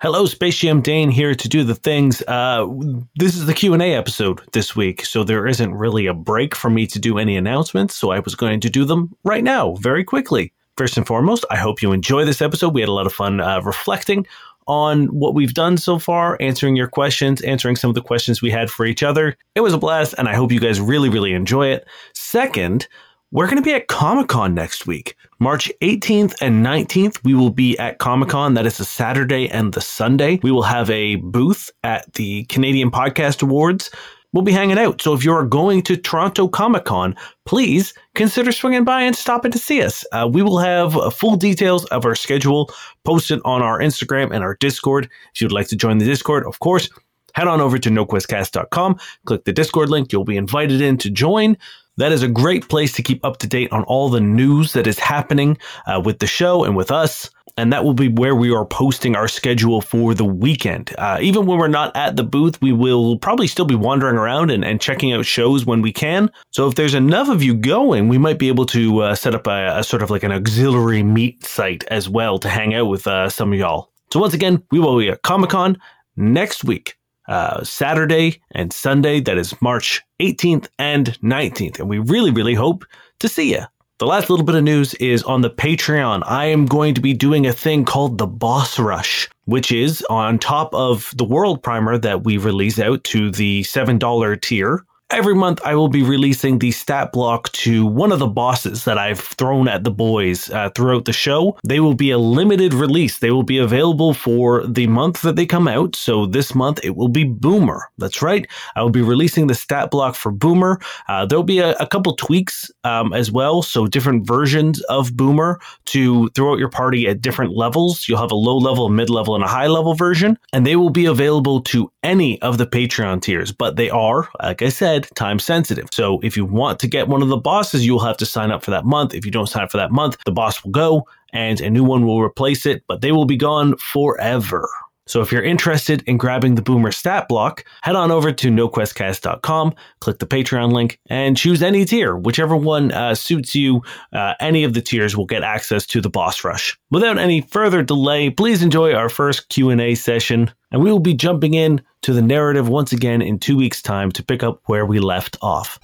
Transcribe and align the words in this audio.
Hello, 0.00 0.26
Space 0.26 0.60
Dane 0.60 1.10
here 1.10 1.34
to 1.34 1.48
do 1.48 1.64
the 1.64 1.74
things. 1.74 2.22
Uh, 2.28 2.68
this 3.16 3.34
is 3.34 3.46
the 3.46 3.52
Q 3.52 3.74
and 3.74 3.82
A 3.82 3.94
episode 3.94 4.40
this 4.52 4.76
week, 4.76 5.04
so 5.04 5.24
there 5.24 5.44
isn't 5.44 5.74
really 5.74 6.06
a 6.06 6.14
break 6.14 6.54
for 6.54 6.70
me 6.70 6.86
to 6.86 7.00
do 7.00 7.18
any 7.18 7.36
announcements. 7.36 7.96
So 7.96 8.12
I 8.12 8.20
was 8.20 8.36
going 8.36 8.60
to 8.60 8.70
do 8.70 8.84
them 8.84 9.12
right 9.24 9.42
now, 9.42 9.72
very 9.74 10.04
quickly. 10.04 10.52
First 10.76 10.98
and 10.98 11.04
foremost, 11.04 11.44
I 11.50 11.56
hope 11.56 11.82
you 11.82 11.90
enjoy 11.90 12.24
this 12.24 12.40
episode. 12.40 12.74
We 12.74 12.80
had 12.80 12.88
a 12.88 12.92
lot 12.92 13.06
of 13.06 13.12
fun 13.12 13.40
uh, 13.40 13.60
reflecting 13.62 14.24
on 14.68 15.06
what 15.06 15.34
we've 15.34 15.54
done 15.54 15.76
so 15.76 15.98
far, 15.98 16.36
answering 16.38 16.76
your 16.76 16.86
questions, 16.86 17.40
answering 17.40 17.74
some 17.74 17.88
of 17.88 17.96
the 17.96 18.00
questions 18.00 18.40
we 18.40 18.52
had 18.52 18.70
for 18.70 18.86
each 18.86 19.02
other. 19.02 19.36
It 19.56 19.62
was 19.62 19.74
a 19.74 19.78
blast, 19.78 20.14
and 20.16 20.28
I 20.28 20.36
hope 20.36 20.52
you 20.52 20.60
guys 20.60 20.80
really, 20.80 21.08
really 21.08 21.32
enjoy 21.32 21.72
it. 21.72 21.88
Second, 22.14 22.86
we're 23.30 23.46
going 23.46 23.56
to 23.56 23.62
be 23.62 23.74
at 23.74 23.88
Comic 23.88 24.28
Con 24.28 24.54
next 24.54 24.86
week. 24.86 25.14
March 25.38 25.70
18th 25.82 26.34
and 26.40 26.64
19th, 26.64 27.22
we 27.24 27.34
will 27.34 27.50
be 27.50 27.78
at 27.78 27.98
Comic 27.98 28.30
Con. 28.30 28.54
That 28.54 28.64
is 28.64 28.78
the 28.78 28.84
Saturday 28.84 29.48
and 29.50 29.74
the 29.74 29.82
Sunday. 29.82 30.40
We 30.42 30.50
will 30.50 30.62
have 30.62 30.88
a 30.88 31.16
booth 31.16 31.70
at 31.84 32.10
the 32.14 32.44
Canadian 32.44 32.90
Podcast 32.90 33.42
Awards. 33.42 33.90
We'll 34.32 34.44
be 34.44 34.52
hanging 34.52 34.78
out. 34.78 35.02
So 35.02 35.12
if 35.12 35.24
you're 35.24 35.44
going 35.44 35.82
to 35.82 35.96
Toronto 35.96 36.48
Comic 36.48 36.86
Con, 36.86 37.16
please 37.44 37.92
consider 38.14 38.50
swinging 38.50 38.84
by 38.84 39.02
and 39.02 39.14
stopping 39.14 39.52
to 39.52 39.58
see 39.58 39.82
us. 39.82 40.06
Uh, 40.12 40.28
we 40.30 40.42
will 40.42 40.58
have 40.58 40.96
uh, 40.96 41.10
full 41.10 41.36
details 41.36 41.84
of 41.86 42.06
our 42.06 42.14
schedule 42.14 42.70
posted 43.04 43.40
on 43.44 43.62
our 43.62 43.78
Instagram 43.78 44.32
and 44.32 44.42
our 44.42 44.56
Discord. 44.56 45.08
If 45.34 45.42
you'd 45.42 45.52
like 45.52 45.68
to 45.68 45.76
join 45.76 45.98
the 45.98 46.04
Discord, 46.06 46.46
of 46.46 46.60
course, 46.60 46.88
head 47.34 47.46
on 47.46 47.60
over 47.60 47.78
to 47.78 47.90
noquestcast.com, 47.90 48.98
click 49.26 49.44
the 49.44 49.52
Discord 49.52 49.90
link. 49.90 50.12
You'll 50.12 50.24
be 50.24 50.36
invited 50.36 50.80
in 50.80 50.96
to 50.98 51.10
join. 51.10 51.56
That 51.98 52.12
is 52.12 52.22
a 52.22 52.28
great 52.28 52.68
place 52.68 52.92
to 52.92 53.02
keep 53.02 53.24
up 53.24 53.38
to 53.38 53.48
date 53.48 53.72
on 53.72 53.82
all 53.84 54.08
the 54.08 54.20
news 54.20 54.72
that 54.72 54.86
is 54.86 55.00
happening 55.00 55.58
uh, 55.86 56.00
with 56.02 56.20
the 56.20 56.28
show 56.28 56.62
and 56.62 56.76
with 56.76 56.92
us. 56.92 57.28
And 57.56 57.72
that 57.72 57.82
will 57.82 57.92
be 57.92 58.06
where 58.06 58.36
we 58.36 58.54
are 58.54 58.64
posting 58.64 59.16
our 59.16 59.26
schedule 59.26 59.80
for 59.80 60.14
the 60.14 60.24
weekend. 60.24 60.94
Uh, 60.96 61.18
even 61.20 61.44
when 61.44 61.58
we're 61.58 61.66
not 61.66 61.94
at 61.96 62.14
the 62.14 62.22
booth, 62.22 62.62
we 62.62 62.72
will 62.72 63.18
probably 63.18 63.48
still 63.48 63.64
be 63.64 63.74
wandering 63.74 64.14
around 64.14 64.52
and, 64.52 64.64
and 64.64 64.80
checking 64.80 65.12
out 65.12 65.26
shows 65.26 65.66
when 65.66 65.82
we 65.82 65.92
can. 65.92 66.30
So 66.52 66.68
if 66.68 66.76
there's 66.76 66.94
enough 66.94 67.28
of 67.28 67.42
you 67.42 67.54
going, 67.54 68.06
we 68.06 68.16
might 68.16 68.38
be 68.38 68.46
able 68.46 68.66
to 68.66 69.00
uh, 69.00 69.14
set 69.16 69.34
up 69.34 69.48
a, 69.48 69.78
a, 69.78 69.82
sort 69.82 70.04
of 70.04 70.10
like 70.10 70.22
an 70.22 70.30
auxiliary 70.30 71.02
meet 71.02 71.44
site 71.44 71.82
as 71.88 72.08
well 72.08 72.38
to 72.38 72.48
hang 72.48 72.74
out 72.74 72.86
with 72.86 73.08
uh, 73.08 73.28
some 73.28 73.52
of 73.52 73.58
y'all. 73.58 73.90
So 74.12 74.20
once 74.20 74.34
again, 74.34 74.62
we 74.70 74.78
will 74.78 74.96
be 74.96 75.08
at 75.08 75.22
Comic 75.22 75.50
Con 75.50 75.78
next 76.16 76.62
week 76.62 76.97
uh, 77.28 77.62
Saturday 77.62 78.40
and 78.52 78.72
Sunday. 78.72 79.20
That 79.20 79.38
is 79.38 79.60
March 79.62 80.02
18th 80.20 80.68
and 80.78 81.18
19th. 81.20 81.78
And 81.78 81.88
we 81.88 81.98
really, 81.98 82.30
really 82.30 82.54
hope 82.54 82.84
to 83.20 83.28
see 83.28 83.52
you. 83.52 83.62
The 83.98 84.06
last 84.06 84.30
little 84.30 84.46
bit 84.46 84.54
of 84.54 84.62
news 84.62 84.94
is 84.94 85.24
on 85.24 85.40
the 85.40 85.50
Patreon. 85.50 86.22
I 86.24 86.44
am 86.46 86.66
going 86.66 86.94
to 86.94 87.00
be 87.00 87.14
doing 87.14 87.46
a 87.46 87.52
thing 87.52 87.84
called 87.84 88.18
the 88.18 88.28
Boss 88.28 88.78
Rush, 88.78 89.28
which 89.46 89.72
is 89.72 90.06
on 90.08 90.38
top 90.38 90.72
of 90.72 91.12
the 91.16 91.24
World 91.24 91.64
Primer 91.64 91.98
that 91.98 92.22
we 92.22 92.36
release 92.36 92.78
out 92.78 93.02
to 93.04 93.32
the 93.32 93.62
$7 93.64 94.40
tier. 94.40 94.84
Every 95.10 95.34
month, 95.34 95.62
I 95.64 95.74
will 95.74 95.88
be 95.88 96.02
releasing 96.02 96.58
the 96.58 96.70
stat 96.70 97.12
block 97.12 97.50
to 97.52 97.86
one 97.86 98.12
of 98.12 98.18
the 98.18 98.26
bosses 98.26 98.84
that 98.84 98.98
I've 98.98 99.18
thrown 99.18 99.66
at 99.66 99.82
the 99.82 99.90
boys 99.90 100.50
uh, 100.50 100.68
throughout 100.74 101.06
the 101.06 101.14
show. 101.14 101.56
They 101.66 101.80
will 101.80 101.94
be 101.94 102.10
a 102.10 102.18
limited 102.18 102.74
release. 102.74 103.18
They 103.18 103.30
will 103.30 103.42
be 103.42 103.56
available 103.56 104.12
for 104.12 104.66
the 104.66 104.86
month 104.86 105.22
that 105.22 105.34
they 105.34 105.46
come 105.46 105.66
out. 105.66 105.96
So 105.96 106.26
this 106.26 106.54
month, 106.54 106.80
it 106.84 106.94
will 106.94 107.08
be 107.08 107.24
Boomer. 107.24 107.88
That's 107.96 108.20
right. 108.20 108.46
I 108.76 108.82
will 108.82 108.90
be 108.90 109.00
releasing 109.00 109.46
the 109.46 109.54
stat 109.54 109.90
block 109.90 110.14
for 110.14 110.30
Boomer. 110.30 110.78
Uh, 111.08 111.24
there'll 111.24 111.42
be 111.42 111.60
a, 111.60 111.72
a 111.76 111.86
couple 111.86 112.14
tweaks 112.14 112.70
um, 112.84 113.14
as 113.14 113.32
well. 113.32 113.62
So 113.62 113.86
different 113.86 114.26
versions 114.26 114.82
of 114.90 115.16
Boomer 115.16 115.58
to 115.86 116.28
throw 116.30 116.52
out 116.52 116.58
your 116.58 116.68
party 116.68 117.08
at 117.08 117.22
different 117.22 117.56
levels. 117.56 118.06
You'll 118.10 118.20
have 118.20 118.30
a 118.30 118.34
low 118.36 118.58
level, 118.58 118.84
a 118.84 118.90
mid 118.90 119.08
level, 119.08 119.34
and 119.34 119.42
a 119.42 119.48
high 119.48 119.68
level 119.68 119.94
version. 119.94 120.38
And 120.52 120.66
they 120.66 120.76
will 120.76 120.90
be 120.90 121.06
available 121.06 121.62
to 121.62 121.90
any 122.02 122.40
of 122.42 122.58
the 122.58 122.66
Patreon 122.66 123.22
tiers. 123.22 123.52
But 123.52 123.76
they 123.76 123.88
are, 123.88 124.28
like 124.42 124.60
I 124.60 124.68
said, 124.68 124.97
said, 125.04 125.14
time 125.16 125.38
sensitive. 125.38 125.88
So 125.92 126.20
if 126.22 126.36
you 126.36 126.44
want 126.44 126.78
to 126.80 126.86
get 126.86 127.08
one 127.08 127.22
of 127.22 127.28
the 127.28 127.36
bosses, 127.36 127.86
you'll 127.86 127.98
have 128.00 128.16
to 128.18 128.26
sign 128.26 128.50
up 128.50 128.64
for 128.64 128.70
that 128.70 128.84
month. 128.84 129.14
If 129.14 129.24
you 129.24 129.30
don't 129.30 129.46
sign 129.46 129.64
up 129.64 129.70
for 129.70 129.76
that 129.78 129.92
month, 129.92 130.16
the 130.24 130.32
boss 130.32 130.62
will 130.64 130.70
go 130.70 131.06
and 131.32 131.60
a 131.60 131.70
new 131.70 131.84
one 131.84 132.06
will 132.06 132.22
replace 132.22 132.66
it, 132.66 132.82
but 132.86 133.00
they 133.00 133.12
will 133.12 133.26
be 133.26 133.36
gone 133.36 133.76
forever. 133.76 134.68
So 135.08 135.22
if 135.22 135.32
you're 135.32 135.42
interested 135.42 136.02
in 136.06 136.18
grabbing 136.18 136.54
the 136.54 136.62
Boomer 136.62 136.92
stat 136.92 137.28
block, 137.28 137.64
head 137.82 137.96
on 137.96 138.10
over 138.10 138.30
to 138.30 138.48
noquestcast.com, 138.48 139.74
click 140.00 140.18
the 140.18 140.26
Patreon 140.26 140.72
link, 140.72 141.00
and 141.06 141.34
choose 141.34 141.62
any 141.62 141.86
tier. 141.86 142.14
Whichever 142.14 142.54
one 142.54 142.92
uh, 142.92 143.14
suits 143.14 143.54
you, 143.54 143.82
uh, 144.12 144.34
any 144.38 144.64
of 144.64 144.74
the 144.74 144.82
tiers 144.82 145.16
will 145.16 145.24
get 145.24 145.42
access 145.42 145.86
to 145.86 146.02
the 146.02 146.10
boss 146.10 146.44
rush. 146.44 146.78
Without 146.90 147.16
any 147.16 147.40
further 147.40 147.82
delay, 147.82 148.28
please 148.28 148.62
enjoy 148.62 148.92
our 148.92 149.08
first 149.08 149.48
Q&A 149.48 149.94
session, 149.94 150.52
and 150.70 150.82
we 150.82 150.92
will 150.92 150.98
be 150.98 151.14
jumping 151.14 151.54
in 151.54 151.80
to 152.02 152.12
the 152.12 152.22
narrative 152.22 152.68
once 152.68 152.92
again 152.92 153.22
in 153.22 153.38
two 153.38 153.56
weeks' 153.56 153.80
time 153.80 154.12
to 154.12 154.22
pick 154.22 154.42
up 154.42 154.60
where 154.66 154.84
we 154.84 155.00
left 155.00 155.38
off. 155.40 155.78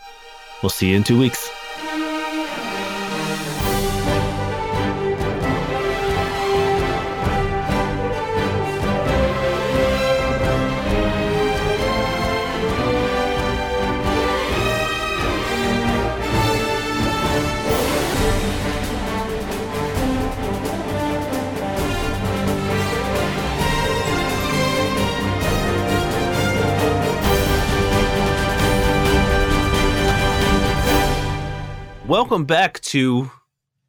We'll 0.63 0.71
see 0.71 0.91
you 0.91 0.97
in 0.97 1.05
two 1.05 1.19
weeks. 1.19 1.51
Welcome 32.25 32.47
back 32.47 32.81
to 32.81 33.31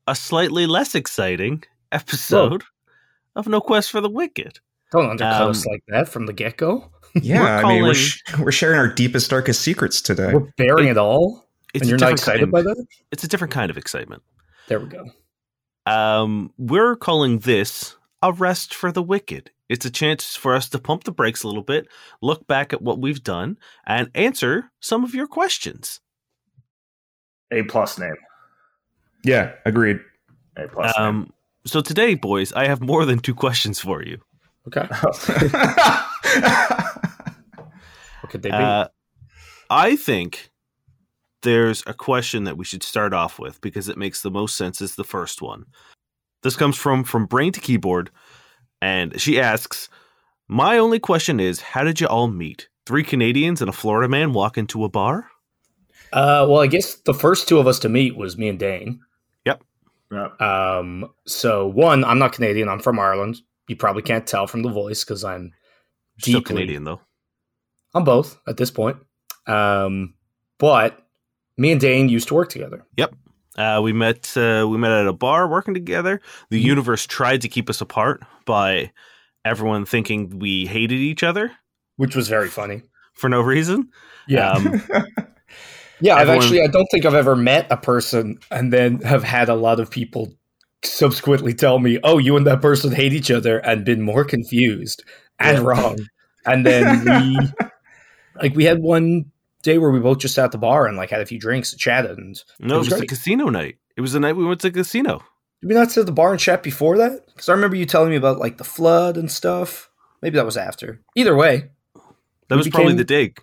a 0.07 0.13
slightly 0.13 0.67
less 0.67 0.93
exciting 0.93 1.63
episode 1.93 2.63
Whoa. 2.63 3.39
of 3.39 3.47
No 3.47 3.61
Quest 3.61 3.89
for 3.89 4.01
the 4.01 4.09
Wicked. 4.09 4.59
Don't 4.91 5.09
undercut 5.09 5.41
um, 5.41 5.51
us 5.51 5.65
like 5.65 5.81
that 5.87 6.09
from 6.09 6.25
the 6.25 6.33
get 6.33 6.57
go. 6.57 6.91
Yeah, 7.13 7.59
I 7.59 7.63
mean, 7.65 7.83
we're, 7.83 7.93
sh- 7.93 8.21
we're 8.37 8.51
sharing 8.51 8.77
our 8.77 8.89
deepest, 8.89 9.29
darkest 9.29 9.61
secrets 9.61 10.01
today. 10.01 10.33
We're 10.33 10.51
bearing 10.57 10.89
it, 10.89 10.91
it 10.91 10.97
all. 10.97 11.47
And 11.73 11.85
you're 11.85 11.97
not 11.97 12.11
excited 12.11 12.41
kind, 12.41 12.51
by 12.51 12.61
that? 12.63 12.85
It's 13.09 13.23
a 13.23 13.29
different 13.29 13.53
kind 13.53 13.71
of 13.71 13.77
excitement. 13.77 14.21
There 14.67 14.81
we 14.81 14.89
go. 14.89 15.05
Um, 15.85 16.51
we're 16.57 16.97
calling 16.97 17.39
this 17.39 17.95
a 18.21 18.33
rest 18.33 18.73
for 18.73 18.91
the 18.91 19.01
wicked. 19.01 19.51
It's 19.69 19.85
a 19.85 19.89
chance 19.89 20.35
for 20.35 20.53
us 20.53 20.67
to 20.71 20.77
pump 20.77 21.05
the 21.05 21.13
brakes 21.13 21.43
a 21.43 21.47
little 21.47 21.63
bit, 21.63 21.87
look 22.21 22.45
back 22.47 22.73
at 22.73 22.81
what 22.81 22.99
we've 22.99 23.23
done, 23.23 23.57
and 23.87 24.11
answer 24.13 24.71
some 24.81 25.05
of 25.05 25.15
your 25.15 25.25
questions. 25.25 26.01
A 27.51 27.63
plus 27.63 27.97
name. 27.97 28.15
Yeah, 29.25 29.53
agreed. 29.65 29.99
A 30.55 30.67
plus. 30.67 30.97
Um, 30.97 31.33
so 31.65 31.81
today, 31.81 32.13
boys, 32.13 32.53
I 32.53 32.67
have 32.67 32.79
more 32.79 33.05
than 33.05 33.19
two 33.19 33.33
questions 33.33 33.79
for 33.79 34.03
you. 34.03 34.19
Okay. 34.67 34.87
what 38.21 38.29
could 38.29 38.43
they 38.43 38.51
be? 38.51 38.55
Uh, 38.55 38.87
I 39.69 39.95
think 39.95 40.51
there's 41.41 41.83
a 41.87 41.93
question 41.93 42.43
that 42.43 42.57
we 42.57 42.65
should 42.65 42.83
start 42.83 43.13
off 43.13 43.39
with 43.39 43.59
because 43.61 43.89
it 43.89 43.97
makes 43.97 44.21
the 44.21 44.31
most 44.31 44.55
sense 44.55 44.79
as 44.81 44.95
the 44.95 45.03
first 45.03 45.41
one. 45.41 45.65
This 46.43 46.55
comes 46.55 46.77
from 46.77 47.03
from 47.03 47.25
Brain 47.25 47.51
to 47.53 47.59
Keyboard, 47.59 48.11
and 48.79 49.19
she 49.19 49.41
asks, 49.41 49.89
"My 50.47 50.77
only 50.77 50.99
question 50.99 51.39
is, 51.39 51.61
how 51.61 51.83
did 51.83 51.99
you 51.99 52.07
all 52.07 52.27
meet? 52.27 52.69
Three 52.85 53.03
Canadians 53.03 53.61
and 53.61 53.69
a 53.69 53.73
Florida 53.73 54.07
man 54.07 54.33
walk 54.33 54.55
into 54.55 54.83
a 54.83 54.89
bar?" 54.89 55.31
Uh, 56.13 56.45
well, 56.47 56.61
I 56.61 56.67
guess 56.67 56.95
the 56.95 57.13
first 57.13 57.47
two 57.47 57.57
of 57.57 57.65
us 57.65 57.79
to 57.79 57.89
meet 57.89 58.15
was 58.15 58.37
me 58.37 58.47
and 58.47 58.59
Dane. 58.59 58.99
Yep. 60.15 60.35
Yep. 60.39 60.41
Um, 60.41 61.09
so 61.25 61.67
one, 61.67 62.03
I'm 62.03 62.19
not 62.19 62.33
Canadian. 62.33 62.69
I'm 62.69 62.79
from 62.79 62.99
Ireland. 62.99 63.37
You 63.67 63.75
probably 63.75 64.01
can't 64.01 64.27
tell 64.27 64.47
from 64.47 64.61
the 64.61 64.69
voice 64.69 65.03
because 65.03 65.23
I'm 65.23 65.51
deeply, 66.17 66.31
still 66.31 66.41
Canadian 66.41 66.83
though. 66.83 67.01
I'm 67.93 68.03
both 68.03 68.37
at 68.47 68.57
this 68.57 68.71
point. 68.71 68.97
Um, 69.47 70.13
but 70.57 71.05
me 71.57 71.71
and 71.71 71.81
Dane 71.81 72.09
used 72.09 72.27
to 72.29 72.33
work 72.33 72.49
together. 72.49 72.85
Yep. 72.97 73.15
Uh, 73.57 73.79
we 73.81 73.93
met. 73.93 74.35
Uh, 74.35 74.67
we 74.69 74.77
met 74.77 74.91
at 74.91 75.07
a 75.07 75.13
bar 75.13 75.47
working 75.47 75.73
together. 75.73 76.21
The 76.49 76.59
mm-hmm. 76.59 76.67
universe 76.67 77.05
tried 77.05 77.41
to 77.41 77.47
keep 77.47 77.69
us 77.69 77.79
apart 77.81 78.21
by 78.45 78.91
everyone 79.45 79.85
thinking 79.85 80.39
we 80.39 80.65
hated 80.65 80.99
each 80.99 81.23
other, 81.23 81.51
which 81.95 82.15
was 82.15 82.27
very 82.27 82.49
funny 82.49 82.81
for 83.13 83.29
no 83.29 83.41
reason. 83.41 83.89
Yeah. 84.27 84.51
Um, 84.51 84.81
Yeah, 85.99 86.17
Everyone, 86.17 86.37
I've 86.37 86.43
actually 86.43 86.61
I 86.61 86.67
don't 86.67 86.87
think 86.91 87.05
I've 87.05 87.15
ever 87.15 87.35
met 87.35 87.67
a 87.71 87.77
person 87.77 88.39
and 88.51 88.71
then 88.71 88.99
have 89.01 89.23
had 89.23 89.49
a 89.49 89.55
lot 89.55 89.79
of 89.79 89.89
people 89.89 90.33
subsequently 90.83 91.53
tell 91.53 91.79
me, 91.79 91.99
"Oh, 92.03 92.17
you 92.17 92.37
and 92.37 92.45
that 92.47 92.61
person 92.61 92.91
hate 92.91 93.13
each 93.13 93.31
other," 93.31 93.59
and 93.59 93.85
been 93.85 94.01
more 94.01 94.23
confused 94.25 95.03
and 95.39 95.57
yeah. 95.57 95.63
wrong. 95.63 95.97
And 96.47 96.63
then 96.63 97.03
we, 97.05 97.39
like, 98.39 98.55
we 98.55 98.65
had 98.65 98.79
one 98.79 99.31
day 99.63 99.79
where 99.79 99.89
we 99.89 99.99
both 99.99 100.19
just 100.19 100.35
sat 100.35 100.45
at 100.45 100.51
the 100.51 100.59
bar 100.59 100.85
and 100.87 100.95
like 100.95 101.09
had 101.09 101.21
a 101.21 101.25
few 101.25 101.39
drinks 101.39 101.73
and 101.73 101.79
chatted. 101.79 102.17
And 102.17 102.39
no, 102.59 102.75
it 102.75 102.77
was, 102.77 102.87
it 102.87 102.93
was 102.93 103.01
a 103.01 103.07
casino 103.07 103.49
night. 103.49 103.77
It 103.97 104.01
was 104.01 104.13
the 104.13 104.19
night 104.19 104.35
we 104.37 104.45
went 104.45 104.61
to 104.61 104.69
the 104.69 104.79
casino. 104.79 105.23
Did 105.61 105.69
we 105.69 105.73
not 105.73 105.91
sit 105.91 106.01
at 106.01 106.05
the 106.05 106.11
bar 106.11 106.31
and 106.31 106.39
chat 106.39 106.61
before 106.61 106.97
that? 106.99 107.25
Because 107.25 107.49
I 107.49 107.53
remember 107.53 107.75
you 107.75 107.85
telling 107.85 108.11
me 108.11 108.15
about 108.15 108.37
like 108.37 108.57
the 108.57 108.63
flood 108.63 109.17
and 109.17 109.31
stuff. 109.31 109.89
maybe 110.21 110.35
that 110.35 110.45
was 110.45 110.57
after. 110.57 111.01
Either 111.15 111.35
way, 111.35 111.71
That 112.47 112.57
was 112.57 112.69
probably 112.69 112.93
the 112.93 113.03
dig. 113.03 113.41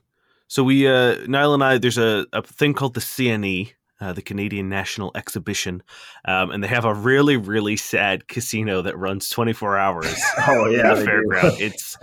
So 0.52 0.62
we, 0.62 0.86
uh, 0.86 1.16
Niall 1.28 1.54
and 1.54 1.64
I, 1.64 1.78
there's 1.78 1.96
a, 1.96 2.26
a 2.34 2.42
thing 2.42 2.74
called 2.74 2.92
the 2.92 3.00
CNE, 3.00 3.72
uh, 4.02 4.12
the 4.12 4.20
Canadian 4.20 4.68
National 4.68 5.10
Exhibition, 5.14 5.82
um, 6.26 6.50
and 6.50 6.62
they 6.62 6.68
have 6.68 6.84
a 6.84 6.92
really, 6.92 7.38
really 7.38 7.74
sad 7.78 8.28
casino 8.28 8.82
that 8.82 8.98
runs 8.98 9.30
24 9.30 9.78
hours. 9.78 10.14
Oh 10.46 10.68
yeah, 10.68 10.92
the 10.92 11.00
do. 11.00 11.06
fairground. 11.06 11.58
It's 11.58 11.96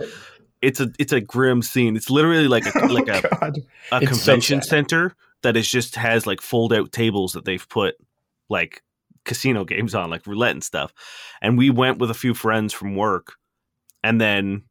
it's 0.60 0.80
a 0.80 0.90
it's 0.98 1.12
a 1.12 1.20
grim 1.20 1.62
scene. 1.62 1.94
It's 1.94 2.10
literally 2.10 2.48
like 2.48 2.66
a 2.74 2.78
like 2.88 3.08
oh, 3.08 3.18
a, 3.18 3.38
God. 3.38 3.58
a 3.92 3.96
It's 3.98 4.06
so 4.10 4.16
convention 4.16 4.62
sad. 4.62 4.68
center 4.68 5.14
that 5.42 5.56
is 5.56 5.70
just 5.70 5.94
has 5.94 6.26
like 6.26 6.40
fold 6.40 6.72
out 6.72 6.90
tables 6.90 7.34
that 7.34 7.44
they've 7.44 7.68
put 7.68 7.94
like 8.48 8.82
casino 9.24 9.64
games 9.64 9.94
on, 9.94 10.10
like 10.10 10.26
roulette 10.26 10.50
and 10.50 10.64
stuff. 10.64 10.92
And 11.40 11.56
we 11.56 11.70
went 11.70 11.98
with 12.00 12.10
a 12.10 12.14
few 12.14 12.34
friends 12.34 12.72
from 12.72 12.96
work, 12.96 13.34
and 14.02 14.20
then 14.20 14.64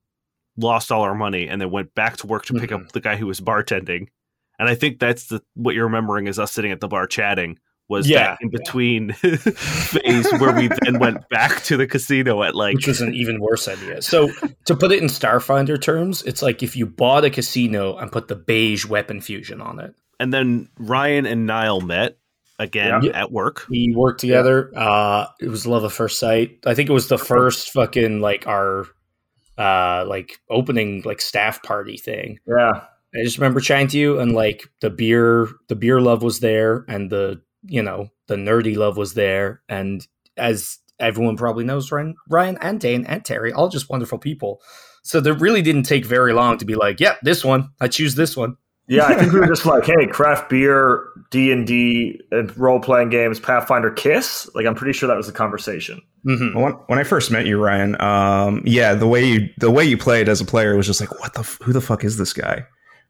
lost 0.60 0.92
all 0.92 1.02
our 1.04 1.16
money, 1.16 1.48
and 1.48 1.60
then 1.62 1.72
went 1.72 1.94
back 1.96 2.18
to 2.18 2.28
work 2.28 2.46
to 2.46 2.54
pick 2.54 2.72
up 2.72 2.92
the 2.92 3.02
guy 3.02 3.16
who 3.16 3.26
was 3.28 3.40
bartending. 3.42 4.08
And 4.60 4.68
I 4.70 4.76
think 4.76 5.00
that's 5.00 5.28
the 5.28 5.42
what 5.56 5.74
you're 5.76 5.86
remembering 5.86 6.28
is 6.28 6.38
us 6.40 6.52
sitting 6.52 6.72
at 6.72 6.80
the 6.82 6.88
bar 6.88 7.08
chatting. 7.08 7.58
Was 7.88 8.08
Yeah. 8.08 8.20
that 8.24 8.38
in 8.42 8.50
between 8.50 9.14
phase 9.14 10.32
where 10.34 10.54
we 10.54 10.70
then 10.84 11.00
went 11.00 11.28
back 11.30 11.64
to 11.64 11.76
the 11.78 11.88
casino 11.88 12.44
at 12.44 12.54
like 12.56 12.76
which 12.76 12.88
was 12.88 13.02
an 13.02 13.14
even 13.16 13.40
worse 13.40 13.68
idea. 13.68 14.02
So 14.04 14.30
to 14.66 14.76
put 14.76 14.92
it 14.92 15.02
in 15.02 15.08
Starfinder 15.10 15.82
terms, 15.82 16.22
it's 16.24 16.42
like 16.44 16.62
if 16.62 16.76
you 16.76 16.86
bought 16.86 17.26
a 17.26 17.30
casino 17.32 17.98
and 17.98 18.12
put 18.12 18.28
the 18.28 18.36
beige 18.36 18.86
weapon 18.86 19.22
fusion 19.22 19.60
on 19.62 19.80
it. 19.80 19.96
and 20.20 20.32
then 20.34 20.70
Ryan 20.78 21.26
and 21.26 21.46
Niall 21.48 21.82
met 21.82 22.18
again 22.60 23.02
Yeah. 23.04 23.12
at 23.20 23.32
work. 23.32 23.66
We 23.70 23.94
worked 23.96 24.20
together. 24.20 24.70
Uh, 24.76 25.26
it 25.40 25.48
was 25.48 25.66
love 25.66 25.84
at 25.86 25.92
first 25.92 26.20
sight. 26.20 26.60
I 26.68 26.76
think 26.76 26.90
it 26.90 26.94
was 26.94 27.08
the 27.08 27.18
first 27.18 27.72
fucking 27.72 28.20
like 28.22 28.46
our 28.46 28.86
uh 29.60 30.06
like 30.08 30.40
opening 30.50 31.04
like 31.06 31.22
staff 31.22 31.62
party 31.62 31.98
thing. 31.98 32.40
Yeah, 32.48 32.82
I 33.14 33.24
just 33.24 33.38
remember 33.38 33.60
chatting 33.60 33.90
to 33.90 34.00
you 34.00 34.20
and 34.20 34.34
like 34.34 34.70
the 34.82 34.90
beer 34.90 35.50
the 35.68 35.76
beer 35.76 36.02
love 36.02 36.24
was 36.24 36.40
there 36.40 36.86
and 36.88 37.12
the 37.12 37.42
you 37.66 37.84
know 37.84 38.10
the 38.28 38.36
nerdy 38.36 38.76
love 38.76 38.98
was 38.98 39.14
there 39.14 39.62
and 39.70 40.08
as 40.38 40.80
everyone 41.00 41.38
probably 41.38 41.64
knows 41.64 41.92
Ryan, 41.92 42.16
Ryan 42.30 42.58
and 42.62 42.80
Dane 42.80 43.06
and 43.06 43.24
Terry 43.24 43.54
all 43.54 43.70
just 43.70 43.90
wonderful 43.90 44.18
people. 44.18 44.62
So 45.04 45.20
it 45.20 45.40
really 45.40 45.62
didn't 45.62 45.84
take 45.84 46.06
very 46.06 46.34
long 46.34 46.58
to 46.58 46.66
be 46.66 46.76
like, 46.76 47.00
yep, 47.00 47.20
this 47.22 47.44
one. 47.44 47.70
I 47.80 47.88
choose 47.88 48.16
this 48.16 48.36
one. 48.36 48.58
yeah. 48.88 49.06
I 49.06 49.16
think 49.16 49.32
we 49.32 49.40
were 49.40 49.48
just 49.48 49.66
like, 49.66 49.86
hey, 49.86 50.08
craft 50.08 50.50
beer, 50.50 51.08
D 51.32 51.52
and 51.52 51.66
D, 51.66 52.20
and 52.32 52.56
role 52.58 52.80
playing 52.80 53.10
games, 53.10 53.40
Pathfinder, 53.40 53.92
Kiss. 53.92 54.50
Like, 54.54 54.66
I'm 54.66 54.76
pretty 54.76 54.94
sure 54.94 55.08
that 55.08 55.18
was 55.18 55.28
the 55.28 55.34
conversation. 55.34 56.02
Mhm. 56.26 56.54
When, 56.56 56.74
when 56.88 57.00
I 57.00 57.04
first 57.04 57.32
met 57.32 57.46
you, 57.46 57.58
Ryan, 57.62 58.00
um, 58.02 58.62
yeah, 58.66 58.94
the 58.94 59.08
way 59.08 59.24
you 59.26 59.50
the 59.58 59.72
way 59.72 59.84
you 59.86 59.98
played 59.98 60.28
as 60.30 60.42
a 60.42 60.46
player 60.46 60.76
was 60.76 60.86
just 60.86 61.00
like, 61.00 61.20
what 61.22 61.34
the 61.34 61.40
f- 61.42 61.58
who 61.64 61.72
the 61.74 61.82
fuck 61.82 62.04
is 62.04 62.18
this 62.18 62.34
guy? 62.34 62.66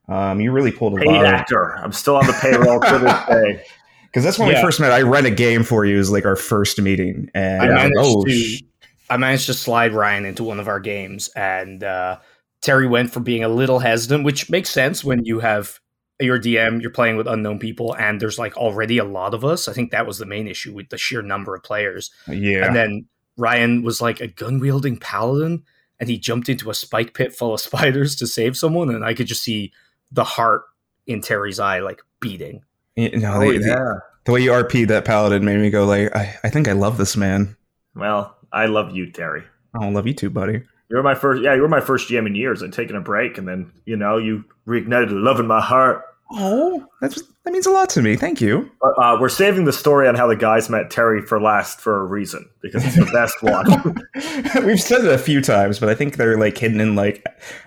Um, 0.07 0.39
you 0.41 0.51
really 0.51 0.71
pulled 0.71 0.93
a 0.93 0.97
Paid 0.97 1.07
lot 1.07 1.25
of 1.25 1.33
actor. 1.33 1.75
I'm 1.77 1.91
still 1.91 2.15
on 2.17 2.25
the 2.27 2.33
payroll 2.33 2.79
to 2.79 2.99
this 2.99 3.25
day. 3.29 3.63
because 4.07 4.23
that's 4.23 4.37
when 4.39 4.49
Yeah. 4.49 4.55
we 4.57 4.61
first 4.61 4.79
met. 4.79 4.91
I 4.91 5.01
ran 5.01 5.25
a 5.25 5.31
game 5.31 5.63
for 5.63 5.85
you 5.85 5.99
as 5.99 6.11
like 6.11 6.25
our 6.25 6.35
first 6.35 6.79
meeting, 6.81 7.29
and 7.33 7.61
I 7.61 7.65
I 7.65 7.67
was 7.67 7.73
like, 7.73 7.93
managed 7.95 8.15
oh, 8.17 8.23
to 8.25 8.31
sh- 8.31 8.61
I 9.09 9.17
managed 9.17 9.45
to 9.47 9.53
slide 9.55 9.93
Ryan 9.93 10.25
into 10.25 10.43
one 10.43 10.59
of 10.59 10.67
our 10.67 10.79
games, 10.79 11.29
and 11.35 11.83
uh, 11.83 12.17
Terry 12.61 12.87
went 12.87 13.11
from 13.11 13.23
being 13.23 13.43
a 13.43 13.49
little 13.49 13.79
hesitant, 13.79 14.23
which 14.23 14.49
makes 14.51 14.69
sense 14.69 15.03
when 15.03 15.25
you 15.25 15.39
have 15.39 15.79
your 16.19 16.39
DM, 16.39 16.81
you're 16.81 16.91
playing 16.91 17.15
with 17.17 17.27
unknown 17.27 17.59
people, 17.59 17.95
and 17.95 18.19
there's 18.19 18.37
like 18.39 18.57
already 18.57 18.97
a 18.97 19.03
lot 19.05 19.33
of 19.33 19.45
us. 19.45 19.67
I 19.67 19.73
think 19.73 19.91
that 19.91 20.05
was 20.07 20.17
the 20.17 20.25
main 20.25 20.47
issue 20.47 20.73
with 20.73 20.89
the 20.89 20.97
sheer 20.97 21.21
number 21.21 21.55
of 21.55 21.63
players. 21.63 22.11
yeah. 22.27 22.65
And 22.65 22.75
then 22.75 23.05
Ryan 23.37 23.83
was 23.83 24.01
like 24.01 24.19
a 24.19 24.27
gun 24.27 24.59
wielding 24.59 24.97
paladin, 24.97 25.63
and 25.99 26.09
he 26.09 26.17
jumped 26.17 26.49
into 26.49 26.69
a 26.69 26.73
spike 26.73 27.13
pit 27.13 27.33
full 27.33 27.53
of 27.53 27.61
spiders 27.69 28.15
to 28.17 28.27
save 28.27 28.57
someone, 28.57 28.89
and 28.89 29.05
I 29.05 29.13
could 29.13 29.27
just 29.27 29.43
see 29.43 29.71
the 30.11 30.23
heart 30.25 30.63
in 31.07 31.21
Terry's 31.21 31.59
eye 31.59 31.79
like 31.79 32.01
beating. 32.19 32.63
You 32.95 33.17
know, 33.17 33.35
Oh, 33.35 33.51
the, 33.51 33.57
the- 33.59 33.65
yeah. 33.65 33.93
the 34.25 34.31
way 34.33 34.41
you 34.41 34.51
RP 34.51 34.87
that 34.89 35.05
paladin 35.05 35.45
made 35.45 35.59
me 35.59 35.69
go 35.69 35.85
like, 35.85 36.13
I, 36.15 36.35
I 36.43 36.49
think 36.49 36.67
I 36.67 36.73
love 36.73 36.97
this 36.97 37.15
man. 37.15 37.55
Well, 37.95 38.35
I 38.51 38.65
love 38.65 38.95
you, 38.95 39.09
Terry. 39.11 39.43
I 39.73 39.89
love 39.89 40.05
you 40.05 40.13
too, 40.13 40.29
buddy. 40.29 40.63
You 40.89 40.97
were 40.97 41.03
my 41.03 41.13
first. 41.15 41.43
Yeah, 41.43 41.53
you 41.53 41.61
were 41.61 41.67
my 41.67 41.81
first 41.81 42.09
GM 42.09 42.25
in 42.27 42.33
years. 42.35 42.63
I'd 42.63 42.73
taken 42.73 42.95
a 42.95 43.01
break, 43.01 43.37
and 43.37 43.47
then 43.47 43.71
you 43.85 43.95
know 43.95 44.17
you 44.17 44.43
reignited 44.67 45.09
love 45.11 45.39
in 45.39 45.45
my 45.47 45.61
heart. 45.61 46.03
Oh, 46.31 46.85
that's 47.01 47.21
that 47.43 47.53
means 47.53 47.65
a 47.65 47.71
lot 47.71 47.89
to 47.91 48.03
me. 48.03 48.15
Thank 48.15 48.39
you. 48.39 48.69
But, 48.79 48.93
uh, 49.01 49.17
we're 49.19 49.29
saving 49.29 49.65
the 49.65 49.73
story 49.73 50.07
on 50.07 50.13
how 50.13 50.27
the 50.27 50.35
guys 50.35 50.69
met 50.69 50.91
Terry 50.91 51.21
for 51.23 51.41
last 51.41 51.81
for 51.81 52.01
a 52.01 52.05
reason 52.05 52.47
because 52.61 52.85
it's 52.85 52.95
the 52.95 53.05
best 53.13 53.41
one. 53.41 54.63
We've 54.65 54.79
said 54.79 55.03
it 55.03 55.11
a 55.11 55.17
few 55.17 55.41
times, 55.41 55.79
but 55.79 55.89
I 55.89 55.95
think 55.95 56.17
they're 56.17 56.37
like 56.37 56.57
hidden 56.57 56.79
in 56.79 56.95
like 56.95 57.25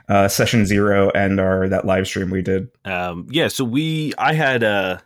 uh, 0.08 0.28
session 0.28 0.66
zero 0.66 1.10
and 1.14 1.40
our 1.40 1.68
that 1.68 1.84
live 1.84 2.06
stream 2.06 2.30
we 2.30 2.42
did. 2.42 2.68
Um, 2.84 3.26
yeah, 3.30 3.48
so 3.48 3.64
we, 3.64 4.12
I 4.18 4.34
had, 4.34 4.62
uh, 4.62 4.98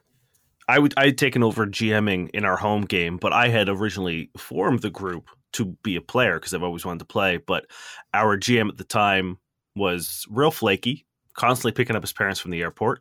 I 0.69 0.79
would, 0.79 0.93
I 0.99 1.07
had 1.07 1.19
taken 1.19 1.43
over 1.43 1.67
GMing 1.67 2.29
in 2.35 2.45
our 2.45 2.57
home 2.59 2.83
game, 2.83 3.17
but 3.17 3.33
I 3.33 3.49
had 3.49 3.71
originally 3.71 4.31
formed 4.37 4.83
the 4.83 4.91
group 4.91 5.31
to 5.53 5.77
be 5.83 5.97
a 5.97 6.03
player 6.03 6.35
because 6.39 6.53
I've 6.53 6.63
always 6.63 6.85
wanted 6.85 6.99
to 6.99 7.07
play. 7.07 7.39
But 7.39 7.67
our 8.13 8.37
GM 8.37 8.69
at 8.69 8.77
the 8.77 8.85
time 8.85 9.39
was 9.75 10.27
real 10.29 10.51
flaky, 10.51 11.07
constantly 11.33 11.73
picking 11.73 11.97
up 11.97 12.03
his 12.03 12.13
parents 12.13 12.41
from 12.41 12.51
the 12.51 12.61
airport. 12.61 13.01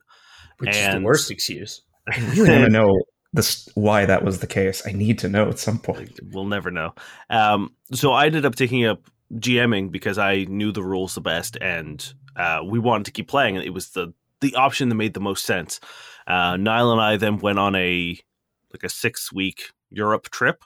Which 0.58 0.76
is 0.76 0.94
the 0.94 1.02
worst 1.02 1.32
excuse. 1.32 1.82
I 2.08 2.20
really 2.32 2.50
want 2.50 2.66
to 2.66 2.70
know 2.70 2.94
this 3.34 3.68
why 3.76 4.06
that 4.06 4.24
was 4.24 4.40
the 4.40 4.48
case. 4.48 4.82
I 4.88 4.92
need 4.92 5.20
to 5.20 5.30
know 5.30 5.50
at 5.50 5.60
some 5.60 5.80
point. 5.80 6.20
We'll 6.32 6.46
never 6.46 6.72
know. 6.72 6.94
Um, 7.30 7.76
so 7.92 8.12
I 8.14 8.26
ended 8.26 8.46
up 8.46 8.56
taking 8.56 8.86
up 8.86 9.10
GMing 9.34 9.92
because 9.92 10.18
I 10.18 10.46
knew 10.46 10.72
the 10.72 10.84
rules 10.84 11.16
the 11.16 11.22
best, 11.22 11.58
and 11.62 12.14
uh, 12.36 12.62
we 12.66 12.80
wanted 12.80 13.06
to 13.06 13.12
keep 13.12 13.28
playing. 13.28 13.58
And 13.58 13.66
it 13.66 13.72
was 13.72 13.90
the 13.90 14.14
the 14.42 14.56
option 14.56 14.90
that 14.90 14.96
made 14.96 15.14
the 15.14 15.20
most 15.20 15.46
sense. 15.46 15.80
Uh, 16.28 16.58
Niall 16.58 16.92
and 16.92 17.02
I 17.02 17.18
then 17.18 17.38
went 17.38 17.60
on 17.60 17.76
a 17.76 18.18
like 18.74 18.84
a 18.84 18.90
six 18.90 19.32
week 19.32 19.72
Europe 19.90 20.30
trip, 20.30 20.64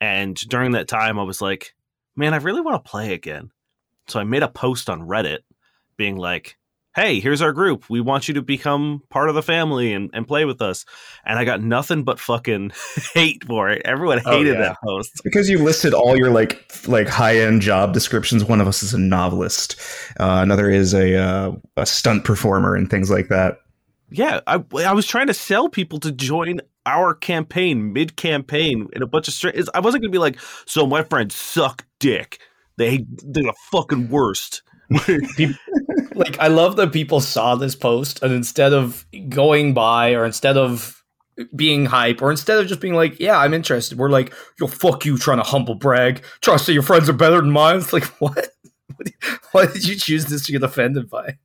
and 0.00 0.36
during 0.36 0.72
that 0.72 0.88
time, 0.88 1.18
I 1.18 1.22
was 1.22 1.40
like, 1.40 1.74
"Man, 2.16 2.34
I 2.34 2.38
really 2.38 2.60
want 2.60 2.82
to 2.84 2.90
play 2.90 3.12
again." 3.12 3.50
So 4.08 4.18
I 4.18 4.24
made 4.24 4.42
a 4.42 4.48
post 4.48 4.90
on 4.90 5.02
Reddit, 5.02 5.40
being 5.96 6.16
like. 6.16 6.56
Hey, 6.98 7.20
here's 7.20 7.40
our 7.40 7.52
group. 7.52 7.88
We 7.88 8.00
want 8.00 8.26
you 8.26 8.34
to 8.34 8.42
become 8.42 9.04
part 9.08 9.28
of 9.28 9.36
the 9.36 9.42
family 9.42 9.92
and, 9.92 10.10
and 10.12 10.26
play 10.26 10.44
with 10.44 10.60
us. 10.60 10.84
And 11.24 11.38
I 11.38 11.44
got 11.44 11.62
nothing 11.62 12.02
but 12.02 12.18
fucking 12.18 12.72
hate 13.14 13.44
for 13.44 13.70
it. 13.70 13.82
Everyone 13.84 14.20
Oh, 14.26 14.32
hated 14.32 14.54
yeah. 14.54 14.62
that 14.62 14.78
post. 14.84 15.20
Because 15.22 15.48
you 15.48 15.62
listed 15.62 15.94
all 15.94 16.16
your 16.16 16.30
like 16.30 16.68
like 16.88 17.06
high 17.06 17.36
end 17.38 17.62
job 17.62 17.92
descriptions. 17.92 18.44
One 18.44 18.60
of 18.60 18.66
us 18.66 18.82
is 18.82 18.94
a 18.94 18.98
novelist. 18.98 19.80
Uh, 20.18 20.40
another 20.42 20.68
is 20.68 20.92
a 20.92 21.14
uh, 21.14 21.52
a 21.76 21.86
stunt 21.86 22.24
performer 22.24 22.74
and 22.74 22.90
things 22.90 23.12
like 23.12 23.28
that. 23.28 23.60
Yeah, 24.10 24.40
I, 24.48 24.64
I 24.84 24.92
was 24.92 25.06
trying 25.06 25.28
to 25.28 25.34
sell 25.34 25.68
people 25.68 26.00
to 26.00 26.10
join 26.10 26.60
our 26.84 27.14
campaign 27.14 27.92
mid 27.92 28.16
campaign 28.16 28.88
in 28.92 29.02
a 29.02 29.06
bunch 29.06 29.28
of 29.28 29.34
straight. 29.34 29.54
I 29.72 29.78
wasn't 29.78 30.02
going 30.02 30.10
to 30.10 30.16
be 30.16 30.18
like, 30.18 30.40
so 30.66 30.84
my 30.84 31.04
friends 31.04 31.36
suck 31.36 31.86
dick. 32.00 32.40
They 32.76 33.06
they're 33.22 33.44
the 33.44 33.54
fucking 33.70 34.08
worst. 34.08 34.62
Like 36.14 36.38
I 36.38 36.48
love 36.48 36.76
that 36.76 36.92
people 36.92 37.20
saw 37.20 37.54
this 37.54 37.74
post 37.74 38.22
and 38.22 38.32
instead 38.32 38.72
of 38.72 39.04
going 39.28 39.74
by 39.74 40.14
or 40.14 40.24
instead 40.24 40.56
of 40.56 41.02
being 41.54 41.86
hype 41.86 42.20
or 42.20 42.30
instead 42.30 42.58
of 42.58 42.66
just 42.66 42.80
being 42.80 42.94
like, 42.94 43.20
yeah, 43.20 43.38
I'm 43.38 43.54
interested, 43.54 43.98
we're 43.98 44.10
like, 44.10 44.32
yo, 44.58 44.66
fuck 44.66 45.04
you, 45.04 45.18
trying 45.18 45.38
to 45.38 45.44
humble 45.44 45.74
brag, 45.74 46.22
trying 46.40 46.58
to 46.58 46.64
say 46.64 46.72
your 46.72 46.82
friends 46.82 47.08
are 47.08 47.14
better 47.14 47.40
than 47.40 47.50
mine. 47.50 47.76
It's 47.76 47.92
like, 47.92 48.04
what? 48.20 48.48
Why 49.52 49.66
did 49.66 49.86
you 49.86 49.94
choose 49.94 50.26
this 50.26 50.46
to 50.46 50.52
get 50.52 50.62
offended 50.62 51.08
by? 51.08 51.38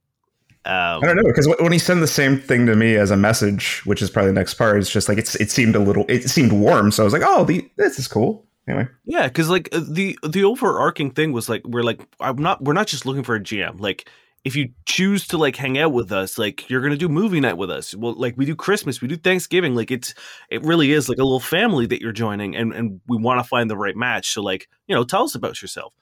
Um, 0.65 1.03
I 1.03 1.07
don't 1.07 1.17
know 1.17 1.23
because 1.23 1.53
when 1.59 1.73
he 1.73 1.77
sent 1.77 1.99
the 1.99 2.07
same 2.07 2.39
thing 2.39 2.65
to 2.67 2.75
me 2.75 2.95
as 2.95 3.11
a 3.11 3.17
message, 3.17 3.81
which 3.85 4.01
is 4.01 4.09
probably 4.09 4.31
the 4.31 4.39
next 4.39 4.53
part, 4.53 4.77
it's 4.77 4.89
just 4.89 5.09
like 5.09 5.17
it's 5.17 5.35
it 5.35 5.51
seemed 5.51 5.75
a 5.75 5.79
little 5.79 6.05
it 6.07 6.29
seemed 6.29 6.53
warm. 6.53 6.89
So 6.91 7.03
I 7.03 7.05
was 7.05 7.11
like, 7.11 7.21
oh, 7.25 7.43
the, 7.43 7.69
this 7.75 7.99
is 7.99 8.07
cool. 8.07 8.45
Anyway, 8.67 8.87
Yeah, 9.05 9.27
because 9.27 9.49
like 9.49 9.69
uh, 9.73 9.81
the 9.87 10.17
the 10.23 10.43
overarching 10.43 11.11
thing 11.11 11.33
was 11.33 11.49
like 11.49 11.65
we're 11.65 11.83
like 11.83 12.01
I'm 12.19 12.37
not 12.37 12.63
we're 12.63 12.73
not 12.73 12.87
just 12.87 13.05
looking 13.05 13.23
for 13.23 13.35
a 13.35 13.39
GM. 13.39 13.79
Like 13.79 14.09
if 14.45 14.55
you 14.55 14.69
choose 14.85 15.27
to 15.27 15.37
like 15.37 15.55
hang 15.55 15.77
out 15.77 15.91
with 15.91 16.11
us, 16.11 16.37
like 16.37 16.69
you're 16.69 16.81
gonna 16.81 16.97
do 16.97 17.09
movie 17.09 17.39
night 17.39 17.57
with 17.57 17.69
us. 17.69 17.93
Well, 17.93 18.13
like 18.13 18.35
we 18.37 18.45
do 18.45 18.55
Christmas, 18.55 19.01
we 19.01 19.07
do 19.07 19.17
Thanksgiving. 19.17 19.75
Like 19.75 19.91
it's 19.91 20.13
it 20.49 20.63
really 20.63 20.91
is 20.91 21.09
like 21.09 21.17
a 21.17 21.23
little 21.23 21.39
family 21.39 21.85
that 21.87 22.01
you're 22.01 22.13
joining, 22.13 22.55
and 22.55 22.73
and 22.73 23.01
we 23.07 23.17
want 23.17 23.41
to 23.41 23.47
find 23.47 23.69
the 23.69 23.77
right 23.77 23.95
match. 23.95 24.31
So 24.31 24.41
like 24.41 24.69
you 24.87 24.95
know, 24.95 25.03
tell 25.03 25.23
us 25.23 25.35
about 25.35 25.61
yourself. 25.61 25.93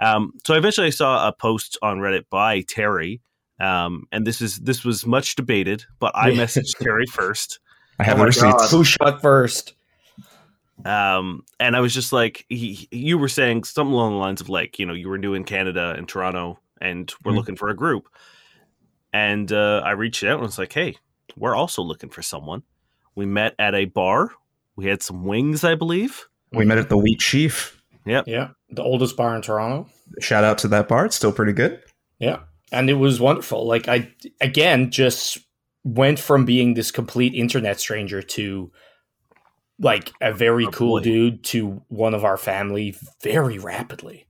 Um, 0.00 0.32
so 0.44 0.54
eventually, 0.54 0.88
I 0.88 0.90
saw 0.90 1.28
a 1.28 1.32
post 1.32 1.78
on 1.82 1.98
Reddit 1.98 2.24
by 2.30 2.62
Terry, 2.62 3.20
um, 3.60 4.04
and 4.12 4.26
this 4.26 4.40
is 4.40 4.58
this 4.58 4.84
was 4.84 5.06
much 5.06 5.36
debated, 5.36 5.84
but 5.98 6.12
I 6.14 6.30
messaged 6.32 6.78
Terry 6.80 7.06
first. 7.06 7.60
I 7.98 8.04
have 8.04 8.16
Oh 8.16 8.20
my 8.20 8.26
receipts. 8.26 8.70
Who 8.70 8.84
shot 8.84 9.20
first? 9.22 9.74
Um 10.84 11.44
and 11.58 11.76
i 11.76 11.80
was 11.80 11.92
just 11.92 12.12
like 12.12 12.46
he, 12.48 12.88
you 12.90 13.18
were 13.18 13.28
saying 13.28 13.64
something 13.64 13.92
along 13.92 14.12
the 14.12 14.18
lines 14.18 14.40
of 14.40 14.48
like 14.48 14.78
you 14.78 14.86
know 14.86 14.94
you 14.94 15.08
were 15.08 15.18
new 15.18 15.34
in 15.34 15.44
canada 15.44 15.94
and 15.96 16.08
toronto 16.08 16.58
and 16.80 17.12
we're 17.24 17.32
Mhm. 17.32 17.36
looking 17.36 17.56
for 17.56 17.68
a 17.68 17.74
group 17.74 18.08
and 19.12 19.52
uh 19.52 19.82
i 19.84 19.90
reached 19.92 20.22
out 20.24 20.34
and 20.34 20.42
was 20.42 20.58
like 20.58 20.72
hey 20.72 20.96
we're 21.36 21.54
also 21.56 21.82
looking 21.82 22.10
for 22.10 22.22
someone 22.22 22.62
we 23.14 23.26
met 23.26 23.54
at 23.58 23.74
a 23.74 23.86
bar 23.86 24.30
we 24.76 24.86
had 24.86 25.02
some 25.02 25.24
wings 25.24 25.64
i 25.64 25.74
believe 25.74 26.28
We 26.52 26.64
met 26.64 26.78
at 26.78 26.88
the 26.88 26.96
Wheat 26.96 27.20
Sheaf. 27.20 27.82
Yeah. 28.06 28.22
Yeah, 28.26 28.48
the 28.70 28.82
oldest 28.82 29.18
bar 29.18 29.36
in 29.36 29.42
Toronto. 29.42 29.86
Shout 30.18 30.42
out 30.42 30.56
to 30.58 30.68
that 30.68 30.88
bar. 30.88 31.04
It's 31.04 31.14
still 31.16 31.30
pretty 31.32 31.52
good. 31.52 31.82
Yeah. 32.18 32.38
And 32.72 32.88
it 32.88 32.94
was 32.94 33.20
wonderful. 33.20 33.66
Like 33.66 33.86
I 33.86 34.10
again 34.40 34.90
just 34.90 35.36
went 35.84 36.18
from 36.18 36.46
being 36.46 36.72
this 36.72 36.90
complete 36.90 37.34
internet 37.34 37.78
stranger 37.78 38.22
to 38.22 38.72
like 39.78 40.12
a 40.20 40.32
very 40.32 40.66
cool 40.72 41.00
dude 41.00 41.44
to 41.44 41.82
one 41.88 42.14
of 42.14 42.24
our 42.24 42.36
family 42.36 42.96
very 43.22 43.58
rapidly. 43.58 44.26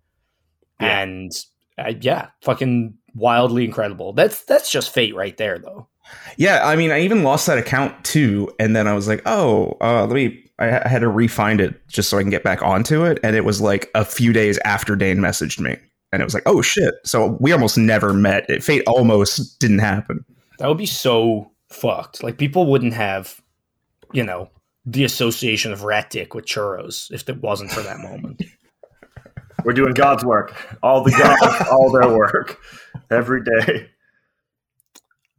Yeah. 0.81 1.01
And 1.01 1.33
uh, 1.79 1.93
yeah, 2.01 2.29
fucking 2.43 2.95
wildly 3.15 3.65
incredible. 3.65 4.13
That's 4.13 4.45
that's 4.45 4.71
just 4.71 4.93
fate 4.93 5.15
right 5.15 5.37
there 5.37 5.59
though. 5.59 5.89
Yeah, 6.37 6.67
I 6.67 6.77
mean, 6.77 6.91
I 6.91 7.01
even 7.01 7.23
lost 7.23 7.47
that 7.47 7.59
account 7.59 8.05
too, 8.05 8.51
and 8.59 8.75
then 8.75 8.87
I 8.87 8.95
was 8.95 9.09
like, 9.09 9.23
"Oh, 9.27 9.77
uh, 9.81 10.07
let 10.07 10.15
me." 10.15 10.45
I 10.61 10.89
had 10.89 11.01
to 11.01 11.09
re-find 11.09 11.61
it 11.61 11.87
just 11.87 12.09
so 12.09 12.19
I 12.19 12.23
can 12.23 12.31
get 12.31 12.43
back 12.43 12.63
onto 12.63 13.05
it, 13.05 13.21
and 13.23 13.37
it 13.37 13.45
was 13.45 13.61
like 13.61 13.91
a 13.95 14.05
few 14.05 14.33
days 14.33 14.59
after 14.65 14.97
Dane 14.97 15.19
messaged 15.19 15.61
me, 15.61 15.77
and 16.13 16.21
it 16.21 16.25
was 16.25 16.35
like, 16.35 16.43
"Oh 16.47 16.63
shit!" 16.63 16.95
So 17.05 17.37
we 17.41 17.53
almost 17.53 17.79
never 17.79 18.13
met. 18.13 18.49
It, 18.49 18.65
fate 18.65 18.83
almost 18.87 19.61
didn't 19.61 19.79
happen. 19.81 20.25
That 20.59 20.69
would 20.69 20.79
be 20.79 20.87
so 20.87 21.53
fucked. 21.69 22.23
Like 22.23 22.39
people 22.39 22.67
wouldn't 22.67 22.95
have, 22.95 23.41
you 24.13 24.25
know, 24.25 24.51
the 24.93 25.05
association 25.05 25.73
of 25.73 25.85
rat 25.85 26.11
dick 26.11 26.35
with 26.35 26.47
churros 26.47 27.11
if 27.13 27.29
it 27.29 27.43
wasn't 27.43 27.71
for 27.71 27.83
that 27.83 27.99
moment. 28.01 28.43
We're 29.65 29.73
doing 29.73 29.93
God's 29.93 30.25
work. 30.25 30.55
All 30.83 31.03
the 31.03 31.11
gods, 31.11 31.69
all 31.73 31.91
their 31.91 32.09
work 32.09 32.61
every 33.11 33.43
day. 33.43 33.91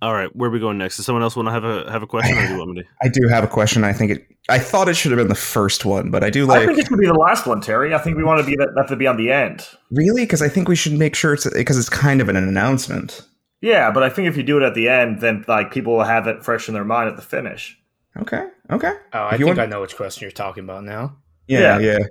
All 0.01 0.13
right, 0.13 0.33
where 0.35 0.49
are 0.49 0.51
we 0.51 0.59
going 0.59 0.77
next? 0.77 0.97
Does 0.97 1.05
someone 1.05 1.23
else 1.23 1.35
want 1.35 1.47
to 1.47 1.51
have 1.51 1.63
a 1.65 1.91
have 1.91 2.03
a 2.03 2.07
question, 2.07 2.37
or 2.37 2.47
do 2.47 2.53
you 2.53 2.59
want 2.59 2.71
me 2.71 2.83
to? 2.83 2.87
I 3.01 3.09
do 3.09 3.27
have 3.27 3.43
a 3.43 3.47
question. 3.47 3.83
I 3.83 3.91
think 3.91 4.11
it. 4.11 4.27
I 4.47 4.59
thought 4.59 4.87
it 4.87 4.95
should 4.95 5.11
have 5.11 5.17
been 5.17 5.27
the 5.27 5.35
first 5.35 5.83
one, 5.83 6.09
but 6.09 6.23
I 6.23 6.29
do 6.29 6.45
like. 6.45 6.61
I 6.61 6.65
think 6.67 6.79
it 6.79 6.87
should 6.87 6.99
be 6.99 7.05
the 7.05 7.13
last 7.13 7.45
one, 7.45 7.59
Terry. 7.59 7.93
I 7.93 7.97
think 7.97 8.15
we 8.15 8.23
want 8.23 8.39
to 8.39 8.45
be 8.45 8.55
that, 8.57 8.73
that 8.75 8.87
to 8.89 8.95
be 8.95 9.07
on 9.07 9.17
the 9.17 9.31
end. 9.31 9.67
Really? 9.91 10.23
Because 10.23 10.41
I 10.41 10.47
think 10.47 10.69
we 10.69 10.75
should 10.75 10.93
make 10.93 11.15
sure 11.15 11.33
it's 11.33 11.49
because 11.49 11.77
it's 11.77 11.89
kind 11.89 12.21
of 12.21 12.29
an 12.29 12.37
announcement. 12.37 13.25
Yeah, 13.61 13.91
but 13.91 14.03
I 14.03 14.09
think 14.09 14.29
if 14.29 14.37
you 14.37 14.43
do 14.43 14.57
it 14.57 14.63
at 14.63 14.73
the 14.73 14.87
end, 14.87 15.19
then 15.19 15.43
like 15.47 15.71
people 15.71 15.97
will 15.97 16.03
have 16.03 16.27
it 16.27 16.45
fresh 16.45 16.67
in 16.67 16.73
their 16.73 16.85
mind 16.85 17.09
at 17.09 17.15
the 17.15 17.21
finish. 17.21 17.78
Okay. 18.21 18.47
Okay. 18.71 18.93
Oh, 19.13 19.25
I 19.25 19.37
think 19.37 19.47
want... 19.47 19.59
I 19.59 19.65
know 19.65 19.81
which 19.81 19.95
question 19.95 20.23
you're 20.23 20.31
talking 20.31 20.63
about 20.63 20.83
now. 20.83 21.17
Yeah. 21.47 21.79
Yeah. 21.79 21.97
yeah. 21.97 22.05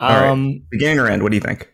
Um, 0.00 0.46
right. 0.46 0.62
beginning 0.70 0.98
or 0.98 1.08
end? 1.08 1.22
What 1.22 1.30
do 1.30 1.36
you 1.36 1.42
think? 1.42 1.72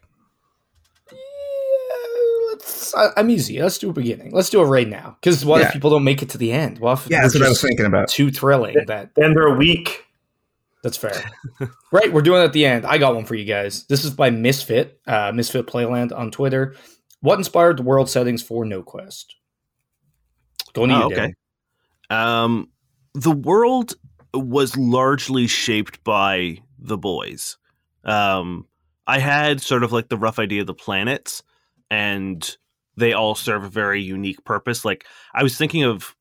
I'm 2.96 3.30
easy. 3.30 3.60
Let's 3.60 3.78
do 3.78 3.90
a 3.90 3.92
beginning. 3.92 4.32
Let's 4.32 4.50
do 4.50 4.62
it 4.62 4.66
right 4.66 4.88
now. 4.88 5.16
Because 5.20 5.44
what 5.44 5.60
yeah. 5.60 5.66
if 5.66 5.72
people 5.72 5.90
don't 5.90 6.04
make 6.04 6.22
it 6.22 6.30
to 6.30 6.38
the 6.38 6.52
end? 6.52 6.78
Well, 6.78 7.00
yeah, 7.08 7.22
that's 7.22 7.34
what 7.34 7.44
I 7.44 7.48
was 7.48 7.60
thinking 7.60 7.86
about. 7.86 8.08
Too 8.08 8.30
thrilling. 8.30 8.76
That 8.86 9.14
then 9.14 9.34
they're 9.34 9.54
weak. 9.54 10.04
That's 10.82 10.96
fair. 10.96 11.30
right, 11.92 12.12
we're 12.12 12.22
doing 12.22 12.40
it 12.40 12.44
at 12.44 12.52
the 12.52 12.64
end. 12.64 12.86
I 12.86 12.98
got 12.98 13.14
one 13.14 13.25
for 13.25 13.34
you 13.34 13.44
guys. 13.44 13.84
This 13.86 14.04
is 14.04 14.12
by 14.12 14.30
Misfit, 14.30 15.00
uh, 15.06 15.32
Misfit 15.34 15.66
Playland 15.66 16.16
on 16.16 16.30
Twitter. 16.30 16.75
What 17.20 17.38
inspired 17.38 17.78
the 17.78 17.82
world 17.82 18.08
settings 18.08 18.42
for 18.42 18.64
No 18.64 18.82
Quest? 18.82 19.34
Going 20.75 20.92
oh, 20.92 21.06
okay. 21.06 21.34
Um, 22.08 22.70
the 23.16 23.32
world 23.32 23.94
was 24.35 24.76
largely 24.76 25.46
shaped 25.46 26.04
by 26.04 26.58
the 26.78 26.99
boys. 26.99 27.56
Um, 28.04 28.66
I 29.06 29.18
had 29.18 29.62
sort 29.62 29.82
of 29.82 29.92
like 29.92 30.11
the 30.11 30.18
rough 30.18 30.38
idea 30.38 30.61
of 30.61 30.66
the 30.66 30.75
planets, 30.75 31.42
and 31.90 32.56
they 32.96 33.14
all 33.14 33.35
serve 33.35 33.64
a 33.64 33.70
very 33.70 34.02
unique 34.02 34.44
purpose. 34.44 34.85
Like 34.85 35.06
I 35.35 35.42
was 35.42 35.56
thinking 35.56 35.82
of 35.82 36.14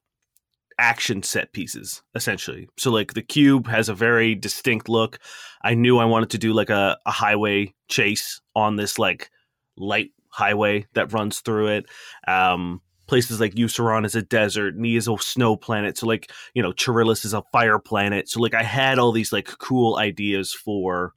action 0.77 1.21
set 1.23 1.51
pieces 1.53 2.01
essentially. 2.15 2.67
So 2.77 2.91
like 2.91 3.13
the 3.13 3.21
cube 3.21 3.67
has 3.67 3.89
a 3.89 3.93
very 3.93 4.35
distinct 4.35 4.89
look. 4.89 5.19
I 5.61 5.73
knew 5.73 5.97
I 5.97 6.05
wanted 6.05 6.29
to 6.31 6.37
do 6.37 6.53
like 6.53 6.69
a, 6.69 6.97
a 7.05 7.11
highway 7.11 7.73
chase 7.87 8.41
on 8.55 8.75
this 8.75 8.99
like 8.99 9.29
light 9.77 10.11
highway 10.29 10.85
that 10.93 11.13
runs 11.13 11.39
through 11.39 11.67
it. 11.67 11.85
Um, 12.27 12.81
places 13.07 13.39
like 13.39 13.55
Euceron 13.55 14.05
is 14.05 14.15
a 14.15 14.21
desert, 14.21 14.75
Ni 14.75 14.95
is 14.95 15.07
a 15.07 15.17
snow 15.17 15.55
planet. 15.55 15.97
So 15.97 16.07
like, 16.07 16.31
you 16.53 16.61
know, 16.61 16.71
Charillus 16.71 17.25
is 17.25 17.33
a 17.33 17.43
fire 17.51 17.79
planet. 17.79 18.29
So 18.29 18.39
like 18.39 18.53
I 18.53 18.63
had 18.63 18.99
all 18.99 19.11
these 19.11 19.31
like 19.31 19.47
cool 19.59 19.97
ideas 19.97 20.53
for 20.53 21.13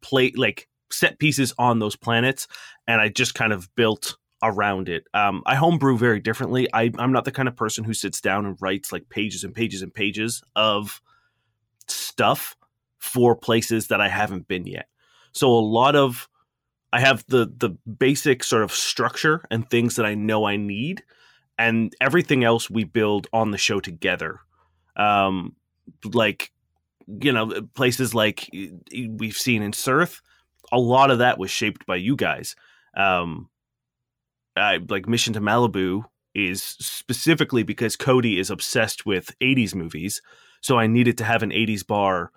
play 0.00 0.32
like 0.36 0.68
set 0.90 1.18
pieces 1.18 1.52
on 1.58 1.78
those 1.78 1.96
planets 1.96 2.48
and 2.86 3.00
I 3.00 3.08
just 3.08 3.34
kind 3.34 3.52
of 3.52 3.72
built 3.76 4.16
around 4.42 4.88
it. 4.88 5.04
Um, 5.14 5.42
I 5.46 5.54
homebrew 5.54 5.98
very 5.98 6.18
differently. 6.18 6.66
I, 6.72 6.90
I'm 6.98 7.12
not 7.12 7.24
the 7.24 7.32
kind 7.32 7.48
of 7.48 7.56
person 7.56 7.84
who 7.84 7.94
sits 7.94 8.20
down 8.20 8.46
and 8.46 8.56
writes 8.60 8.90
like 8.90 9.08
pages 9.08 9.44
and 9.44 9.54
pages 9.54 9.82
and 9.82 9.92
pages 9.92 10.42
of 10.56 11.00
stuff 11.86 12.56
for 12.98 13.36
places 13.36 13.88
that 13.88 14.00
I 14.00 14.08
haven't 14.08 14.48
been 14.48 14.66
yet. 14.66 14.86
So 15.32 15.48
a 15.50 15.60
lot 15.60 15.94
of 15.94 16.28
I 16.92 17.00
have 17.00 17.24
the 17.28 17.50
the 17.56 17.70
basic 17.90 18.42
sort 18.42 18.62
of 18.62 18.72
structure 18.72 19.44
and 19.50 19.68
things 19.68 19.96
that 19.96 20.06
I 20.06 20.14
know 20.14 20.44
I 20.44 20.56
need, 20.56 21.02
and 21.60 21.94
everything 22.00 22.42
else 22.42 22.70
we 22.70 22.84
build 22.84 23.26
on 23.34 23.50
the 23.50 23.58
show 23.58 23.80
together. 23.80 24.40
Um, 24.96 25.54
like 26.04 26.52
you 27.06 27.32
know 27.32 27.62
places 27.74 28.14
like 28.14 28.48
we've 28.92 29.36
seen 29.36 29.62
in 29.62 29.74
Surth, 29.74 30.22
a 30.72 30.78
lot 30.78 31.10
of 31.10 31.18
that 31.18 31.38
was 31.38 31.50
shaped 31.50 31.84
by 31.86 31.96
you 31.96 32.16
guys. 32.16 32.56
Um, 32.96 33.50
I, 34.56 34.80
like 34.88 35.06
Mission 35.06 35.34
to 35.34 35.40
Malibu 35.40 36.04
is 36.34 36.62
specifically 36.62 37.62
because 37.62 37.94
Cody 37.94 38.38
is 38.38 38.50
obsessed 38.50 39.04
with 39.04 39.36
80s 39.40 39.74
movies. 39.74 40.22
So 40.60 40.78
I 40.78 40.86
needed 40.86 41.18
to 41.18 41.24
have 41.24 41.42
an 41.42 41.50
80s 41.50 41.86
bar 41.86 42.30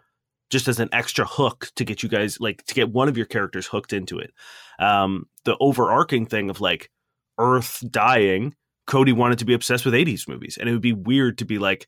just 0.49 0.67
as 0.67 0.79
an 0.79 0.89
extra 0.91 1.25
hook 1.25 1.71
to 1.75 1.85
get 1.85 2.03
you 2.03 2.09
guys 2.09 2.39
like 2.39 2.63
to 2.65 2.73
get 2.73 2.91
one 2.91 3.07
of 3.07 3.17
your 3.17 3.25
characters 3.25 3.67
hooked 3.67 3.93
into 3.93 4.19
it. 4.19 4.33
Um, 4.79 5.27
the 5.45 5.55
overarching 5.59 6.25
thing 6.25 6.49
of 6.49 6.59
like 6.59 6.91
Earth 7.37 7.83
dying, 7.89 8.55
Cody 8.85 9.11
wanted 9.11 9.39
to 9.39 9.45
be 9.45 9.53
obsessed 9.53 9.85
with 9.85 9.93
80s 9.93 10.27
movies. 10.27 10.57
And 10.57 10.67
it 10.67 10.73
would 10.73 10.81
be 10.81 10.93
weird 10.93 11.37
to 11.37 11.45
be 11.45 11.57
like, 11.57 11.87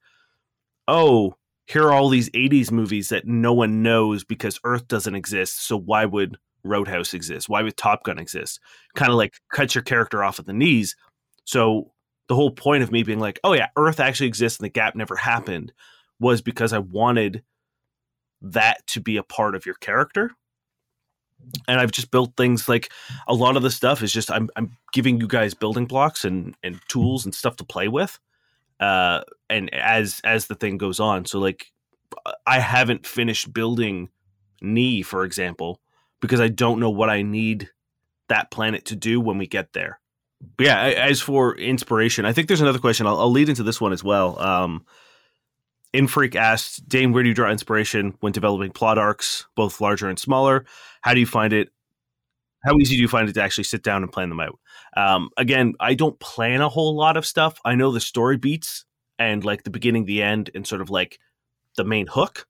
oh, 0.87 1.35
here 1.67 1.83
are 1.83 1.91
all 1.93 2.09
these 2.09 2.29
80s 2.29 2.71
movies 2.71 3.09
that 3.09 3.25
no 3.25 3.53
one 3.53 3.81
knows 3.81 4.23
because 4.23 4.59
Earth 4.63 4.87
doesn't 4.87 5.15
exist. 5.15 5.65
So 5.67 5.77
why 5.77 6.05
would 6.05 6.37
Roadhouse 6.63 7.13
exist? 7.13 7.49
Why 7.49 7.61
would 7.63 7.77
Top 7.77 8.03
Gun 8.03 8.19
exist? 8.19 8.59
Kind 8.95 9.11
of 9.11 9.17
like 9.17 9.35
cut 9.51 9.75
your 9.75 9.83
character 9.83 10.23
off 10.23 10.39
at 10.39 10.45
the 10.45 10.53
knees. 10.53 10.95
So 11.43 11.91
the 12.27 12.35
whole 12.35 12.51
point 12.51 12.83
of 12.83 12.91
me 12.91 13.03
being 13.03 13.19
like, 13.19 13.39
oh 13.43 13.53
yeah, 13.53 13.69
Earth 13.75 13.99
actually 13.99 14.27
exists 14.27 14.59
and 14.59 14.65
the 14.65 14.69
gap 14.69 14.95
never 14.95 15.15
happened 15.15 15.73
was 16.19 16.41
because 16.41 16.71
I 16.71 16.79
wanted 16.79 17.43
that 18.41 18.85
to 18.87 19.01
be 19.01 19.17
a 19.17 19.23
part 19.23 19.55
of 19.55 19.65
your 19.65 19.75
character. 19.75 20.31
And 21.67 21.79
I've 21.79 21.91
just 21.91 22.11
built 22.11 22.33
things 22.35 22.67
like 22.67 22.91
a 23.27 23.33
lot 23.33 23.57
of 23.57 23.63
the 23.63 23.71
stuff 23.71 24.01
is 24.01 24.11
just 24.11 24.31
I'm 24.31 24.49
I'm 24.55 24.77
giving 24.93 25.19
you 25.19 25.27
guys 25.27 25.53
building 25.53 25.85
blocks 25.85 26.25
and 26.25 26.55
and 26.63 26.79
tools 26.87 27.25
and 27.25 27.33
stuff 27.33 27.55
to 27.57 27.63
play 27.63 27.87
with. 27.87 28.19
Uh 28.79 29.21
and 29.49 29.73
as 29.73 30.21
as 30.23 30.47
the 30.47 30.55
thing 30.55 30.77
goes 30.77 30.99
on. 30.99 31.25
So 31.25 31.39
like 31.39 31.71
I 32.45 32.59
haven't 32.59 33.05
finished 33.05 33.53
building 33.53 34.09
Ni, 34.61 35.01
for 35.01 35.23
example, 35.23 35.79
because 36.21 36.39
I 36.39 36.47
don't 36.47 36.79
know 36.79 36.89
what 36.89 37.09
I 37.09 37.21
need 37.21 37.69
that 38.29 38.51
planet 38.51 38.85
to 38.85 38.95
do 38.95 39.21
when 39.21 39.37
we 39.37 39.47
get 39.47 39.73
there. 39.73 39.99
Yeah, 40.59 40.79
as 40.79 41.21
for 41.21 41.55
inspiration, 41.57 42.25
I 42.25 42.33
think 42.33 42.47
there's 42.47 42.61
another 42.61 42.79
question. 42.79 43.07
I'll, 43.07 43.19
I'll 43.19 43.31
lead 43.31 43.49
into 43.49 43.63
this 43.63 43.79
one 43.79 43.93
as 43.93 44.03
well. 44.03 44.39
Um, 44.39 44.85
Infreak 45.95 46.35
asked, 46.35 46.87
Dane, 46.87 47.11
where 47.11 47.23
do 47.23 47.29
you 47.29 47.35
draw 47.35 47.51
inspiration 47.51 48.15
when 48.19 48.31
developing 48.31 48.71
plot 48.71 48.97
arcs, 48.97 49.45
both 49.55 49.81
larger 49.81 50.09
and 50.09 50.19
smaller? 50.19 50.65
How 51.01 51.13
do 51.13 51.19
you 51.19 51.25
find 51.25 51.53
it? 51.53 51.69
How 52.63 52.75
easy 52.79 52.95
do 52.95 53.01
you 53.01 53.07
find 53.07 53.29
it 53.29 53.33
to 53.33 53.41
actually 53.43 53.65
sit 53.65 53.83
down 53.83 54.03
and 54.03 54.11
plan 54.11 54.29
them 54.29 54.39
out? 54.39 54.59
Um, 54.97 55.29
again, 55.37 55.73
I 55.79 55.93
don't 55.93 56.19
plan 56.19 56.61
a 56.61 56.69
whole 56.69 56.95
lot 56.95 57.15
of 57.17 57.25
stuff. 57.25 57.59
I 57.63 57.75
know 57.75 57.91
the 57.91 57.99
story 57.99 58.37
beats 58.37 58.85
and 59.19 59.43
like 59.45 59.63
the 59.63 59.69
beginning, 59.69 60.05
the 60.05 60.23
end, 60.23 60.49
and 60.55 60.65
sort 60.65 60.81
of 60.81 60.89
like 60.89 61.19
the 61.77 61.83
main 61.83 62.07
hook. 62.07 62.47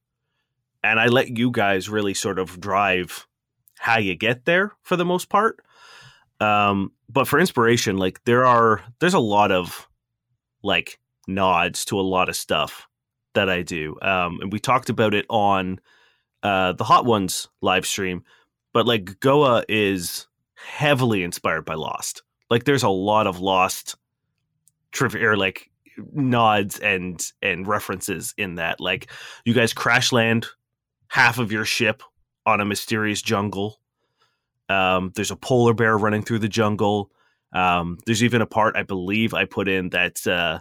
And 0.83 0.99
I 0.99 1.07
let 1.07 1.37
you 1.37 1.51
guys 1.51 1.89
really 1.89 2.13
sort 2.13 2.39
of 2.39 2.59
drive 2.59 3.27
how 3.77 3.99
you 3.99 4.15
get 4.15 4.45
there 4.45 4.71
for 4.83 4.95
the 4.95 5.05
most 5.05 5.29
part. 5.29 5.59
Um, 6.39 6.91
but 7.09 7.27
for 7.27 7.39
inspiration, 7.39 7.97
like 7.97 8.23
there 8.23 8.45
are 8.45 8.81
there's 8.99 9.13
a 9.13 9.19
lot 9.19 9.51
of 9.51 9.87
like 10.63 10.99
nods 11.27 11.85
to 11.85 11.99
a 11.99 12.01
lot 12.01 12.29
of 12.29 12.35
stuff 12.35 12.87
that 13.35 13.49
I 13.49 13.61
do. 13.61 13.97
Um, 14.01 14.39
and 14.41 14.51
we 14.51 14.59
talked 14.59 14.89
about 14.89 15.13
it 15.13 15.25
on 15.29 15.79
uh, 16.43 16.73
the 16.73 16.83
Hot 16.83 17.05
Ones 17.05 17.47
live 17.61 17.85
stream. 17.85 18.23
But 18.73 18.87
like 18.87 19.19
Goa 19.19 19.63
is 19.69 20.27
heavily 20.55 21.23
inspired 21.23 21.65
by 21.65 21.75
Lost. 21.75 22.23
Like 22.49 22.65
there's 22.65 22.83
a 22.83 22.89
lot 22.89 23.27
of 23.27 23.39
Lost 23.39 23.95
trivia 24.91 25.29
or 25.29 25.37
like 25.37 25.69
nods 26.13 26.79
and 26.79 27.21
and 27.41 27.67
references 27.67 28.33
in 28.37 28.55
that. 28.55 28.79
Like 28.79 29.11
you 29.45 29.53
guys 29.53 29.73
crash 29.73 30.11
land 30.11 30.47
half 31.07 31.39
of 31.39 31.51
your 31.51 31.65
ship 31.65 32.03
on 32.45 32.61
a 32.61 32.65
mysterious 32.65 33.21
jungle. 33.21 33.79
Um, 34.67 35.11
there's 35.15 35.31
a 35.31 35.35
polar 35.35 35.73
bear 35.73 35.97
running 35.97 36.23
through 36.23 36.39
the 36.39 36.49
jungle. 36.49 37.11
Um, 37.53 37.97
there's 38.05 38.23
even 38.23 38.41
a 38.41 38.47
part 38.47 38.75
I 38.75 38.83
believe 38.83 39.33
I 39.33 39.45
put 39.45 39.67
in 39.67 39.89
that 39.91 40.25
uh, 40.27 40.59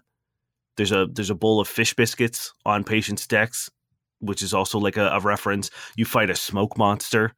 there's 0.77 0.93
a 0.93 1.07
there's 1.11 1.31
a 1.31 1.35
bowl 1.35 1.61
of 1.61 1.69
fish 1.69 1.95
biscuits 1.95 2.53
on 2.65 2.85
patient's 2.85 3.27
decks, 3.27 3.71
which 4.21 4.43
is 4.43 4.55
also 4.55 4.79
like 4.79 4.97
a, 4.97 5.09
a 5.09 5.21
reference. 5.21 5.71
You 5.97 6.05
fight 6.05 6.31
a 6.31 6.37
smoke 6.37 6.77
monster. 6.77 7.35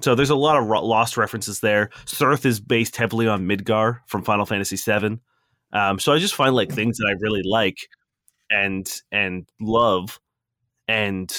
So 0.00 0.14
there's 0.14 0.30
a 0.30 0.36
lot 0.36 0.56
of 0.56 0.68
lost 0.68 1.16
references 1.16 1.60
there. 1.60 1.90
Cirth 2.06 2.46
is 2.46 2.60
based 2.60 2.96
heavily 2.96 3.26
on 3.26 3.48
Midgar 3.48 4.00
from 4.06 4.22
Final 4.22 4.46
Fantasy 4.46 4.76
VII. 4.76 5.18
Um, 5.72 5.98
so 5.98 6.12
I 6.12 6.18
just 6.18 6.36
find 6.36 6.54
like 6.54 6.70
things 6.70 6.98
that 6.98 7.08
I 7.08 7.18
really 7.20 7.42
like 7.44 7.88
and 8.50 8.88
and 9.10 9.48
love, 9.60 10.20
and 10.86 11.30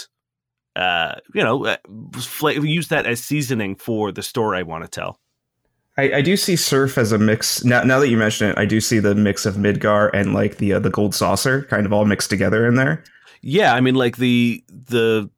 uh, 0.76 1.16
you 1.34 1.44
know, 1.44 1.66
uh, 1.66 1.78
use 2.50 2.90
that 2.90 3.06
as 3.06 3.24
seasoning 3.24 3.76
for 3.76 4.12
the 4.12 4.24
story 4.24 4.60
I 4.60 4.64
want 4.64 4.84
to 4.84 4.90
tell. 4.90 5.20
I, 6.00 6.18
I, 6.18 6.22
do 6.22 6.38
see 6.38 6.56
Surf 6.56 6.98
as 6.98 7.12
a 7.12 7.18
mix. 7.18 7.64
Now, 7.64 7.84
now 7.84 8.00
that 8.00 8.08
you 8.08 8.18
mention 8.18 8.50
it, 8.50 8.58
I 8.58 8.66
do 8.66 8.80
see 8.80 9.00
the 9.00 9.16
mix 9.16 9.46
of 9.46 9.56
Midgar 9.56 10.10
and 10.14 10.34
like 10.34 10.58
the 10.58 10.74
uh, 10.74 10.80
the 10.80 10.90
Gold 10.90 11.14
Saucer 11.14 11.64
kind 11.64 11.86
of 11.86 11.92
all 11.92 12.06
mixed 12.06 12.30
together 12.30 12.66
in 12.66 12.76
there. 12.76 13.04
Yeah, 13.42 13.74
I 13.74 13.82
mean, 13.82 13.96
like 13.96 14.18
the 14.18 14.64
the 14.70 15.30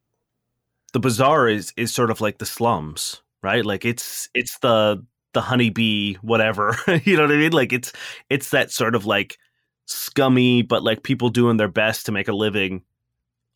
the 0.93 0.99
bazaar 0.99 1.47
is 1.47 1.73
is 1.77 1.93
sort 1.93 2.11
of 2.11 2.21
like 2.21 2.37
the 2.37 2.45
slums, 2.45 3.21
right? 3.41 3.65
Like 3.65 3.85
it's 3.85 4.29
it's 4.33 4.59
the 4.59 5.03
the 5.33 5.41
honeybee 5.41 6.15
whatever. 6.21 6.77
you 7.03 7.15
know 7.17 7.23
what 7.23 7.31
I 7.31 7.37
mean? 7.37 7.53
Like 7.53 7.73
it's 7.73 7.91
it's 8.29 8.49
that 8.49 8.71
sort 8.71 8.95
of 8.95 9.05
like 9.05 9.37
scummy 9.85 10.61
but 10.61 10.83
like 10.83 11.03
people 11.03 11.29
doing 11.29 11.57
their 11.57 11.67
best 11.67 12.05
to 12.05 12.11
make 12.11 12.27
a 12.27 12.33
living 12.33 12.81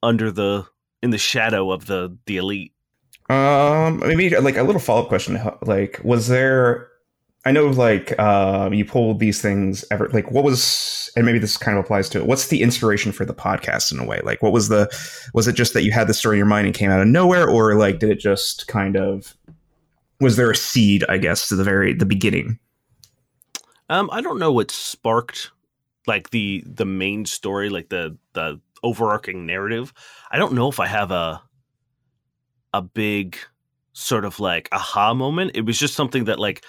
under 0.03 0.31
the 0.31 0.65
in 1.01 1.11
the 1.11 1.17
shadow 1.17 1.71
of 1.71 1.85
the 1.85 2.17
the 2.25 2.37
elite. 2.37 2.73
Um 3.29 3.99
maybe 3.99 4.29
like 4.37 4.57
a 4.57 4.63
little 4.63 4.81
follow-up 4.81 5.07
question 5.07 5.39
like 5.61 5.99
was 6.03 6.27
there 6.27 6.89
I 7.45 7.51
know 7.51 7.67
like 7.67 8.17
uh, 8.17 8.69
you 8.73 8.85
pulled 8.85 9.19
these 9.19 9.39
things 9.39 9.85
ever 9.91 10.09
like 10.09 10.31
what 10.31 10.43
was 10.43 11.11
and 11.15 11.25
maybe 11.25 11.37
this 11.37 11.57
kind 11.57 11.77
of 11.77 11.83
applies 11.85 12.09
to 12.09 12.19
it. 12.19 12.25
What's 12.25 12.47
the 12.47 12.63
inspiration 12.63 13.11
for 13.11 13.23
the 13.23 13.35
podcast 13.35 13.91
in 13.91 13.99
a 13.99 14.05
way? 14.05 14.19
Like 14.23 14.41
what 14.41 14.51
was 14.51 14.69
the 14.69 14.89
was 15.33 15.47
it 15.47 15.53
just 15.53 15.73
that 15.75 15.83
you 15.83 15.91
had 15.91 16.07
the 16.07 16.13
story 16.13 16.37
in 16.37 16.39
your 16.39 16.47
mind 16.47 16.65
and 16.65 16.75
came 16.75 16.89
out 16.89 17.01
of 17.01 17.07
nowhere 17.07 17.47
or 17.47 17.75
like 17.75 17.99
did 17.99 18.09
it 18.09 18.19
just 18.19 18.67
kind 18.67 18.97
of 18.97 19.35
was 20.19 20.37
there 20.37 20.49
a 20.49 20.55
seed, 20.55 21.03
I 21.07 21.17
guess, 21.17 21.47
to 21.49 21.55
the 21.55 21.63
very 21.63 21.93
the 21.93 22.05
beginning? 22.05 22.57
Um 23.89 24.09
I 24.11 24.21
don't 24.21 24.39
know 24.39 24.51
what 24.51 24.71
sparked 24.71 25.51
like 26.07 26.31
the 26.31 26.63
the 26.65 26.85
main 26.85 27.25
story, 27.25 27.69
like 27.69 27.89
the 27.89 28.17
the 28.33 28.59
overarching 28.81 29.45
narrative. 29.45 29.93
I 30.31 30.39
don't 30.39 30.53
know 30.53 30.67
if 30.67 30.79
I 30.79 30.87
have 30.87 31.11
a 31.11 31.43
a 32.73 32.81
big 32.81 33.37
sort 33.93 34.25
of 34.25 34.39
like 34.39 34.67
aha 34.71 35.13
moment. 35.13 35.51
It 35.53 35.61
was 35.61 35.77
just 35.77 35.93
something 35.93 36.25
that 36.25 36.39
like 36.39 36.65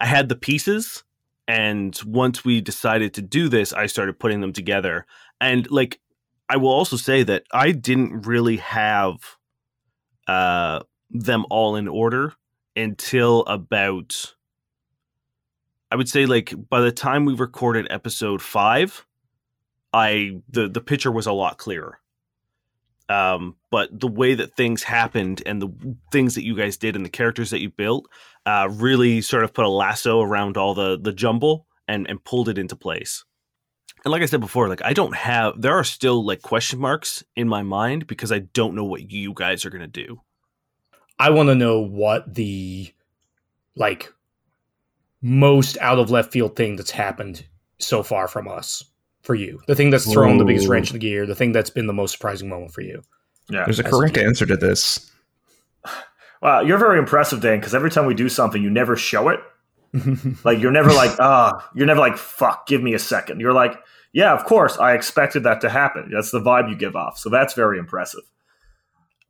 I 0.00 0.06
had 0.06 0.28
the 0.28 0.36
pieces 0.36 1.04
and 1.46 1.98
once 2.06 2.44
we 2.44 2.60
decided 2.60 3.14
to 3.14 3.22
do 3.22 3.48
this, 3.48 3.72
I 3.72 3.86
started 3.86 4.18
putting 4.20 4.40
them 4.40 4.52
together. 4.52 5.04
And 5.40 5.70
like 5.70 6.00
I 6.48 6.56
will 6.56 6.70
also 6.70 6.96
say 6.96 7.22
that 7.24 7.44
I 7.52 7.72
didn't 7.72 8.26
really 8.26 8.58
have 8.58 9.18
uh 10.26 10.80
them 11.10 11.44
all 11.50 11.74
in 11.76 11.88
order 11.88 12.34
until 12.76 13.44
about 13.46 14.34
I 15.90 15.96
would 15.96 16.08
say 16.08 16.26
like 16.26 16.54
by 16.68 16.80
the 16.80 16.92
time 16.92 17.24
we 17.24 17.34
recorded 17.34 17.88
episode 17.90 18.40
5, 18.40 19.06
I 19.92 20.40
the 20.48 20.68
the 20.68 20.80
picture 20.80 21.10
was 21.10 21.26
a 21.26 21.32
lot 21.32 21.58
clearer. 21.58 21.98
Um, 23.08 23.56
but 23.72 23.98
the 23.98 24.06
way 24.06 24.34
that 24.34 24.56
things 24.56 24.84
happened 24.84 25.42
and 25.44 25.60
the 25.60 25.96
things 26.12 26.36
that 26.36 26.44
you 26.44 26.54
guys 26.54 26.76
did 26.76 26.94
and 26.94 27.04
the 27.04 27.10
characters 27.10 27.50
that 27.50 27.58
you 27.58 27.68
built 27.68 28.06
uh, 28.46 28.68
really 28.70 29.20
sort 29.20 29.44
of 29.44 29.52
put 29.52 29.64
a 29.64 29.68
lasso 29.68 30.20
around 30.20 30.56
all 30.56 30.74
the 30.74 30.98
the 30.98 31.12
jumble 31.12 31.66
and 31.88 32.08
and 32.08 32.22
pulled 32.24 32.48
it 32.48 32.58
into 32.58 32.76
place. 32.76 33.24
And 34.04 34.12
like 34.12 34.22
I 34.22 34.26
said 34.26 34.40
before, 34.40 34.68
like 34.68 34.82
I 34.82 34.92
don't 34.92 35.14
have 35.14 35.60
there 35.60 35.74
are 35.74 35.84
still 35.84 36.24
like 36.24 36.42
question 36.42 36.78
marks 36.78 37.22
in 37.36 37.48
my 37.48 37.62
mind 37.62 38.06
because 38.06 38.32
I 38.32 38.40
don't 38.40 38.74
know 38.74 38.84
what 38.84 39.10
you 39.10 39.32
guys 39.34 39.64
are 39.64 39.70
gonna 39.70 39.86
do. 39.86 40.20
I 41.18 41.30
want 41.30 41.50
to 41.50 41.54
know 41.54 41.80
what 41.80 42.34
the 42.34 42.92
like 43.76 44.12
most 45.22 45.76
out 45.78 45.98
of 45.98 46.10
left 46.10 46.32
field 46.32 46.56
thing 46.56 46.76
that's 46.76 46.90
happened 46.90 47.44
so 47.78 48.02
far 48.02 48.26
from 48.26 48.48
us 48.48 48.84
for 49.22 49.34
you? 49.34 49.60
The 49.66 49.74
thing 49.74 49.90
that's 49.90 50.10
thrown 50.10 50.36
Ooh. 50.36 50.38
the 50.38 50.44
biggest 50.44 50.68
wrench 50.68 50.90
in 50.90 50.94
the 50.94 50.98
gear, 50.98 51.26
the 51.26 51.34
thing 51.34 51.52
that's 51.52 51.70
been 51.70 51.86
the 51.86 51.92
most 51.92 52.12
surprising 52.12 52.48
moment 52.48 52.72
for 52.72 52.80
you. 52.80 53.02
Yeah, 53.48 53.64
there's 53.64 53.78
a 53.78 53.84
correct 53.84 54.16
a 54.16 54.24
answer 54.24 54.46
to 54.46 54.56
this. 54.56 55.09
Wow, 56.40 56.60
you're 56.60 56.78
very 56.78 56.98
impressive, 56.98 57.40
Dan. 57.40 57.58
Because 57.58 57.74
every 57.74 57.90
time 57.90 58.06
we 58.06 58.14
do 58.14 58.28
something, 58.28 58.62
you 58.62 58.70
never 58.70 58.96
show 58.96 59.28
it. 59.28 59.40
like 60.44 60.60
you're 60.60 60.70
never 60.70 60.92
like, 60.92 61.18
ah, 61.18 61.52
oh, 61.54 61.68
you're 61.74 61.86
never 61.86 62.00
like, 62.00 62.16
fuck, 62.16 62.66
give 62.66 62.82
me 62.82 62.94
a 62.94 62.98
second. 62.98 63.40
You're 63.40 63.52
like, 63.52 63.74
yeah, 64.12 64.32
of 64.32 64.44
course, 64.44 64.78
I 64.78 64.94
expected 64.94 65.44
that 65.44 65.60
to 65.62 65.70
happen. 65.70 66.10
That's 66.12 66.30
the 66.30 66.40
vibe 66.40 66.70
you 66.70 66.76
give 66.76 66.96
off. 66.96 67.18
So 67.18 67.28
that's 67.28 67.54
very 67.54 67.78
impressive. 67.78 68.22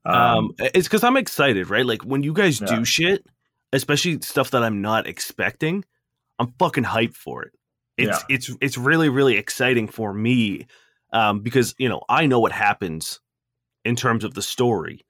Um, 0.04 0.16
um 0.16 0.54
it's 0.58 0.88
because 0.88 1.04
I'm 1.04 1.16
excited, 1.16 1.68
right? 1.68 1.84
Like 1.84 2.02
when 2.04 2.22
you 2.22 2.32
guys 2.32 2.60
yeah. 2.60 2.66
do 2.66 2.84
shit, 2.84 3.26
especially 3.72 4.20
stuff 4.22 4.50
that 4.52 4.62
I'm 4.62 4.80
not 4.80 5.06
expecting, 5.06 5.84
I'm 6.38 6.54
fucking 6.58 6.84
hyped 6.84 7.16
for 7.16 7.42
it. 7.42 7.52
It's 7.98 8.24
yeah. 8.28 8.36
it's 8.36 8.50
it's 8.60 8.78
really 8.78 9.10
really 9.10 9.36
exciting 9.36 9.86
for 9.86 10.14
me 10.14 10.66
um, 11.12 11.40
because 11.40 11.74
you 11.78 11.88
know 11.88 12.02
I 12.08 12.26
know 12.26 12.40
what 12.40 12.52
happens 12.52 13.20
in 13.84 13.96
terms 13.96 14.24
of 14.24 14.32
the 14.32 14.42
story, 14.42 15.04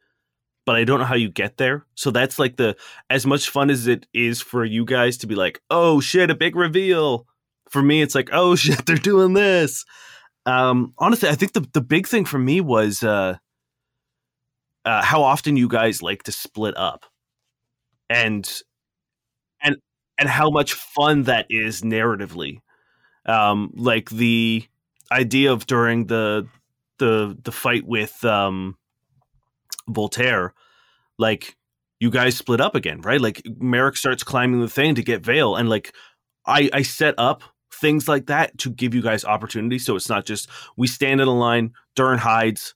but 0.70 0.76
I 0.76 0.84
don't 0.84 1.00
know 1.00 1.04
how 1.04 1.16
you 1.16 1.28
get 1.28 1.56
there. 1.56 1.84
So 1.96 2.12
that's 2.12 2.38
like 2.38 2.54
the 2.54 2.76
as 3.10 3.26
much 3.26 3.50
fun 3.50 3.70
as 3.70 3.88
it 3.88 4.06
is 4.14 4.40
for 4.40 4.64
you 4.64 4.84
guys 4.84 5.16
to 5.16 5.26
be 5.26 5.34
like, 5.34 5.60
oh 5.68 5.98
shit, 5.98 6.30
a 6.30 6.34
big 6.36 6.54
reveal. 6.54 7.26
For 7.70 7.82
me, 7.82 8.02
it's 8.02 8.14
like, 8.14 8.28
oh 8.32 8.54
shit, 8.54 8.86
they're 8.86 8.94
doing 8.94 9.32
this. 9.32 9.84
Um, 10.46 10.94
honestly, 10.96 11.28
I 11.28 11.34
think 11.34 11.54
the 11.54 11.66
the 11.72 11.80
big 11.80 12.06
thing 12.06 12.24
for 12.24 12.38
me 12.38 12.60
was 12.60 13.02
uh, 13.02 13.38
uh, 14.84 15.02
how 15.02 15.24
often 15.24 15.56
you 15.56 15.66
guys 15.66 16.04
like 16.04 16.22
to 16.22 16.30
split 16.30 16.76
up, 16.76 17.04
and 18.08 18.48
and 19.60 19.74
and 20.18 20.28
how 20.28 20.50
much 20.50 20.74
fun 20.74 21.24
that 21.24 21.46
is 21.50 21.82
narratively 21.82 22.60
um, 23.26 23.72
like 23.74 24.08
the 24.10 24.62
idea 25.10 25.52
of 25.52 25.66
during 25.66 26.06
the 26.06 26.46
the 26.98 27.36
the 27.42 27.50
fight 27.50 27.84
with 27.88 28.24
um, 28.24 28.76
Voltaire, 29.88 30.54
like 31.20 31.56
you 32.00 32.10
guys 32.10 32.36
split 32.36 32.60
up 32.60 32.74
again, 32.74 33.02
right? 33.02 33.20
Like 33.20 33.42
Merrick 33.58 33.96
starts 33.96 34.24
climbing 34.24 34.60
the 34.60 34.68
thing 34.68 34.94
to 34.96 35.02
get 35.02 35.24
Vale, 35.24 35.56
and 35.56 35.68
like 35.68 35.94
I 36.46 36.70
I 36.72 36.82
set 36.82 37.14
up 37.18 37.42
things 37.72 38.08
like 38.08 38.26
that 38.26 38.56
to 38.58 38.70
give 38.70 38.94
you 38.94 39.02
guys 39.02 39.24
opportunity, 39.24 39.78
so 39.78 39.94
it's 39.96 40.08
not 40.08 40.26
just 40.26 40.48
we 40.76 40.86
stand 40.86 41.20
in 41.20 41.28
a 41.28 41.38
line, 41.38 41.72
Durin 41.94 42.18
hides, 42.18 42.74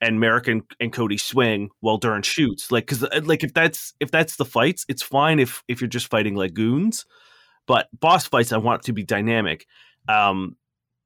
and 0.00 0.20
Merrick 0.20 0.48
and, 0.48 0.62
and 0.80 0.92
Cody 0.92 1.18
swing 1.18 1.70
while 1.80 1.98
Durin 1.98 2.22
shoots. 2.22 2.70
Like 2.70 2.86
because 2.86 3.02
uh, 3.04 3.20
like 3.24 3.44
if 3.44 3.52
that's 3.52 3.94
if 4.00 4.10
that's 4.10 4.36
the 4.36 4.44
fights, 4.44 4.86
it's 4.88 5.02
fine 5.02 5.38
if 5.38 5.62
if 5.68 5.80
you're 5.80 5.88
just 5.88 6.08
fighting 6.08 6.34
like 6.34 6.54
goons. 6.54 7.04
But 7.66 7.88
boss 7.98 8.26
fights, 8.26 8.52
I 8.52 8.58
want 8.58 8.82
it 8.82 8.86
to 8.86 8.92
be 8.92 9.04
dynamic. 9.04 9.66
Um, 10.08 10.56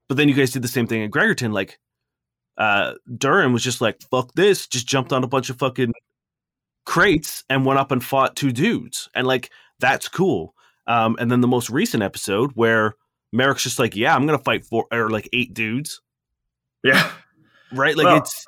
but 0.09 0.17
then 0.17 0.29
you 0.29 0.35
guys 0.35 0.53
did 0.53 0.63
the 0.63 0.69
same 0.69 0.87
thing 0.87 1.03
at 1.03 1.11
Gregerton. 1.11 1.53
Like, 1.53 1.79
uh, 2.57 2.95
Durin 3.19 3.53
was 3.53 3.63
just 3.63 3.81
like, 3.81 4.01
fuck 4.11 4.33
this, 4.35 4.67
just 4.67 4.87
jumped 4.87 5.13
on 5.13 5.25
a 5.25 5.29
bunch 5.29 5.51
of 5.51 5.59
fucking 5.59 5.93
crates 6.87 7.45
and 7.51 7.67
went 7.67 7.79
up 7.79 7.93
and 7.93 8.03
fought 8.03 8.37
two 8.37 8.53
dudes. 8.53 9.11
And 9.15 9.27
like, 9.27 9.51
that's 9.79 10.09
cool. 10.09 10.55
Um, 10.87 11.17
and 11.21 11.31
then 11.31 11.43
the 11.43 11.49
most 11.49 11.69
recent 11.69 12.03
episode 12.03 12.53
where 12.55 12.95
Merrick's 13.33 13.65
just 13.65 13.79
like, 13.79 13.95
yeah, 13.95 14.15
I'm 14.15 14.27
going 14.27 14.39
to 14.39 14.45
fight 14.45 14.65
four 14.65 14.87
or 14.91 15.11
like 15.11 15.29
eight 15.35 15.53
dudes. 15.53 16.01
Yeah. 16.83 17.11
Right. 17.73 17.97
Like, 17.97 18.07
well, 18.07 18.17
it's 18.19 18.47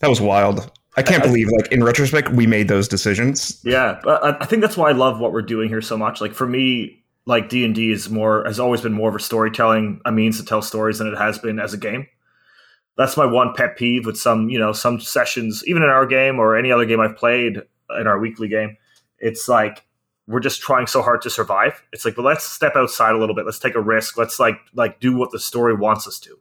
that 0.00 0.10
was 0.10 0.20
wild. 0.20 0.70
I 0.96 1.02
can't 1.02 1.22
I, 1.22 1.26
believe, 1.26 1.48
like 1.48 1.70
in 1.72 1.84
retrospect, 1.84 2.30
we 2.30 2.46
made 2.46 2.68
those 2.68 2.88
decisions. 2.88 3.60
Yeah, 3.64 4.00
I 4.06 4.46
think 4.46 4.62
that's 4.62 4.76
why 4.76 4.88
I 4.88 4.92
love 4.92 5.20
what 5.20 5.32
we're 5.32 5.42
doing 5.42 5.68
here 5.68 5.82
so 5.82 5.96
much. 5.96 6.20
Like 6.22 6.32
for 6.32 6.46
me, 6.46 7.04
like 7.26 7.48
D 7.48 7.64
and 7.64 7.74
D 7.74 7.90
is 7.90 8.08
more 8.08 8.44
has 8.46 8.58
always 8.58 8.80
been 8.80 8.94
more 8.94 9.10
of 9.10 9.14
a 9.14 9.20
storytelling, 9.20 10.00
a 10.06 10.12
means 10.12 10.38
to 10.40 10.44
tell 10.44 10.62
stories 10.62 10.98
than 10.98 11.08
it 11.08 11.16
has 11.18 11.38
been 11.38 11.58
as 11.58 11.74
a 11.74 11.76
game. 11.76 12.06
That's 12.96 13.16
my 13.16 13.26
one 13.26 13.52
pet 13.54 13.76
peeve 13.76 14.06
with 14.06 14.16
some, 14.16 14.48
you 14.48 14.58
know, 14.58 14.72
some 14.72 14.98
sessions, 14.98 15.62
even 15.66 15.82
in 15.82 15.90
our 15.90 16.06
game 16.06 16.38
or 16.38 16.56
any 16.56 16.72
other 16.72 16.86
game 16.86 16.98
I've 16.98 17.16
played 17.16 17.60
in 17.98 18.06
our 18.06 18.18
weekly 18.18 18.48
game. 18.48 18.76
It's 19.18 19.48
like 19.48 19.84
we're 20.26 20.40
just 20.40 20.60
trying 20.60 20.86
so 20.86 21.02
hard 21.02 21.22
to 21.22 21.30
survive. 21.30 21.82
It's 21.92 22.04
like, 22.04 22.16
well, 22.16 22.26
let's 22.26 22.44
step 22.44 22.74
outside 22.74 23.14
a 23.14 23.18
little 23.18 23.34
bit. 23.34 23.44
Let's 23.44 23.58
take 23.58 23.74
a 23.74 23.80
risk. 23.80 24.18
Let's 24.18 24.40
like 24.40 24.58
like 24.74 25.00
do 25.00 25.16
what 25.16 25.30
the 25.30 25.38
story 25.38 25.74
wants 25.74 26.06
us 26.06 26.18
to. 26.20 26.38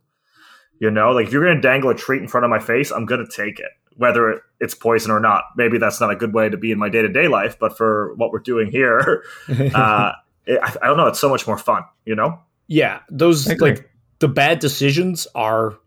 You 0.80 0.92
know, 0.92 1.12
like 1.12 1.28
if 1.28 1.34
you're 1.34 1.44
going 1.44 1.56
to 1.56 1.62
dangle 1.62 1.90
a 1.90 1.96
treat 1.96 2.22
in 2.22 2.28
front 2.28 2.44
of 2.44 2.50
my 2.50 2.60
face, 2.60 2.92
I'm 2.92 3.06
going 3.06 3.26
to 3.26 3.32
take 3.32 3.60
it, 3.60 3.72
whether 3.96 4.42
it's 4.60 4.76
poison 4.76 5.12
or 5.12 5.20
not. 5.20 5.46
Maybe 5.56 5.78
that's 5.78 6.02
not 6.02 6.12
a 6.12 6.16
good 6.16 6.34
way 6.34 6.50
to 6.50 6.58
be 6.58 6.72
in 6.72 6.80
my 6.80 6.90
day 6.90 7.02
to 7.02 7.08
day 7.08 7.28
life, 7.28 7.58
but 7.58 7.78
for 7.78 8.14
what 8.16 8.32
we're 8.32 8.40
doing 8.40 8.70
here, 8.72 9.24
uh, 9.48 10.12
it, 10.46 10.60
I, 10.62 10.76
I, 10.82 10.88
don't 10.88 10.98
know. 10.98 11.08
It's 11.08 11.20
so 11.20 11.30
much 11.30 11.48
more 11.48 11.58
fun, 11.58 11.84
you 12.06 12.16
know? 12.16 12.40
Yeah. 12.68 13.00
Those, 13.10 13.48
like, 13.60 13.90
the 14.20 14.28
bad 14.28 14.60
decisions 14.60 15.28
are 15.34 15.78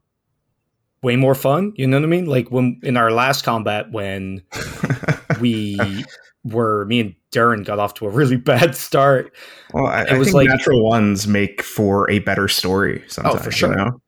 way 1.03 1.17
more 1.17 1.35
fun. 1.35 1.75
You 1.77 1.87
know 1.87 1.99
what 1.99 2.05
I 2.05 2.09
mean? 2.09 2.27
Like, 2.27 2.51
when 2.51 2.81
in 2.83 2.97
our 2.97 3.11
last 3.11 3.45
combat, 3.45 3.93
when 3.93 4.43
we 5.41 6.05
were, 6.45 6.85
me 6.87 7.01
and 7.01 7.15
Durin 7.31 7.63
got 7.63 7.79
off 7.79 7.95
to 7.95 8.07
a 8.07 8.11
really 8.11 8.37
bad 8.53 8.75
start. 8.75 9.35
Well, 9.73 9.87
I, 9.87 10.03
it 10.03 10.13
I 10.13 10.19
was 10.19 10.35
like 10.35 10.49
natural 10.49 10.85
ones 10.85 11.27
make 11.27 11.63
for 11.63 12.11
a 12.11 12.21
better 12.21 12.49
story 12.49 13.03
oh, 13.05 13.09
sometimes. 13.09 13.41
Oh, 13.41 13.43
for 13.43 13.51
sure. 13.51 13.71
You 13.71 13.77
know? 13.77 14.01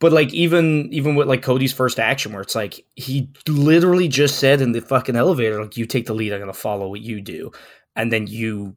But 0.00 0.12
like 0.12 0.32
even 0.32 0.88
even 0.92 1.14
with 1.14 1.28
like 1.28 1.42
Cody's 1.42 1.74
first 1.74 2.00
action, 2.00 2.32
where 2.32 2.40
it's 2.40 2.54
like 2.54 2.86
he 2.96 3.30
literally 3.46 4.08
just 4.08 4.38
said 4.38 4.62
in 4.62 4.72
the 4.72 4.80
fucking 4.80 5.14
elevator, 5.14 5.62
like 5.62 5.76
you 5.76 5.84
take 5.84 6.06
the 6.06 6.14
lead, 6.14 6.32
I'm 6.32 6.40
gonna 6.40 6.54
follow 6.54 6.88
what 6.88 7.02
you 7.02 7.20
do, 7.20 7.52
and 7.94 8.10
then 8.10 8.26
you 8.26 8.76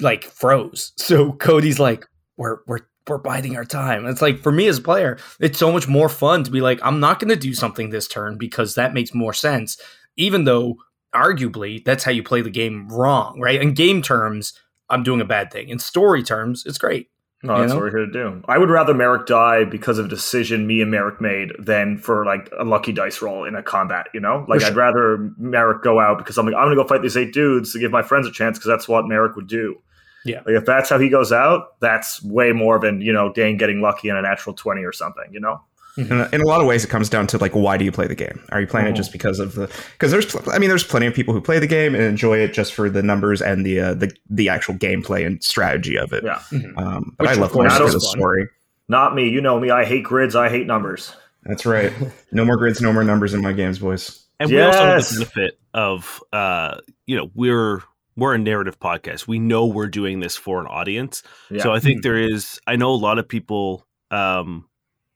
like 0.00 0.24
froze. 0.24 0.92
So 0.98 1.32
Cody's 1.32 1.78
like, 1.78 2.04
we're 2.36 2.58
we're 2.66 2.80
we're 3.08 3.18
biding 3.18 3.56
our 3.56 3.64
time. 3.64 4.00
And 4.00 4.08
it's 4.08 4.20
like 4.20 4.38
for 4.38 4.52
me 4.52 4.66
as 4.66 4.78
a 4.78 4.82
player, 4.82 5.18
it's 5.40 5.58
so 5.58 5.72
much 5.72 5.88
more 5.88 6.10
fun 6.10 6.44
to 6.44 6.50
be 6.50 6.60
like, 6.60 6.78
I'm 6.82 7.00
not 7.00 7.20
gonna 7.20 7.36
do 7.36 7.54
something 7.54 7.88
this 7.88 8.06
turn 8.06 8.36
because 8.36 8.74
that 8.74 8.92
makes 8.92 9.14
more 9.14 9.32
sense, 9.32 9.78
even 10.18 10.44
though 10.44 10.76
arguably 11.14 11.84
that's 11.84 12.04
how 12.04 12.10
you 12.10 12.22
play 12.22 12.42
the 12.42 12.50
game 12.50 12.88
wrong, 12.88 13.40
right? 13.40 13.60
In 13.60 13.74
game 13.74 14.02
terms, 14.02 14.52
I'm 14.90 15.02
doing 15.02 15.20
a 15.20 15.24
bad 15.24 15.50
thing. 15.50 15.68
In 15.68 15.78
story 15.78 16.22
terms, 16.22 16.64
it's 16.66 16.78
great. 16.78 17.08
No, 17.44 17.58
that's 17.58 17.70
know? 17.70 17.76
what 17.76 17.84
we're 17.84 17.90
here 17.90 18.06
to 18.06 18.12
do. 18.12 18.42
I 18.48 18.56
would 18.56 18.70
rather 18.70 18.94
Merrick 18.94 19.26
die 19.26 19.64
because 19.64 19.98
of 19.98 20.06
a 20.06 20.08
decision 20.08 20.66
me 20.66 20.80
and 20.80 20.90
Merrick 20.90 21.20
made 21.20 21.52
than 21.58 21.98
for 21.98 22.24
like 22.24 22.48
a 22.58 22.64
lucky 22.64 22.90
dice 22.90 23.20
roll 23.20 23.44
in 23.44 23.54
a 23.54 23.62
combat. 23.62 24.06
You 24.14 24.20
know, 24.20 24.46
like 24.48 24.60
sure. 24.60 24.70
I'd 24.70 24.76
rather 24.76 25.30
Merrick 25.36 25.82
go 25.82 26.00
out 26.00 26.16
because 26.16 26.38
I'm 26.38 26.46
like 26.46 26.54
I'm 26.54 26.64
gonna 26.64 26.76
go 26.76 26.86
fight 26.86 27.02
these 27.02 27.18
eight 27.18 27.34
dudes 27.34 27.72
to 27.74 27.78
give 27.78 27.90
my 27.90 28.02
friends 28.02 28.26
a 28.26 28.30
chance 28.30 28.58
because 28.58 28.68
that's 28.68 28.88
what 28.88 29.06
Merrick 29.06 29.36
would 29.36 29.46
do. 29.46 29.76
Yeah, 30.24 30.38
like 30.46 30.56
if 30.56 30.64
that's 30.64 30.88
how 30.88 30.98
he 30.98 31.10
goes 31.10 31.32
out, 31.32 31.78
that's 31.80 32.22
way 32.22 32.52
more 32.52 32.78
than 32.78 33.02
you 33.02 33.12
know 33.12 33.30
Dane 33.30 33.58
getting 33.58 33.82
lucky 33.82 34.08
in 34.08 34.16
a 34.16 34.22
natural 34.22 34.54
twenty 34.54 34.82
or 34.82 34.92
something. 34.92 35.30
You 35.30 35.40
know. 35.40 35.60
Mm-hmm. 35.96 36.34
In, 36.34 36.40
a, 36.40 36.46
lot 36.46 36.60
of 36.60 36.66
ways, 36.66 36.84
it 36.84 36.88
comes 36.88 37.08
down 37.08 37.28
to 37.28 37.38
like, 37.38 37.52
why 37.52 37.76
do 37.76 37.84
you 37.84 37.92
play 37.92 38.08
the 38.08 38.16
game? 38.16 38.44
Are 38.50 38.60
you 38.60 38.66
playing 38.66 38.88
oh. 38.88 38.90
it 38.90 38.96
just 38.96 39.12
because 39.12 39.38
of 39.38 39.54
the? 39.54 39.70
Because 39.92 40.10
there's, 40.10 40.34
I 40.48 40.58
mean, 40.58 40.68
there's 40.68 40.82
plenty 40.82 41.06
of 41.06 41.14
people 41.14 41.32
who 41.34 41.40
play 41.40 41.60
the 41.60 41.68
game 41.68 41.94
and 41.94 42.02
enjoy 42.02 42.38
it 42.38 42.52
just 42.52 42.74
for 42.74 42.90
the 42.90 43.02
numbers 43.02 43.40
and 43.40 43.64
the 43.64 43.80
uh, 43.80 43.94
the 43.94 44.12
the 44.28 44.48
actual 44.48 44.74
gameplay 44.74 45.24
and 45.24 45.42
strategy 45.42 45.96
of 45.96 46.12
it. 46.12 46.24
Yeah, 46.24 46.42
mm-hmm. 46.50 46.76
um, 46.78 47.14
but 47.16 47.28
Which 47.28 47.38
I 47.38 47.40
love 47.40 47.54
most 47.54 47.92
the 47.92 48.00
story. 48.00 48.48
Not 48.88 49.14
me. 49.14 49.28
You 49.28 49.40
know 49.40 49.58
me. 49.58 49.70
I 49.70 49.84
hate 49.84 50.04
grids. 50.04 50.34
I 50.34 50.48
hate 50.48 50.66
numbers. 50.66 51.14
That's 51.44 51.66
right. 51.66 51.92
No 52.32 52.44
more 52.44 52.56
grids. 52.56 52.80
No 52.80 52.92
more 52.92 53.04
numbers 53.04 53.32
in 53.32 53.42
my 53.42 53.52
games, 53.52 53.78
boys. 53.78 54.24
And 54.40 54.50
yes. 54.50 54.58
we 54.58 54.66
also 54.66 54.86
have 54.86 55.04
the 55.04 55.24
benefit 55.36 55.58
of, 55.72 56.20
uh, 56.32 56.80
you 57.06 57.16
know, 57.16 57.30
we're 57.32 57.80
we're 58.16 58.34
a 58.34 58.38
narrative 58.38 58.80
podcast. 58.80 59.28
We 59.28 59.38
know 59.38 59.66
we're 59.66 59.86
doing 59.86 60.18
this 60.18 60.36
for 60.36 60.60
an 60.60 60.66
audience. 60.66 61.22
Yeah. 61.50 61.62
So 61.62 61.72
I 61.72 61.78
think 61.78 62.00
mm-hmm. 62.00 62.08
there 62.08 62.18
is. 62.18 62.60
I 62.66 62.74
know 62.74 62.90
a 62.90 62.96
lot 62.96 63.18
of 63.18 63.28
people. 63.28 63.86
Um, 64.10 64.68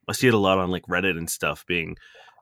I 0.09 0.13
see 0.13 0.27
it 0.27 0.33
a 0.33 0.37
lot 0.37 0.57
on 0.57 0.69
like 0.69 0.83
Reddit 0.87 1.17
and 1.17 1.29
stuff 1.29 1.65
being 1.67 1.95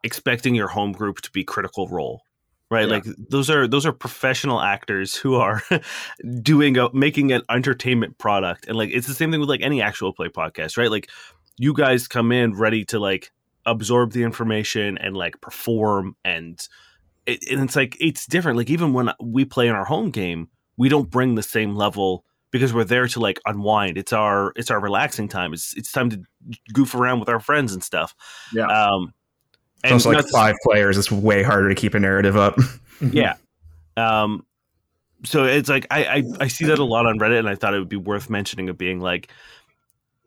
expecting 0.03 0.56
your 0.56 0.69
home 0.69 0.93
group 0.93 1.21
to 1.21 1.32
be 1.32 1.43
critical 1.43 1.88
role 1.88 2.23
right? 2.69 2.88
Yeah. 2.88 2.95
like 2.95 3.06
those 3.30 3.49
are 3.49 3.67
those 3.67 3.86
are 3.86 3.93
professional 3.93 4.62
actors 4.62 5.15
who 5.15 5.36
are 5.36 5.63
doing 6.41 6.77
a 6.77 6.93
making 6.93 7.32
an 7.32 7.41
entertainment 7.49 8.17
product. 8.17 8.67
And 8.67 8.77
like 8.77 8.89
it's 8.91 9.08
the 9.08 9.13
same 9.13 9.32
thing 9.32 9.39
with 9.39 9.49
like 9.49 9.62
any 9.62 9.82
actual 9.82 10.13
play 10.13 10.30
podcast 10.30 10.77
right? 10.77 10.91
Like 10.91 11.10
you 11.58 11.73
guys 11.73 12.08
come 12.08 12.32
in 12.32 12.56
ready 12.56 12.86
to 12.86 12.99
like 12.99 13.32
absorb 13.65 14.12
the 14.12 14.23
information 14.23 14.97
and 14.97 15.15
like 15.15 15.39
perform 15.41 16.15
and 16.23 16.67
it, 17.25 17.49
and 17.51 17.62
it's 17.62 17.75
like 17.75 17.97
it's 17.99 18.25
different. 18.25 18.58
Like 18.58 18.69
even 18.69 18.93
when 18.93 19.12
we 19.21 19.45
play 19.45 19.67
in 19.67 19.75
our 19.75 19.86
home 19.86 20.12
game 20.12 20.49
we 20.77 20.89
don't 20.89 21.10
bring 21.10 21.36
the 21.36 21.43
same 21.43 21.75
level 21.75 22.23
because 22.52 22.74
we're 22.74 22.84
there 22.84 23.08
to 23.08 23.20
like 23.20 23.40
unwind. 23.46 23.98
It's 23.98 24.14
our 24.14 24.54
it's 24.56 24.72
our 24.72 24.80
relaxing 24.80 25.28
time. 25.28 25.54
It's 25.54 25.76
it's 25.76 25.92
time 25.92 26.10
to 26.12 26.22
goof 26.74 26.96
around 26.96 27.20
with 27.20 27.30
our 27.30 27.40
friends 27.40 27.74
and 27.74 27.84
stuff. 27.84 28.16
Yeah. 28.54 28.66
Um, 28.68 29.14
and 29.84 29.96
it's 29.96 30.06
like 30.06 30.26
five 30.30 30.56
players. 30.64 30.98
It's 30.98 31.12
way 31.12 31.44
harder 31.44 31.70
to 31.70 31.76
keep 31.76 31.94
a 31.94 32.00
narrative 32.00 32.36
up. 32.36 32.58
yeah. 33.12 33.36
Um, 33.96 34.46
so 35.24 35.46
it's 35.46 35.70
like 35.70 35.88
I, 35.92 36.06
I 36.06 36.24
I 36.42 36.48
see 36.48 36.66
that 36.66 36.80
a 36.80 36.84
lot 36.84 37.06
on 37.06 37.20
Reddit, 37.20 37.40
and 37.40 37.50
I 37.50 37.56
thought 37.56 37.74
it 37.74 37.80
would 37.80 37.90
be 37.90 37.96
worth 37.96 38.30
mentioning 38.30 38.70
of 38.70 38.78
being 38.78 39.00
like, 39.00 39.32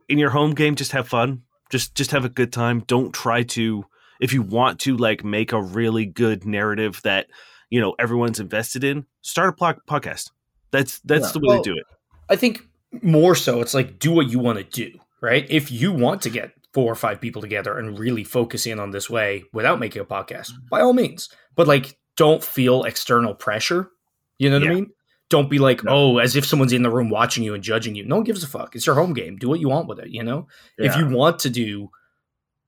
in 0.09 0.19
your 0.19 0.31
home 0.31 0.55
game, 0.55 0.75
just 0.75 0.93
have 0.93 1.09
fun. 1.09 1.43
Just 1.71 1.95
just 1.95 2.11
have 2.11 2.25
a 2.25 2.29
good 2.29 2.53
time. 2.53 2.81
Don't 2.81 3.13
try 3.13 3.43
to 3.45 3.85
if 4.21 4.33
you 4.33 4.43
want 4.43 4.81
to 4.81 4.97
like 4.97 5.25
make 5.25 5.53
a 5.53 5.63
really 5.63 6.07
good 6.07 6.45
narrative 6.45 7.01
that 7.05 7.29
you 7.71 7.81
know 7.81 7.95
everyone's 7.99 8.41
invested 8.41 8.85
in. 8.85 9.07
Start 9.23 9.55
a 9.61 9.77
podcast. 9.89 10.31
That's 10.71 11.01
that's 11.01 11.27
yeah. 11.27 11.33
the 11.33 11.41
way 11.41 11.55
well, 11.55 11.63
to 11.63 11.71
do 11.71 11.77
it. 11.77 11.87
I 12.31 12.37
think 12.37 12.63
more 13.03 13.35
so 13.35 13.61
it's 13.61 13.75
like 13.75 13.99
do 13.99 14.13
what 14.13 14.31
you 14.31 14.39
want 14.39 14.59
to 14.59 14.65
do, 14.65 14.99
right? 15.21 15.47
If 15.51 15.71
you 15.71 15.93
want 15.93 16.23
to 16.23 16.31
get 16.31 16.53
four 16.73 16.91
or 16.91 16.95
five 16.95 17.21
people 17.21 17.43
together 17.43 17.77
and 17.77 17.99
really 17.99 18.25
focus 18.25 18.67
in 18.67 18.79
on 18.79 18.93
this 18.93 19.11
way 19.11 19.43
without 19.53 19.81
making 19.81 20.01
a 20.01 20.05
podcast, 20.05 20.53
mm-hmm. 20.53 20.69
by 20.71 20.81
all 20.81 20.93
means. 20.93 21.29
But 21.57 21.67
like 21.67 21.99
don't 22.17 22.43
feel 22.43 22.85
external 22.85 23.35
pressure. 23.35 23.91
You 24.39 24.51
know 24.51 24.57
what 24.57 24.65
yeah. 24.65 24.71
I 24.71 24.75
mean? 24.75 24.91
Don't 25.29 25.51
be 25.51 25.59
like, 25.59 25.85
no. 25.85 25.93
oh, 25.93 26.19
as 26.19 26.35
if 26.35 26.45
someone's 26.45 26.73
in 26.73 26.83
the 26.83 26.91
room 26.91 27.09
watching 27.09 27.45
you 27.45 27.55
and 27.55 27.63
judging 27.63 27.95
you. 27.95 28.05
No 28.05 28.17
one 28.17 28.25
gives 28.25 28.43
a 28.43 28.49
fuck. 28.49 28.75
It's 28.75 28.87
your 28.87 28.97
home 28.97 29.13
game. 29.13 29.37
Do 29.37 29.49
what 29.49 29.61
you 29.61 29.69
want 29.69 29.87
with 29.87 30.01
it, 30.01 30.09
you 30.09 30.23
know? 30.23 30.49
Yeah. 30.79 30.91
If 30.91 30.97
you 30.97 31.09
want 31.09 31.39
to 31.41 31.51
do, 31.51 31.89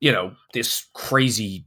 you 0.01 0.13
know, 0.13 0.33
this 0.55 0.87
crazy 0.95 1.67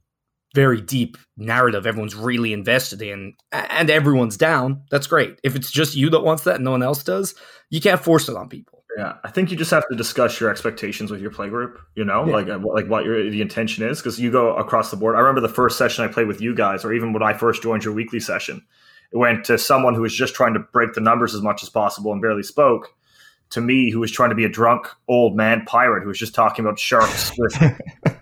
very 0.56 0.82
deep 0.82 1.18
narrative 1.38 1.86
everyone's 1.86 2.16
really 2.16 2.54
invested 2.54 3.02
in 3.02 3.34
and 3.52 3.90
everyone's 3.90 4.38
down 4.38 4.82
that's 4.90 5.08
great. 5.08 5.38
If 5.44 5.56
it's 5.56 5.70
just 5.70 5.96
you 5.96 6.10
that 6.12 6.22
wants 6.22 6.44
that 6.44 6.56
and 6.56 6.64
no 6.64 6.72
one 6.72 6.82
else 6.82 7.04
does 7.04 7.36
you 7.70 7.82
can't 7.82 8.02
force 8.02 8.30
it 8.30 8.36
on 8.36 8.50
people. 8.50 8.84
Yeah 8.98 9.16
i 9.26 9.30
think 9.30 9.52
you 9.52 9.58
just 9.58 9.72
have 9.72 9.88
to 9.90 9.96
discuss 9.96 10.40
your 10.40 10.50
expectations 10.50 11.12
with 11.12 11.22
your 11.22 11.32
play 11.32 11.50
group 11.50 11.80
you 11.96 12.06
know 12.06 12.26
yeah. 12.26 12.34
like 12.34 12.48
uh, 12.48 12.60
like 12.60 12.88
what 12.88 13.04
your 13.04 13.30
the 13.30 13.42
intention 13.42 13.84
is 13.84 14.00
because 14.00 14.20
you 14.20 14.32
go 14.32 14.56
across 14.56 14.90
the 14.90 14.98
board. 14.98 15.16
I 15.16 15.20
remember 15.20 15.42
the 15.42 15.54
first 15.54 15.78
session 15.78 16.06
i 16.06 16.08
played 16.08 16.28
with 16.28 16.40
you 16.40 16.56
guys 16.56 16.86
or 16.86 16.94
even 16.94 17.12
when 17.12 17.22
i 17.22 17.34
first 17.34 17.62
joined 17.62 17.84
your 17.84 17.94
weekly 17.94 18.22
session 18.22 18.66
it 19.12 19.18
went 19.18 19.44
to 19.46 19.58
someone 19.58 19.94
who 19.96 20.02
was 20.02 20.16
just 20.16 20.34
trying 20.34 20.54
to 20.54 20.60
break 20.60 20.94
the 20.94 21.02
numbers 21.02 21.36
as 21.36 21.42
much 21.42 21.62
as 21.62 21.70
possible 21.70 22.14
and 22.14 22.22
barely 22.22 22.44
spoke 22.44 22.96
to 23.50 23.62
me 23.62 23.92
who 23.92 24.00
was 24.00 24.12
trying 24.12 24.30
to 24.30 24.36
be 24.36 24.46
a 24.46 24.50
drunk 24.50 24.88
old 25.08 25.36
man 25.36 25.66
pirate 25.66 26.02
who 26.02 26.08
was 26.08 26.20
just 26.20 26.34
talking 26.34 26.64
about 26.66 26.80
sharks 26.80 27.32
with 27.38 27.54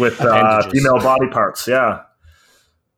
with 0.00 0.20
uh, 0.20 0.68
female 0.70 0.98
body 0.98 1.28
parts. 1.28 1.68
Yeah. 1.68 2.02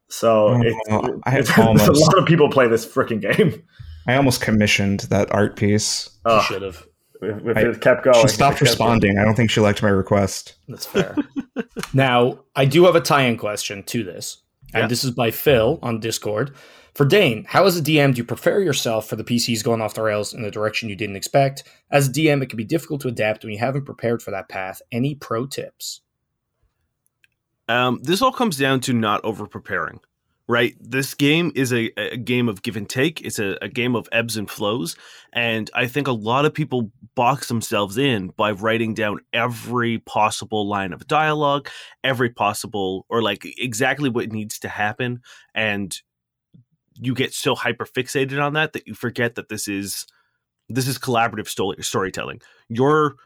So 0.08 0.48
oh, 0.48 0.60
it, 0.60 1.20
I 1.24 1.30
have 1.30 1.50
almost, 1.58 1.88
a 1.88 1.92
lot 1.92 2.18
of 2.18 2.26
people 2.26 2.50
play 2.50 2.68
this 2.68 2.86
freaking 2.86 3.20
game. 3.20 3.62
I 4.06 4.16
almost 4.16 4.40
commissioned 4.40 5.00
that 5.10 5.32
art 5.32 5.56
piece. 5.56 6.10
Oh, 6.24 6.40
should 6.42 6.62
have. 6.62 6.86
If, 7.22 7.56
if 7.56 7.76
it 7.76 7.80
kept 7.80 8.04
going, 8.04 8.20
she 8.20 8.28
stopped 8.28 8.60
responding. 8.60 9.14
Going. 9.14 9.22
I 9.22 9.24
don't 9.24 9.36
think 9.36 9.50
she 9.50 9.60
liked 9.60 9.82
my 9.82 9.88
request. 9.88 10.54
That's 10.68 10.86
fair. 10.86 11.16
now, 11.94 12.40
I 12.56 12.64
do 12.64 12.84
have 12.84 12.96
a 12.96 13.00
tie-in 13.00 13.36
question 13.38 13.84
to 13.84 14.02
this, 14.02 14.38
and 14.74 14.90
this 14.90 15.04
is 15.04 15.12
by 15.12 15.30
Phil 15.30 15.78
on 15.82 16.00
Discord. 16.00 16.54
For 16.94 17.06
Dane, 17.06 17.44
how 17.48 17.64
as 17.64 17.78
a 17.78 17.82
DM 17.82 18.12
do 18.12 18.18
you 18.18 18.24
prepare 18.24 18.60
yourself 18.60 19.08
for 19.08 19.16
the 19.16 19.24
PCs 19.24 19.64
going 19.64 19.80
off 19.80 19.94
the 19.94 20.02
rails 20.02 20.34
in 20.34 20.42
the 20.42 20.50
direction 20.50 20.90
you 20.90 20.96
didn't 20.96 21.16
expect? 21.16 21.62
As 21.90 22.08
a 22.08 22.12
DM, 22.12 22.42
it 22.42 22.50
can 22.50 22.58
be 22.58 22.64
difficult 22.64 23.00
to 23.02 23.08
adapt 23.08 23.44
when 23.44 23.52
you 23.54 23.58
haven't 23.58 23.86
prepared 23.86 24.22
for 24.22 24.30
that 24.30 24.50
path. 24.50 24.82
Any 24.92 25.14
pro 25.14 25.46
tips? 25.46 26.02
Um, 27.68 28.00
this 28.02 28.22
all 28.22 28.32
comes 28.32 28.56
down 28.56 28.80
to 28.80 28.92
not 28.92 29.24
over 29.24 29.46
preparing, 29.46 30.00
right? 30.48 30.74
This 30.80 31.14
game 31.14 31.52
is 31.54 31.72
a, 31.72 31.92
a 31.96 32.16
game 32.16 32.48
of 32.48 32.62
give 32.62 32.76
and 32.76 32.88
take. 32.88 33.20
It's 33.22 33.38
a, 33.38 33.56
a, 33.62 33.68
game 33.68 33.94
of 33.94 34.08
ebbs 34.10 34.36
and 34.36 34.50
flows. 34.50 34.96
And 35.32 35.70
I 35.74 35.86
think 35.86 36.08
a 36.08 36.12
lot 36.12 36.44
of 36.44 36.52
people 36.52 36.90
box 37.14 37.48
themselves 37.48 37.98
in 37.98 38.28
by 38.28 38.50
writing 38.52 38.94
down 38.94 39.20
every 39.32 39.98
possible 39.98 40.66
line 40.66 40.92
of 40.92 41.06
dialogue, 41.06 41.68
every 42.02 42.30
possible, 42.30 43.06
or 43.08 43.22
like 43.22 43.46
exactly 43.58 44.10
what 44.10 44.32
needs 44.32 44.58
to 44.60 44.68
happen. 44.68 45.20
And 45.54 45.96
you 46.94 47.14
get 47.14 47.32
so 47.32 47.54
hyper 47.54 47.86
fixated 47.86 48.42
on 48.42 48.54
that 48.54 48.72
that 48.72 48.86
you 48.86 48.94
forget 48.94 49.36
that 49.36 49.48
this 49.48 49.68
is 49.68 50.06
this 50.68 50.88
is 50.88 50.98
collaborative 50.98 51.48
story, 51.48 51.82
storytelling. 51.82 52.40
You're 52.68 53.16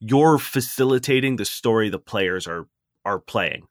you're 0.00 0.38
facilitating 0.38 1.36
the 1.36 1.44
story 1.44 1.90
the 1.90 1.98
players 1.98 2.46
are 2.46 2.66
are 3.04 3.18
playing 3.18 3.66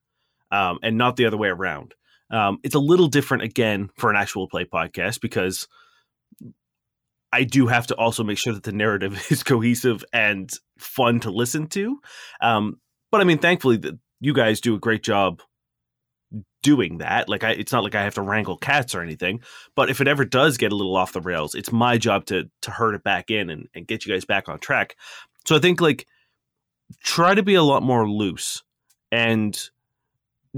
um, 0.53 0.77
and 0.83 0.97
not 0.97 1.15
the 1.15 1.25
other 1.25 1.35
way 1.35 1.49
around. 1.49 1.95
Um, 2.29 2.59
it's 2.63 2.75
a 2.75 2.79
little 2.79 3.07
different 3.07 3.43
again 3.43 3.89
for 3.97 4.09
an 4.09 4.15
actual 4.15 4.47
play 4.47 4.65
podcast 4.65 5.19
because 5.19 5.67
I 7.33 7.43
do 7.43 7.65
have 7.67 7.87
to 7.87 7.95
also 7.95 8.23
make 8.23 8.37
sure 8.37 8.53
that 8.53 8.63
the 8.63 8.71
narrative 8.71 9.27
is 9.31 9.43
cohesive 9.43 10.05
and 10.13 10.51
fun 10.77 11.19
to 11.21 11.31
listen 11.31 11.67
to. 11.69 11.99
Um, 12.39 12.79
but 13.11 13.19
I 13.19 13.23
mean, 13.23 13.39
thankfully, 13.39 13.77
that 13.77 13.99
you 14.21 14.33
guys 14.33 14.61
do 14.61 14.75
a 14.75 14.79
great 14.79 15.03
job 15.03 15.41
doing 16.61 16.99
that. 16.99 17.27
Like, 17.27 17.43
I, 17.43 17.51
it's 17.51 17.71
not 17.71 17.83
like 17.83 17.95
I 17.95 18.03
have 18.03 18.15
to 18.15 18.21
wrangle 18.21 18.57
cats 18.57 18.95
or 18.95 19.01
anything. 19.01 19.41
But 19.75 19.89
if 19.89 20.01
it 20.01 20.07
ever 20.07 20.23
does 20.23 20.57
get 20.57 20.71
a 20.71 20.75
little 20.75 20.95
off 20.95 21.13
the 21.13 21.21
rails, 21.21 21.55
it's 21.55 21.71
my 21.71 21.97
job 21.97 22.25
to 22.27 22.49
to 22.61 22.71
herd 22.71 22.93
it 22.93 23.03
back 23.03 23.31
in 23.31 23.49
and, 23.49 23.67
and 23.73 23.87
get 23.87 24.05
you 24.05 24.13
guys 24.13 24.25
back 24.25 24.47
on 24.49 24.59
track. 24.59 24.95
So 25.45 25.55
I 25.55 25.59
think 25.59 25.81
like 25.81 26.05
try 27.03 27.33
to 27.33 27.43
be 27.43 27.55
a 27.55 27.63
lot 27.63 27.83
more 27.83 28.07
loose 28.07 28.63
and 29.11 29.59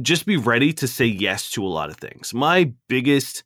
just 0.01 0.25
be 0.25 0.37
ready 0.37 0.73
to 0.73 0.87
say 0.87 1.05
yes 1.05 1.49
to 1.51 1.65
a 1.65 1.67
lot 1.67 1.89
of 1.89 1.97
things. 1.97 2.33
My 2.33 2.73
biggest 2.87 3.43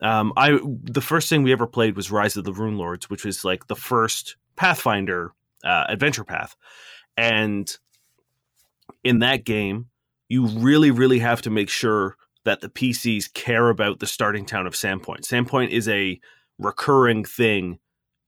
um 0.00 0.32
I 0.36 0.58
the 0.82 1.00
first 1.00 1.28
thing 1.28 1.42
we 1.42 1.52
ever 1.52 1.66
played 1.66 1.96
was 1.96 2.10
Rise 2.10 2.36
of 2.36 2.44
the 2.44 2.52
Runelords, 2.52 3.04
which 3.04 3.24
was 3.24 3.44
like 3.44 3.66
the 3.66 3.76
first 3.76 4.36
Pathfinder 4.56 5.32
uh, 5.64 5.84
adventure 5.88 6.24
path. 6.24 6.56
And 7.16 7.74
in 9.02 9.20
that 9.20 9.44
game, 9.44 9.86
you 10.28 10.46
really 10.46 10.90
really 10.90 11.18
have 11.18 11.42
to 11.42 11.50
make 11.50 11.68
sure 11.68 12.16
that 12.44 12.60
the 12.60 12.68
PCs 12.68 13.32
care 13.34 13.68
about 13.68 13.98
the 13.98 14.06
starting 14.06 14.46
town 14.46 14.66
of 14.66 14.74
Sandpoint. 14.74 15.20
Sandpoint 15.20 15.70
is 15.70 15.88
a 15.88 16.20
recurring 16.58 17.24
thing 17.24 17.78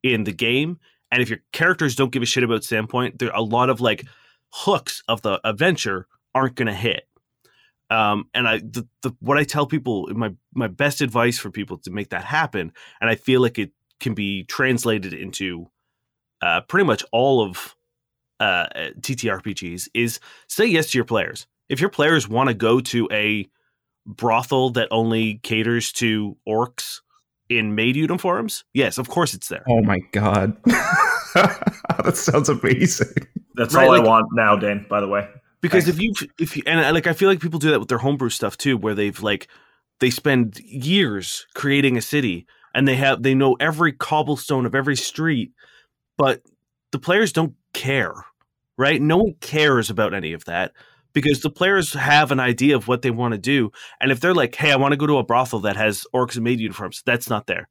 in 0.02 0.24
the 0.24 0.32
game, 0.32 0.78
and 1.10 1.22
if 1.22 1.28
your 1.28 1.40
characters 1.52 1.94
don't 1.94 2.12
give 2.12 2.22
a 2.22 2.26
shit 2.26 2.42
about 2.42 2.62
Sandpoint, 2.62 3.18
there 3.18 3.30
are 3.30 3.38
a 3.38 3.42
lot 3.42 3.70
of 3.70 3.80
like 3.80 4.04
hooks 4.52 5.02
of 5.08 5.22
the 5.22 5.40
adventure 5.44 6.06
aren't 6.34 6.56
going 6.56 6.66
to 6.66 6.74
hit. 6.74 7.04
Um, 7.90 8.26
and 8.32 8.46
I, 8.46 8.58
the, 8.58 8.86
the, 9.02 9.12
what 9.20 9.36
I 9.36 9.44
tell 9.44 9.66
people, 9.66 10.08
my 10.14 10.32
my 10.54 10.68
best 10.68 11.00
advice 11.00 11.38
for 11.38 11.50
people 11.50 11.78
to 11.78 11.90
make 11.90 12.10
that 12.10 12.24
happen, 12.24 12.72
and 13.00 13.10
I 13.10 13.16
feel 13.16 13.40
like 13.40 13.58
it 13.58 13.72
can 13.98 14.14
be 14.14 14.44
translated 14.44 15.12
into 15.12 15.68
uh, 16.40 16.60
pretty 16.62 16.86
much 16.86 17.04
all 17.10 17.42
of 17.42 17.74
uh, 18.38 18.66
TTRPGs, 19.00 19.88
is 19.92 20.20
say 20.46 20.66
yes 20.66 20.92
to 20.92 20.98
your 20.98 21.04
players. 21.04 21.46
If 21.68 21.80
your 21.80 21.90
players 21.90 22.28
want 22.28 22.48
to 22.48 22.54
go 22.54 22.80
to 22.80 23.08
a 23.10 23.48
brothel 24.06 24.70
that 24.70 24.88
only 24.90 25.40
caters 25.42 25.92
to 25.92 26.36
orcs 26.48 27.00
in 27.48 27.74
maid 27.74 27.96
uniforms, 27.96 28.64
yes, 28.72 28.98
of 28.98 29.08
course 29.08 29.34
it's 29.34 29.48
there. 29.48 29.64
Oh 29.68 29.82
my 29.82 29.98
god, 30.12 30.56
that 30.64 32.12
sounds 32.14 32.48
amazing. 32.48 33.26
That's 33.56 33.74
right, 33.74 33.88
all 33.88 33.96
like, 33.96 34.02
I 34.02 34.08
want 34.08 34.26
now, 34.32 34.54
Dan. 34.54 34.86
By 34.88 35.00
the 35.00 35.08
way, 35.08 35.28
because 35.60 35.84
Thanks. 35.84 35.98
if 35.98 36.02
you 36.02 36.12
if 36.38 36.56
you 36.56 36.62
and 36.66 36.94
like 36.94 37.06
I 37.06 37.12
feel 37.12 37.28
like 37.28 37.40
people 37.40 37.58
do 37.58 37.70
that 37.70 37.80
with 37.80 37.88
their 37.88 37.98
homebrew 37.98 38.30
stuff 38.30 38.56
too, 38.56 38.76
where 38.76 38.94
they've 38.94 39.20
like 39.22 39.48
they 40.00 40.10
spend 40.10 40.58
years 40.60 41.46
creating 41.54 41.96
a 41.96 42.02
city 42.02 42.46
and 42.74 42.86
they 42.88 42.96
have 42.96 43.22
they 43.22 43.34
know 43.34 43.56
every 43.60 43.92
cobblestone 43.92 44.66
of 44.66 44.74
every 44.74 44.96
street, 44.96 45.52
but 46.16 46.42
the 46.92 46.98
players 46.98 47.32
don't 47.32 47.54
care, 47.72 48.14
right? 48.76 49.00
No 49.00 49.18
one 49.18 49.34
cares 49.40 49.90
about 49.90 50.14
any 50.14 50.32
of 50.32 50.44
that 50.46 50.72
because 51.12 51.40
the 51.40 51.50
players 51.50 51.92
have 51.92 52.30
an 52.32 52.40
idea 52.40 52.76
of 52.76 52.88
what 52.88 53.02
they 53.02 53.10
want 53.10 53.32
to 53.32 53.38
do, 53.38 53.70
and 54.00 54.10
if 54.10 54.20
they're 54.20 54.34
like, 54.34 54.54
"Hey, 54.54 54.72
I 54.72 54.76
want 54.76 54.92
to 54.92 54.96
go 54.96 55.06
to 55.06 55.18
a 55.18 55.24
brothel 55.24 55.60
that 55.60 55.76
has 55.76 56.06
orcs 56.14 56.36
and 56.36 56.44
maid 56.44 56.60
uniforms," 56.60 57.02
that's 57.04 57.28
not 57.28 57.46
there. 57.46 57.68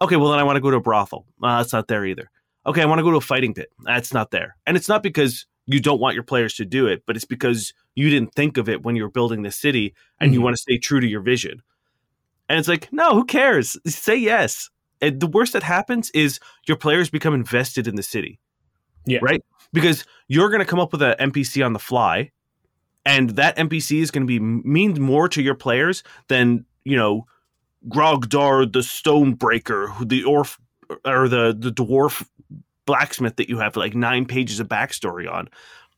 Okay, 0.00 0.16
well 0.16 0.30
then 0.30 0.38
I 0.38 0.44
want 0.44 0.56
to 0.56 0.60
go 0.60 0.70
to 0.70 0.76
a 0.76 0.80
brothel. 0.80 1.26
Uh, 1.42 1.58
that's 1.58 1.72
not 1.72 1.88
there 1.88 2.04
either. 2.04 2.30
Okay, 2.66 2.82
I 2.82 2.86
want 2.86 2.98
to 2.98 3.02
go 3.04 3.10
to 3.10 3.16
a 3.18 3.20
fighting 3.20 3.54
pit. 3.54 3.70
That's 3.84 4.12
not 4.14 4.30
there, 4.30 4.56
and 4.66 4.76
it's 4.76 4.88
not 4.88 5.02
because 5.02 5.46
you 5.66 5.80
don't 5.80 6.00
want 6.00 6.14
your 6.14 6.22
players 6.22 6.54
to 6.54 6.64
do 6.64 6.86
it, 6.86 7.02
but 7.06 7.16
it's 7.16 7.24
because 7.24 7.74
you 7.94 8.08
didn't 8.10 8.34
think 8.34 8.56
of 8.56 8.68
it 8.68 8.82
when 8.82 8.96
you 8.96 9.02
were 9.02 9.10
building 9.10 9.42
the 9.42 9.50
city 9.50 9.94
and 10.20 10.28
mm-hmm. 10.28 10.34
you 10.34 10.42
want 10.42 10.54
to 10.54 10.62
stay 10.62 10.78
true 10.78 11.00
to 11.00 11.06
your 11.06 11.20
vision. 11.20 11.62
And 12.48 12.58
it's 12.58 12.68
like, 12.68 12.92
no, 12.92 13.14
who 13.14 13.24
cares? 13.24 13.76
Say 13.86 14.16
yes. 14.16 14.70
And 15.00 15.20
the 15.20 15.26
worst 15.26 15.52
that 15.52 15.62
happens 15.62 16.10
is 16.10 16.38
your 16.66 16.76
players 16.76 17.10
become 17.10 17.34
invested 17.34 17.88
in 17.88 17.96
the 17.96 18.02
city. 18.02 18.38
Yeah. 19.04 19.18
Right? 19.22 19.42
Because 19.72 20.04
you're 20.28 20.48
going 20.48 20.60
to 20.60 20.66
come 20.66 20.80
up 20.80 20.92
with 20.92 21.02
an 21.02 21.16
NPC 21.18 21.64
on 21.64 21.72
the 21.72 21.78
fly, 21.78 22.30
and 23.04 23.30
that 23.30 23.56
NPC 23.56 24.00
is 24.00 24.10
going 24.10 24.22
to 24.22 24.26
be 24.26 24.40
mean 24.40 25.00
more 25.00 25.28
to 25.28 25.42
your 25.42 25.54
players 25.54 26.02
than, 26.28 26.64
you 26.84 26.96
know, 26.96 27.26
Grogdar 27.88 28.72
the 28.72 28.80
Stonebreaker, 28.80 29.92
who 29.92 30.04
the 30.04 30.24
Orf 30.24 30.58
or 31.04 31.28
the 31.28 31.54
the 31.56 31.70
dwarf 31.70 32.26
blacksmith 32.86 33.36
that 33.36 33.48
you 33.48 33.58
have 33.58 33.76
like 33.76 33.94
nine 33.94 34.24
pages 34.24 34.60
of 34.60 34.68
backstory 34.68 35.30
on. 35.30 35.48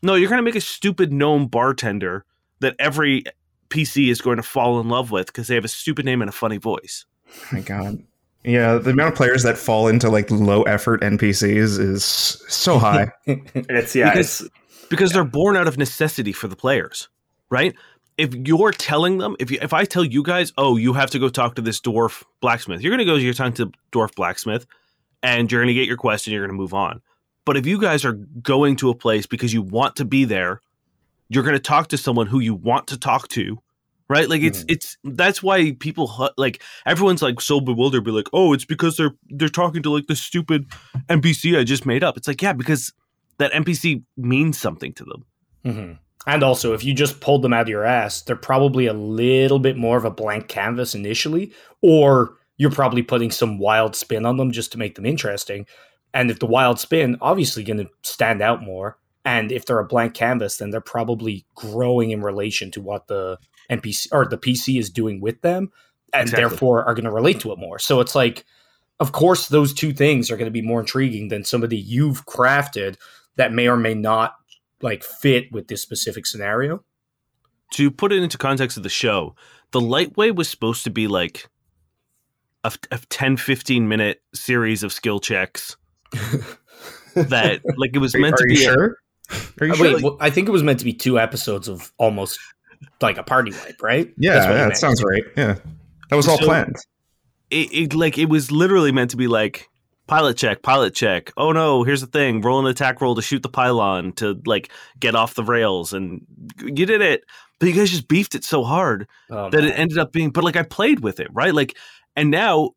No, 0.02 0.14
you're 0.14 0.28
going 0.28 0.38
to 0.38 0.44
make 0.44 0.56
a 0.56 0.60
stupid 0.60 1.12
gnome 1.12 1.46
bartender 1.46 2.24
that 2.60 2.74
every 2.78 3.24
PC 3.70 4.10
is 4.10 4.20
going 4.20 4.36
to 4.36 4.42
fall 4.42 4.80
in 4.80 4.88
love 4.88 5.10
with 5.10 5.26
because 5.26 5.48
they 5.48 5.54
have 5.54 5.64
a 5.64 5.68
stupid 5.68 6.04
name 6.04 6.22
and 6.22 6.28
a 6.28 6.32
funny 6.32 6.56
voice. 6.56 7.04
Oh 7.28 7.46
my 7.52 7.60
god. 7.60 8.02
Yeah, 8.44 8.78
the 8.78 8.90
amount 8.90 9.12
of 9.12 9.16
players 9.16 9.42
that 9.42 9.58
fall 9.58 9.88
into 9.88 10.08
like 10.08 10.30
low 10.30 10.62
effort 10.62 11.02
NPCs 11.02 11.78
is 11.78 12.04
so 12.04 12.78
high. 12.78 13.12
it's 13.26 13.94
yeah, 13.94 14.10
because, 14.10 14.40
it's... 14.40 14.50
because 14.88 15.12
they're 15.12 15.24
born 15.24 15.56
out 15.56 15.68
of 15.68 15.76
necessity 15.76 16.32
for 16.32 16.48
the 16.48 16.56
players, 16.56 17.08
right? 17.50 17.74
If 18.16 18.34
you're 18.34 18.72
telling 18.72 19.18
them, 19.18 19.36
if 19.38 19.50
you, 19.50 19.58
if 19.60 19.72
I 19.72 19.84
tell 19.84 20.04
you 20.04 20.22
guys, 20.22 20.52
oh, 20.56 20.76
you 20.76 20.92
have 20.94 21.10
to 21.10 21.18
go 21.18 21.28
talk 21.28 21.56
to 21.56 21.62
this 21.62 21.80
dwarf 21.80 22.24
blacksmith, 22.40 22.80
you're 22.80 22.90
going 22.90 22.98
to 22.98 23.04
go. 23.04 23.16
You're 23.16 23.34
talking 23.34 23.52
to 23.54 23.72
dwarf 23.92 24.14
blacksmith 24.14 24.66
and 25.22 25.50
you're 25.50 25.60
going 25.60 25.68
to 25.68 25.74
get 25.74 25.86
your 25.86 25.96
quest 25.96 26.26
and 26.26 26.32
you're 26.32 26.42
going 26.42 26.56
to 26.56 26.60
move 26.60 26.74
on. 26.74 27.00
But 27.44 27.56
if 27.56 27.66
you 27.66 27.80
guys 27.80 28.04
are 28.04 28.12
going 28.12 28.76
to 28.76 28.90
a 28.90 28.94
place 28.94 29.26
because 29.26 29.52
you 29.52 29.62
want 29.62 29.96
to 29.96 30.04
be 30.04 30.24
there, 30.24 30.60
you're 31.28 31.42
going 31.42 31.56
to 31.56 31.60
talk 31.60 31.88
to 31.88 31.98
someone 31.98 32.26
who 32.26 32.40
you 32.40 32.54
want 32.54 32.88
to 32.88 32.98
talk 32.98 33.28
to, 33.28 33.58
right? 34.08 34.28
Like 34.28 34.42
it's 34.42 34.64
mm. 34.64 34.72
it's 34.72 34.96
that's 35.04 35.42
why 35.42 35.72
people 35.72 36.30
like 36.36 36.62
everyone's 36.86 37.22
like 37.22 37.40
so 37.40 37.60
bewildered, 37.60 38.04
be 38.04 38.10
like, 38.10 38.28
oh, 38.32 38.52
it's 38.52 38.64
because 38.64 38.96
they're 38.96 39.14
they're 39.30 39.48
talking 39.48 39.82
to 39.82 39.90
like 39.90 40.06
the 40.06 40.16
stupid 40.16 40.66
NPC 41.08 41.58
I 41.58 41.64
just 41.64 41.86
made 41.86 42.04
up. 42.04 42.16
It's 42.16 42.28
like 42.28 42.42
yeah, 42.42 42.52
because 42.52 42.92
that 43.38 43.52
NPC 43.52 44.02
means 44.16 44.58
something 44.58 44.92
to 44.94 45.04
them. 45.04 45.24
Mm-hmm. 45.64 45.92
And 46.26 46.42
also, 46.42 46.74
if 46.74 46.84
you 46.84 46.92
just 46.92 47.20
pulled 47.20 47.42
them 47.42 47.54
out 47.54 47.62
of 47.62 47.68
your 47.68 47.84
ass, 47.84 48.20
they're 48.20 48.36
probably 48.36 48.86
a 48.86 48.92
little 48.92 49.58
bit 49.58 49.78
more 49.78 49.96
of 49.96 50.04
a 50.04 50.10
blank 50.10 50.48
canvas 50.48 50.94
initially, 50.94 51.52
or 51.80 52.36
you're 52.58 52.70
probably 52.70 53.02
putting 53.02 53.30
some 53.30 53.58
wild 53.58 53.96
spin 53.96 54.26
on 54.26 54.36
them 54.36 54.52
just 54.52 54.72
to 54.72 54.78
make 54.78 54.96
them 54.96 55.06
interesting. 55.06 55.64
And 56.12 56.30
if 56.30 56.40
the 56.40 56.46
wild 56.46 56.78
spin, 56.78 57.16
obviously 57.20 57.64
going 57.64 57.78
to 57.78 57.88
stand 58.02 58.42
out 58.42 58.62
more. 58.62 58.98
And 59.24 59.52
if 59.52 59.64
they're 59.64 59.78
a 59.78 59.86
blank 59.86 60.14
canvas, 60.14 60.56
then 60.56 60.70
they're 60.70 60.80
probably 60.80 61.46
growing 61.54 62.10
in 62.10 62.22
relation 62.22 62.70
to 62.72 62.80
what 62.80 63.06
the 63.06 63.38
NPC 63.70 64.08
or 64.10 64.26
the 64.26 64.38
PC 64.38 64.78
is 64.78 64.90
doing 64.90 65.20
with 65.20 65.40
them, 65.42 65.70
and 66.12 66.22
exactly. 66.22 66.48
therefore 66.48 66.84
are 66.84 66.94
going 66.94 67.04
to 67.04 67.12
relate 67.12 67.40
to 67.40 67.52
it 67.52 67.58
more. 67.58 67.78
So 67.78 68.00
it's 68.00 68.14
like, 68.14 68.44
of 69.00 69.12
course, 69.12 69.48
those 69.48 69.74
two 69.74 69.92
things 69.92 70.30
are 70.30 70.36
going 70.36 70.46
to 70.46 70.50
be 70.50 70.62
more 70.62 70.80
intriguing 70.80 71.28
than 71.28 71.44
somebody 71.44 71.76
you've 71.76 72.24
crafted 72.26 72.96
that 73.36 73.52
may 73.52 73.68
or 73.68 73.76
may 73.76 73.94
not 73.94 74.34
like 74.80 75.04
fit 75.04 75.52
with 75.52 75.68
this 75.68 75.82
specific 75.82 76.24
scenario. 76.24 76.82
To 77.72 77.90
put 77.90 78.12
it 78.12 78.22
into 78.22 78.38
context 78.38 78.78
of 78.78 78.82
the 78.82 78.88
show, 78.88 79.36
the 79.72 79.80
lightweight 79.80 80.36
was 80.36 80.48
supposed 80.48 80.84
to 80.84 80.90
be 80.90 81.06
like 81.06 81.48
a, 82.64 82.72
a 82.90 82.98
10 83.08 83.36
15 83.36 83.88
minute 83.88 84.22
series 84.34 84.82
of 84.82 84.92
skill 84.92 85.20
checks 85.20 85.76
that 87.14 87.60
like 87.76 87.90
it 87.94 87.98
was 87.98 88.14
meant 88.14 88.34
are, 88.34 88.38
to 88.38 88.44
are 88.44 88.48
be 88.48 88.56
sure 88.56 88.96
are 89.60 89.66
you 89.66 89.72
uh, 89.72 89.76
sure? 89.76 89.94
Wait, 89.94 90.02
well, 90.02 90.16
I 90.20 90.30
think 90.30 90.48
it 90.48 90.52
was 90.52 90.62
meant 90.62 90.78
to 90.78 90.84
be 90.84 90.92
two 90.92 91.18
episodes 91.18 91.68
of 91.68 91.92
almost 91.98 92.38
like 93.00 93.18
a 93.18 93.22
party 93.22 93.52
wipe, 93.52 93.82
right? 93.82 94.12
Yeah, 94.16 94.34
yeah 94.34 94.68
that 94.68 94.76
sounds 94.76 95.02
right. 95.02 95.22
Yeah, 95.36 95.56
that 96.10 96.16
was 96.16 96.28
all 96.28 96.38
so 96.38 96.46
planned. 96.46 96.76
It, 97.50 97.72
it 97.72 97.94
like 97.94 98.18
it 98.18 98.28
was 98.28 98.50
literally 98.50 98.92
meant 98.92 99.10
to 99.10 99.16
be 99.16 99.26
like 99.26 99.68
pilot 100.06 100.36
check, 100.36 100.62
pilot 100.62 100.94
check. 100.94 101.32
Oh 101.36 101.52
no, 101.52 101.82
here's 101.82 102.00
the 102.00 102.06
thing: 102.06 102.40
roll 102.40 102.60
an 102.60 102.66
attack 102.66 103.00
roll 103.00 103.14
to 103.14 103.22
shoot 103.22 103.42
the 103.42 103.48
pylon 103.48 104.12
to 104.12 104.40
like 104.46 104.70
get 104.98 105.14
off 105.14 105.34
the 105.34 105.44
rails, 105.44 105.92
and 105.92 106.26
you 106.62 106.86
did 106.86 107.00
it. 107.00 107.24
But 107.58 107.68
you 107.68 107.74
guys 107.74 107.90
just 107.90 108.06
beefed 108.06 108.36
it 108.36 108.44
so 108.44 108.62
hard 108.62 109.08
oh, 109.30 109.50
that 109.50 109.60
man. 109.60 109.70
it 109.70 109.78
ended 109.78 109.98
up 109.98 110.12
being. 110.12 110.30
But 110.30 110.44
like 110.44 110.56
I 110.56 110.62
played 110.62 111.00
with 111.00 111.20
it, 111.20 111.28
right? 111.32 111.54
Like 111.54 111.76
and 112.18 112.30
now 112.30 112.72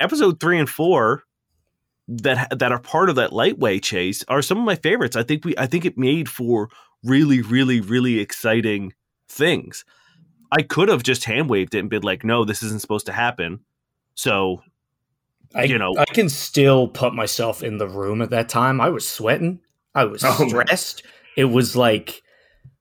episode 0.00 0.40
three 0.40 0.58
and 0.58 0.68
four 0.68 1.22
that 2.08 2.58
that 2.58 2.72
are 2.72 2.80
part 2.80 3.08
of 3.08 3.14
that 3.14 3.32
lightweight 3.32 3.84
chase 3.84 4.24
are 4.26 4.42
some 4.42 4.58
of 4.58 4.64
my 4.64 4.74
favorites. 4.74 5.16
I 5.16 5.22
think 5.22 5.44
we 5.44 5.54
I 5.56 5.66
think 5.66 5.84
it 5.84 5.96
made 5.96 6.28
for 6.28 6.68
really, 7.04 7.40
really, 7.40 7.80
really 7.80 8.18
exciting 8.18 8.92
things. 9.28 9.84
I 10.50 10.62
could 10.62 10.88
have 10.88 11.04
just 11.04 11.24
hand 11.24 11.48
waved 11.48 11.74
it 11.76 11.78
and 11.78 11.88
been 11.88 12.02
like, 12.02 12.24
no, 12.24 12.44
this 12.44 12.64
isn't 12.64 12.80
supposed 12.80 13.06
to 13.06 13.12
happen. 13.12 13.60
So 14.16 14.62
I, 15.54 15.64
you 15.64 15.78
know, 15.78 15.94
I 15.96 16.04
can 16.06 16.28
still 16.28 16.88
put 16.88 17.14
myself 17.14 17.62
in 17.62 17.78
the 17.78 17.88
room 17.88 18.20
at 18.20 18.30
that 18.30 18.48
time. 18.48 18.80
I 18.80 18.88
was 18.88 19.08
sweating. 19.08 19.60
I 19.94 20.04
was 20.04 20.24
oh, 20.24 20.48
stressed. 20.48 21.04
Man. 21.04 21.12
It 21.36 21.44
was 21.44 21.76
like 21.76 22.22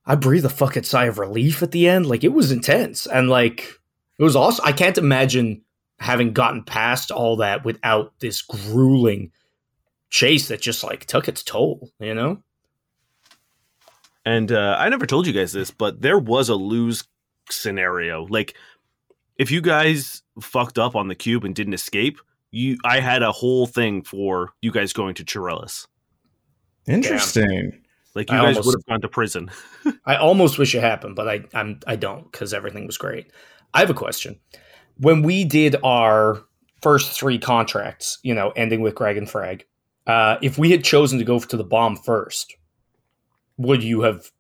I 0.08 0.16
breathed 0.16 0.46
a 0.46 0.50
fucking 0.50 0.84
sigh 0.84 1.06
of 1.06 1.20
relief 1.20 1.62
at 1.62 1.70
the 1.70 1.88
end. 1.88 2.08
Like 2.08 2.24
it 2.24 2.34
was 2.34 2.52
intense 2.52 3.06
and 3.06 3.30
like 3.30 3.80
it 4.18 4.24
was 4.24 4.36
awesome. 4.36 4.66
I 4.66 4.72
can't 4.72 4.98
imagine 4.98 5.62
having 6.00 6.34
gotten 6.34 6.64
past 6.64 7.12
all 7.12 7.38
that 7.38 7.66
without 7.66 8.14
this 8.20 8.42
grueling 8.42 9.32
chase 10.10 10.48
that 10.48 10.62
just 10.62 10.84
like 10.84 11.06
took 11.06 11.28
its 11.28 11.44
toll, 11.44 11.92
you 12.00 12.14
know? 12.14 12.42
And 14.26 14.52
uh, 14.52 14.76
I 14.80 14.90
never 14.90 15.06
told 15.06 15.28
you 15.28 15.34
guys 15.34 15.54
this, 15.54 15.72
but 15.72 16.02
there 16.02 16.20
was 16.20 16.50
a 16.50 16.56
lose 16.56 17.04
scenario. 17.50 18.26
Like, 18.28 18.56
if 19.38 19.52
you 19.52 19.62
guys 19.62 20.22
fucked 20.42 20.78
up 20.78 20.96
on 20.96 21.08
the 21.08 21.16
cube 21.16 21.46
and 21.46 21.56
didn't 21.56 21.74
escape, 21.74 22.20
you 22.52 22.78
I 22.84 23.00
had 23.00 23.24
a 23.24 23.32
whole 23.32 23.68
thing 23.68 24.04
for 24.04 24.52
you 24.62 24.72
guys 24.72 24.94
going 24.94 25.16
to 25.16 25.24
Chirelis. 25.24 25.88
Interesting. 26.88 27.72
Damn. 27.72 27.82
Like 28.16 28.30
you 28.30 28.38
I 28.38 28.42
guys 28.42 28.58
almost, 28.58 28.66
would 28.66 28.76
have 28.76 28.86
gone 28.86 29.02
to 29.02 29.08
prison. 29.08 29.52
I 30.06 30.16
almost 30.16 30.58
wish 30.58 30.74
it 30.76 30.82
happened, 30.82 31.16
but 31.16 31.30
I 31.30 31.44
I'm 31.54 31.80
I 31.88 31.96
don't 31.96 32.30
because 32.30 32.54
everything 32.54 32.86
was 32.86 32.98
great. 32.98 33.32
I 33.74 33.80
have 33.80 33.90
a 33.90 33.96
question 33.96 34.40
when 35.00 35.24
we 35.24 35.44
did 35.44 35.76
our 35.84 36.42
first 36.82 37.18
three 37.18 37.40
contracts, 37.40 38.20
you 38.24 38.34
know, 38.34 38.52
ending 38.52 38.82
with 38.82 38.96
Greg 38.96 39.18
and 39.18 39.30
Frag, 39.30 39.66
uh, 40.08 40.38
if 40.42 40.58
we 40.58 40.72
had 40.72 40.84
chosen 40.84 41.20
to 41.20 41.26
go 41.26 41.40
to 41.40 41.58
the 41.58 41.64
bomb 41.64 41.96
first, 41.96 42.56
would 43.58 43.84
you 43.84 44.02
have 44.02 44.32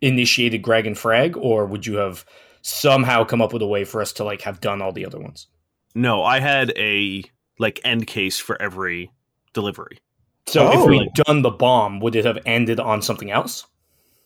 initiated 0.00 0.62
Greg 0.62 0.86
and 0.86 0.98
Frag, 0.98 1.36
or 1.36 1.66
would 1.66 1.86
you 1.86 1.96
have 1.96 2.24
somehow 2.62 3.24
come 3.24 3.42
up 3.42 3.52
with 3.52 3.62
a 3.62 3.66
way 3.66 3.84
for 3.84 4.00
us 4.00 4.12
to 4.14 4.24
like 4.24 4.42
have 4.42 4.60
done 4.60 4.82
all 4.82 4.92
the 4.92 5.06
other 5.06 5.18
ones? 5.18 5.46
No, 5.94 6.22
I 6.22 6.40
had 6.40 6.72
a 6.76 7.24
like 7.58 7.80
end 7.84 8.06
case 8.06 8.38
for 8.38 8.60
every 8.60 9.12
delivery. 9.52 9.98
So 10.46 10.68
oh. 10.68 10.82
if 10.82 10.88
we'd 10.88 11.12
done 11.14 11.42
the 11.42 11.50
bomb, 11.50 12.00
would 12.00 12.16
it 12.16 12.24
have 12.24 12.38
ended 12.46 12.80
on 12.80 13.02
something 13.02 13.30
else? 13.30 13.66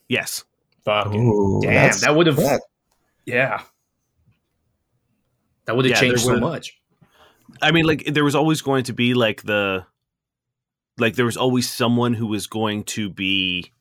Yes. 0.09 0.45
Fucking 0.85 1.27
Ooh, 1.27 1.61
damn, 1.63 1.99
that 2.01 2.15
would 2.15 2.29
have. 2.29 2.39
Yeah. 3.25 3.63
That 5.67 5.77
would 5.77 5.85
have 5.85 5.93
yeah, 5.95 6.01
changed 6.01 6.23
so 6.23 6.39
much. 6.39 6.81
I 7.61 7.73
mean, 7.73 7.87
like 7.87 8.05
there 8.07 8.25
was 8.25 8.35
always 8.35 8.63
going 8.63 8.85
to 8.85 8.93
be 8.93 9.15
like 9.15 9.43
the 9.43 9.87
like 10.99 11.15
there 11.17 11.25
was 11.25 11.37
always 11.37 11.69
someone 11.69 12.15
who 12.15 12.27
was 12.27 12.47
going 12.47 12.85
to 12.85 13.11
be 13.11 13.73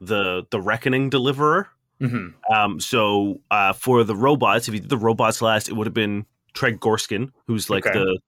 the 0.00 0.46
the 0.50 0.60
reckoning 0.60 1.10
deliverer. 1.10 1.68
Mm-hmm. 2.00 2.52
Um, 2.52 2.80
so 2.80 3.40
uh, 3.50 3.72
for 3.72 4.04
the 4.04 4.16
robots, 4.16 4.68
if 4.68 4.74
you 4.74 4.80
did 4.80 4.90
the 4.90 4.98
robots 4.98 5.40
last, 5.40 5.68
it 5.68 5.74
would 5.74 5.86
have 5.86 5.94
been 5.94 6.26
Treg 6.54 6.78
Gorskin, 6.78 7.30
who's 7.46 7.70
like 7.70 7.86
Okay. 7.86 7.98
the, 7.98 8.18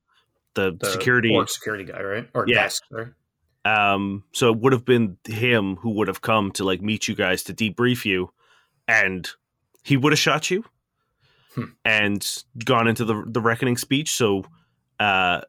the 0.54 0.76
The 0.80 0.90
security. 0.90 1.38
security 1.46 1.84
guy, 1.84 2.02
right? 2.02 2.28
Or 2.32 2.46
Yeah. 2.48 2.62
desk, 2.62 2.84
right? 2.90 3.08
Um, 3.64 4.24
so 4.32 4.52
it 4.52 4.58
would 4.60 4.72
have 4.72 4.84
been 4.84 5.18
him 5.26 5.76
who 5.76 5.90
would 5.90 6.08
have 6.08 6.22
come 6.22 6.52
to 6.52 6.64
like 6.64 6.80
meet 6.80 7.08
you 7.08 7.14
guys 7.14 7.42
to 7.44 7.54
debrief 7.54 8.04
you, 8.04 8.30
and 8.86 9.28
he 9.82 9.96
would 9.96 10.12
have 10.12 10.20
shot 10.20 10.50
you, 10.50 10.64
Hmm. 11.56 11.64
and 11.84 12.44
gone 12.64 12.86
into 12.86 13.04
the 13.04 13.24
the 13.26 13.40
reckoning 13.40 13.76
speech. 13.78 14.12
So, 14.12 14.44
uh, 15.00 15.40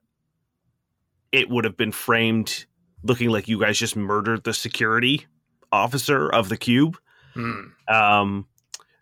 it 1.31 1.49
would 1.49 1.65
have 1.65 1.75
been 1.77 1.91
framed 1.91 2.65
looking 3.03 3.29
like 3.29 3.47
you 3.47 3.59
guys 3.59 3.77
just 3.77 3.95
murdered 3.95 4.43
the 4.43 4.53
security 4.53 5.27
officer 5.71 6.29
of 6.33 6.49
the 6.49 6.57
cube. 6.57 6.97
Hmm. 7.33 7.61
Um, 7.87 8.47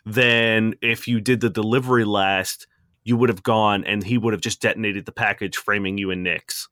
then 0.04 0.74
if 0.82 1.06
you 1.08 1.20
did 1.20 1.40
the 1.40 1.48
delivery 1.50 2.04
last, 2.04 2.66
you 3.04 3.16
would 3.16 3.28
have 3.28 3.42
gone, 3.42 3.84
and 3.84 4.02
he 4.04 4.18
would 4.18 4.32
have 4.32 4.42
just 4.42 4.60
detonated 4.60 5.06
the 5.06 5.12
package, 5.12 5.56
framing 5.56 5.96
you 5.98 6.10
and 6.10 6.22
Nix. 6.24 6.68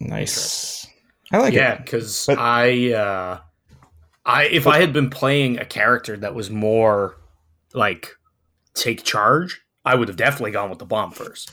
Nice. 0.00 0.86
I 1.32 1.38
like 1.38 1.54
yeah, 1.54 1.72
it. 1.74 1.84
because 1.84 2.26
But- 2.26 2.38
I, 2.38 2.92
uh, 2.92 3.40
I 4.24 4.44
if 4.44 4.66
I 4.66 4.80
had 4.80 4.92
been 4.92 5.08
playing 5.10 5.58
a 5.58 5.64
character 5.64 6.16
that 6.18 6.34
was 6.34 6.50
more 6.50 7.16
like 7.72 8.14
take 8.74 9.02
charge, 9.02 9.60
I 9.88 9.94
would 9.94 10.08
have 10.08 10.16
definitely 10.16 10.50
gone 10.52 10.68
with 10.70 10.78
the 10.78 10.84
bomb 10.84 11.10
first. 11.12 11.52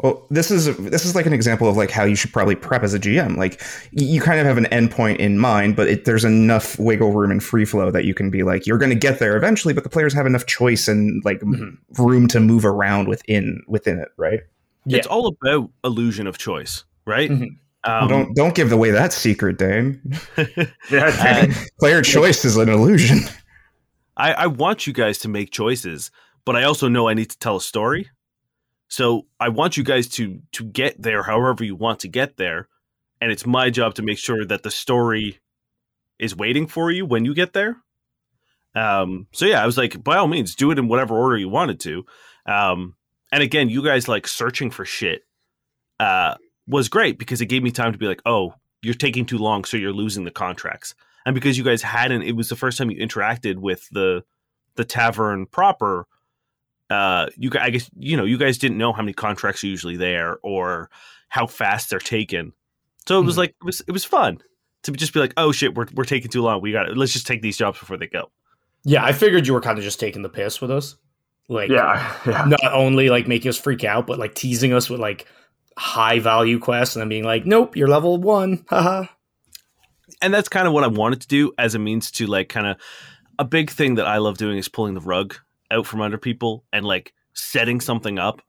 Well, 0.00 0.26
this 0.30 0.50
is 0.50 0.76
this 0.78 1.04
is 1.04 1.14
like 1.14 1.26
an 1.26 1.32
example 1.32 1.68
of 1.68 1.76
like 1.76 1.90
how 1.90 2.02
you 2.04 2.16
should 2.16 2.32
probably 2.32 2.56
prep 2.56 2.82
as 2.82 2.92
a 2.92 2.98
GM. 2.98 3.36
Like 3.36 3.60
you 3.92 4.20
kind 4.20 4.40
of 4.40 4.46
have 4.46 4.58
an 4.58 4.64
endpoint 4.64 5.18
in 5.18 5.38
mind, 5.38 5.76
but 5.76 5.86
it, 5.86 6.04
there's 6.06 6.24
enough 6.24 6.76
wiggle 6.78 7.12
room 7.12 7.30
and 7.30 7.42
free 7.42 7.64
flow 7.64 7.90
that 7.92 8.04
you 8.04 8.12
can 8.14 8.28
be 8.30 8.42
like 8.42 8.66
you're 8.66 8.78
going 8.78 8.90
to 8.90 8.96
get 8.96 9.20
there 9.20 9.36
eventually, 9.36 9.72
but 9.74 9.84
the 9.84 9.90
players 9.90 10.12
have 10.14 10.26
enough 10.26 10.46
choice 10.46 10.88
and 10.88 11.22
like 11.24 11.40
m- 11.42 11.78
Mhm. 11.92 11.98
room 12.04 12.26
to 12.28 12.40
move 12.40 12.64
around 12.64 13.06
within 13.06 13.62
within 13.68 13.98
it, 13.98 14.08
right? 14.16 14.40
It's 14.86 15.06
all 15.06 15.28
about 15.28 15.70
illusion 15.84 16.26
of 16.26 16.36
choice, 16.38 16.82
right? 17.06 17.30
Mhm. 17.30 17.58
Um, 17.84 18.08
don't 18.08 18.34
don't 18.34 18.54
give 18.56 18.72
away 18.72 18.90
that 18.90 19.12
secret, 19.12 19.56
Dane. 19.58 20.00
Yeah, 20.90 21.46
Uh, 21.46 21.46
Player 21.78 22.02
choice 22.02 22.44
is 22.44 22.56
an 22.56 22.68
illusion. 22.68 23.20
I, 24.16 24.32
I 24.32 24.46
want 24.48 24.86
you 24.86 24.92
guys 24.92 25.18
to 25.18 25.28
make 25.28 25.50
choices, 25.52 26.10
but 26.44 26.56
I 26.56 26.64
also 26.64 26.88
know 26.88 27.08
I 27.08 27.14
need 27.14 27.30
to 27.30 27.38
tell 27.38 27.56
a 27.56 27.60
story. 27.60 28.10
So 28.88 29.26
I 29.40 29.48
want 29.48 29.76
you 29.76 29.84
guys 29.84 30.08
to 30.10 30.40
to 30.52 30.64
get 30.64 31.00
there 31.00 31.22
however 31.22 31.64
you 31.64 31.74
want 31.74 32.00
to 32.00 32.08
get 32.08 32.36
there, 32.36 32.68
and 33.20 33.32
it's 33.32 33.46
my 33.46 33.70
job 33.70 33.94
to 33.94 34.02
make 34.02 34.18
sure 34.18 34.44
that 34.44 34.62
the 34.62 34.70
story 34.70 35.40
is 36.18 36.36
waiting 36.36 36.66
for 36.66 36.90
you 36.90 37.06
when 37.06 37.24
you 37.24 37.34
get 37.34 37.52
there. 37.52 37.76
Um, 38.74 39.26
so 39.32 39.46
yeah, 39.46 39.62
I 39.62 39.66
was 39.66 39.76
like, 39.76 40.02
by 40.02 40.16
all 40.16 40.28
means, 40.28 40.54
do 40.54 40.70
it 40.70 40.78
in 40.78 40.88
whatever 40.88 41.16
order 41.16 41.36
you 41.36 41.48
wanted 41.48 41.80
to. 41.80 42.04
Um, 42.46 42.96
and 43.30 43.42
again, 43.42 43.68
you 43.68 43.82
guys 43.82 44.08
like 44.08 44.26
searching 44.26 44.70
for 44.70 44.84
shit 44.84 45.22
uh, 46.00 46.36
was 46.66 46.88
great 46.88 47.18
because 47.18 47.40
it 47.40 47.46
gave 47.46 47.62
me 47.62 47.70
time 47.70 47.92
to 47.92 47.98
be 47.98 48.06
like, 48.06 48.22
oh, 48.24 48.54
you're 48.82 48.94
taking 48.94 49.26
too 49.26 49.38
long, 49.38 49.64
so 49.64 49.76
you're 49.76 49.92
losing 49.92 50.24
the 50.24 50.30
contracts 50.30 50.94
and 51.24 51.34
because 51.34 51.58
you 51.58 51.64
guys 51.64 51.82
hadn't 51.82 52.22
it 52.22 52.36
was 52.36 52.48
the 52.48 52.56
first 52.56 52.78
time 52.78 52.90
you 52.90 52.98
interacted 52.98 53.56
with 53.56 53.88
the 53.90 54.22
the 54.76 54.84
tavern 54.84 55.46
proper 55.46 56.06
uh 56.92 57.26
you 57.36 57.50
i 57.60 57.70
guess 57.70 57.90
you 57.98 58.16
know 58.16 58.24
you 58.24 58.38
guys 58.38 58.58
didn't 58.58 58.78
know 58.78 58.92
how 58.92 59.02
many 59.02 59.12
contracts 59.12 59.64
are 59.64 59.68
usually 59.68 59.96
there 59.96 60.38
or 60.42 60.90
how 61.28 61.46
fast 61.46 61.90
they're 61.90 61.98
taken 61.98 62.52
so 63.08 63.18
it 63.20 63.24
was 63.24 63.34
Mhm. 63.34 63.38
like 63.38 63.50
it 63.50 63.64
was 63.64 63.80
it 63.88 63.92
was 63.92 64.04
fun 64.04 64.38
to 64.84 64.92
just 64.92 65.12
be 65.14 65.20
like 65.20 65.32
oh 65.36 65.50
shit 65.52 65.74
we're, 65.74 65.86
we're 65.94 66.04
taking 66.04 66.30
too 66.30 66.42
long 66.42 66.60
we 66.60 66.70
got 66.72 66.84
to 66.84 66.92
let's 66.92 67.12
just 67.12 67.26
take 67.26 67.42
these 67.42 67.56
jobs 67.56 67.78
before 67.78 67.96
they 67.96 68.06
go 68.08 68.30
Yeah, 68.84 69.04
I 69.04 69.12
figured 69.12 69.46
you 69.46 69.52
were 69.54 69.60
kind 69.60 69.78
of 69.78 69.84
just 69.84 69.98
taking 70.00 70.22
the 70.22 70.28
piss 70.28 70.60
with 70.60 70.70
us, 70.72 70.96
like 71.48 71.70
yeah, 71.70 72.16
yeah. 72.26 72.44
not 72.46 72.72
only 72.72 73.08
like 73.10 73.28
making 73.28 73.48
us 73.48 73.56
freak 73.58 73.84
out, 73.84 74.06
but 74.08 74.18
like 74.18 74.34
teasing 74.34 74.72
us 74.72 74.90
with 74.90 74.98
like 75.00 75.26
high 75.78 76.18
value 76.18 76.58
quests, 76.58 76.96
and 76.96 77.00
then 77.00 77.08
being 77.08 77.22
like, 77.24 77.46
"Nope, 77.46 77.76
you're 77.76 77.86
level 77.88 78.18
one." 78.18 78.64
Haha. 78.70 79.04
and 80.20 80.34
that's 80.34 80.48
kind 80.48 80.66
of 80.66 80.72
what 80.72 80.84
I 80.84 80.88
wanted 80.88 81.20
to 81.22 81.28
do 81.28 81.52
as 81.58 81.74
a 81.74 81.78
means 81.78 82.10
to 82.12 82.26
like 82.26 82.48
kind 82.48 82.66
of 82.66 82.76
a 83.38 83.44
big 83.44 83.70
thing 83.70 83.94
that 83.96 84.06
I 84.06 84.18
love 84.18 84.36
doing 84.36 84.58
is 84.58 84.68
pulling 84.68 84.94
the 84.94 85.00
rug 85.00 85.36
out 85.72 85.86
from 85.86 86.00
under 86.00 86.18
people 86.18 86.64
and 86.72 86.84
like 86.84 87.12
setting 87.34 87.80
something 87.80 88.18
up 88.18 88.42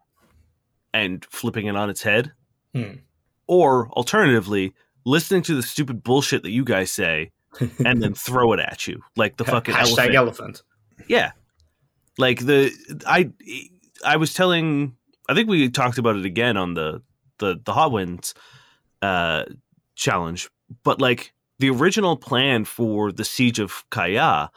and 0.93 1.25
flipping 1.25 1.67
it 1.67 1.75
on 1.75 1.89
its 1.89 2.03
head. 2.03 2.31
Hmm. 2.73 2.93
Or 3.47 3.89
alternatively, 3.89 4.73
listening 5.05 5.41
to 5.43 5.55
the 5.55 5.63
stupid 5.63 6.03
bullshit 6.03 6.43
that 6.43 6.51
you 6.51 6.63
guys 6.63 6.91
say 6.91 7.31
and 7.85 8.01
then 8.01 8.13
throw 8.13 8.53
it 8.53 8.59
at 8.59 8.87
you 8.87 9.01
like 9.15 9.37
the 9.37 9.45
fucking 9.45 9.73
Hashtag 9.73 10.13
elephant. 10.13 10.15
elephant. 10.15 10.63
Yeah. 11.07 11.31
Like 12.17 12.39
the 12.45 12.71
I 13.05 13.31
I 14.05 14.17
was 14.17 14.33
telling 14.33 14.95
I 15.29 15.33
think 15.33 15.49
we 15.49 15.69
talked 15.69 15.97
about 15.97 16.15
it 16.15 16.25
again 16.25 16.57
on 16.57 16.73
the 16.73 17.01
the 17.39 17.59
the 17.63 17.73
Hot 17.73 17.91
Winds 17.91 18.33
uh 19.01 19.45
challenge, 19.95 20.49
but 20.83 21.01
like 21.01 21.33
the 21.59 21.69
original 21.69 22.17
plan 22.17 22.65
for 22.65 23.11
the 23.11 23.25
siege 23.25 23.59
of 23.59 23.83
Kaya 23.89 24.49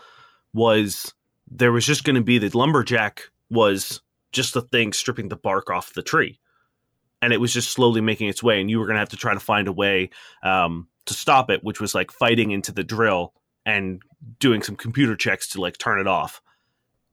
was 0.52 1.14
there 1.50 1.72
was 1.72 1.86
just 1.86 2.04
going 2.04 2.16
to 2.16 2.22
be 2.22 2.38
the 2.38 2.56
lumberjack 2.56 3.22
was 3.50 4.00
just 4.32 4.54
the 4.54 4.62
thing 4.62 4.92
stripping 4.92 5.28
the 5.28 5.36
bark 5.36 5.70
off 5.70 5.94
the 5.94 6.02
tree. 6.02 6.38
And 7.22 7.32
it 7.32 7.40
was 7.40 7.52
just 7.52 7.70
slowly 7.70 8.00
making 8.00 8.28
its 8.28 8.42
way 8.42 8.60
and 8.60 8.70
you 8.70 8.78
were 8.78 8.86
going 8.86 8.96
to 8.96 9.00
have 9.00 9.08
to 9.10 9.16
try 9.16 9.32
to 9.34 9.40
find 9.40 9.68
a 9.68 9.72
way 9.72 10.10
um 10.42 10.88
to 11.06 11.14
stop 11.14 11.50
it, 11.50 11.64
which 11.64 11.80
was 11.80 11.94
like 11.94 12.10
fighting 12.10 12.50
into 12.50 12.72
the 12.72 12.84
drill 12.84 13.32
and 13.64 14.02
doing 14.38 14.62
some 14.62 14.76
computer 14.76 15.16
checks 15.16 15.48
to 15.48 15.60
like 15.60 15.78
turn 15.78 16.00
it 16.00 16.06
off. 16.06 16.42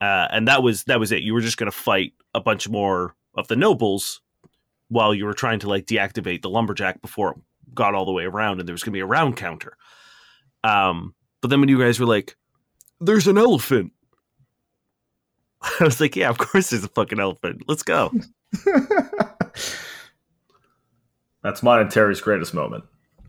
Uh, 0.02 0.28
and 0.32 0.48
that 0.48 0.62
was 0.62 0.84
that 0.86 1.00
was 1.00 1.12
it. 1.12 1.24
You 1.24 1.34
were 1.34 1.42
just 1.42 1.58
going 1.58 1.72
to 1.72 1.78
fight 1.78 2.14
a 2.34 2.42
bunch 2.42 2.68
more 2.68 3.16
of 3.36 3.48
the 3.48 3.56
nobles 3.56 4.22
while 4.90 5.14
you 5.14 5.26
were 5.26 5.34
trying 5.34 5.60
to 5.60 5.70
like 5.70 5.86
deactivate 5.86 6.42
the 6.42 6.50
lumberjack 6.50 7.02
before 7.02 7.32
it 7.32 7.38
got 7.74 7.96
all 7.96 8.06
the 8.06 8.12
way 8.12 8.26
around, 8.26 8.60
and 8.60 8.68
there 8.68 8.74
was 8.74 8.84
going 8.84 8.92
to 8.92 8.98
be 8.98 9.02
a 9.02 9.06
round 9.06 9.38
counter. 9.38 9.78
Um, 10.64 11.16
but 11.42 11.50
then 11.50 11.60
when 11.60 11.70
you 11.70 11.80
guys 11.80 12.00
were 12.00 12.06
like, 12.06 12.36
"There's 13.00 13.28
an 13.28 13.38
elephant," 13.38 13.94
I 15.80 15.84
was 15.86 16.00
like, 16.02 16.16
"Yeah, 16.16 16.30
of 16.30 16.38
course 16.38 16.70
there's 16.70 16.84
a 16.84 16.90
fucking 16.90 17.20
elephant. 17.20 17.64
Let's 17.68 17.84
go." 17.84 18.12
That's 21.44 21.62
mine 21.64 21.82
and 21.82 21.92
Terry's 21.92 22.22
greatest 22.22 22.54
moment. 22.54 22.84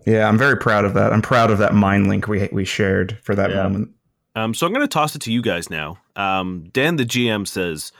yeah, 0.07 0.29
I'm 0.29 0.39
very 0.39 0.57
proud 0.57 0.85
of 0.85 0.95
that. 0.95 1.13
I'm 1.13 1.23
proud 1.23 1.51
of 1.51 1.59
that 1.59 1.75
mind 1.75 2.07
link 2.09 2.29
we 2.29 2.49
we 2.53 2.65
shared 2.65 3.19
for 3.23 3.35
that 3.35 3.51
Yeah. 3.51 3.63
moment. 3.65 3.91
Um, 4.37 4.53
so 4.55 4.67
I'm 4.67 4.73
going 4.73 4.85
to 4.85 4.93
toss 4.93 5.15
it 5.15 5.21
to 5.23 5.33
you 5.33 5.41
guys 5.43 5.71
now. 5.71 5.99
Um, 6.17 6.69
Dan, 6.73 6.97
the 6.97 7.05
GM, 7.05 7.47
says, 7.47 7.93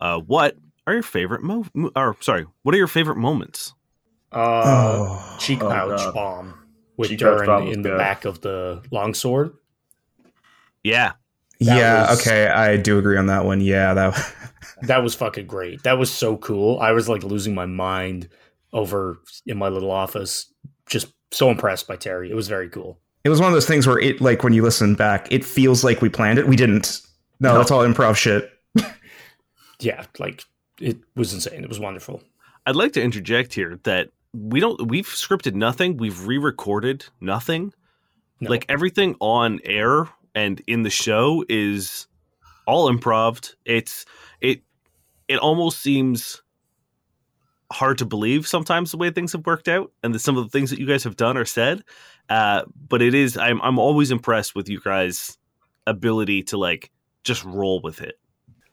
uh, 0.00 0.18
"What 0.20 0.56
are 0.86 0.92
your 0.94 1.02
favorite 1.02 1.42
mo? 1.42 1.64
mo- 1.74 1.90
Or 1.96 2.16
sorry, 2.20 2.46
what 2.62 2.74
are 2.74 2.78
your 2.78 2.86
favorite 2.86 3.16
moments?" 3.16 3.74
Uh, 4.32 4.36
oh. 4.64 5.36
cheek 5.40 5.62
Oh, 5.62 5.68
pouch 5.70 5.96
God. 5.98 6.14
bomb 6.14 6.54
with 6.96 7.08
Cheek 7.10 7.18
Durin 7.18 7.46
bomb 7.46 7.66
in 7.68 7.82
the 7.82 7.90
good. 7.90 7.98
back 7.98 8.24
of 8.24 8.40
the 8.42 8.82
longsword. 8.90 9.52
Yeah, 10.84 11.12
That 11.60 11.76
yeah, 11.78 12.10
was- 12.10 12.20
okay, 12.20 12.46
I 12.48 12.76
do 12.76 12.98
agree 12.98 13.16
on 13.16 13.26
that 13.26 13.44
one. 13.44 13.60
Yeah, 13.60 13.94
that 13.94 14.34
That 14.82 15.02
was 15.02 15.14
fucking 15.14 15.46
great. 15.46 15.82
That 15.82 15.98
was 15.98 16.10
so 16.10 16.36
cool. 16.38 16.78
I 16.80 16.92
was 16.92 17.08
like 17.08 17.22
losing 17.22 17.54
my 17.54 17.66
mind 17.66 18.28
over 18.72 19.20
in 19.46 19.58
my 19.58 19.68
little 19.68 19.90
office, 19.90 20.50
just 20.86 21.08
so 21.32 21.50
impressed 21.50 21.86
by 21.86 21.96
Terry. 21.96 22.30
It 22.30 22.34
was 22.34 22.48
very 22.48 22.68
cool. 22.70 22.98
it 23.24 23.28
was 23.28 23.40
one 23.40 23.48
of 23.48 23.54
those 23.54 23.66
things 23.66 23.86
where 23.86 23.98
it 23.98 24.20
like 24.22 24.42
when 24.42 24.52
you 24.54 24.62
listen 24.62 24.94
back, 24.94 25.30
it 25.30 25.44
feels 25.44 25.84
like 25.84 26.00
we 26.00 26.08
planned 26.08 26.38
it. 26.38 26.46
We 26.48 26.56
didn't. 26.56 27.02
No, 27.40 27.52
No. 27.52 27.58
that's 27.58 27.70
all 27.70 27.80
improv 27.86 28.16
shit. 28.16 28.50
Yeah, 29.80 30.04
like 30.18 30.44
it 30.80 30.98
was 31.16 31.32
insane. 31.32 31.62
It 31.62 31.68
was 31.68 31.80
wonderful. 31.80 32.22
I'd 32.66 32.76
like 32.76 32.92
to 32.92 33.02
interject 33.02 33.54
here 33.54 33.80
that 33.84 34.10
we 34.34 34.60
don't 34.60 34.88
we've 34.88 35.06
scripted 35.06 35.54
nothing, 35.54 35.96
we've 35.96 36.26
re-recorded 36.26 37.06
nothing. 37.20 37.72
No. 38.40 38.50
Like 38.50 38.66
everything 38.68 39.16
on 39.20 39.60
air 39.64 40.08
and 40.34 40.60
in 40.66 40.82
the 40.82 40.90
show 40.90 41.44
is 41.48 42.06
all 42.66 42.90
improv. 42.90 43.54
It's 43.64 44.04
it 44.40 44.62
it 45.28 45.38
almost 45.38 45.80
seems 45.80 46.42
hard 47.72 47.98
to 47.98 48.04
believe 48.04 48.48
sometimes 48.48 48.90
the 48.90 48.96
way 48.96 49.10
things 49.10 49.32
have 49.32 49.46
worked 49.46 49.68
out 49.68 49.92
and 50.02 50.12
the, 50.12 50.18
some 50.18 50.36
of 50.36 50.44
the 50.44 50.50
things 50.50 50.70
that 50.70 50.80
you 50.80 50.86
guys 50.86 51.04
have 51.04 51.16
done 51.16 51.36
or 51.36 51.44
said. 51.44 51.84
Uh, 52.28 52.62
but 52.88 53.02
it 53.02 53.14
is 53.14 53.36
I'm 53.36 53.60
I'm 53.62 53.78
always 53.78 54.10
impressed 54.10 54.54
with 54.54 54.68
you 54.68 54.80
guys' 54.80 55.38
ability 55.86 56.42
to 56.44 56.58
like 56.58 56.90
just 57.24 57.44
roll 57.44 57.80
with 57.80 58.00
it. 58.00 58.18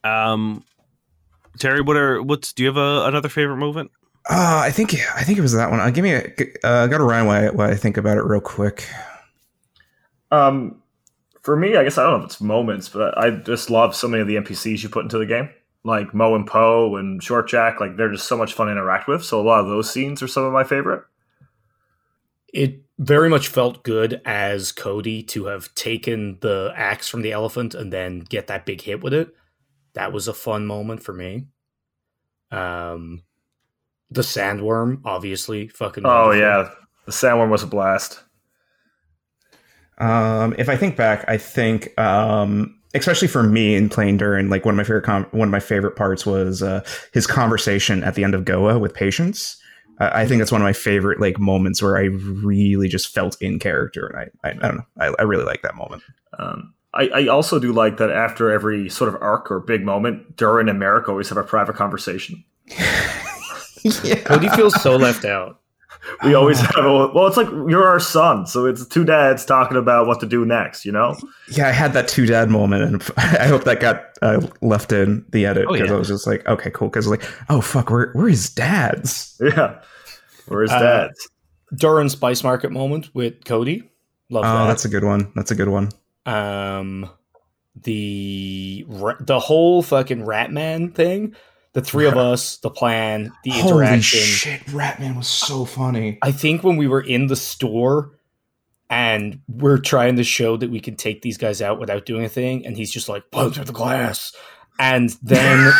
Um 0.03 0.63
Terry, 1.59 1.81
what 1.81 1.97
are 1.97 2.21
what's 2.21 2.53
do 2.53 2.63
you 2.63 2.67
have 2.67 2.77
a, 2.77 3.05
another 3.05 3.29
favorite 3.29 3.57
movement? 3.57 3.91
Uh, 4.29 4.61
I 4.63 4.71
think 4.71 4.93
I 5.15 5.23
think 5.23 5.37
it 5.37 5.41
was 5.41 5.53
that 5.53 5.71
one. 5.71 5.79
Uh, 5.79 5.89
give 5.89 6.03
me 6.03 6.11
a. 6.11 6.33
Uh, 6.63 6.87
got 6.87 6.97
to 6.97 7.03
run 7.03 7.27
while, 7.27 7.53
while 7.53 7.69
I 7.69 7.75
think 7.75 7.95
about 7.95 8.17
it 8.17 8.23
real 8.25 8.41
quick. 8.41 8.85
Um, 10.31 10.81
for 11.47 11.55
me, 11.55 11.77
I 11.77 11.85
guess 11.85 11.97
I 11.97 12.03
don't 12.03 12.11
know 12.11 12.25
if 12.25 12.25
it's 12.25 12.41
moments, 12.41 12.89
but 12.89 13.17
I 13.17 13.29
just 13.29 13.69
love 13.69 13.95
so 13.95 14.09
many 14.09 14.19
of 14.19 14.27
the 14.27 14.35
NPCs 14.35 14.83
you 14.83 14.89
put 14.89 15.03
into 15.03 15.17
the 15.17 15.25
game, 15.25 15.49
like 15.85 16.13
Mo 16.13 16.35
and 16.35 16.45
Poe 16.45 16.97
and 16.97 17.23
Short 17.23 17.47
Jack. 17.47 17.79
Like 17.79 17.95
they're 17.95 18.11
just 18.11 18.27
so 18.27 18.35
much 18.35 18.51
fun 18.51 18.67
to 18.67 18.73
interact 18.73 19.07
with. 19.07 19.23
So 19.23 19.39
a 19.39 19.47
lot 19.47 19.61
of 19.61 19.67
those 19.67 19.89
scenes 19.89 20.21
are 20.21 20.27
some 20.27 20.43
of 20.43 20.51
my 20.51 20.65
favorite. 20.65 21.05
It 22.53 22.81
very 22.99 23.29
much 23.29 23.47
felt 23.47 23.85
good 23.85 24.21
as 24.25 24.73
Cody 24.73 25.23
to 25.23 25.45
have 25.45 25.73
taken 25.73 26.37
the 26.41 26.73
axe 26.75 27.07
from 27.07 27.21
the 27.21 27.31
elephant 27.31 27.73
and 27.73 27.93
then 27.93 28.19
get 28.19 28.47
that 28.47 28.65
big 28.65 28.81
hit 28.81 29.01
with 29.01 29.13
it. 29.13 29.33
That 29.93 30.11
was 30.11 30.27
a 30.27 30.33
fun 30.33 30.65
moment 30.65 31.01
for 31.01 31.13
me. 31.13 31.45
Um, 32.51 33.23
the 34.11 34.19
sandworm, 34.21 34.99
obviously, 35.05 35.69
fucking. 35.69 36.05
Oh 36.05 36.27
wonderful. 36.27 36.41
yeah, 36.41 36.69
the 37.05 37.13
sandworm 37.13 37.51
was 37.51 37.63
a 37.63 37.67
blast. 37.67 38.21
Um, 39.99 40.55
if 40.57 40.69
I 40.69 40.77
think 40.77 40.95
back, 40.95 41.25
I 41.27 41.37
think, 41.37 41.97
um, 41.99 42.77
especially 42.93 43.27
for 43.27 43.43
me 43.43 43.75
in 43.75 43.89
playing 43.89 44.17
Durin, 44.17 44.49
like 44.49 44.65
one 44.65 44.73
of 44.73 44.77
my 44.77 44.83
favorite 44.83 45.03
com- 45.03 45.27
one 45.31 45.47
of 45.47 45.51
my 45.51 45.59
favorite 45.59 45.95
parts 45.95 46.25
was 46.25 46.61
uh, 46.61 46.85
his 47.13 47.27
conversation 47.27 48.03
at 48.03 48.15
the 48.15 48.23
end 48.23 48.35
of 48.35 48.45
Goa 48.45 48.79
with 48.79 48.93
Patience. 48.93 49.57
Uh, 49.99 50.11
I 50.13 50.27
think 50.27 50.39
that's 50.39 50.51
one 50.51 50.61
of 50.61 50.65
my 50.65 50.73
favorite 50.73 51.19
like 51.19 51.39
moments 51.39 51.81
where 51.81 51.97
I 51.97 52.03
really 52.03 52.87
just 52.87 53.07
felt 53.07 53.41
in 53.41 53.59
character, 53.59 54.07
and 54.07 54.29
I 54.43 54.47
I, 54.47 54.51
I 54.51 54.67
don't 54.67 54.77
know, 54.77 54.85
I, 54.99 55.13
I 55.19 55.23
really 55.23 55.45
like 55.45 55.63
that 55.63 55.75
moment. 55.75 56.03
Um, 56.37 56.73
I, 56.93 57.09
I 57.09 57.27
also 57.27 57.59
do 57.59 57.73
like 57.73 57.97
that 57.97 58.11
after 58.11 58.51
every 58.51 58.89
sort 58.89 59.13
of 59.13 59.21
arc 59.21 59.51
or 59.51 59.59
big 59.59 59.83
moment, 59.83 60.35
Durin 60.35 60.69
and 60.69 60.79
Merrick 60.79 61.09
always 61.09 61.29
have 61.29 61.37
a 61.37 61.43
private 61.43 61.75
conversation. 61.75 62.43
yeah. 64.03 64.15
Cody 64.25 64.49
feels 64.49 64.79
so 64.81 64.95
left 64.95 65.25
out. 65.25 65.59
We 66.23 66.33
always 66.33 66.59
have 66.59 66.85
a 66.85 67.07
well. 67.07 67.27
It's 67.27 67.37
like 67.37 67.49
you're 67.49 67.85
our 67.85 67.99
son, 67.99 68.47
so 68.47 68.65
it's 68.65 68.85
two 68.85 69.03
dads 69.03 69.45
talking 69.45 69.77
about 69.77 70.07
what 70.07 70.19
to 70.21 70.25
do 70.25 70.45
next. 70.45 70.85
You 70.85 70.91
know? 70.91 71.15
Yeah, 71.49 71.67
I 71.67 71.71
had 71.71 71.93
that 71.93 72.07
two 72.07 72.25
dad 72.25 72.49
moment, 72.49 72.83
and 72.83 73.11
I 73.17 73.47
hope 73.47 73.65
that 73.65 73.79
got 73.79 74.03
uh, 74.21 74.45
left 74.61 74.91
in 74.91 75.25
the 75.29 75.45
edit 75.45 75.67
because 75.67 75.81
oh, 75.81 75.85
yeah. 75.85 75.95
I 75.95 75.99
was 75.99 76.07
just 76.07 76.25
like, 76.25 76.45
okay, 76.47 76.71
cool. 76.71 76.87
Because 76.87 77.07
like, 77.07 77.23
oh 77.49 77.61
fuck, 77.61 77.89
where 77.89 78.11
where 78.13 78.29
is 78.29 78.49
dads? 78.49 79.39
Yeah, 79.41 79.79
where 80.47 80.63
is 80.63 80.71
uh, 80.71 80.79
dads? 80.79 81.29
Durin 81.75 82.09
Spice 82.09 82.43
Market 82.43 82.71
moment 82.71 83.13
with 83.13 83.43
Cody. 83.45 83.89
Love 84.29 84.45
oh, 84.45 84.47
that. 84.47 84.67
that's 84.67 84.85
a 84.85 84.89
good 84.89 85.03
one. 85.03 85.31
That's 85.35 85.51
a 85.51 85.55
good 85.55 85.69
one. 85.69 85.89
Um, 86.25 87.09
the 87.83 88.85
the 89.19 89.39
whole 89.39 89.83
fucking 89.83 90.23
Ratman 90.23 90.93
thing 90.93 91.35
the 91.73 91.81
three 91.81 92.05
of 92.05 92.17
us, 92.17 92.57
the 92.57 92.69
plan, 92.69 93.31
the 93.43 93.51
interaction. 93.51 94.19
Holy 94.19 94.31
shit, 94.31 94.61
Ratman 94.67 95.15
was 95.15 95.27
so 95.27 95.65
funny. 95.65 96.17
I 96.21 96.31
think 96.31 96.63
when 96.63 96.77
we 96.77 96.87
were 96.87 97.01
in 97.01 97.27
the 97.27 97.35
store 97.35 98.11
and 98.89 99.39
we're 99.47 99.77
trying 99.77 100.15
to 100.15 100.23
show 100.23 100.57
that 100.57 100.69
we 100.69 100.79
can 100.79 100.95
take 100.95 101.21
these 101.21 101.37
guys 101.37 101.61
out 101.61 101.79
without 101.79 102.05
doing 102.05 102.23
a 102.23 102.29
thing, 102.29 102.65
and 102.65 102.77
he's 102.77 102.91
just 102.91 103.09
like, 103.09 103.29
punch 103.31 103.55
through 103.55 103.65
the 103.65 103.73
glass. 103.73 104.33
And 104.79 105.09
then 105.21 105.73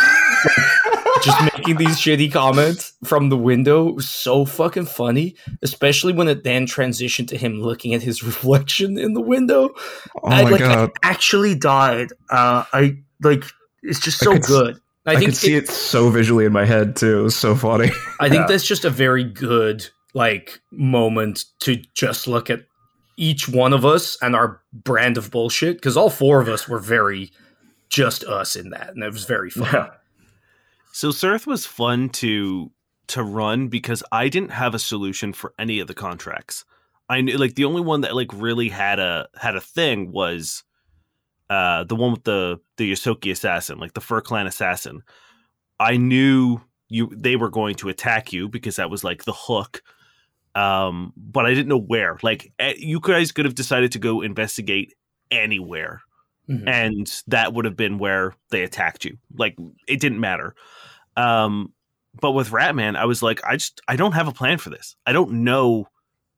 just 1.24 1.42
making 1.42 1.78
these 1.78 1.98
shitty 1.98 2.32
comments 2.32 2.94
from 3.04 3.30
the 3.30 3.38
window 3.38 3.92
was 3.92 4.10
so 4.10 4.46
fucking 4.46 4.86
funny, 4.86 5.36
especially 5.62 6.14
when 6.14 6.28
it 6.28 6.44
then 6.44 6.66
transitioned 6.66 7.28
to 7.30 7.38
him 7.38 7.62
looking 7.62 7.94
at 7.94 8.02
his 8.02 8.24
reflection 8.24 8.98
in 8.98 9.14
the 9.14 9.22
window. 9.22 9.70
Oh 10.24 10.30
I, 10.30 10.44
my 10.44 10.50
like, 10.50 10.60
god! 10.62 10.92
I 11.04 11.10
actually 11.10 11.56
died. 11.56 12.10
Uh, 12.30 12.64
I 12.74 12.98
like 13.22 13.44
it's 13.84 14.00
just 14.00 14.20
so 14.20 14.38
good. 14.38 14.80
I, 15.08 15.14
I 15.14 15.16
think 15.16 15.30
could 15.30 15.38
see 15.38 15.56
it, 15.56 15.64
it, 15.64 15.70
so 15.70 16.10
visually 16.10 16.46
in 16.46 16.52
my 16.52 16.66
head 16.66 16.96
too. 16.96 17.20
It 17.20 17.24
was 17.24 17.36
so 17.36 17.56
funny. 17.56 17.90
I 18.20 18.30
think 18.30 18.42
yeah. 18.42 18.48
that's 18.48 18.68
just 18.68 18.86
a 18.86 18.90
very 18.90 19.24
good 19.24 19.88
like 20.14 20.60
moment 20.72 21.46
to 21.62 21.78
just 21.94 22.28
look 22.28 22.50
at 22.50 22.66
each 23.16 23.48
one 23.48 23.74
of 23.74 23.86
us 23.86 24.18
and 24.22 24.36
our 24.36 24.62
brand 24.74 25.18
of 25.18 25.32
bullshit 25.32 25.78
because 25.78 25.98
all 25.98 26.10
four 26.10 26.40
of 26.42 26.48
us 26.48 26.68
were 26.68 26.80
very 26.80 27.32
just 27.90 28.24
us 28.26 28.56
in 28.56 28.70
that, 28.72 28.90
and 28.90 29.04
it 29.04 29.12
was 29.12 29.26
very 29.26 29.50
fun. 29.50 29.70
Yeah. 29.74 29.90
So 30.92 31.12
Cirth 31.12 31.48
was 31.48 31.66
fun 31.66 32.10
to 32.10 32.72
to 33.08 33.24
run 33.24 33.70
because 33.70 34.04
I 34.12 34.28
didn't 34.28 34.52
have 34.52 34.76
a 34.76 34.80
solution 34.80 35.32
for 35.32 35.54
any 35.58 35.80
of 35.80 35.88
the 35.88 35.94
contracts. 35.94 36.66
I 37.10 37.22
knew 37.22 37.38
like 37.38 37.56
the 37.56 37.66
only 37.66 37.82
one 37.82 38.02
that 38.02 38.16
like 38.16 38.34
really 38.34 38.70
had 38.70 39.00
a 39.00 39.30
had 39.40 39.56
a 39.56 39.62
thing 39.62 40.12
was 40.12 40.64
uh, 41.50 41.84
the 41.86 41.96
one 41.96 42.12
with 42.12 42.24
the 42.24 42.60
the 42.78 42.92
Ysoki 42.92 43.32
assassin, 43.32 43.80
like 43.80 43.94
the 43.94 44.02
Fur 44.02 44.22
Clan 44.22 44.48
assassin. 44.48 45.04
I 45.80 45.98
knew 45.98 46.60
you 46.90 47.12
they 47.16 47.36
were 47.36 47.50
going 47.50 47.76
to 47.76 47.90
attack 47.90 48.34
you 48.34 48.50
because 48.50 48.78
that 48.78 48.90
was 48.90 49.04
like 49.04 49.24
the 49.24 49.34
hook. 49.34 49.82
Um, 50.56 51.14
but 51.16 51.46
I 51.46 51.54
didn't 51.54 51.68
know 51.68 51.80
where. 51.80 52.18
Like 52.22 52.52
eh, 52.60 52.74
you 52.78 53.00
guys 53.00 53.32
could 53.32 53.46
have 53.46 53.56
decided 53.56 53.92
to 53.94 54.00
go 54.00 54.22
investigate 54.22 54.94
anywhere, 55.32 56.02
mm-hmm. 56.50 56.68
and 56.68 57.24
that 57.28 57.54
would 57.54 57.66
have 57.66 57.78
been 57.78 57.98
where 57.98 58.34
they 58.50 58.64
attacked 58.64 59.06
you. 59.06 59.18
Like 59.34 59.56
it 59.88 60.00
didn't 60.00 60.20
matter. 60.20 60.56
Um, 61.16 61.74
but 62.20 62.32
with 62.32 62.50
Ratman, 62.50 62.96
I 62.96 63.06
was 63.06 63.24
like, 63.24 63.42
I 63.46 63.58
just 63.58 63.80
I 63.88 63.96
don't 63.96 64.14
have 64.14 64.28
a 64.28 64.34
plan 64.34 64.58
for 64.58 64.70
this. 64.70 64.96
I 65.06 65.14
don't 65.14 65.44
know 65.44 65.88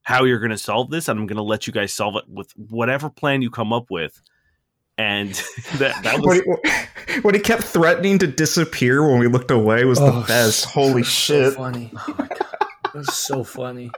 how 0.02 0.24
you're 0.24 0.38
going 0.38 0.50
to 0.50 0.58
solve 0.58 0.90
this, 0.90 1.08
and 1.08 1.18
I'm 1.18 1.26
going 1.26 1.36
to 1.36 1.42
let 1.42 1.66
you 1.66 1.72
guys 1.72 1.92
solve 1.92 2.16
it 2.16 2.24
with 2.28 2.52
whatever 2.52 3.10
plan 3.10 3.42
you 3.42 3.50
come 3.50 3.72
up 3.72 3.90
with 3.90 4.20
and 5.00 5.30
that, 5.78 6.02
that 6.02 6.20
was 6.20 6.42
when 6.44 6.58
he, 7.06 7.20
when 7.22 7.34
he, 7.34 7.40
kept 7.40 7.62
threatening 7.62 8.18
to 8.18 8.26
disappear 8.26 9.08
when 9.08 9.18
we 9.18 9.28
looked 9.28 9.50
away 9.50 9.84
was 9.84 9.98
oh, 9.98 10.20
the 10.20 10.26
best. 10.26 10.66
Holy 10.66 11.02
shit! 11.02 11.54
So 11.54 11.58
funny. 11.58 11.90
Oh 11.96 12.14
my 12.18 12.28
was 12.94 13.14
so 13.14 13.44
funny. 13.44 13.90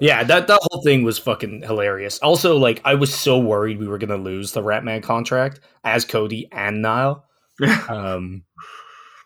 Yeah, 0.00 0.24
that 0.24 0.48
that 0.48 0.60
whole 0.62 0.82
thing 0.82 1.04
was 1.04 1.18
fucking 1.18 1.62
hilarious. 1.62 2.18
Also, 2.18 2.56
like 2.56 2.80
I 2.84 2.94
was 2.94 3.14
so 3.14 3.38
worried 3.38 3.78
we 3.78 3.86
were 3.86 3.98
gonna 3.98 4.16
lose 4.16 4.52
the 4.52 4.62
Ratman 4.62 5.02
contract 5.02 5.60
as 5.84 6.04
Cody 6.04 6.48
and 6.50 6.82
Niall. 6.82 7.24
um, 7.88 8.42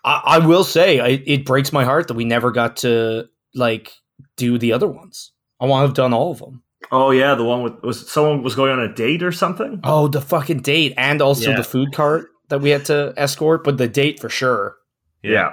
I, 0.05 0.23
I, 0.25 0.39
will 0.47 0.65
say 0.65 1.01
I, 1.01 1.23
it 1.25 1.47
breaks 1.47 1.73
my 1.73 1.85
heart 1.85 2.09
that 2.09 2.15
we 2.15 2.27
never 2.27 2.51
got 2.51 2.77
to 2.79 3.29
like 3.55 3.93
do 4.37 4.59
the 4.59 4.75
other 4.75 4.87
ones. 4.87 5.33
I 5.59 5.65
want 5.65 5.83
to 5.83 5.87
have 5.87 5.97
done 5.97 6.13
all 6.13 6.33
of 6.33 6.39
them. 6.41 6.63
Oh 6.91 7.11
yeah, 7.11 7.35
the 7.35 7.45
one 7.45 7.63
with 7.63 7.83
was 7.83 8.11
someone 8.11 8.43
was 8.43 8.55
going 8.55 8.71
on 8.71 8.81
a 8.81 8.93
date 8.93 9.23
or 9.23 9.33
something. 9.33 9.81
Oh, 9.85 10.09
the 10.09 10.21
fucking 10.21 10.61
date, 10.61 10.95
and 10.97 11.21
also 11.21 11.51
yeah. 11.51 11.57
the 11.57 11.65
food 11.65 11.93
cart 11.93 12.29
that 12.49 12.61
we 12.61 12.71
had 12.71 12.87
to 12.87 13.13
escort, 13.17 13.65
but 13.65 13.79
the 13.79 13.89
date 13.89 14.21
for 14.21 14.29
sure. 14.29 14.77
Yeah. 15.23 15.33
yeah. 15.33 15.53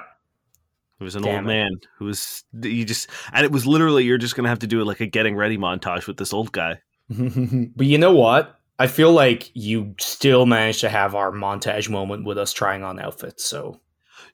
It 0.99 1.03
was 1.03 1.15
an 1.15 1.23
Damn 1.23 1.35
old 1.35 1.43
it. 1.43 1.47
man 1.47 1.71
who 1.97 2.05
was 2.05 2.43
you 2.61 2.85
just 2.85 3.09
and 3.33 3.43
it 3.43 3.51
was 3.51 3.67
literally 3.67 4.05
you're 4.05 4.17
just 4.17 4.35
gonna 4.35 4.49
have 4.49 4.59
to 4.59 4.67
do 4.67 4.81
like 4.83 5.01
a 5.01 5.05
getting 5.05 5.35
ready 5.35 5.57
montage 5.57 6.07
with 6.07 6.17
this 6.17 6.33
old 6.33 6.51
guy. 6.51 6.79
but 7.09 7.85
you 7.85 7.97
know 7.97 8.13
what? 8.13 8.59
I 8.79 8.87
feel 8.87 9.11
like 9.11 9.51
you 9.53 9.95
still 9.99 10.45
managed 10.45 10.81
to 10.81 10.89
have 10.89 11.15
our 11.15 11.31
montage 11.31 11.89
moment 11.89 12.25
with 12.25 12.37
us 12.37 12.51
trying 12.51 12.83
on 12.83 12.99
outfits. 12.99 13.45
So, 13.45 13.79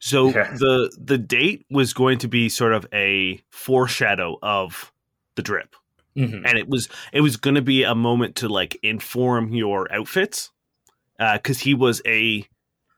so 0.00 0.28
yeah. 0.28 0.52
the 0.56 0.96
the 1.00 1.18
date 1.18 1.66
was 1.70 1.92
going 1.92 2.18
to 2.18 2.28
be 2.28 2.48
sort 2.48 2.72
of 2.72 2.86
a 2.92 3.40
foreshadow 3.50 4.38
of 4.42 4.92
the 5.34 5.42
drip. 5.42 5.74
Mm-hmm. 6.16 6.44
And 6.44 6.58
it 6.58 6.68
was 6.68 6.88
it 7.12 7.20
was 7.20 7.36
going 7.36 7.54
to 7.54 7.62
be 7.62 7.84
a 7.84 7.94
moment 7.94 8.36
to 8.36 8.48
like 8.48 8.78
inform 8.82 9.54
your 9.54 9.92
outfits 9.92 10.50
because 11.18 11.58
uh, 11.58 11.64
he 11.64 11.74
was 11.74 12.02
a 12.06 12.46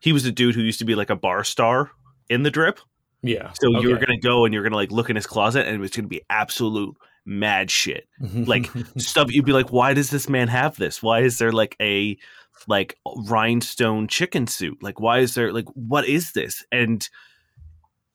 he 0.01 0.13
was 0.13 0.25
a 0.25 0.31
dude 0.31 0.55
who 0.55 0.61
used 0.61 0.79
to 0.79 0.85
be 0.85 0.95
like 0.95 1.09
a 1.09 1.15
bar 1.15 1.43
star 1.43 1.91
in 2.29 2.43
the 2.43 2.51
drip. 2.51 2.79
Yeah. 3.21 3.51
So 3.53 3.69
okay. 3.69 3.81
you 3.81 3.89
were 3.89 3.97
gonna 3.97 4.19
go 4.19 4.45
and 4.45 4.53
you're 4.53 4.63
gonna 4.63 4.75
like 4.75 4.91
look 4.91 5.09
in 5.09 5.15
his 5.15 5.27
closet 5.27 5.65
and 5.65 5.75
it 5.75 5.79
was 5.79 5.91
gonna 5.91 6.07
be 6.07 6.21
absolute 6.29 6.95
mad 7.25 7.71
shit. 7.71 8.07
like 8.19 8.69
stuff 8.97 9.31
you'd 9.31 9.45
be 9.45 9.53
like, 9.53 9.71
why 9.71 9.93
does 9.93 10.09
this 10.09 10.29
man 10.29 10.47
have 10.47 10.75
this? 10.75 11.01
Why 11.01 11.21
is 11.21 11.37
there 11.37 11.51
like 11.51 11.75
a 11.81 12.17
like 12.67 12.97
rhinestone 13.27 14.07
chicken 14.07 14.47
suit? 14.47 14.81
Like 14.83 14.99
why 14.99 15.19
is 15.19 15.33
there 15.35 15.51
like 15.53 15.67
what 15.73 16.07
is 16.07 16.33
this? 16.33 16.65
And 16.71 17.07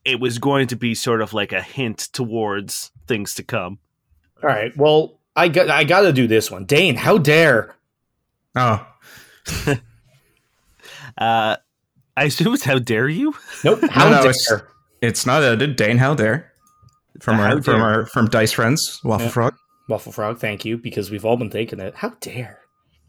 it 0.05 0.21
was 0.21 0.39
going 0.39 0.69
to 0.69 0.77
be 0.77 0.95
sort 0.95 1.21
of 1.23 1.35
like 1.35 1.53
a 1.53 1.61
hint 1.61 2.09
towards 2.13 2.91
things 3.07 3.35
to 3.35 3.43
come. 3.43 3.79
All 4.43 4.49
right. 4.49 4.77
Well, 4.77 5.19
I 5.37 5.49
got 5.49 5.71
I 5.71 5.85
got 5.85 6.03
to 6.03 6.13
do 6.13 6.27
this 6.27 6.51
one. 6.51 6.65
Dane, 6.65 6.97
how 6.97 7.19
dare? 7.19 7.77
Oh. 8.57 8.87
uh, 11.19 11.57
I 12.17 12.25
assume 12.25 12.55
it's 12.55 12.65
how 12.65 12.79
dare 12.79 13.09
you? 13.09 13.35
Nope. 13.65 13.81
How 13.91 14.11
no, 14.11 14.17
no, 14.17 14.23
dare? 14.23 14.31
It's, 14.31 14.53
it's 15.01 15.27
not 15.27 15.43
edited. 15.43 15.77
Dane, 15.77 15.99
how 15.99 16.15
dare? 16.15 16.53
From 17.21 17.37
how 17.37 17.45
our 17.45 17.51
dare. 17.55 17.63
from 17.63 17.83
our 17.83 18.07
from 18.07 18.27
Dice 18.27 18.53
Friends, 18.53 19.01
Waffle 19.05 19.27
yeah. 19.27 19.33
Frog. 19.33 19.55
Waffle 19.89 20.13
Frog, 20.13 20.39
thank 20.39 20.65
you 20.65 20.79
because 20.79 21.11
we've 21.11 21.25
all 21.25 21.37
been 21.37 21.51
thinking 21.51 21.81
it. 21.81 21.95
How 21.95 22.11
dare? 22.21 22.61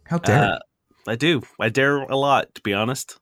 How 0.05 0.17
dare? 0.17 0.43
Uh, 0.43 0.59
I 1.07 1.15
do. 1.15 1.41
I 1.59 1.69
dare 1.69 1.97
a 1.97 2.15
lot, 2.15 2.53
to 2.55 2.61
be 2.61 2.73
honest. 2.73 3.17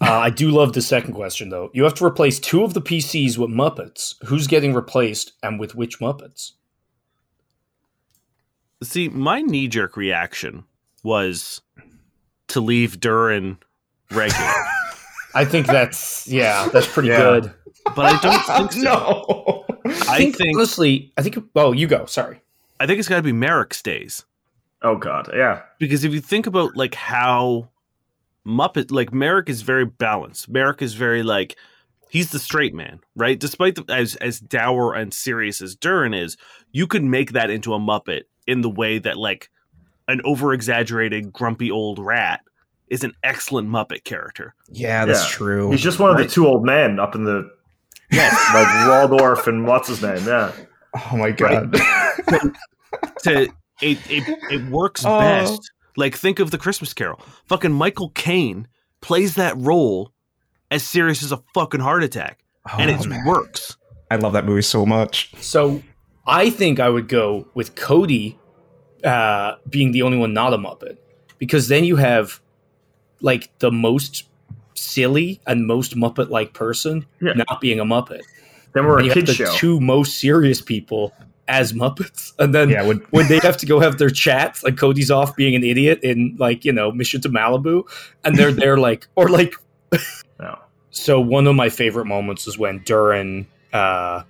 Uh, 0.00 0.18
I 0.18 0.30
do 0.30 0.50
love 0.50 0.72
the 0.72 0.80
second 0.80 1.12
question 1.12 1.50
though. 1.50 1.70
You 1.74 1.84
have 1.84 1.94
to 1.94 2.06
replace 2.06 2.38
two 2.38 2.64
of 2.64 2.72
the 2.72 2.80
PCs 2.80 3.36
with 3.36 3.50
Muppets. 3.50 4.14
Who's 4.24 4.46
getting 4.46 4.72
replaced, 4.72 5.32
and 5.42 5.60
with 5.60 5.74
which 5.74 6.00
Muppets? 6.00 6.52
See, 8.82 9.08
my 9.08 9.42
knee 9.42 9.68
jerk 9.68 9.96
reaction 9.96 10.64
was 11.02 11.60
to 12.48 12.60
leave 12.60 13.00
Durin 13.00 13.58
regular. 14.10 14.52
I 15.34 15.44
think 15.44 15.66
that's 15.66 16.26
yeah, 16.26 16.68
that's 16.72 16.86
pretty 16.86 17.10
yeah. 17.10 17.18
good. 17.18 17.54
But 17.94 18.06
I 18.06 18.20
don't 18.20 18.70
think 18.70 18.72
so. 18.82 18.82
no. 18.82 19.64
I, 19.84 20.14
I 20.14 20.18
think, 20.18 20.36
think, 20.36 20.56
honestly, 20.56 21.12
I 21.16 21.22
think 21.22 21.38
oh, 21.54 21.72
you 21.72 21.86
go. 21.86 22.06
Sorry. 22.06 22.40
I 22.78 22.86
think 22.86 22.98
it's 22.98 23.08
got 23.08 23.16
to 23.16 23.22
be 23.22 23.32
Merrick 23.32 23.74
stays. 23.74 24.24
Oh 24.82 24.96
God, 24.96 25.30
yeah. 25.34 25.62
Because 25.78 26.04
if 26.04 26.12
you 26.12 26.20
think 26.20 26.46
about 26.46 26.76
like 26.76 26.94
how 26.94 27.68
Muppet, 28.46 28.90
like 28.90 29.12
Merrick 29.12 29.48
is 29.48 29.62
very 29.62 29.84
balanced. 29.84 30.48
Merrick 30.48 30.82
is 30.82 30.94
very 30.94 31.22
like 31.22 31.56
He's 32.10 32.30
the 32.30 32.38
straight 32.38 32.74
man, 32.74 33.00
right? 33.16 33.38
Despite 33.38 33.76
the, 33.76 33.84
as 33.92 34.16
as 34.16 34.40
dour 34.40 34.94
and 34.94 35.14
serious 35.14 35.62
as 35.62 35.76
Durin 35.76 36.12
is, 36.14 36.36
you 36.72 36.86
could 36.86 37.04
make 37.04 37.32
that 37.32 37.50
into 37.50 37.72
a 37.74 37.78
Muppet 37.78 38.22
in 38.46 38.60
the 38.62 38.70
way 38.70 38.98
that 38.98 39.16
like 39.16 39.48
an 40.08 40.20
over 40.24 40.52
exaggerated 40.52 41.32
grumpy 41.32 41.70
old 41.70 41.98
rat 42.00 42.40
is 42.88 43.04
an 43.04 43.12
excellent 43.22 43.68
Muppet 43.68 44.02
character. 44.04 44.54
Yeah, 44.72 45.04
that's 45.04 45.22
Yeah. 45.30 45.36
true. 45.36 45.70
He's 45.70 45.80
just 45.80 46.00
one 46.00 46.10
of 46.10 46.16
the 46.18 46.26
two 46.26 46.46
old 46.48 46.64
men 46.64 46.98
up 46.98 47.14
in 47.14 47.24
the 47.24 47.48
yes, 48.10 48.34
like 48.54 48.88
Waldorf 48.88 49.46
and 49.46 49.64
what's 49.66 49.86
his 49.88 50.02
name? 50.02 50.24
Yeah, 50.26 50.52
oh 51.12 51.16
my 51.16 51.30
god. 51.30 51.76
To 53.22 53.42
it 53.42 53.98
it, 54.10 54.24
it 54.50 54.70
works 54.70 55.04
Oh. 55.06 55.18
best. 55.20 55.70
Like 55.96 56.16
think 56.16 56.38
of 56.40 56.50
the 56.50 56.58
Christmas 56.58 56.92
Carol. 56.92 57.20
Fucking 57.46 57.72
Michael 57.72 58.10
Caine 58.10 58.66
plays 59.00 59.34
that 59.36 59.54
role 59.56 60.12
as 60.70 60.82
serious 60.82 61.22
as 61.22 61.32
a 61.32 61.42
fucking 61.54 61.80
heart 61.80 62.02
attack, 62.04 62.38
and 62.78 62.90
Oh, 62.90 62.94
it 62.94 63.06
man. 63.06 63.24
works. 63.26 63.76
I 64.10 64.16
love 64.16 64.32
that 64.32 64.44
movie 64.44 64.62
so 64.62 64.84
much. 64.86 65.32
So 65.40 65.82
I 66.26 66.50
think 66.50 66.80
I 66.80 66.88
would 66.88 67.08
go 67.08 67.46
with 67.54 67.74
Cody 67.74 68.38
uh, 69.04 69.54
being 69.68 69.92
the 69.92 70.02
only 70.02 70.18
one 70.18 70.32
not 70.32 70.52
a 70.52 70.58
Muppet 70.58 70.96
because 71.38 71.68
then 71.68 71.84
you 71.84 71.96
have 71.96 72.40
like 73.20 73.50
the 73.60 73.70
most 73.70 74.24
silly 74.74 75.40
and 75.46 75.66
most 75.66 75.96
Muppet 75.96 76.28
like 76.30 76.54
person 76.54 77.06
Yeah. 77.20 77.32
not 77.34 77.60
being 77.60 77.80
a 77.80 77.84
Muppet. 77.84 78.20
then 78.74 78.84
we're 78.86 78.98
And 78.98 79.02
a 79.02 79.04
you 79.04 79.10
have 79.10 79.14
kid 79.18 79.26
the 79.26 79.34
show. 79.34 79.52
two 79.54 79.80
most 79.80 80.18
serious 80.20 80.60
people 80.60 81.12
as 81.48 81.72
Muppets, 81.72 82.32
and 82.38 82.54
then 82.54 82.70
Yeah, 82.70 82.82
would 82.82 83.02
when 83.10 83.26
they 83.28 83.38
have 83.40 83.56
to 83.58 83.66
go 83.66 83.80
have 83.80 83.98
their 83.98 84.10
chats, 84.10 84.62
like 84.62 84.76
Cody's 84.76 85.10
off 85.10 85.34
being 85.34 85.54
an 85.56 85.64
idiot 85.64 85.98
in 86.04 86.36
like 86.38 86.64
you 86.64 86.72
know 86.72 86.92
Mission 86.92 87.20
to 87.22 87.28
Malibu, 87.28 87.82
and 88.24 88.36
they're 88.36 88.52
there 88.52 88.76
like 88.76 89.06
or 89.16 89.28
like. 89.28 89.54
No. 90.90 90.96
So 90.96 91.20
one 91.20 91.46
of 91.46 91.54
my 91.56 91.68
favorite 91.68 92.06
moments 92.06 92.46
is 92.46 92.58
when 92.58 92.82
Durin 92.84 93.46
uh, 93.72 94.22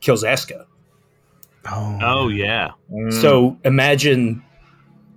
kills 0.00 0.22
Eska. 0.24 0.66
Oh, 1.66 1.98
Oh 2.02 2.28
yeah. 2.28 2.70
Mm. 2.92 3.12
So 3.22 3.56
imagine 3.64 4.42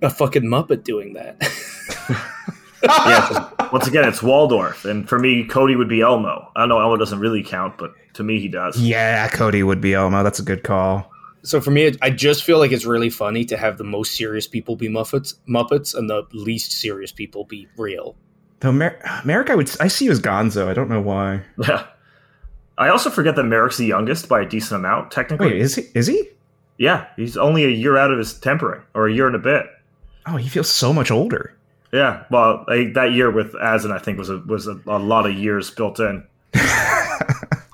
a 0.01 0.09
fucking 0.09 0.43
Muppet 0.43 0.83
doing 0.83 1.13
that. 1.13 1.37
yeah, 2.83 3.27
'cause 3.27 3.71
once 3.71 3.87
again, 3.87 4.07
it's 4.07 4.21
Waldorf, 4.21 4.85
and 4.85 5.09
for 5.09 5.19
me, 5.19 5.43
Cody 5.43 5.75
would 5.75 5.89
be 5.89 6.01
Elmo. 6.01 6.49
I 6.55 6.65
know 6.67 6.79
Elmo 6.79 6.95
doesn't 6.97 7.19
really 7.19 7.43
count, 7.43 7.77
but 7.77 7.91
to 8.13 8.23
me, 8.23 8.39
he 8.39 8.47
does. 8.47 8.79
yeah, 8.79 9.27
Cody 9.29 9.63
would 9.63 9.81
be 9.81 9.93
Elmo. 9.93 10.23
That's 10.23 10.39
a 10.39 10.43
good 10.43 10.63
call. 10.63 11.11
so 11.43 11.59
for 11.61 11.71
me, 11.71 11.83
it- 11.85 11.97
I 12.01 12.09
just 12.11 12.43
feel 12.43 12.59
like 12.59 12.71
it's 12.71 12.85
really 12.85 13.09
funny 13.09 13.43
to 13.45 13.57
have 13.57 13.77
the 13.77 13.83
most 13.83 14.15
serious 14.15 14.47
people 14.47 14.75
be 14.75 14.87
Muppets, 14.89 15.33
Muppets, 15.49 15.95
and 15.95 16.09
the 16.09 16.23
least 16.33 16.71
serious 16.71 17.11
people 17.11 17.45
be 17.45 17.67
real. 17.77 18.15
Though 18.59 18.71
Mer- 18.71 18.99
Merrick, 19.23 19.49
I 19.49 19.55
would 19.55 19.69
I 19.79 19.87
see 19.87 20.05
you 20.05 20.11
as 20.11 20.19
Gonzo. 20.19 20.67
I 20.67 20.73
don't 20.73 20.89
know 20.89 21.01
why. 21.01 21.41
Yeah. 21.65 21.85
I 22.79 22.89
also 22.89 23.09
forget 23.09 23.35
that 23.35 23.43
Merrick's 23.43 23.77
the 23.77 23.85
youngest 23.87 24.29
by 24.29 24.41
a 24.41 24.45
decent 24.45 24.79
amount, 24.79 25.11
technically. 25.11 25.47
Wait, 25.47 25.57
is 25.61 25.75
he? 25.75 25.83
Is 25.95 26.07
he? 26.07 26.29
yeah, 26.77 27.07
he's 27.15 27.35
only 27.37 27.65
a 27.65 27.69
year 27.69 27.97
out 27.97 28.11
of 28.11 28.19
his 28.19 28.39
tempering, 28.39 28.81
or 28.93 29.07
a 29.07 29.13
year 29.13 29.25
and 29.25 29.35
a 29.35 29.39
bit. 29.39 29.65
Oh, 30.27 30.37
he 30.37 30.47
feels 30.47 30.69
so 30.69 30.93
much 30.93 31.09
older. 31.09 31.55
Yeah, 31.91 32.25
well, 32.29 32.65
like, 32.67 32.93
that 32.93 33.13
year 33.13 33.31
with 33.31 33.53
Azin, 33.53 33.91
I 33.91 33.97
think 33.97 34.19
was 34.19 34.29
a 34.29 34.37
was 34.39 34.67
a, 34.67 34.79
a 34.85 34.99
lot 34.99 35.25
of 35.25 35.33
years 35.33 35.71
built 35.71 35.99
in. 35.99 36.23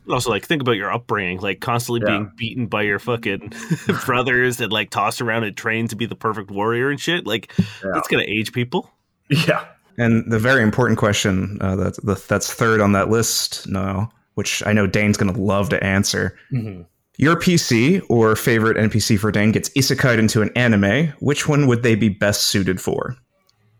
Also, 0.09 0.29
like 0.29 0.45
think 0.45 0.61
about 0.61 0.73
your 0.73 0.91
upbringing, 0.91 1.39
like 1.39 1.61
constantly 1.61 2.01
Yeah. 2.05 2.17
being 2.17 2.31
beaten 2.35 2.67
by 2.67 2.81
your 2.81 2.99
fucking 2.99 3.53
brothers 4.05 4.59
and 4.59 4.69
like 4.71 4.89
tossed 4.89 5.21
around 5.21 5.45
and 5.45 5.55
trained 5.55 5.91
to 5.91 5.95
be 5.95 6.05
the 6.05 6.15
perfect 6.15 6.51
warrior 6.51 6.89
and 6.89 6.99
shit. 6.99 7.25
Like 7.25 7.51
Yeah. 7.57 7.91
that's 7.93 8.09
gonna 8.09 8.25
age 8.27 8.51
people. 8.51 8.91
Yeah, 9.29 9.63
And 9.97 10.29
the 10.31 10.39
very 10.39 10.63
important 10.63 10.97
question 10.97 11.57
uh, 11.61 11.75
that's 11.75 11.99
the, 12.01 12.15
that's 12.27 12.51
third 12.51 12.81
on 12.81 12.93
that 12.93 13.09
list 13.09 13.67
now, 13.67 14.11
which 14.35 14.63
I 14.65 14.73
know 14.73 14.87
Dane's 14.87 15.17
going 15.17 15.33
to 15.33 15.39
love 15.39 15.69
to 15.69 15.83
answer. 15.83 16.37
Mhm. 16.51 16.85
Your 17.17 17.35
PC 17.35 18.01
or 18.09 18.35
favorite 18.35 18.75
NPC 18.75 19.19
for 19.19 19.31
Dane 19.31 19.51
gets 19.51 19.69
isekai'd 19.69 20.17
into 20.17 20.41
an 20.41 20.49
anime. 20.55 21.09
Which 21.19 21.47
one 21.47 21.67
would 21.67 21.83
they 21.83 21.93
be 21.93 22.09
best 22.09 22.47
suited 22.47 22.81
for? 22.81 23.15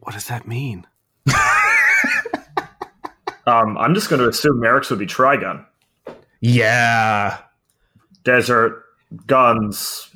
What 0.02 0.14
does 0.14 0.28
that 0.28 0.48
mean? 0.48 0.86
um, 3.48 3.78
I'm 3.78 3.94
just 3.96 4.10
going 4.10 4.22
to 4.22 4.28
assume 4.28 4.60
Merrick's 4.60 4.90
would 4.90 5.00
be 5.00 5.08
Trigun, 5.08 5.66
Yeah. 6.42 7.40
desert, 8.24 8.84
guns. 9.26 10.10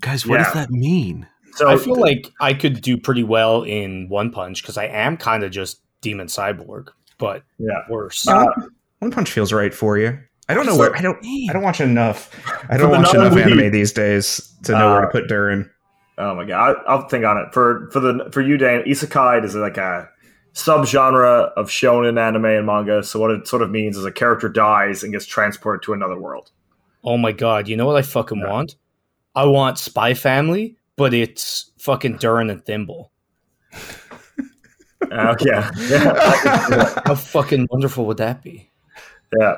Guys, 0.00 0.26
what 0.26 0.38
does 0.38 0.52
that 0.54 0.70
mean? 0.70 1.26
So 1.54 1.68
I 1.68 1.76
feel 1.76 1.96
like 2.00 2.30
I 2.40 2.54
could 2.54 2.80
do 2.80 2.96
pretty 2.96 3.22
well 3.24 3.62
in 3.62 4.08
One 4.08 4.30
Punch 4.30 4.62
because 4.62 4.78
I 4.78 4.86
am 4.86 5.16
kind 5.16 5.42
of 5.44 5.50
just 5.50 5.80
Demon 6.00 6.26
Cyborg, 6.28 6.88
but 7.18 7.42
yeah, 7.58 7.80
worse. 7.88 8.26
Uh, 8.26 8.46
One 9.00 9.10
Punch 9.10 9.30
feels 9.30 9.52
right 9.52 9.72
for 9.74 9.98
you. 9.98 10.18
I 10.48 10.54
don't 10.54 10.66
know 10.66 10.76
where 10.76 10.94
I 10.96 11.00
don't 11.00 11.18
I 11.48 11.52
don't 11.52 11.62
watch 11.62 11.80
enough. 11.80 12.30
I 12.68 12.76
don't 12.76 12.90
the 12.90 12.98
watch 12.98 13.14
enough 13.14 13.34
non-lead- 13.34 13.58
anime 13.58 13.72
these 13.72 13.92
days 13.92 14.52
to 14.64 14.72
know 14.72 14.92
where 14.92 15.00
to 15.02 15.06
Uh, 15.08 15.10
put 15.10 15.28
Durin. 15.28 15.70
Oh 16.18 16.34
my 16.34 16.44
god, 16.44 16.76
I, 16.86 16.92
I'll 16.92 17.08
think 17.08 17.24
on 17.24 17.36
it 17.38 17.52
for 17.54 17.88
for 17.92 18.00
the 18.00 18.28
for 18.32 18.40
you, 18.40 18.56
Dan. 18.56 18.82
Isekai 18.82 19.44
is 19.44 19.54
like 19.54 19.76
a 19.78 20.08
subgenre 20.54 21.52
of 21.56 21.68
shonen 21.68 22.18
anime 22.20 22.44
and 22.46 22.66
manga. 22.66 23.02
So 23.02 23.18
what 23.20 23.30
it 23.30 23.46
sort 23.46 23.62
of 23.62 23.70
means 23.70 23.96
is 23.96 24.04
a 24.04 24.12
character 24.12 24.48
dies 24.48 25.02
and 25.02 25.12
gets 25.12 25.26
transported 25.26 25.82
to 25.84 25.92
another 25.92 26.18
world. 26.18 26.50
oh 27.04 27.16
my 27.16 27.32
god, 27.32 27.68
you 27.68 27.76
know 27.76 27.86
what 27.86 27.96
I 27.96 28.02
fucking 28.02 28.40
want? 28.40 28.76
I 29.34 29.46
want 29.46 29.78
Spy 29.78 30.12
Family, 30.14 30.76
but 31.00 31.14
it's 31.14 31.70
fucking 31.78 32.18
Durin 32.18 32.50
and 32.50 32.62
Thimble. 32.62 33.10
Uh, 35.10 35.34
yeah, 35.40 35.70
yeah, 35.78 37.00
How 37.06 37.14
fucking 37.14 37.68
wonderful 37.70 38.04
would 38.06 38.18
that 38.18 38.42
be? 38.42 38.70
yeah. 39.38 39.56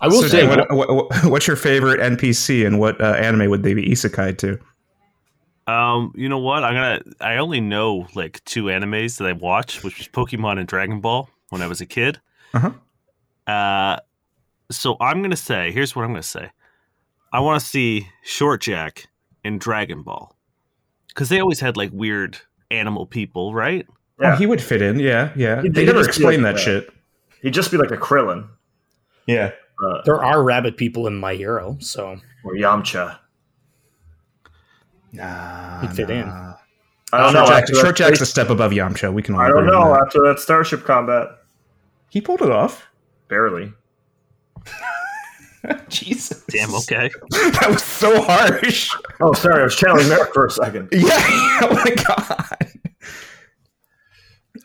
I 0.00 0.08
will 0.08 0.20
So, 0.22 0.28
say, 0.28 0.40
Dane, 0.46 0.50
what, 0.50 0.70
what, 0.74 0.94
what- 0.94 1.24
what's 1.24 1.46
your 1.46 1.56
favorite 1.56 2.00
NPC 2.00 2.66
and 2.66 2.78
what 2.78 3.00
uh, 3.00 3.14
anime 3.14 3.48
would 3.48 3.62
they 3.62 3.72
be 3.72 3.88
isekai 3.88 4.36
to? 4.38 4.58
Um, 5.66 6.12
you 6.14 6.28
know 6.28 6.38
what? 6.38 6.62
I'm 6.64 6.74
gonna. 6.74 7.00
I 7.22 7.38
only 7.38 7.62
know 7.62 8.06
like 8.14 8.44
two 8.44 8.64
animes 8.64 9.16
that 9.16 9.26
I 9.26 9.32
watched, 9.32 9.82
which 9.82 9.96
was 9.96 10.06
Pokemon 10.08 10.58
and 10.58 10.68
Dragon 10.68 11.00
Ball 11.00 11.30
when 11.48 11.62
I 11.62 11.66
was 11.66 11.80
a 11.80 11.86
kid. 11.86 12.20
Uh-huh. 12.52 12.72
Uh, 13.50 13.98
so 14.70 14.98
I'm 15.00 15.22
gonna 15.22 15.36
say, 15.36 15.72
here's 15.72 15.96
what 15.96 16.02
I'm 16.04 16.10
gonna 16.10 16.22
say. 16.22 16.50
I 17.32 17.40
want 17.40 17.58
to 17.62 17.66
see 17.66 18.06
Short 18.22 18.60
Jack 18.60 19.08
in 19.44 19.58
Dragon 19.58 20.02
Ball 20.02 20.34
because 21.08 21.28
they 21.28 21.38
always 21.40 21.60
had 21.60 21.76
like 21.76 21.90
weird 21.92 22.38
animal 22.70 23.06
people, 23.06 23.54
right? 23.54 23.86
Yeah. 24.20 24.32
Oh, 24.34 24.36
he 24.36 24.46
would 24.46 24.62
fit 24.62 24.80
in. 24.82 24.98
Yeah, 24.98 25.30
yeah. 25.36 25.60
He'd- 25.62 25.74
they 25.74 25.80
he'd 25.82 25.86
never 25.86 25.98
just 26.04 26.18
be 26.18 26.24
explain 26.24 26.42
like 26.42 26.54
that 26.54 26.58
that. 26.58 26.64
shit. 26.64 26.90
He'd 27.42 27.54
just 27.54 27.70
be 27.70 27.76
like 27.76 27.90
a 27.90 27.96
Krillin 27.96 28.48
Yeah. 29.26 29.52
uh, 29.84 30.02
there 30.04 30.22
are 30.24 30.42
rabbit 30.42 30.76
people 30.76 31.06
in 31.06 31.16
My 31.16 31.34
Hero, 31.34 31.76
so 31.80 32.16
or 32.44 32.54
Yamcha. 32.54 33.18
Nah. 35.12 35.80
He'd 35.82 35.92
fit 35.92 36.10
in. 36.10 36.24
I 36.28 36.54
don't 37.12 37.32
Short, 37.32 37.34
know. 37.34 37.46
Jack, 37.46 37.68
Short 37.74 37.96
Jack's 37.96 38.20
a 38.20 38.26
step 38.26 38.50
above 38.50 38.72
Yamcha. 38.72 39.12
We 39.12 39.22
can 39.22 39.34
all 39.34 39.40
I 39.42 39.48
don't 39.48 39.66
know 39.66 39.92
that. 39.92 40.02
after 40.06 40.20
that 40.22 40.40
starship 40.40 40.84
combat. 40.84 41.28
He 42.10 42.20
pulled 42.20 42.42
it 42.42 42.50
off. 42.50 42.86
Barely. 43.28 43.72
Jesus. 45.88 46.42
Damn. 46.48 46.74
Okay. 46.74 47.10
that 47.30 47.66
was 47.68 47.82
so 47.82 48.20
harsh. 48.22 48.90
Oh, 49.20 49.32
sorry, 49.32 49.60
I 49.60 49.64
was 49.64 49.76
channeling 49.76 50.08
Merrick 50.08 50.32
for 50.34 50.46
a 50.46 50.50
second. 50.50 50.88
Yeah. 50.92 51.08
oh 51.62 51.80
my 51.84 51.94
god. 51.94 52.68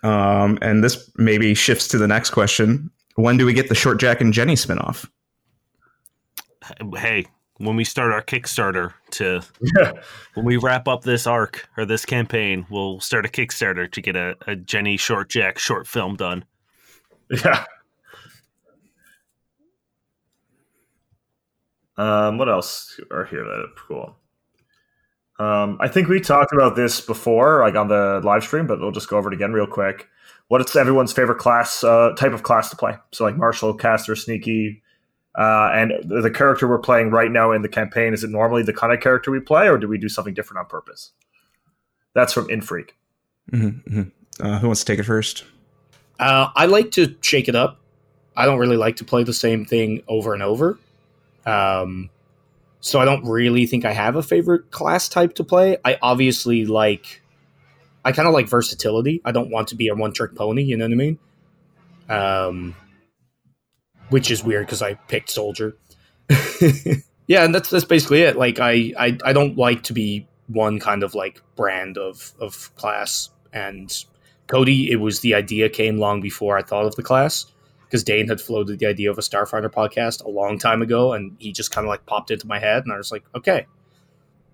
Um, 0.03 0.57
and 0.61 0.83
this 0.83 1.11
maybe 1.17 1.53
shifts 1.53 1.87
to 1.89 1.97
the 1.97 2.07
next 2.07 2.29
question. 2.29 2.89
When 3.15 3.37
do 3.37 3.45
we 3.45 3.53
get 3.53 3.67
the 3.69 3.75
Short 3.75 3.99
Jack 3.99 4.21
and 4.21 4.31
Jenny 4.33 4.55
spinoff? 4.55 5.09
Hey, 6.95 7.25
when 7.57 7.75
we 7.75 7.83
start 7.83 8.13
our 8.13 8.21
Kickstarter 8.21 8.93
to 9.11 9.41
Yeah. 9.77 9.91
when 10.35 10.45
we 10.45 10.55
wrap 10.57 10.87
up 10.87 11.03
this 11.03 11.27
arc 11.27 11.67
or 11.75 11.85
this 11.85 12.05
campaign, 12.05 12.65
we'll 12.69 13.01
start 13.01 13.25
a 13.25 13.29
Kickstarter 13.29 13.91
to 13.91 14.01
get 14.01 14.15
a, 14.15 14.35
a 14.47 14.55
Jenny 14.55 14.95
Short 14.95 15.29
Jack 15.29 15.57
short 15.59 15.85
film 15.87 16.15
done. 16.15 16.45
Yeah. 17.29 17.65
Um, 21.99 22.37
what 22.37 22.47
else 22.47 22.99
are 23.11 23.25
here 23.25 23.43
that 23.43 23.59
are 23.59 23.67
cool? 23.75 24.15
Um, 25.37 25.77
I 25.81 25.87
think 25.87 26.07
we 26.07 26.19
talked 26.19 26.53
about 26.53 26.75
this 26.75 27.01
before, 27.01 27.61
like 27.61 27.75
on 27.75 27.89
the 27.89 28.21
live 28.23 28.43
stream, 28.43 28.67
but 28.67 28.79
we'll 28.79 28.91
just 28.91 29.09
go 29.09 29.17
over 29.17 29.31
it 29.31 29.35
again 29.35 29.53
real 29.53 29.67
quick. 29.67 30.07
What 30.47 30.61
is 30.61 30.75
everyone's 30.75 31.13
favorite 31.13 31.37
class, 31.37 31.83
uh, 31.83 32.13
type 32.17 32.31
of 32.31 32.43
class 32.43 32.69
to 32.69 32.75
play? 32.75 32.95
So, 33.11 33.23
like 33.25 33.37
martial, 33.37 33.73
caster, 33.73 34.15
sneaky, 34.15 34.81
uh, 35.37 35.69
and 35.73 35.93
the, 36.03 36.21
the 36.21 36.31
character 36.31 36.67
we're 36.67 36.79
playing 36.79 37.11
right 37.11 37.31
now 37.31 37.51
in 37.51 37.61
the 37.61 37.69
campaign 37.69 38.13
is 38.13 38.23
it 38.23 38.29
normally 38.29 38.63
the 38.63 38.73
kind 38.73 38.91
of 38.93 38.99
character 39.01 39.29
we 39.29 39.39
play, 39.39 39.67
or 39.67 39.77
do 39.77 39.87
we 39.87 39.97
do 39.97 40.09
something 40.09 40.33
different 40.33 40.59
on 40.59 40.65
purpose? 40.65 41.11
That's 42.13 42.33
from 42.33 42.47
Infreak. 42.47 42.91
Mm-hmm, 43.51 44.03
Uh, 44.39 44.59
who 44.59 44.67
wants 44.67 44.83
to 44.83 44.91
take 44.91 44.99
it 44.99 45.03
first? 45.03 45.43
uh, 46.19 46.49
I 46.55 46.65
like 46.65 46.91
to 46.91 47.15
shake 47.21 47.47
it 47.47 47.55
up. 47.55 47.79
I 48.35 48.45
don't 48.45 48.59
really 48.59 48.77
like 48.77 48.95
to 48.97 49.03
play 49.05 49.23
the 49.23 49.33
same 49.33 49.65
thing 49.65 50.01
over 50.07 50.33
and 50.33 50.41
over. 50.41 50.77
Um, 51.45 52.09
so 52.81 52.99
I 52.99 53.05
don't 53.05 53.25
really 53.25 53.65
think 53.65 53.85
I 53.85 53.91
have 53.91 54.15
a 54.15 54.23
favorite 54.23 54.71
class 54.71 55.09
type 55.09 55.35
to 55.35 55.43
play. 55.43 55.77
I 55.83 55.97
obviously 56.01 56.65
like, 56.65 57.21
I 58.05 58.11
kind 58.11 58.27
of 58.27 58.33
like 58.33 58.47
versatility. 58.47 59.21
I 59.25 59.31
don't 59.31 59.49
want 59.49 59.69
to 59.69 59.75
be 59.75 59.89
a 59.89 59.95
one 59.95 60.13
trick 60.13 60.35
pony. 60.35 60.63
You 60.63 60.77
know 60.77 60.85
what 60.85 60.93
I 60.93 60.95
mean? 60.95 61.19
Um, 62.07 62.75
which 64.09 64.31
is 64.31 64.43
weird 64.43 64.65
because 64.65 64.81
I 64.81 64.93
picked 64.93 65.29
soldier. 65.29 65.75
yeah, 67.27 67.43
and 67.43 67.53
that's 67.53 67.69
that's 67.69 67.85
basically 67.85 68.21
it. 68.21 68.37
Like 68.37 68.59
I, 68.59 68.93
I 68.97 69.17
I 69.25 69.33
don't 69.33 69.57
like 69.57 69.83
to 69.83 69.93
be 69.93 70.27
one 70.47 70.79
kind 70.79 71.03
of 71.03 71.15
like 71.15 71.41
brand 71.55 71.97
of 71.97 72.33
of 72.39 72.73
class. 72.75 73.29
And 73.51 73.91
Cody, 74.47 74.89
it 74.91 74.97
was 74.97 75.19
the 75.19 75.33
idea 75.33 75.69
came 75.69 75.97
long 75.97 76.21
before 76.21 76.57
I 76.57 76.61
thought 76.61 76.85
of 76.85 76.95
the 76.95 77.03
class 77.03 77.45
because 77.89 78.03
Dane 78.03 78.27
had 78.27 78.39
floated 78.39 78.77
the 78.77 78.85
idea 78.85 79.09
of 79.09 79.17
a 79.17 79.21
Starfinder 79.21 79.71
podcast 79.71 80.23
a 80.23 80.29
long 80.29 80.59
time 80.59 80.83
ago, 80.83 81.13
and 81.13 81.35
he 81.39 81.51
just 81.51 81.71
kind 81.71 81.85
of 81.85 81.89
like 81.89 82.05
popped 82.05 82.29
into 82.29 82.45
my 82.45 82.59
head, 82.59 82.83
and 82.83 82.93
I 82.93 82.97
was 82.97 83.11
like, 83.11 83.23
okay. 83.35 83.65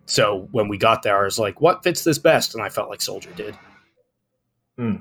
So 0.05 0.47
when 0.51 0.69
we 0.69 0.77
got 0.77 1.03
there, 1.03 1.19
I 1.19 1.25
was 1.25 1.37
like, 1.37 1.59
what 1.59 1.83
fits 1.83 2.05
this 2.05 2.17
best? 2.17 2.53
And 2.53 2.63
I 2.63 2.69
felt 2.69 2.89
like 2.89 3.01
Soldier 3.01 3.31
did. 3.35 3.57
Hmm. 4.77 4.95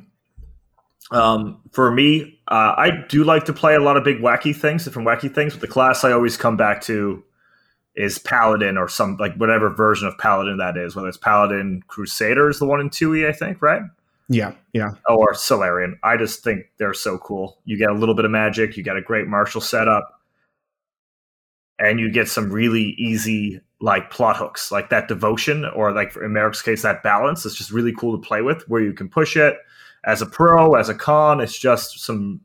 Um, 1.12 1.60
for 1.70 1.92
me, 1.92 2.40
uh, 2.48 2.74
I 2.76 3.04
do 3.08 3.22
like 3.22 3.44
to 3.44 3.52
play 3.52 3.76
a 3.76 3.80
lot 3.80 3.96
of 3.96 4.02
big 4.02 4.18
wacky 4.18 4.56
things, 4.56 4.84
different 4.84 5.06
wacky 5.06 5.32
things. 5.32 5.52
But 5.52 5.60
the 5.60 5.68
class 5.68 6.02
I 6.02 6.12
always 6.12 6.36
come 6.36 6.56
back 6.56 6.80
to 6.82 7.22
is 7.94 8.18
Paladin 8.18 8.76
or 8.76 8.88
some 8.88 9.16
like 9.18 9.36
whatever 9.36 9.70
version 9.70 10.08
of 10.08 10.18
Paladin 10.18 10.56
that 10.56 10.76
is, 10.76 10.96
whether 10.96 11.08
it's 11.08 11.18
Paladin 11.18 11.82
Crusader 11.86 12.48
is 12.48 12.58
the 12.58 12.66
one 12.66 12.80
in 12.80 12.90
2e, 12.90 13.28
I 13.28 13.32
think, 13.32 13.62
right? 13.62 13.82
Yeah, 14.28 14.52
yeah. 14.72 14.90
Or 15.08 15.34
Solarian. 15.34 15.98
I 16.02 16.16
just 16.16 16.42
think 16.42 16.66
they're 16.78 16.94
so 16.94 17.18
cool. 17.18 17.58
You 17.64 17.76
get 17.76 17.90
a 17.90 17.94
little 17.94 18.14
bit 18.14 18.24
of 18.24 18.30
magic, 18.30 18.76
you 18.76 18.82
get 18.82 18.96
a 18.96 19.02
great 19.02 19.26
martial 19.26 19.60
setup, 19.60 20.20
and 21.78 22.00
you 22.00 22.10
get 22.10 22.28
some 22.28 22.50
really 22.50 22.94
easy 22.98 23.60
like 23.80 24.10
plot 24.10 24.36
hooks, 24.36 24.72
like 24.72 24.88
that 24.90 25.08
devotion, 25.08 25.66
or 25.66 25.92
like 25.92 26.16
in 26.16 26.32
Merrick's 26.32 26.62
case, 26.62 26.82
that 26.82 27.02
balance. 27.02 27.44
It's 27.44 27.54
just 27.54 27.70
really 27.70 27.92
cool 27.92 28.18
to 28.18 28.26
play 28.26 28.40
with, 28.40 28.66
where 28.68 28.80
you 28.80 28.94
can 28.94 29.08
push 29.08 29.36
it 29.36 29.56
as 30.04 30.22
a 30.22 30.26
pro, 30.26 30.74
as 30.74 30.88
a 30.88 30.94
con. 30.94 31.40
It's 31.40 31.58
just 31.58 32.00
some 32.00 32.40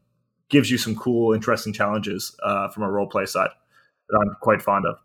gives 0.49 0.69
you 0.69 0.77
some 0.77 0.95
cool, 0.95 1.33
interesting 1.33 1.71
challenges 1.71 2.35
uh, 2.43 2.67
from 2.69 2.83
a 2.83 2.91
role 2.91 3.07
play 3.07 3.25
side 3.25 3.51
that 4.09 4.17
I'm 4.17 4.35
quite 4.41 4.61
fond 4.61 4.85
of. 4.85 4.97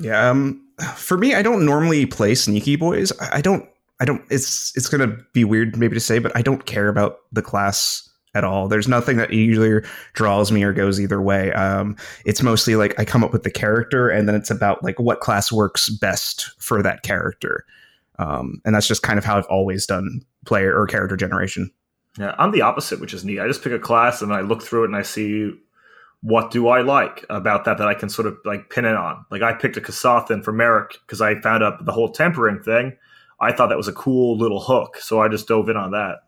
Yeah, 0.00 0.28
um, 0.28 0.66
for 0.96 1.16
me, 1.16 1.34
I 1.34 1.42
don't 1.42 1.64
normally 1.64 2.04
play 2.04 2.34
sneaky 2.34 2.76
boys. 2.76 3.12
I 3.32 3.40
don't. 3.40 3.68
I 4.04 4.06
don't. 4.06 4.22
It's 4.28 4.70
it's 4.76 4.86
gonna 4.86 5.16
be 5.32 5.44
weird 5.44 5.78
maybe 5.78 5.94
to 5.94 6.00
say, 6.00 6.18
but 6.18 6.30
I 6.36 6.42
don't 6.42 6.66
care 6.66 6.88
about 6.88 7.20
the 7.32 7.40
class 7.40 8.06
at 8.34 8.44
all. 8.44 8.68
There's 8.68 8.86
nothing 8.86 9.16
that 9.16 9.32
usually 9.32 9.80
draws 10.12 10.52
me 10.52 10.62
or 10.62 10.74
goes 10.74 11.00
either 11.00 11.22
way. 11.22 11.54
Um, 11.54 11.96
it's 12.26 12.42
mostly 12.42 12.76
like 12.76 13.00
I 13.00 13.06
come 13.06 13.24
up 13.24 13.32
with 13.32 13.44
the 13.44 13.50
character, 13.50 14.10
and 14.10 14.28
then 14.28 14.34
it's 14.34 14.50
about 14.50 14.84
like 14.84 15.00
what 15.00 15.20
class 15.20 15.50
works 15.50 15.88
best 15.88 16.50
for 16.58 16.82
that 16.82 17.02
character. 17.02 17.64
Um, 18.18 18.60
and 18.66 18.74
that's 18.74 18.86
just 18.86 19.02
kind 19.02 19.18
of 19.18 19.24
how 19.24 19.38
I've 19.38 19.46
always 19.46 19.86
done 19.86 20.20
player 20.44 20.78
or 20.78 20.86
character 20.86 21.16
generation. 21.16 21.70
Yeah, 22.18 22.34
I'm 22.36 22.50
the 22.50 22.60
opposite, 22.60 23.00
which 23.00 23.14
is 23.14 23.24
neat. 23.24 23.40
I 23.40 23.48
just 23.48 23.64
pick 23.64 23.72
a 23.72 23.78
class 23.78 24.20
and 24.20 24.34
I 24.34 24.42
look 24.42 24.62
through 24.62 24.82
it 24.82 24.88
and 24.88 24.96
I 24.96 25.02
see 25.02 25.50
what 26.20 26.50
do 26.50 26.68
I 26.68 26.82
like 26.82 27.24
about 27.30 27.64
that 27.64 27.78
that 27.78 27.88
I 27.88 27.94
can 27.94 28.10
sort 28.10 28.28
of 28.28 28.36
like 28.44 28.68
pin 28.68 28.84
it 28.84 28.96
on. 28.96 29.24
Like 29.30 29.40
I 29.40 29.54
picked 29.54 29.78
a 29.78 29.80
Kasathan 29.80 30.44
for 30.44 30.52
Merrick 30.52 30.98
because 31.06 31.22
I 31.22 31.40
found 31.40 31.64
out 31.64 31.86
the 31.86 31.92
whole 31.92 32.12
tempering 32.12 32.62
thing. 32.62 32.98
I 33.44 33.52
thought 33.52 33.68
that 33.68 33.76
was 33.76 33.88
a 33.88 33.92
cool 33.92 34.36
little 34.38 34.60
hook, 34.60 34.96
so 34.98 35.20
I 35.20 35.28
just 35.28 35.48
dove 35.48 35.68
in 35.68 35.76
on 35.76 35.90
that. 35.92 36.20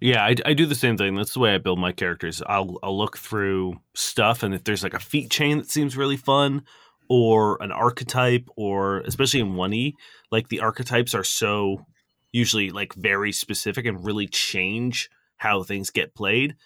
Yeah, 0.00 0.24
I, 0.24 0.34
I, 0.44 0.54
do 0.54 0.66
the 0.66 0.74
same 0.74 0.96
thing. 0.96 1.14
That's 1.14 1.34
the 1.34 1.38
way 1.38 1.54
I 1.54 1.58
build 1.58 1.78
my 1.78 1.92
characters. 1.92 2.42
I'll 2.46 2.76
I'll 2.82 2.98
look 2.98 3.18
through 3.18 3.74
stuff, 3.94 4.42
and 4.42 4.52
if 4.52 4.64
there's 4.64 4.82
like 4.82 4.94
a 4.94 4.98
feat 4.98 5.30
chain 5.30 5.58
that 5.58 5.70
seems 5.70 5.96
really 5.96 6.16
fun, 6.16 6.64
or 7.08 7.62
an 7.62 7.70
archetype, 7.70 8.48
or 8.56 9.00
especially 9.00 9.40
in 9.40 9.54
one 9.54 9.72
e, 9.72 9.94
like 10.32 10.48
the 10.48 10.60
archetypes 10.60 11.14
are 11.14 11.22
so 11.22 11.86
usually 12.32 12.70
like 12.70 12.94
very 12.94 13.30
specific 13.30 13.86
and 13.86 14.04
really 14.04 14.26
change 14.26 15.08
how 15.36 15.62
things 15.62 15.90
get 15.90 16.14
played. 16.14 16.56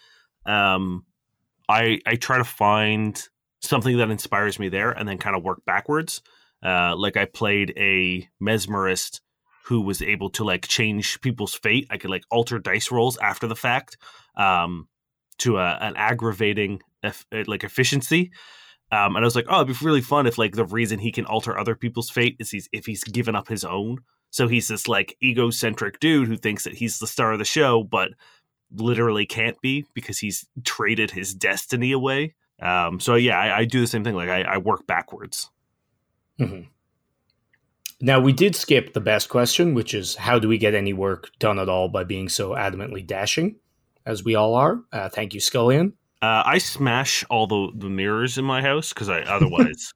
Um, 0.45 1.05
I 1.69 1.99
I 2.07 2.15
try 2.15 2.37
to 2.37 2.43
find 2.43 3.21
something 3.61 3.97
that 3.97 4.09
inspires 4.09 4.57
me 4.57 4.69
there 4.69 4.91
and 4.91 5.07
then 5.07 5.17
kind 5.17 5.35
of 5.35 5.43
work 5.43 5.63
backwards. 5.65 6.21
Uh, 6.63 6.95
like 6.95 7.17
I 7.17 7.25
played 7.25 7.73
a 7.77 8.27
mesmerist 8.41 9.21
who 9.65 9.81
was 9.81 10.01
able 10.01 10.29
to 10.31 10.43
like 10.43 10.67
change 10.67 11.19
people's 11.21 11.53
fate. 11.53 11.87
I 11.89 11.97
could 11.97 12.09
like 12.09 12.23
alter 12.31 12.57
dice 12.57 12.91
rolls 12.91 13.17
after 13.17 13.47
the 13.47 13.55
fact 13.55 13.97
um, 14.35 14.87
to 15.39 15.57
a, 15.57 15.77
an 15.81 15.95
aggravating 15.97 16.81
like 17.47 17.63
efficiency. 17.63 18.31
Um, 18.91 19.15
and 19.15 19.23
I 19.23 19.27
was 19.27 19.35
like, 19.35 19.47
oh, 19.49 19.61
it'd 19.61 19.77
be 19.79 19.85
really 19.85 20.01
fun 20.01 20.27
if 20.27 20.37
like 20.37 20.55
the 20.55 20.65
reason 20.65 20.99
he 20.99 21.11
can 21.11 21.25
alter 21.25 21.57
other 21.57 21.75
people's 21.75 22.09
fate 22.09 22.37
is 22.39 22.51
he's 22.51 22.69
if 22.71 22.85
he's 22.85 23.03
given 23.03 23.35
up 23.35 23.49
his 23.49 23.65
own. 23.65 23.99
So 24.29 24.47
he's 24.47 24.69
this 24.69 24.87
like 24.87 25.17
egocentric 25.21 25.99
dude 25.99 26.27
who 26.27 26.37
thinks 26.37 26.63
that 26.63 26.75
he's 26.75 26.99
the 26.99 27.07
star 27.07 27.33
of 27.33 27.39
the 27.39 27.45
show, 27.45 27.83
but 27.83 28.11
literally 28.71 29.25
can't 29.25 29.59
be 29.61 29.85
because 29.93 30.19
he's 30.19 30.45
traded 30.63 31.11
his 31.11 31.33
destiny 31.33 31.91
away. 31.91 32.35
Um, 32.61 32.99
so 32.99 33.15
yeah, 33.15 33.39
I, 33.39 33.59
I, 33.59 33.65
do 33.65 33.81
the 33.81 33.87
same 33.87 34.03
thing. 34.03 34.15
Like 34.15 34.29
I, 34.29 34.41
I 34.41 34.57
work 34.57 34.87
backwards. 34.87 35.49
Mm-hmm. 36.39 36.61
Now 37.99 38.19
we 38.19 38.31
did 38.31 38.55
skip 38.55 38.93
the 38.93 39.01
best 39.01 39.29
question, 39.29 39.73
which 39.73 39.93
is 39.93 40.15
how 40.15 40.37
do 40.37 40.47
we 40.47 40.57
get 40.57 40.75
any 40.75 40.93
work 40.93 41.31
done 41.39 41.57
at 41.57 41.69
all 41.69 41.89
by 41.89 42.03
being 42.03 42.29
so 42.29 42.51
adamantly 42.51 43.05
dashing, 43.05 43.55
as 44.05 44.23
we 44.23 44.35
all 44.35 44.53
are. 44.53 44.79
Uh, 44.91 45.09
thank 45.09 45.33
you, 45.33 45.39
Scullion. 45.39 45.93
Uh, 46.21 46.43
I 46.45 46.57
smash 46.59 47.23
all 47.29 47.47
the, 47.47 47.71
the 47.75 47.89
mirrors 47.89 48.37
in 48.37 48.45
my 48.45 48.61
house 48.61 48.93
because 48.93 49.09
I 49.09 49.21
otherwise 49.21 49.93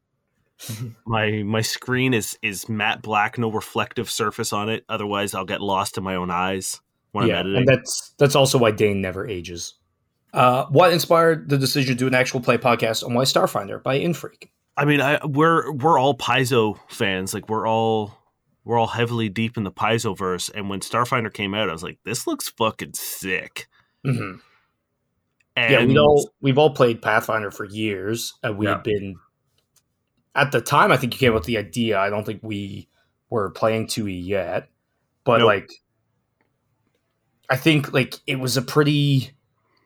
my 1.05 1.43
my 1.43 1.61
screen 1.61 2.13
is 2.13 2.37
is 2.41 2.69
matte 2.69 3.01
black, 3.01 3.37
no 3.37 3.51
reflective 3.51 4.09
surface 4.09 4.53
on 4.53 4.69
it. 4.69 4.83
Otherwise, 4.89 5.33
I'll 5.33 5.45
get 5.45 5.61
lost 5.61 5.97
in 5.97 6.03
my 6.03 6.15
own 6.15 6.31
eyes 6.31 6.79
when 7.11 7.27
yeah, 7.27 7.35
I'm 7.35 7.39
editing. 7.41 7.57
And 7.57 7.67
that's 7.67 8.13
that's 8.17 8.35
also 8.35 8.57
why 8.57 8.71
Dane 8.71 9.01
never 9.01 9.27
ages. 9.27 9.75
Uh, 10.33 10.65
what 10.67 10.93
inspired 10.93 11.49
the 11.49 11.57
decision 11.57 11.95
to 11.95 11.99
do 11.99 12.07
an 12.07 12.15
actual 12.15 12.39
play 12.39 12.57
podcast 12.57 13.05
on 13.05 13.13
why 13.13 13.23
Starfinder 13.23 13.81
by 13.81 13.99
Infreak? 13.99 14.49
I 14.77 14.85
mean, 14.85 15.01
I, 15.01 15.19
we're 15.25 15.71
we're 15.71 15.99
all 15.99 16.15
Paizo 16.17 16.77
fans. 16.87 17.33
Like 17.33 17.49
we're 17.49 17.67
all 17.67 18.17
we're 18.63 18.77
all 18.77 18.87
heavily 18.87 19.29
deep 19.29 19.57
in 19.57 19.63
the 19.63 19.71
Paizo 19.71 20.17
verse. 20.17 20.49
And 20.49 20.69
when 20.69 20.79
Starfinder 20.79 21.33
came 21.33 21.53
out, 21.53 21.69
I 21.69 21.73
was 21.73 21.83
like, 21.83 21.97
this 22.03 22.27
looks 22.27 22.49
fucking 22.49 22.93
sick. 22.93 23.67
Mm-hmm. 24.05 24.39
And 25.55 25.71
yeah, 25.71 25.85
we 25.85 25.97
all 25.99 26.29
we've 26.41 26.57
all 26.57 26.73
played 26.73 27.01
Pathfinder 27.01 27.51
for 27.51 27.65
years, 27.65 28.33
and 28.41 28.57
we've 28.57 28.69
yeah. 28.69 28.77
been 28.77 29.15
at 30.33 30.51
the 30.51 30.61
time. 30.61 30.91
I 30.91 30.97
think 30.97 31.13
you 31.13 31.19
came 31.19 31.31
up 31.31 31.35
with 31.35 31.45
the 31.45 31.57
idea. 31.57 31.99
I 31.99 32.09
don't 32.09 32.25
think 32.25 32.39
we 32.41 32.87
were 33.29 33.49
playing 33.49 33.87
2e 33.87 34.25
yet, 34.25 34.69
but 35.25 35.39
nope. 35.39 35.47
like 35.47 35.71
I 37.49 37.57
think 37.57 37.91
like 37.91 38.15
it 38.27 38.39
was 38.39 38.55
a 38.55 38.61
pretty 38.61 39.31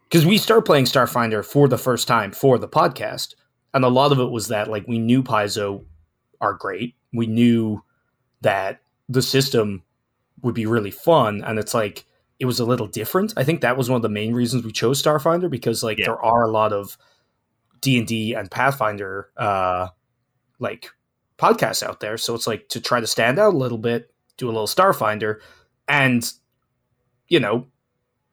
because 0.08 0.26
we 0.26 0.38
started 0.38 0.66
playing 0.66 0.86
Starfinder 0.86 1.44
for 1.44 1.68
the 1.68 1.80
first 1.80 2.08
time 2.08 2.32
for 2.32 2.60
the 2.60 2.68
podcast, 2.68 3.34
and 3.76 3.84
a 3.84 3.89
lot 3.89 4.13
of 4.13 4.19
it 4.19 4.32
was 4.32 4.47
that 4.47 4.69
like 4.69 4.88
we 4.88 4.97
knew 4.97 5.21
Paizo 5.21 5.84
are 6.39 6.53
great. 6.53 6.95
We 7.13 7.28
knew 7.28 7.84
that 8.39 8.82
the 9.09 9.21
system 9.21 9.84
would 10.41 10.55
be 10.55 10.65
really 10.65 10.91
fun, 10.91 11.43
and 11.43 11.59
it's 11.59 11.73
like 11.73 12.05
it 12.39 12.45
was 12.45 12.61
a 12.61 12.65
little 12.65 12.88
different. 12.88 13.34
I 13.36 13.43
think 13.43 13.59
that 13.61 13.78
was 13.78 13.89
one 13.89 13.97
of 13.97 14.01
the 14.01 14.09
main 14.09 14.34
reasons 14.34 14.63
we 14.63 14.71
chose 14.71 15.03
Starfinder 15.03 15.49
because 15.49 15.84
like 15.84 15.99
yeah. 15.99 16.05
there 16.05 16.23
are 16.23 16.43
a 16.43 16.51
lot 16.51 16.71
of 16.71 16.97
D 17.82 17.97
and 17.97 18.07
D 18.07 18.34
and 18.34 18.49
Pathfinder 18.49 19.30
uh, 19.36 19.89
like 20.57 20.89
podcasts 21.38 21.84
out 21.84 21.99
there, 21.99 22.17
so 22.17 22.34
it's 22.34 22.47
like 22.47 22.69
to 22.69 22.80
try 22.80 23.01
to 23.01 23.07
stand 23.07 23.38
out 23.38 23.53
a 23.53 23.57
little 23.57 23.78
bit, 23.78 24.09
do 24.38 24.47
a 24.47 24.53
little 24.53 24.67
Starfinder, 24.67 25.41
and 25.89 26.32
you 27.28 27.41
know, 27.41 27.67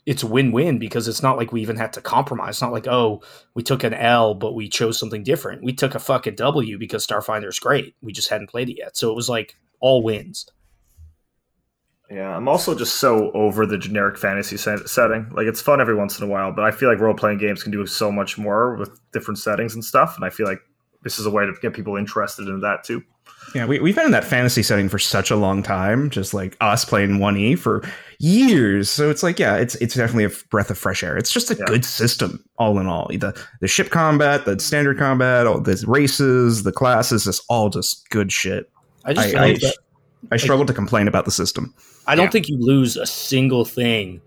it's 0.04 0.24
win-win 0.24 0.78
because 0.78 1.06
it's 1.06 1.22
not 1.22 1.36
like 1.36 1.52
we 1.52 1.62
even 1.62 1.76
had 1.76 1.92
to 1.92 2.00
compromise. 2.00 2.56
It's 2.56 2.62
not 2.62 2.72
like, 2.72 2.88
oh, 2.88 3.22
we 3.54 3.62
took 3.62 3.84
an 3.84 3.94
L, 3.94 4.34
but 4.34 4.54
we 4.54 4.68
chose 4.68 4.98
something 4.98 5.22
different. 5.22 5.62
We 5.62 5.72
took 5.72 5.94
a 5.94 6.00
fucking 6.00 6.34
W 6.34 6.78
because 6.78 7.06
Starfinder's 7.06 7.60
great. 7.60 7.94
We 8.02 8.12
just 8.12 8.28
hadn't 8.28 8.50
played 8.50 8.68
it 8.68 8.78
yet. 8.78 8.96
So 8.96 9.10
it 9.10 9.14
was 9.14 9.28
like 9.28 9.56
all 9.80 10.02
wins. 10.02 10.46
Yeah, 12.10 12.36
I'm 12.36 12.48
also 12.48 12.74
just 12.74 12.96
so 12.96 13.30
over 13.32 13.64
the 13.64 13.78
generic 13.78 14.18
fantasy 14.18 14.56
set- 14.56 14.88
setting. 14.88 15.30
Like 15.34 15.46
it's 15.46 15.62
fun 15.62 15.80
every 15.80 15.94
once 15.94 16.18
in 16.18 16.26
a 16.26 16.30
while, 16.30 16.52
but 16.52 16.64
I 16.64 16.70
feel 16.70 16.90
like 16.90 16.98
role 16.98 17.14
playing 17.14 17.38
games 17.38 17.62
can 17.62 17.72
do 17.72 17.86
so 17.86 18.12
much 18.12 18.36
more 18.36 18.76
with 18.76 19.00
different 19.12 19.38
settings 19.38 19.74
and 19.74 19.84
stuff. 19.84 20.16
And 20.16 20.24
I 20.24 20.30
feel 20.30 20.46
like 20.46 20.60
this 21.04 21.18
is 21.18 21.26
a 21.26 21.30
way 21.30 21.46
to 21.46 21.54
get 21.62 21.72
people 21.72 21.96
interested 21.96 22.48
in 22.48 22.60
that 22.60 22.84
too. 22.84 23.02
Yeah, 23.54 23.66
we, 23.66 23.80
we've 23.80 23.94
been 23.94 24.06
in 24.06 24.12
that 24.12 24.24
fantasy 24.24 24.62
setting 24.62 24.88
for 24.88 24.98
such 24.98 25.30
a 25.30 25.36
long 25.36 25.62
time, 25.62 26.10
just 26.10 26.32
like 26.32 26.56
us 26.60 26.84
playing 26.84 27.18
1E 27.18 27.58
for 27.58 27.82
years. 28.18 28.88
So 28.90 29.10
it's 29.10 29.22
like, 29.22 29.38
yeah, 29.38 29.56
it's 29.56 29.74
it's 29.76 29.94
definitely 29.94 30.24
a 30.24 30.30
breath 30.50 30.70
of 30.70 30.78
fresh 30.78 31.02
air. 31.02 31.16
It's 31.16 31.30
just 31.30 31.50
a 31.50 31.54
yeah. 31.54 31.64
good 31.66 31.84
system, 31.84 32.42
all 32.58 32.78
in 32.78 32.86
all. 32.86 33.08
The 33.08 33.38
the 33.60 33.68
ship 33.68 33.90
combat, 33.90 34.44
the 34.44 34.58
standard 34.58 34.98
combat, 34.98 35.46
all 35.46 35.60
the 35.60 35.84
races, 35.86 36.62
the 36.62 36.72
classes, 36.72 37.26
it's 37.26 37.42
all 37.48 37.68
just 37.68 38.08
good 38.10 38.32
shit. 38.32 38.70
I 39.04 39.12
just 39.14 39.34
I, 39.34 39.44
I, 39.44 39.52
that, 39.54 39.76
I 40.30 40.36
struggle 40.36 40.60
like, 40.60 40.68
to 40.68 40.74
complain 40.74 41.08
about 41.08 41.24
the 41.24 41.32
system. 41.32 41.74
I 42.06 42.14
don't 42.14 42.26
yeah. 42.26 42.30
think 42.30 42.48
you 42.48 42.58
lose 42.58 42.96
a 42.96 43.06
single 43.06 43.64
thing 43.64 44.20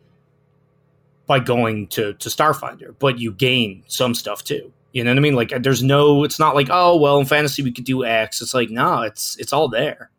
by 1.28 1.40
going 1.40 1.88
to, 1.88 2.14
to 2.14 2.30
Starfinder, 2.30 2.96
but 3.00 3.20
you 3.20 3.32
gain 3.32 3.84
some 3.88 4.14
stuff 4.14 4.44
too. 4.44 4.72
You 4.96 5.04
know 5.04 5.12
what 5.12 5.18
I 5.18 5.22
mean? 5.22 5.36
Like, 5.36 5.52
there's 5.62 5.84
no. 5.84 6.24
It's 6.24 6.40
not 6.40 6.56
like, 6.56 6.70
oh, 6.72 6.96
well, 6.96 7.20
in 7.20 7.26
fantasy 7.26 7.62
we 7.62 7.74
could 7.74 7.84
do 7.84 8.06
X. 8.06 8.42
It's 8.42 8.54
like, 8.54 8.70
no, 8.70 9.02
it's 9.02 9.36
it's 9.38 9.52
all 9.52 9.68
there. 9.68 10.10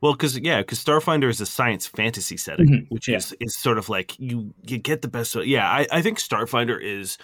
Well, 0.00 0.12
because 0.14 0.38
yeah, 0.38 0.62
because 0.62 0.82
Starfinder 0.82 1.28
is 1.28 1.40
a 1.40 1.46
science 1.46 1.86
fantasy 1.86 2.38
setting, 2.38 2.68
mm-hmm. 2.68 2.94
which 2.94 3.06
yeah. 3.06 3.18
is 3.18 3.36
is 3.38 3.54
sort 3.54 3.76
of 3.76 3.90
like 3.90 4.18
you 4.18 4.54
you 4.66 4.78
get 4.78 5.02
the 5.02 5.08
best. 5.08 5.34
Yeah, 5.34 5.68
I, 5.68 5.86
I 5.92 6.00
think 6.00 6.18
Starfinder 6.18 6.82
is 6.82 7.18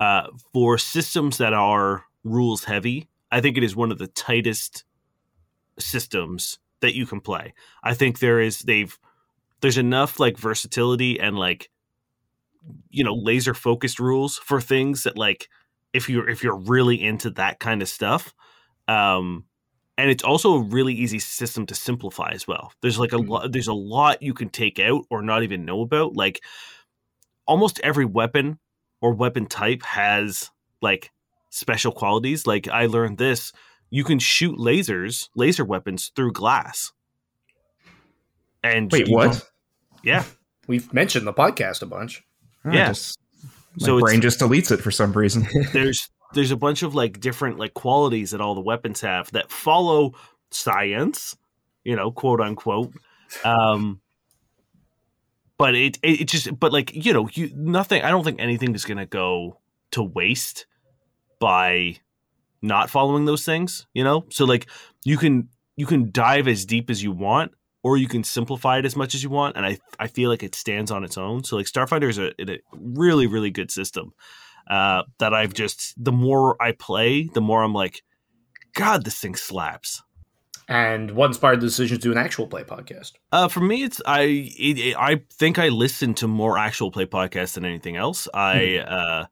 uh, 0.00 0.26
for 0.52 0.78
systems 0.78 1.38
that 1.38 1.52
are 1.52 2.04
rules 2.24 2.64
heavy, 2.64 3.08
I 3.30 3.40
think 3.40 3.56
it 3.56 3.62
is 3.62 3.76
one 3.76 3.92
of 3.92 3.98
the 3.98 4.08
tightest 4.08 4.84
systems 5.78 6.58
that 6.80 6.94
you 6.94 7.06
can 7.06 7.20
play. 7.20 7.54
I 7.84 7.94
think 7.94 8.18
there 8.18 8.40
is 8.40 8.60
they've 8.60 8.98
there's 9.60 9.78
enough 9.78 10.18
like 10.18 10.38
versatility 10.38 11.20
and 11.20 11.38
like 11.38 11.70
you 12.90 13.04
know 13.04 13.14
laser 13.14 13.54
focused 13.54 13.98
rules 13.98 14.38
for 14.38 14.60
things 14.60 15.04
that 15.04 15.16
like 15.16 15.48
if 15.92 16.08
you're 16.08 16.28
if 16.28 16.42
you're 16.42 16.56
really 16.56 17.02
into 17.02 17.30
that 17.30 17.58
kind 17.60 17.82
of 17.82 17.88
stuff 17.88 18.34
um 18.88 19.44
and 19.98 20.10
it's 20.10 20.24
also 20.24 20.54
a 20.54 20.62
really 20.62 20.94
easy 20.94 21.18
system 21.18 21.66
to 21.66 21.74
simplify 21.74 22.30
as 22.30 22.46
well. 22.46 22.72
There's 22.82 22.98
like 22.98 23.12
a 23.12 23.16
mm-hmm. 23.16 23.30
lot 23.30 23.52
there's 23.52 23.68
a 23.68 23.74
lot 23.74 24.22
you 24.22 24.34
can 24.34 24.50
take 24.50 24.78
out 24.78 25.04
or 25.10 25.22
not 25.22 25.42
even 25.42 25.64
know 25.64 25.80
about. 25.80 26.14
Like 26.14 26.42
almost 27.46 27.80
every 27.82 28.04
weapon 28.04 28.58
or 29.00 29.14
weapon 29.14 29.46
type 29.46 29.82
has 29.82 30.50
like 30.82 31.12
special 31.50 31.92
qualities. 31.92 32.46
Like 32.46 32.68
i 32.68 32.86
learned 32.86 33.18
this 33.18 33.52
you 33.88 34.04
can 34.04 34.18
shoot 34.18 34.58
lasers 34.58 35.28
laser 35.34 35.64
weapons 35.64 36.10
through 36.14 36.32
glass. 36.32 36.92
And 38.62 38.90
wait 38.90 39.08
what? 39.08 39.48
yeah. 40.02 40.24
We've 40.66 40.92
mentioned 40.92 41.26
the 41.26 41.32
podcast 41.32 41.82
a 41.82 41.86
bunch 41.86 42.24
yeah. 42.72 42.88
Just, 42.88 43.18
my 43.78 43.86
so 43.86 44.00
brain 44.00 44.20
just 44.20 44.40
deletes 44.40 44.70
it 44.70 44.78
for 44.78 44.90
some 44.90 45.12
reason. 45.12 45.46
there's 45.72 46.08
there's 46.32 46.50
a 46.50 46.56
bunch 46.56 46.82
of 46.82 46.94
like 46.94 47.20
different 47.20 47.58
like 47.58 47.74
qualities 47.74 48.30
that 48.30 48.40
all 48.40 48.54
the 48.54 48.60
weapons 48.60 49.00
have 49.00 49.30
that 49.32 49.50
follow 49.50 50.12
science, 50.50 51.36
you 51.84 51.96
know, 51.96 52.10
quote 52.10 52.40
unquote. 52.40 52.92
Um, 53.44 54.00
but 55.58 55.74
it, 55.74 55.98
it, 56.02 56.22
it 56.22 56.28
just 56.28 56.58
but 56.58 56.72
like 56.72 56.92
you 56.94 57.12
know 57.12 57.28
you 57.32 57.50
nothing. 57.54 58.02
I 58.02 58.10
don't 58.10 58.24
think 58.24 58.40
anything 58.40 58.74
is 58.74 58.84
gonna 58.84 59.06
go 59.06 59.60
to 59.92 60.02
waste 60.02 60.66
by 61.38 61.96
not 62.62 62.90
following 62.90 63.24
those 63.24 63.44
things. 63.44 63.86
You 63.94 64.04
know, 64.04 64.26
so 64.30 64.44
like 64.44 64.66
you 65.04 65.16
can 65.16 65.48
you 65.76 65.86
can 65.86 66.10
dive 66.10 66.48
as 66.48 66.64
deep 66.64 66.90
as 66.90 67.02
you 67.02 67.12
want 67.12 67.52
or 67.86 67.96
you 67.96 68.08
can 68.08 68.24
simplify 68.24 68.78
it 68.78 68.84
as 68.84 68.96
much 68.96 69.14
as 69.14 69.22
you 69.22 69.30
want. 69.30 69.56
And 69.56 69.64
I 69.64 69.78
I 70.00 70.08
feel 70.08 70.28
like 70.28 70.42
it 70.42 70.56
stands 70.56 70.90
on 70.90 71.04
its 71.04 71.16
own. 71.16 71.44
So 71.44 71.56
like 71.56 71.66
Starfinder 71.66 72.08
is 72.08 72.18
a, 72.18 72.32
a 72.40 72.58
really 72.72 73.28
really 73.28 73.52
good 73.52 73.70
system 73.70 74.12
uh, 74.68 75.04
that 75.18 75.32
I've 75.32 75.54
just 75.54 75.94
the 75.96 76.10
more 76.10 76.60
I 76.60 76.72
play, 76.72 77.30
the 77.32 77.40
more 77.40 77.62
I'm 77.62 77.72
like, 77.72 78.02
God, 78.74 79.04
this 79.04 79.20
thing 79.20 79.36
slaps. 79.36 80.02
And 80.68 81.12
what 81.12 81.26
inspired 81.26 81.60
the 81.60 81.66
decision 81.66 81.98
to 81.98 82.02
do 82.02 82.10
an 82.10 82.18
actual 82.18 82.48
play 82.48 82.64
podcast? 82.64 83.12
Uh, 83.30 83.46
for 83.46 83.60
me, 83.60 83.84
it's 83.84 84.02
I 84.04 84.22
it, 84.58 84.78
it, 84.78 84.96
I 84.98 85.22
think 85.32 85.60
I 85.60 85.68
listen 85.68 86.12
to 86.14 86.26
more 86.26 86.58
actual 86.58 86.90
play 86.90 87.06
podcasts 87.06 87.54
than 87.54 87.64
anything 87.64 87.96
else. 87.96 88.26
I 88.34 88.82
hmm. 88.84 88.92
uh, 88.92 89.24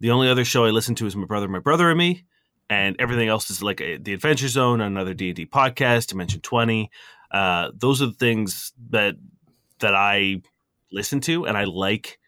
the 0.00 0.10
only 0.10 0.28
other 0.28 0.44
show 0.44 0.66
I 0.66 0.70
listen 0.70 0.94
to 0.96 1.06
is 1.06 1.16
my 1.16 1.24
brother, 1.24 1.48
my 1.48 1.60
brother, 1.60 1.88
and 1.88 1.96
me, 1.96 2.26
and 2.68 2.94
everything 2.98 3.28
else 3.28 3.50
is 3.50 3.62
like 3.62 3.80
a, 3.80 3.96
the 3.96 4.12
Adventure 4.12 4.48
Zone, 4.48 4.82
another 4.82 5.14
D 5.14 5.28
and 5.28 5.36
D 5.36 5.46
podcast, 5.46 6.08
Dimension 6.08 6.42
Twenty. 6.42 6.90
Uh, 7.30 7.70
those 7.74 8.02
are 8.02 8.06
the 8.06 8.12
things 8.12 8.72
that 8.90 9.16
that 9.80 9.94
I 9.94 10.42
listen 10.92 11.20
to, 11.20 11.46
and 11.46 11.56
I 11.56 11.64
like 11.64 12.18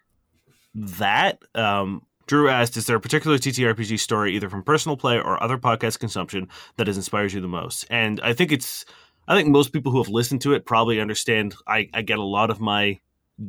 that. 0.75 1.41
Um, 1.55 2.03
Drew 2.27 2.49
asked, 2.49 2.77
"Is 2.77 2.87
there 2.87 2.97
a 2.97 3.01
particular 3.01 3.39
TTRPG 3.39 3.99
story, 3.99 4.35
either 4.35 4.51
from 4.51 4.63
personal 4.63 4.97
play 4.97 5.19
or 5.19 5.43
other 5.43 5.59
podcast 5.59 5.99
consumption, 5.99 6.49
that 6.77 6.87
has 6.87 6.97
inspired 6.97 7.33
you 7.33 7.41
the 7.41 7.49
most?" 7.49 7.87
And 7.91 8.21
I 8.21 8.33
think 8.33 8.53
it's, 8.53 8.85
I 9.27 9.35
think 9.35 9.49
most 9.49 9.73
people 9.73 9.93
who 9.93 9.99
have 9.99 10.09
listened 10.09 10.43
to 10.43 10.53
it 10.53 10.67
probably 10.67 11.01
understand. 11.01 11.55
I, 11.67 11.89
I 11.95 12.03
get 12.03 12.19
a 12.19 12.25
lot 12.25 12.51
of 12.51 12.61
my 12.61 13.01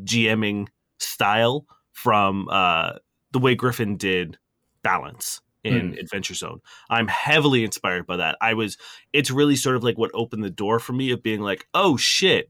GMing 0.03 0.67
style 0.99 1.65
from 1.91 2.47
uh, 2.49 2.93
the 3.31 3.39
way 3.39 3.55
Griffin 3.55 3.97
did 3.97 4.37
Balance 4.81 5.41
in 5.63 5.91
mm. 5.91 5.99
Adventure 5.99 6.33
Zone. 6.33 6.59
I'm 6.89 7.07
heavily 7.07 7.63
inspired 7.63 8.05
by 8.05 8.17
that. 8.17 8.37
I 8.41 8.53
was 8.53 8.77
it's 9.13 9.31
really 9.31 9.55
sort 9.55 9.75
of 9.75 9.83
like 9.83 9.97
what 9.97 10.11
opened 10.13 10.43
the 10.43 10.49
door 10.49 10.79
for 10.79 10.93
me 10.93 11.11
of 11.11 11.23
being 11.23 11.41
like, 11.41 11.67
"Oh 11.73 11.97
shit. 11.97 12.49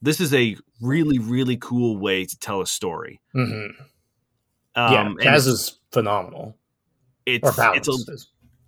This 0.00 0.20
is 0.20 0.34
a 0.34 0.56
really 0.80 1.18
really 1.18 1.56
cool 1.56 1.96
way 1.96 2.24
to 2.24 2.38
tell 2.38 2.60
a 2.60 2.66
story." 2.66 3.20
Mm-hmm. 3.34 3.82
Um, 4.74 5.16
yeah, 5.20 5.32
Taz 5.32 5.46
is 5.46 5.78
phenomenal. 5.92 6.56
It's 7.26 7.48
it's 7.58 7.88
a, 7.88 8.16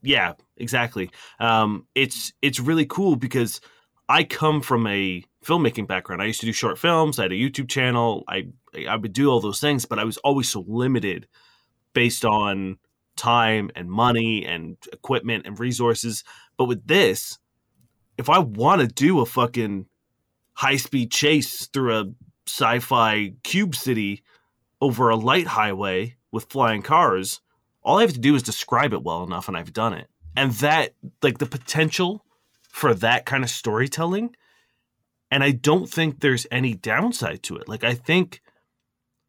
yeah, 0.02 0.34
exactly. 0.56 1.10
Um, 1.40 1.86
it's 1.94 2.32
it's 2.42 2.60
really 2.60 2.86
cool 2.86 3.16
because 3.16 3.60
I 4.08 4.24
come 4.24 4.60
from 4.60 4.86
a 4.86 5.24
filmmaking 5.44 5.86
background. 5.88 6.22
I 6.22 6.26
used 6.26 6.40
to 6.40 6.46
do 6.46 6.52
short 6.52 6.78
films. 6.78 7.18
I 7.18 7.22
had 7.22 7.32
a 7.32 7.36
YouTube 7.36 7.68
channel. 7.68 8.24
I 8.28 8.48
I 8.88 8.96
would 8.96 9.12
do 9.12 9.30
all 9.30 9.40
those 9.40 9.60
things, 9.60 9.86
but 9.86 9.98
I 9.98 10.04
was 10.04 10.18
always 10.18 10.48
so 10.48 10.64
limited 10.66 11.26
based 11.94 12.24
on 12.24 12.78
time 13.16 13.70
and 13.74 13.90
money 13.90 14.44
and 14.44 14.76
equipment 14.92 15.46
and 15.46 15.58
resources. 15.58 16.24
But 16.56 16.66
with 16.66 16.86
this, 16.86 17.38
if 18.18 18.28
I 18.28 18.38
want 18.38 18.80
to 18.80 18.86
do 18.86 19.20
a 19.20 19.26
fucking 19.26 19.86
high 20.54 20.76
speed 20.76 21.10
chase 21.10 21.66
through 21.66 21.96
a 21.96 22.04
sci 22.46 22.78
fi 22.80 23.34
cube 23.42 23.74
city 23.74 24.22
over 24.80 25.08
a 25.08 25.16
light 25.16 25.46
highway 25.46 26.16
with 26.30 26.44
flying 26.44 26.82
cars, 26.82 27.40
all 27.82 27.98
I 27.98 28.02
have 28.02 28.12
to 28.12 28.20
do 28.20 28.34
is 28.34 28.42
describe 28.42 28.92
it 28.92 29.02
well 29.02 29.24
enough 29.24 29.48
and 29.48 29.56
I've 29.56 29.72
done 29.72 29.94
it. 29.94 30.08
And 30.36 30.52
that, 30.54 30.94
like, 31.22 31.38
the 31.38 31.46
potential 31.46 32.24
for 32.68 32.92
that 32.94 33.24
kind 33.24 33.44
of 33.44 33.50
storytelling. 33.50 34.34
And 35.30 35.44
I 35.44 35.52
don't 35.52 35.88
think 35.88 36.20
there's 36.20 36.46
any 36.50 36.74
downside 36.74 37.42
to 37.44 37.56
it. 37.56 37.68
Like, 37.68 37.84
I 37.84 37.94
think. 37.94 38.40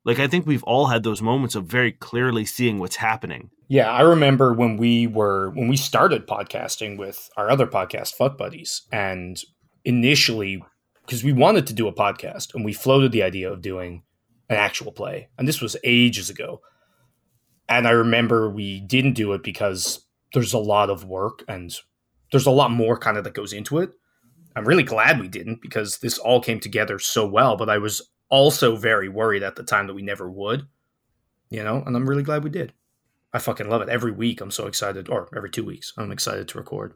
Like 0.07 0.19
I 0.19 0.27
think 0.27 0.45
we've 0.45 0.63
all 0.65 0.85
had 0.85 1.01
those 1.01 1.19
moments 1.19 1.55
of 1.55 1.65
very 1.65 1.91
clearly 1.91 2.45
seeing 2.45 2.77
what's 2.77 2.97
happening 2.97 3.49
yeah, 3.67 3.89
I 3.89 4.01
remember 4.01 4.53
when 4.53 4.77
we 4.77 5.07
were 5.07 5.49
when 5.51 5.67
we 5.67 5.77
started 5.77 6.27
podcasting 6.27 6.97
with 6.97 7.29
our 7.35 7.49
other 7.49 7.65
podcast, 7.65 8.13
Fuck 8.13 8.37
Buddies, 8.37 8.83
and 8.91 9.41
initially 9.83 10.63
because 11.05 11.23
we 11.23 11.33
wanted 11.33 11.67
to 11.67 11.73
do 11.73 11.87
a 11.87 11.93
podcast 11.93 12.53
and 12.53 12.65
we 12.65 12.73
floated 12.73 13.11
the 13.11 13.23
idea 13.23 13.51
of 13.51 13.61
doing 13.61 14.03
an 14.49 14.57
actual 14.57 14.91
play, 14.91 15.29
and 15.37 15.47
this 15.47 15.61
was 15.61 15.75
ages 15.83 16.29
ago. 16.29 16.61
And 17.67 17.87
I 17.87 17.91
remember 17.91 18.49
we 18.49 18.81
didn't 18.81 19.13
do 19.13 19.33
it 19.33 19.41
because 19.41 20.05
there's 20.33 20.53
a 20.53 20.59
lot 20.59 20.91
of 20.91 21.05
work 21.05 21.43
and 21.47 21.75
there's 22.31 22.45
a 22.45 22.51
lot 22.51 22.69
more 22.69 22.97
kind 22.97 23.17
of 23.17 23.23
that 23.23 23.33
goes 23.33 23.53
into 23.53 23.79
it. 23.79 23.91
I'm 24.55 24.65
really 24.65 24.83
glad 24.83 25.19
we 25.19 25.27
didn't 25.27 25.61
because 25.61 25.97
this 25.97 26.19
all 26.19 26.41
came 26.41 26.59
together 26.59 26.99
so 26.99 27.25
well, 27.25 27.57
but 27.57 27.69
I 27.69 27.79
was 27.79 28.07
also 28.29 28.75
very 28.75 29.09
worried 29.09 29.41
at 29.41 29.55
the 29.55 29.63
time 29.63 29.87
that 29.87 29.95
we 29.95 30.03
never 30.03 30.29
would, 30.29 30.67
you 31.49 31.63
know, 31.63 31.81
and 31.85 31.95
I'm 31.95 32.07
really 32.07 32.23
glad 32.23 32.43
we 32.43 32.51
did. 32.51 32.73
I 33.35 33.39
fucking 33.39 33.69
love 33.69 33.81
it. 33.81 33.89
Every 33.89 34.11
week, 34.11 34.39
I'm 34.39 34.51
so 34.51 34.65
excited, 34.65 35.09
or 35.09 35.27
every 35.35 35.49
two 35.49 35.65
weeks, 35.65 35.91
I'm 35.97 36.11
excited 36.11 36.47
to 36.47 36.57
record. 36.57 36.93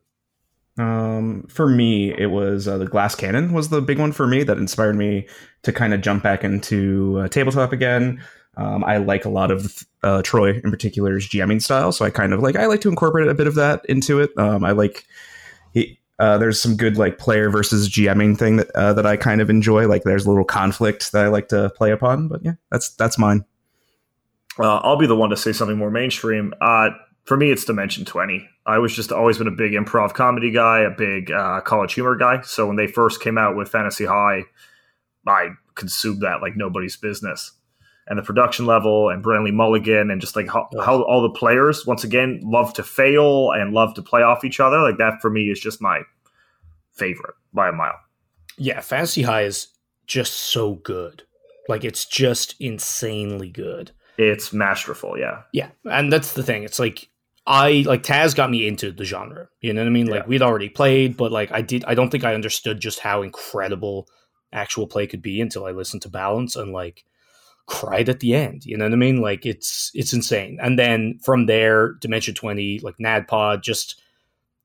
Um, 0.78 1.44
for 1.50 1.68
me, 1.68 2.14
it 2.18 2.28
was 2.28 2.66
uh, 2.66 2.78
the 2.78 2.86
Glass 2.86 3.14
Cannon 3.14 3.52
was 3.52 3.68
the 3.68 3.82
big 3.82 4.00
one 4.00 4.14
for 4.14 4.26
me 4.26 4.44
that 4.44 4.58
inspired 4.58 4.96
me 4.96 5.28
to 5.64 5.74
kind 5.74 5.94
of 5.94 6.00
jump 6.00 6.24
back 6.24 6.46
into 6.46 7.20
uh, 7.20 7.28
tabletop 7.28 7.74
again. 7.74 8.24
Um, 8.56 8.86
I 8.86 8.98
like 8.98 9.26
a 9.26 9.30
lot 9.30 9.52
of 9.52 9.84
uh, 10.04 10.22
Troy 10.22 10.54
in 10.64 10.72
particular's 10.72 11.28
GMing 11.28 11.62
style, 11.62 11.92
so 11.92 12.06
I 12.06 12.10
kind 12.10 12.32
of 12.32 12.40
like 12.40 12.56
I 12.56 12.68
like 12.68 12.82
to 12.82 12.90
incorporate 12.90 13.28
a 13.28 13.34
bit 13.34 13.48
of 13.48 13.56
that 13.56 13.86
into 13.90 14.22
it. 14.22 14.32
Um, 14.38 14.64
I 14.64 14.72
like 14.72 15.06
uh, 16.20 16.38
there's 16.38 16.62
some 16.62 16.76
good 16.76 16.98
like 16.98 17.18
player 17.18 17.50
versus 17.50 17.90
GMing 17.90 18.38
thing 18.38 18.58
that 18.58 18.70
uh, 18.76 18.94
that 18.94 19.06
I 19.06 19.16
kind 19.16 19.42
of 19.42 19.50
enjoy. 19.50 19.88
Like 19.88 20.04
there's 20.04 20.26
a 20.26 20.30
little 20.30 20.44
conflict 20.44 21.14
that 21.14 21.26
I 21.26 21.30
like 21.30 21.48
to 21.50 21.70
play 21.72 21.92
upon, 21.92 22.28
but 22.28 22.44
yeah, 22.44 22.54
that's 22.72 22.90
that's 22.92 23.18
mine. 23.18 23.46
Uh, 24.60 24.78
I'll 24.78 24.98
be 24.98 25.08
the 25.08 25.16
one 25.16 25.30
to 25.30 25.38
say 25.38 25.54
something 25.54 25.78
more 25.78 25.92
mainstream. 25.92 26.54
Uh, 26.60 26.90
for 27.24 27.38
me, 27.38 27.52
it's 27.52 27.64
Dimension 27.64 28.06
20. 28.06 28.48
I 28.66 28.78
was 28.80 28.96
just 28.96 29.12
always 29.12 29.38
been 29.38 29.48
a 29.48 29.52
big 29.52 29.74
improv 29.74 30.14
comedy 30.14 30.52
guy, 30.52 30.82
a 30.82 30.90
big 30.90 31.32
uh, 31.32 31.62
college 31.62 31.94
humor 31.94 32.16
guy. 32.16 32.42
So 32.42 32.68
when 32.68 32.76
they 32.76 32.88
first 32.88 33.22
came 33.22 33.38
out 33.38 33.56
with 33.56 33.70
Fantasy 33.70 34.06
High, 34.06 34.44
I 35.28 35.50
consumed 35.76 36.22
that 36.22 36.42
like 36.42 36.56
nobody's 36.56 36.98
business. 36.98 37.54
And 38.08 38.18
the 38.18 38.24
production 38.24 38.66
level 38.66 39.10
and 39.10 39.22
Brennan 39.22 39.56
Mulligan 39.56 40.10
and 40.10 40.20
just 40.20 40.36
like 40.36 40.48
how, 40.48 40.68
how 40.84 41.04
all 41.04 41.22
the 41.22 41.30
players, 41.30 41.86
once 41.86 42.04
again, 42.04 42.40
love 42.44 42.74
to 42.74 42.84
fail 42.84 43.52
and 43.52 43.72
love 43.72 43.94
to 43.94 44.02
play 44.02 44.24
off 44.24 44.44
each 44.44 44.60
other. 44.60 44.82
Like 44.82 44.98
that 44.98 45.22
for 45.22 45.30
me 45.30 45.44
is 45.52 45.60
just 45.60 45.82
my 45.82 46.02
favorite 46.92 47.36
by 47.54 47.70
a 47.70 47.72
mile. 47.72 48.00
Yeah, 48.58 48.82
Fantasy 48.82 49.22
High 49.22 49.44
is 49.44 49.68
just 50.08 50.34
so 50.34 50.74
good. 50.74 51.24
Like 51.68 51.86
it's 51.86 52.06
just 52.06 52.56
insanely 52.60 53.50
good. 53.50 53.92
It's 54.20 54.52
masterful, 54.52 55.18
yeah. 55.18 55.44
Yeah, 55.54 55.70
and 55.86 56.12
that's 56.12 56.34
the 56.34 56.44
thing. 56.44 56.64
It's 56.64 56.78
like 56.78 57.10
I 57.48 57.84
like 57.88 58.04
Taz 58.04 58.36
got 58.36 58.52
me 58.52 58.68
into 58.68 58.92
the 58.92 59.06
genre. 59.06 59.48
You 59.62 59.72
know 59.72 59.82
what 59.82 59.88
I 59.88 59.92
mean? 59.92 60.08
Like 60.08 60.24
yeah. 60.24 60.28
we'd 60.28 60.42
already 60.42 60.68
played, 60.68 61.16
but 61.16 61.32
like 61.32 61.52
I 61.54 61.62
did 61.62 61.86
I 61.86 61.96
don't 61.96 62.10
think 62.10 62.26
I 62.26 62.36
understood 62.36 62.82
just 62.82 63.00
how 63.00 63.22
incredible 63.22 64.10
actual 64.52 64.88
play 64.88 65.08
could 65.08 65.22
be 65.22 65.40
until 65.40 65.66
I 65.66 65.72
listened 65.72 66.02
to 66.02 66.10
Balance 66.10 66.58
and 66.58 66.74
like 66.74 67.06
cried 67.66 68.10
at 68.10 68.20
the 68.20 68.36
end. 68.36 68.66
You 68.66 68.78
know 68.78 68.84
what 68.84 68.94
I 68.94 68.98
mean? 68.98 69.22
Like 69.22 69.46
it's 69.46 69.90
it's 69.94 70.12
insane. 70.12 70.60
And 70.62 70.78
then 70.78 71.18
from 71.24 71.46
there, 71.46 71.94
Dimension 71.94 72.36
20, 72.36 72.80
like 72.80 72.98
NADPOD, 72.98 73.62
just 73.62 74.02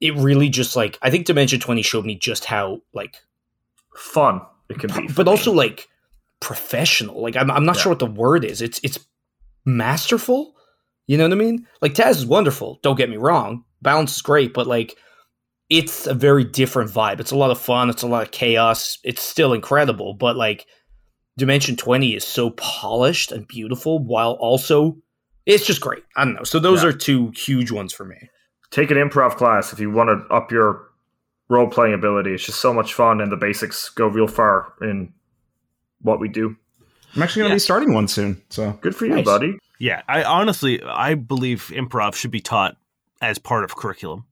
it 0.00 0.16
really 0.16 0.48
just 0.48 0.74
like 0.74 0.98
I 1.00 1.10
think 1.10 1.26
Dimension 1.26 1.60
20 1.60 1.80
showed 1.82 2.04
me 2.04 2.16
just 2.16 2.44
how 2.44 2.82
like 2.92 3.22
fun 3.94 4.40
it 4.68 4.80
can 4.80 4.92
be. 4.92 5.12
But 5.12 5.28
also 5.28 5.52
like 5.52 5.88
professional. 6.40 7.22
Like 7.22 7.36
I'm 7.36 7.52
I'm 7.52 7.64
not 7.64 7.76
yeah. 7.76 7.82
sure 7.82 7.90
what 7.90 8.00
the 8.00 8.06
word 8.06 8.44
is. 8.44 8.60
It's 8.60 8.80
it's 8.82 8.98
masterful 9.64 10.54
You 11.06 11.18
know 11.18 11.24
what 11.24 11.32
I 11.32 11.36
mean? 11.36 11.66
Like 11.82 11.94
Taz 11.94 12.16
is 12.16 12.26
wonderful. 12.26 12.78
Don't 12.82 12.96
get 12.96 13.10
me 13.10 13.16
wrong. 13.16 13.64
Balance 13.82 14.16
is 14.16 14.22
great, 14.22 14.54
but 14.54 14.66
like 14.66 14.96
it's 15.70 16.06
a 16.06 16.14
very 16.14 16.44
different 16.44 16.90
vibe. 16.90 17.20
It's 17.20 17.30
a 17.30 17.36
lot 17.36 17.50
of 17.50 17.58
fun. 17.58 17.90
It's 17.90 18.02
a 18.02 18.06
lot 18.06 18.22
of 18.22 18.30
chaos. 18.30 18.98
It's 19.04 19.22
still 19.22 19.52
incredible, 19.52 20.14
but 20.14 20.36
like 20.36 20.66
Dimension 21.36 21.76
20 21.76 22.14
is 22.14 22.24
so 22.24 22.50
polished 22.50 23.32
and 23.32 23.46
beautiful 23.48 23.98
while 23.98 24.32
also 24.32 24.96
it's 25.46 25.66
just 25.66 25.80
great. 25.80 26.02
I 26.16 26.24
don't 26.24 26.34
know. 26.34 26.44
So 26.44 26.58
those 26.58 26.82
yeah. 26.82 26.88
are 26.88 26.92
two 26.92 27.32
huge 27.36 27.70
ones 27.70 27.92
for 27.92 28.04
me. 28.04 28.16
Take 28.70 28.90
an 28.90 28.96
improv 28.96 29.36
class 29.36 29.72
if 29.72 29.80
you 29.80 29.90
want 29.90 30.08
to 30.08 30.34
up 30.34 30.50
your 30.50 30.88
role 31.48 31.68
playing 31.68 31.94
ability. 31.94 32.32
It's 32.32 32.46
just 32.46 32.60
so 32.60 32.72
much 32.72 32.94
fun 32.94 33.20
and 33.20 33.30
the 33.30 33.36
basics 33.36 33.88
go 33.90 34.06
real 34.06 34.26
far 34.26 34.72
in 34.80 35.12
what 36.00 36.20
we 36.20 36.28
do. 36.28 36.56
I'm 37.14 37.22
actually 37.22 37.40
going 37.40 37.50
to 37.50 37.54
yeah. 37.54 37.56
be 37.56 37.60
starting 37.60 37.94
one 37.94 38.08
soon. 38.08 38.42
So 38.50 38.72
good 38.80 38.96
for 38.96 39.06
you, 39.06 39.16
nice. 39.16 39.24
buddy. 39.24 39.58
Yeah, 39.78 40.02
I 40.08 40.24
honestly 40.24 40.82
I 40.82 41.14
believe 41.14 41.70
improv 41.74 42.14
should 42.14 42.30
be 42.30 42.40
taught 42.40 42.76
as 43.20 43.38
part 43.38 43.64
of 43.64 43.76
curriculum. 43.76 44.24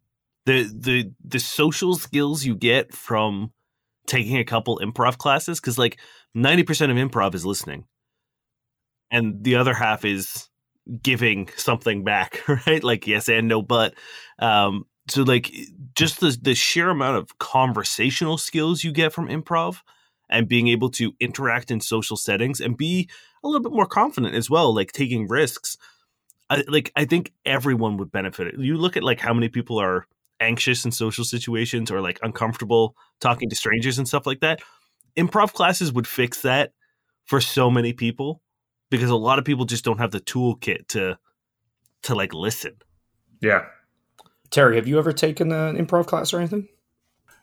The 0.46 0.64
the 0.64 1.12
the 1.24 1.38
social 1.38 1.94
skills 1.96 2.44
you 2.44 2.54
get 2.54 2.94
from 2.94 3.52
taking 4.06 4.36
a 4.36 4.44
couple 4.44 4.80
improv 4.82 5.18
classes 5.18 5.60
cuz 5.60 5.78
like 5.78 5.98
90% 6.36 6.90
of 6.90 6.96
improv 6.96 7.34
is 7.34 7.46
listening. 7.46 7.84
And 9.10 9.44
the 9.44 9.56
other 9.56 9.74
half 9.74 10.04
is 10.04 10.48
giving 11.02 11.48
something 11.56 12.02
back, 12.02 12.42
right? 12.66 12.82
Like 12.82 13.06
yes 13.06 13.28
and 13.28 13.48
no 13.48 13.62
but 13.62 13.94
um 14.38 14.86
so 15.08 15.22
like 15.22 15.52
just 15.94 16.20
the 16.20 16.36
the 16.40 16.54
sheer 16.54 16.90
amount 16.90 17.18
of 17.18 17.38
conversational 17.38 18.38
skills 18.38 18.84
you 18.84 18.92
get 18.92 19.12
from 19.12 19.28
improv 19.28 19.80
and 20.28 20.48
being 20.48 20.68
able 20.68 20.90
to 20.90 21.14
interact 21.20 21.70
in 21.70 21.80
social 21.80 22.16
settings 22.16 22.60
and 22.60 22.76
be 22.76 23.08
a 23.44 23.48
little 23.48 23.62
bit 23.62 23.72
more 23.72 23.86
confident 23.86 24.34
as 24.34 24.48
well, 24.48 24.74
like 24.74 24.92
taking 24.92 25.28
risks. 25.28 25.76
I, 26.48 26.64
like 26.68 26.92
I 26.96 27.04
think 27.04 27.32
everyone 27.44 27.96
would 27.98 28.12
benefit. 28.12 28.54
You 28.58 28.76
look 28.76 28.96
at 28.96 29.02
like 29.02 29.20
how 29.20 29.34
many 29.34 29.48
people 29.48 29.78
are 29.78 30.06
anxious 30.40 30.84
in 30.84 30.92
social 30.92 31.24
situations 31.24 31.90
or 31.90 32.00
like 32.00 32.18
uncomfortable 32.22 32.96
talking 33.20 33.48
to 33.48 33.56
strangers 33.56 33.98
and 33.98 34.08
stuff 34.08 34.26
like 34.26 34.40
that. 34.40 34.60
Improv 35.16 35.52
classes 35.52 35.92
would 35.92 36.06
fix 36.06 36.42
that 36.42 36.72
for 37.24 37.40
so 37.40 37.70
many 37.70 37.92
people 37.92 38.42
because 38.90 39.10
a 39.10 39.16
lot 39.16 39.38
of 39.38 39.44
people 39.44 39.64
just 39.64 39.84
don't 39.84 39.98
have 39.98 40.10
the 40.10 40.20
toolkit 40.20 40.88
to 40.88 41.18
to 42.02 42.14
like 42.14 42.34
listen. 42.34 42.74
Yeah. 43.40 43.66
Terry, 44.50 44.76
have 44.76 44.86
you 44.86 44.98
ever 44.98 45.12
taken 45.12 45.50
an 45.52 45.76
improv 45.76 46.06
class 46.06 46.32
or 46.32 46.38
anything? 46.38 46.68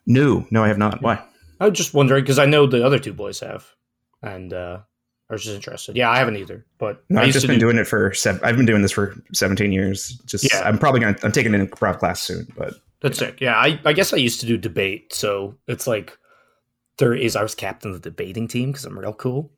No, 0.05 0.45
no, 0.51 0.63
I 0.63 0.67
have 0.67 0.77
not. 0.77 1.01
Why? 1.01 1.23
I 1.59 1.67
was 1.67 1.77
just 1.77 1.93
wondering 1.93 2.23
because 2.23 2.39
I 2.39 2.45
know 2.45 2.65
the 2.65 2.85
other 2.85 2.99
two 2.99 3.13
boys 3.13 3.39
have, 3.41 3.65
and 4.21 4.53
uh, 4.53 4.79
I 5.29 5.33
was 5.33 5.43
just 5.43 5.55
interested. 5.55 5.95
Yeah, 5.95 6.09
I 6.09 6.17
haven't 6.17 6.37
either, 6.37 6.65
but 6.77 7.03
no, 7.09 7.21
I've 7.21 7.33
just 7.33 7.47
been 7.47 7.59
do- 7.59 7.67
doing 7.67 7.77
it 7.77 7.87
for. 7.87 8.13
Seven, 8.13 8.41
I've 8.43 8.57
been 8.57 8.65
doing 8.65 8.81
this 8.81 8.91
for 8.91 9.15
seventeen 9.33 9.71
years. 9.71 10.19
Just 10.25 10.51
yeah. 10.51 10.61
I'm 10.61 10.77
probably 10.77 11.01
gonna. 11.01 11.17
I'm 11.23 11.31
taking 11.31 11.53
an 11.53 11.67
improv 11.67 11.99
class 11.99 12.21
soon, 12.21 12.47
but 12.57 12.73
that's 13.01 13.19
yeah. 13.19 13.27
sick. 13.27 13.41
Yeah, 13.41 13.55
I, 13.55 13.79
I 13.85 13.93
guess 13.93 14.13
I 14.13 14.17
used 14.17 14.39
to 14.41 14.45
do 14.45 14.57
debate, 14.57 15.13
so 15.13 15.55
it's 15.67 15.87
like 15.87 16.17
there 16.97 17.13
is. 17.13 17.35
I 17.35 17.43
was 17.43 17.55
captain 17.55 17.91
of 17.91 18.01
the 18.01 18.09
debating 18.09 18.47
team 18.47 18.71
because 18.71 18.85
I'm 18.85 18.97
real 18.97 19.13
cool. 19.13 19.51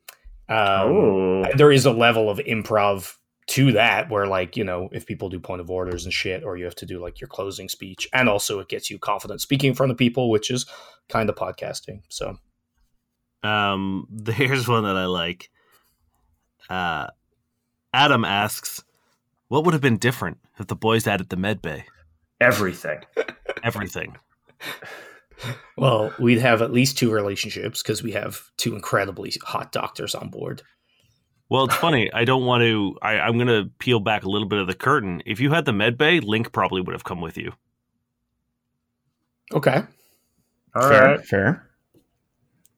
Um, 0.48 0.58
oh. 0.58 1.44
There 1.56 1.72
is 1.72 1.86
a 1.86 1.92
level 1.92 2.28
of 2.28 2.38
improv 2.38 3.14
to 3.48 3.72
that 3.72 4.08
where 4.08 4.26
like 4.26 4.56
you 4.56 4.64
know 4.64 4.88
if 4.92 5.06
people 5.06 5.28
do 5.28 5.40
point 5.40 5.60
of 5.60 5.70
orders 5.70 6.04
and 6.04 6.12
shit 6.12 6.44
or 6.44 6.56
you 6.56 6.64
have 6.64 6.74
to 6.74 6.86
do 6.86 7.00
like 7.00 7.20
your 7.20 7.28
closing 7.28 7.68
speech 7.68 8.08
and 8.12 8.28
also 8.28 8.60
it 8.60 8.68
gets 8.68 8.90
you 8.90 8.98
confident 8.98 9.40
speaking 9.40 9.70
in 9.70 9.74
front 9.74 9.90
of 9.90 9.98
people 9.98 10.30
which 10.30 10.50
is 10.50 10.66
kind 11.08 11.28
of 11.28 11.34
podcasting 11.34 12.02
so. 12.08 12.36
Um 13.42 14.06
here's 14.28 14.68
one 14.68 14.84
that 14.84 14.96
i 14.96 15.06
like. 15.06 15.50
Uh 16.68 17.08
adam 17.92 18.24
asks 18.24 18.82
what 19.48 19.64
would 19.64 19.74
have 19.74 19.82
been 19.82 19.98
different 19.98 20.38
if 20.58 20.68
the 20.68 20.76
boys 20.76 21.06
added 21.06 21.28
the 21.28 21.36
med 21.36 21.60
bay? 21.60 21.84
Everything. 22.40 23.00
Everything. 23.64 24.16
Well 25.76 26.14
we'd 26.20 26.38
have 26.38 26.62
at 26.62 26.72
least 26.72 26.96
two 26.96 27.10
relationships 27.10 27.82
because 27.82 28.04
we 28.04 28.12
have 28.12 28.40
two 28.56 28.76
incredibly 28.76 29.32
hot 29.42 29.72
doctors 29.72 30.14
on 30.14 30.28
board 30.28 30.62
well, 31.52 31.64
it's 31.64 31.74
funny. 31.74 32.10
I 32.14 32.24
don't 32.24 32.46
want 32.46 32.62
to. 32.62 32.96
I, 33.02 33.18
I'm 33.18 33.36
going 33.36 33.48
to 33.48 33.70
peel 33.78 34.00
back 34.00 34.24
a 34.24 34.28
little 34.30 34.48
bit 34.48 34.58
of 34.58 34.66
the 34.66 34.74
curtain. 34.74 35.22
If 35.26 35.38
you 35.38 35.50
had 35.50 35.66
the 35.66 35.72
med 35.74 35.98
bay, 35.98 36.18
Link 36.18 36.50
probably 36.50 36.80
would 36.80 36.94
have 36.94 37.04
come 37.04 37.20
with 37.20 37.36
you. 37.36 37.52
Okay. 39.52 39.82
All 40.74 40.88
fair, 40.88 41.04
right. 41.04 41.22
Fair. 41.22 41.68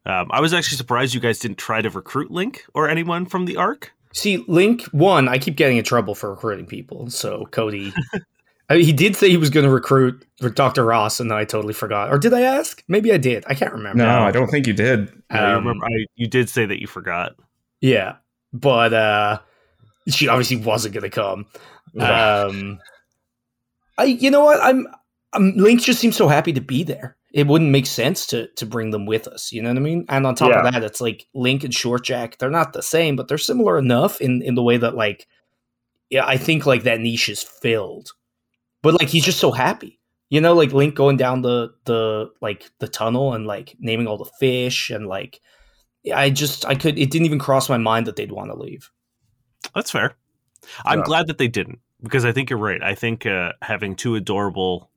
Um, 0.04 0.26
I 0.32 0.40
was 0.40 0.52
actually 0.52 0.76
surprised 0.76 1.14
you 1.14 1.20
guys 1.20 1.38
didn't 1.38 1.58
try 1.58 1.82
to 1.82 1.88
recruit 1.88 2.32
Link 2.32 2.64
or 2.74 2.88
anyone 2.88 3.26
from 3.26 3.44
the 3.44 3.58
Ark. 3.58 3.92
See, 4.12 4.44
Link, 4.48 4.82
one, 4.86 5.28
I 5.28 5.38
keep 5.38 5.54
getting 5.54 5.76
in 5.76 5.84
trouble 5.84 6.16
for 6.16 6.30
recruiting 6.30 6.66
people. 6.66 7.08
So 7.10 7.46
Cody, 7.52 7.92
I 8.68 8.74
mean, 8.74 8.84
he 8.84 8.92
did 8.92 9.14
say 9.14 9.30
he 9.30 9.36
was 9.36 9.50
going 9.50 9.66
to 9.66 9.72
recruit 9.72 10.26
Dr. 10.54 10.84
Ross, 10.84 11.20
and 11.20 11.30
then 11.30 11.38
I 11.38 11.44
totally 11.44 11.74
forgot. 11.74 12.10
Or 12.10 12.18
did 12.18 12.32
I 12.32 12.40
ask? 12.40 12.82
Maybe 12.88 13.12
I 13.12 13.18
did. 13.18 13.44
I 13.46 13.54
can't 13.54 13.72
remember. 13.72 14.02
No, 14.02 14.18
I 14.18 14.32
don't 14.32 14.48
think 14.48 14.66
you 14.66 14.72
did. 14.72 15.10
Um, 15.30 15.38
I 15.38 15.52
remember, 15.52 15.86
I, 15.86 16.06
you 16.16 16.26
did 16.26 16.48
say 16.48 16.66
that 16.66 16.80
you 16.80 16.88
forgot. 16.88 17.36
Yeah 17.80 18.16
but 18.55 18.94
uh, 18.94 19.40
she 20.09 20.28
obviously 20.28 20.57
wasn't 20.57 20.94
going 20.94 21.02
to 21.02 21.11
come. 21.11 21.46
Um, 21.98 22.78
I, 23.98 24.05
you 24.05 24.30
know 24.30 24.44
what? 24.44 24.61
I'm, 24.62 24.86
I'm. 25.32 25.55
Link 25.57 25.82
just 25.82 26.00
seems 26.00 26.16
so 26.16 26.28
happy 26.28 26.52
to 26.52 26.61
be 26.61 26.84
there. 26.84 27.16
It 27.32 27.48
wouldn't 27.48 27.70
make 27.70 27.86
sense 27.86 28.26
to 28.28 28.46
to 28.55 28.64
bring 28.64 28.90
them 28.90 29.07
with 29.07 29.26
us. 29.26 29.52
You 29.52 29.61
know 29.61 29.68
what 29.70 29.76
I 29.76 29.80
mean? 29.80 30.07
And 30.09 30.26
on 30.26 30.34
top 30.34 30.50
yeah. 30.50 30.64
of 30.64 30.72
that, 30.72 30.84
it's 30.84 31.00
like 31.00 31.26
Link 31.34 31.64
and 31.64 31.74
Short 31.74 32.05
Jack. 32.05 32.38
They're 32.38 32.48
not 32.48 32.72
the 32.72 32.82
same, 32.82 33.16
but 33.16 33.28
they're 33.28 33.38
similar 33.38 33.76
enough 33.76 34.20
in 34.20 34.40
in 34.42 34.55
the 34.55 34.62
way 34.62 34.76
that 34.76 34.94
like, 34.94 35.26
yeah, 36.11 36.26
I 36.26 36.36
think 36.36 36.64
like 36.64 36.84
that 36.84 37.00
niche 37.00 37.28
is 37.28 37.42
filled. 37.42 38.12
But 38.82 39.00
like 39.00 39.09
he's 39.09 39.24
just 39.24 39.40
so 39.40 39.50
happy. 39.50 39.98
You 40.30 40.40
know, 40.40 40.55
like 40.55 40.72
Link 40.72 40.94
going 40.94 41.16
down 41.16 41.42
the 41.42 41.74
the 41.84 42.30
like 42.40 42.70
the 42.78 42.88
tunnel 42.88 43.34
and 43.34 43.46
like 43.46 43.74
naming 43.80 44.07
all 44.07 44.18
the 44.18 44.30
fish 44.38 44.90
and 44.90 45.07
like 45.07 45.40
I 46.12 46.30
just 46.30 46.64
I 46.66 46.74
could 46.74 46.98
it 46.98 47.11
didn't 47.11 47.26
even 47.26 47.38
cross 47.38 47.68
my 47.68 47.78
mind 47.78 48.07
that 48.07 48.16
they'd 48.16 48.32
want 48.32 48.50
to 48.50 48.57
leave. 48.57 48.90
That's 49.74 49.90
fair. 49.90 50.14
I'm 50.84 51.00
yeah. 51.00 51.05
glad 51.05 51.26
that 51.28 51.38
they 51.38 51.48
didn't 51.48 51.78
because 52.02 52.24
I 52.24 52.32
think 52.32 52.50
you're 52.50 52.59
right. 52.59 52.82
I 52.82 52.94
think 52.94 53.26
uh, 53.26 53.52
having 53.62 53.96
two 53.96 54.14
adorable 54.14 54.90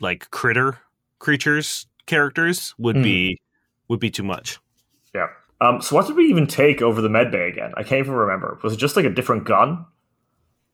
like 0.00 0.30
critter 0.30 0.78
creatures 1.18 1.86
characters 2.06 2.74
would 2.78 2.96
mm. 2.96 3.02
be 3.02 3.40
would 3.88 4.00
be 4.00 4.10
too 4.10 4.22
much. 4.22 4.58
Yeah. 5.14 5.28
Um, 5.60 5.80
so 5.80 5.94
what 5.94 6.06
did 6.06 6.16
we 6.16 6.24
even 6.24 6.46
take 6.46 6.82
over 6.82 7.00
the 7.00 7.08
med 7.08 7.30
bay 7.30 7.48
again? 7.48 7.72
I 7.76 7.82
can't 7.84 8.00
even 8.00 8.14
remember. 8.14 8.58
Was 8.62 8.72
it 8.72 8.78
just 8.78 8.96
like 8.96 9.04
a 9.04 9.10
different 9.10 9.44
gun? 9.44 9.86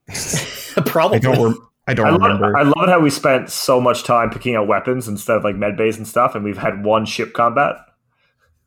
Probably. 0.86 1.16
I 1.16 1.20
don't, 1.20 1.52
re- 1.52 1.60
I 1.86 1.94
don't 1.94 2.06
I 2.06 2.10
remember. 2.10 2.52
Love, 2.52 2.54
I 2.54 2.62
love 2.62 2.88
it 2.88 2.92
how 2.92 3.00
we 3.00 3.10
spent 3.10 3.50
so 3.50 3.80
much 3.80 4.04
time 4.04 4.30
picking 4.30 4.54
out 4.54 4.66
weapons 4.66 5.06
instead 5.06 5.36
of 5.36 5.44
like 5.44 5.56
med 5.56 5.76
bays 5.76 5.98
and 5.98 6.08
stuff, 6.08 6.34
and 6.34 6.42
we've 6.42 6.56
had 6.56 6.84
one 6.84 7.04
ship 7.04 7.34
combat. 7.34 7.76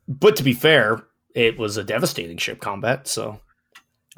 But 0.08 0.36
to 0.36 0.42
be 0.42 0.52
fair, 0.52 1.04
it 1.34 1.58
was 1.58 1.76
a 1.76 1.84
devastating 1.84 2.36
ship 2.36 2.60
combat. 2.60 3.08
So 3.08 3.40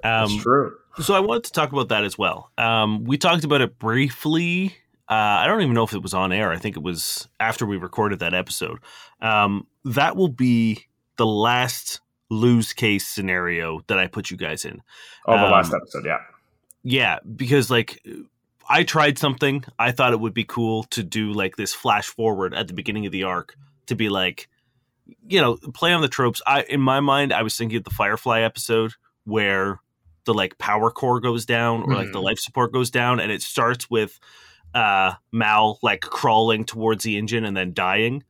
um, 0.02 0.28
that's 0.28 0.36
true. 0.42 0.76
So 1.00 1.14
I 1.14 1.20
wanted 1.20 1.44
to 1.44 1.52
talk 1.52 1.72
about 1.72 1.88
that 1.88 2.04
as 2.04 2.16
well. 2.16 2.50
Um, 2.56 3.04
we 3.04 3.18
talked 3.18 3.44
about 3.44 3.60
it 3.60 3.78
briefly. 3.78 4.76
Uh, 5.08 5.14
I 5.14 5.46
don't 5.46 5.60
even 5.60 5.74
know 5.74 5.84
if 5.84 5.92
it 5.92 6.02
was 6.02 6.14
on 6.14 6.32
air. 6.32 6.50
I 6.50 6.56
think 6.56 6.76
it 6.76 6.82
was 6.82 7.28
after 7.38 7.66
we 7.66 7.76
recorded 7.76 8.20
that 8.20 8.32
episode. 8.32 8.78
Um, 9.20 9.66
that 9.84 10.16
will 10.16 10.28
be 10.28 10.86
the 11.16 11.26
last 11.26 12.00
lose 12.30 12.72
case 12.72 13.06
scenario 13.06 13.80
that 13.88 13.98
I 13.98 14.06
put 14.06 14.30
you 14.30 14.36
guys 14.36 14.64
in. 14.64 14.82
Oh, 15.26 15.36
the 15.36 15.44
last 15.44 15.72
um, 15.72 15.80
episode, 15.82 16.06
yeah. 16.06 16.18
Yeah, 16.82 17.18
because 17.36 17.70
like 17.70 18.02
I 18.68 18.82
tried 18.82 19.18
something. 19.18 19.64
I 19.78 19.92
thought 19.92 20.12
it 20.12 20.20
would 20.20 20.34
be 20.34 20.44
cool 20.44 20.84
to 20.84 21.02
do 21.02 21.32
like 21.32 21.56
this 21.56 21.74
flash 21.74 22.06
forward 22.06 22.54
at 22.54 22.68
the 22.68 22.74
beginning 22.74 23.06
of 23.06 23.12
the 23.12 23.24
arc 23.24 23.56
to 23.86 23.94
be 23.94 24.08
like, 24.08 24.48
you 25.26 25.40
know, 25.40 25.56
play 25.74 25.92
on 25.92 26.02
the 26.02 26.08
tropes. 26.08 26.42
I 26.46 26.62
in 26.62 26.80
my 26.80 27.00
mind, 27.00 27.32
I 27.32 27.42
was 27.42 27.56
thinking 27.56 27.78
of 27.78 27.84
the 27.84 27.90
Firefly 27.90 28.40
episode 28.40 28.92
where 29.24 29.80
the 30.24 30.34
like 30.34 30.58
power 30.58 30.90
core 30.90 31.20
goes 31.20 31.44
down 31.44 31.82
or 31.82 31.94
like 31.94 32.12
the 32.12 32.18
hmm. 32.18 32.24
life 32.24 32.38
support 32.38 32.72
goes 32.72 32.90
down, 32.90 33.20
and 33.20 33.30
it 33.30 33.42
starts 33.42 33.90
with 33.90 34.18
uh 34.74 35.12
Mal 35.32 35.78
like 35.82 36.00
crawling 36.00 36.64
towards 36.64 37.04
the 37.04 37.18
engine 37.18 37.44
and 37.44 37.56
then 37.56 37.72
dying. 37.74 38.24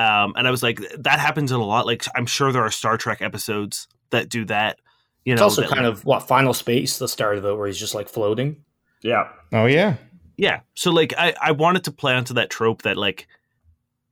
Um, 0.00 0.32
and 0.34 0.48
I 0.48 0.50
was 0.50 0.62
like, 0.62 0.80
that 1.00 1.20
happens 1.20 1.52
in 1.52 1.60
a 1.60 1.64
lot. 1.64 1.84
Like, 1.84 2.06
I'm 2.14 2.24
sure 2.24 2.52
there 2.52 2.62
are 2.62 2.70
Star 2.70 2.96
Trek 2.96 3.20
episodes 3.20 3.86
that 4.08 4.30
do 4.30 4.46
that. 4.46 4.78
You 5.26 5.34
it's 5.34 5.40
know, 5.40 5.44
also 5.44 5.60
that, 5.60 5.68
kind 5.68 5.84
like, 5.84 5.92
of 5.92 6.06
what 6.06 6.26
Final 6.26 6.54
Space, 6.54 6.98
the 6.98 7.06
start 7.06 7.36
of 7.36 7.44
it, 7.44 7.54
where 7.54 7.66
he's 7.66 7.78
just 7.78 7.94
like 7.94 8.08
floating. 8.08 8.64
Yeah. 9.02 9.28
Oh 9.52 9.66
yeah. 9.66 9.96
Yeah. 10.38 10.60
So 10.74 10.90
like, 10.90 11.12
I 11.18 11.34
I 11.38 11.52
wanted 11.52 11.84
to 11.84 11.92
play 11.92 12.14
onto 12.14 12.32
that 12.34 12.48
trope 12.48 12.82
that 12.82 12.96
like 12.96 13.28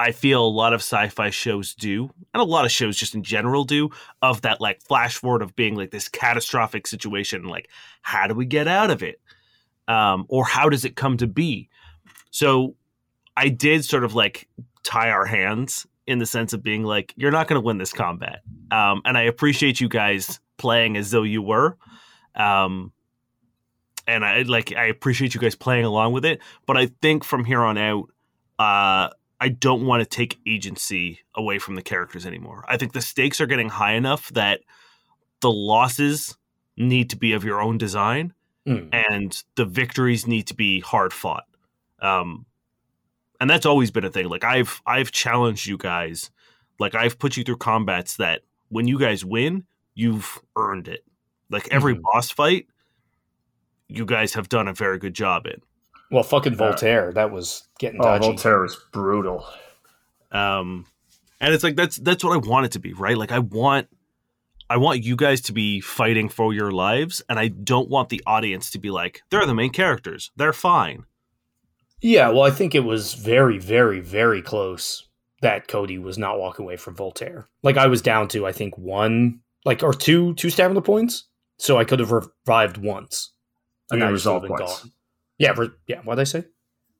I 0.00 0.12
feel 0.12 0.44
a 0.44 0.48
lot 0.48 0.72
of 0.72 0.80
sci-fi 0.80 1.30
shows 1.30 1.74
do, 1.74 2.10
and 2.32 2.40
a 2.40 2.44
lot 2.44 2.64
of 2.64 2.70
shows 2.70 2.96
just 2.96 3.14
in 3.14 3.22
general 3.22 3.64
do, 3.64 3.90
of 4.22 4.42
that 4.42 4.60
like 4.60 4.80
flash 4.82 5.16
forward 5.16 5.42
of 5.42 5.56
being 5.56 5.74
like 5.74 5.90
this 5.90 6.08
catastrophic 6.08 6.86
situation, 6.86 7.44
like 7.44 7.68
how 8.02 8.26
do 8.26 8.34
we 8.34 8.46
get 8.46 8.68
out 8.68 8.90
of 8.90 9.02
it, 9.02 9.20
um, 9.88 10.24
or 10.28 10.44
how 10.44 10.68
does 10.68 10.84
it 10.84 10.94
come 10.94 11.16
to 11.16 11.26
be? 11.26 11.68
So 12.30 12.76
I 13.36 13.48
did 13.48 13.84
sort 13.84 14.04
of 14.04 14.14
like 14.14 14.48
tie 14.84 15.10
our 15.10 15.26
hands 15.26 15.86
in 16.06 16.18
the 16.18 16.26
sense 16.26 16.52
of 16.52 16.62
being 16.62 16.84
like, 16.84 17.12
you're 17.16 17.30
not 17.30 17.48
going 17.48 17.60
to 17.60 17.64
win 17.64 17.78
this 17.78 17.92
combat, 17.92 18.42
um, 18.70 19.02
and 19.04 19.18
I 19.18 19.22
appreciate 19.22 19.80
you 19.80 19.88
guys 19.88 20.38
playing 20.58 20.96
as 20.96 21.10
though 21.10 21.24
you 21.24 21.42
were. 21.42 21.76
Um, 22.34 22.92
and 24.06 24.24
I 24.24 24.42
like 24.42 24.74
I 24.74 24.86
appreciate 24.86 25.34
you 25.34 25.40
guys 25.40 25.54
playing 25.54 25.84
along 25.84 26.12
with 26.12 26.24
it, 26.24 26.40
but 26.66 26.76
I 26.76 26.86
think 27.02 27.24
from 27.24 27.44
here 27.44 27.60
on 27.60 27.76
out, 27.76 28.10
uh, 28.58 29.10
I 29.40 29.48
don't 29.48 29.86
want 29.86 30.02
to 30.02 30.08
take 30.08 30.38
agency 30.46 31.20
away 31.34 31.58
from 31.58 31.76
the 31.76 31.82
characters 31.82 32.26
anymore. 32.26 32.64
I 32.68 32.76
think 32.76 32.92
the 32.92 33.00
stakes 33.00 33.40
are 33.40 33.46
getting 33.46 33.68
high 33.68 33.92
enough 33.94 34.28
that 34.30 34.60
the 35.40 35.50
losses 35.50 36.36
need 36.76 37.10
to 37.10 37.16
be 37.16 37.32
of 37.32 37.44
your 37.44 37.60
own 37.60 37.78
design, 37.78 38.34
mm. 38.66 38.88
and 38.92 39.42
the 39.54 39.64
victories 39.64 40.26
need 40.26 40.48
to 40.48 40.54
be 40.54 40.80
hard 40.80 41.12
fought. 41.12 41.44
Um, 42.00 42.46
and 43.40 43.48
that's 43.48 43.66
always 43.66 43.90
been 43.90 44.04
a 44.04 44.10
thing. 44.10 44.28
Like 44.28 44.44
I've 44.44 44.82
I've 44.86 45.12
challenged 45.12 45.66
you 45.66 45.76
guys, 45.76 46.30
like 46.78 46.94
I've 46.94 47.18
put 47.18 47.36
you 47.36 47.44
through 47.44 47.58
combats 47.58 48.16
that 48.16 48.42
when 48.68 48.88
you 48.88 48.98
guys 48.98 49.24
win, 49.24 49.64
you've 49.94 50.40
earned 50.56 50.88
it. 50.88 51.04
Like 51.50 51.68
every 51.70 51.94
mm-hmm. 51.94 52.02
boss 52.12 52.30
fight, 52.30 52.66
you 53.88 54.04
guys 54.04 54.34
have 54.34 54.48
done 54.48 54.68
a 54.68 54.74
very 54.74 54.98
good 54.98 55.14
job 55.14 55.46
in. 55.46 55.62
Well, 56.10 56.22
fucking 56.22 56.54
Voltaire, 56.54 57.10
uh, 57.10 57.12
that 57.12 57.30
was 57.30 57.68
getting. 57.78 58.00
Oh, 58.00 58.04
dodgy. 58.04 58.26
Voltaire 58.26 58.62
was 58.62 58.76
brutal. 58.92 59.46
Um, 60.32 60.86
and 61.40 61.54
it's 61.54 61.62
like 61.64 61.76
that's 61.76 61.96
that's 61.96 62.24
what 62.24 62.32
I 62.32 62.48
want 62.48 62.66
it 62.66 62.72
to 62.72 62.78
be, 62.78 62.92
right? 62.92 63.16
Like 63.16 63.32
I 63.32 63.38
want, 63.38 63.88
I 64.70 64.76
want 64.78 65.04
you 65.04 65.16
guys 65.16 65.40
to 65.42 65.52
be 65.52 65.80
fighting 65.80 66.28
for 66.28 66.52
your 66.52 66.70
lives, 66.70 67.22
and 67.28 67.38
I 67.38 67.48
don't 67.48 67.88
want 67.88 68.08
the 68.08 68.22
audience 68.26 68.70
to 68.70 68.78
be 68.78 68.90
like 68.90 69.22
they're 69.30 69.46
the 69.46 69.54
main 69.54 69.70
characters, 69.70 70.30
they're 70.36 70.52
fine. 70.52 71.04
Yeah, 72.00 72.28
well, 72.28 72.42
I 72.42 72.50
think 72.50 72.74
it 72.74 72.84
was 72.84 73.14
very, 73.14 73.58
very, 73.58 74.00
very 74.00 74.40
close 74.40 75.08
that 75.42 75.68
Cody 75.68 75.98
was 75.98 76.16
not 76.16 76.38
walking 76.38 76.64
away 76.64 76.76
from 76.76 76.94
Voltaire. 76.94 77.48
Like 77.62 77.76
I 77.76 77.86
was 77.86 78.02
down 78.02 78.28
to, 78.28 78.46
I 78.46 78.52
think 78.52 78.78
one, 78.78 79.40
like 79.64 79.82
or 79.82 79.92
two, 79.92 80.34
two 80.34 80.50
stamina 80.50 80.80
points, 80.80 81.24
so 81.58 81.76
I 81.76 81.84
could 81.84 81.98
have 81.98 82.12
revived 82.12 82.76
once, 82.78 83.32
and 83.90 84.00
that 84.00 84.12
resolve 84.12 84.44
points. 84.44 84.82
Gone. 84.82 84.92
Yeah, 85.38 85.54
re- 85.56 85.70
yeah. 85.86 86.00
What 86.04 86.16
did 86.16 86.22
I 86.22 86.24
say? 86.24 86.44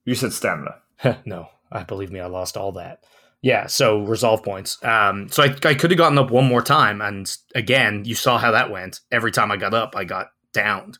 You 0.05 0.14
said 0.14 0.32
stamina. 0.32 0.76
no, 1.24 1.49
I 1.70 1.82
believe 1.82 2.11
me, 2.11 2.20
I 2.20 2.26
lost 2.26 2.57
all 2.57 2.72
that. 2.72 3.05
Yeah, 3.41 3.66
so 3.66 4.03
resolve 4.05 4.43
points. 4.43 4.82
Um, 4.82 5.28
so 5.28 5.45
I, 5.45 5.55
I 5.64 5.74
could 5.74 5.91
have 5.91 5.99
gotten 5.99 6.18
up 6.18 6.30
one 6.30 6.47
more 6.47 6.62
time, 6.62 7.01
and 7.01 7.30
again, 7.55 8.05
you 8.05 8.14
saw 8.14 8.39
how 8.39 8.51
that 8.51 8.70
went. 8.70 9.01
Every 9.12 9.30
time 9.30 9.53
I 9.53 9.57
got 9.57 9.74
up, 9.74 9.95
I 9.95 10.05
got 10.05 10.28
downed. 10.53 10.99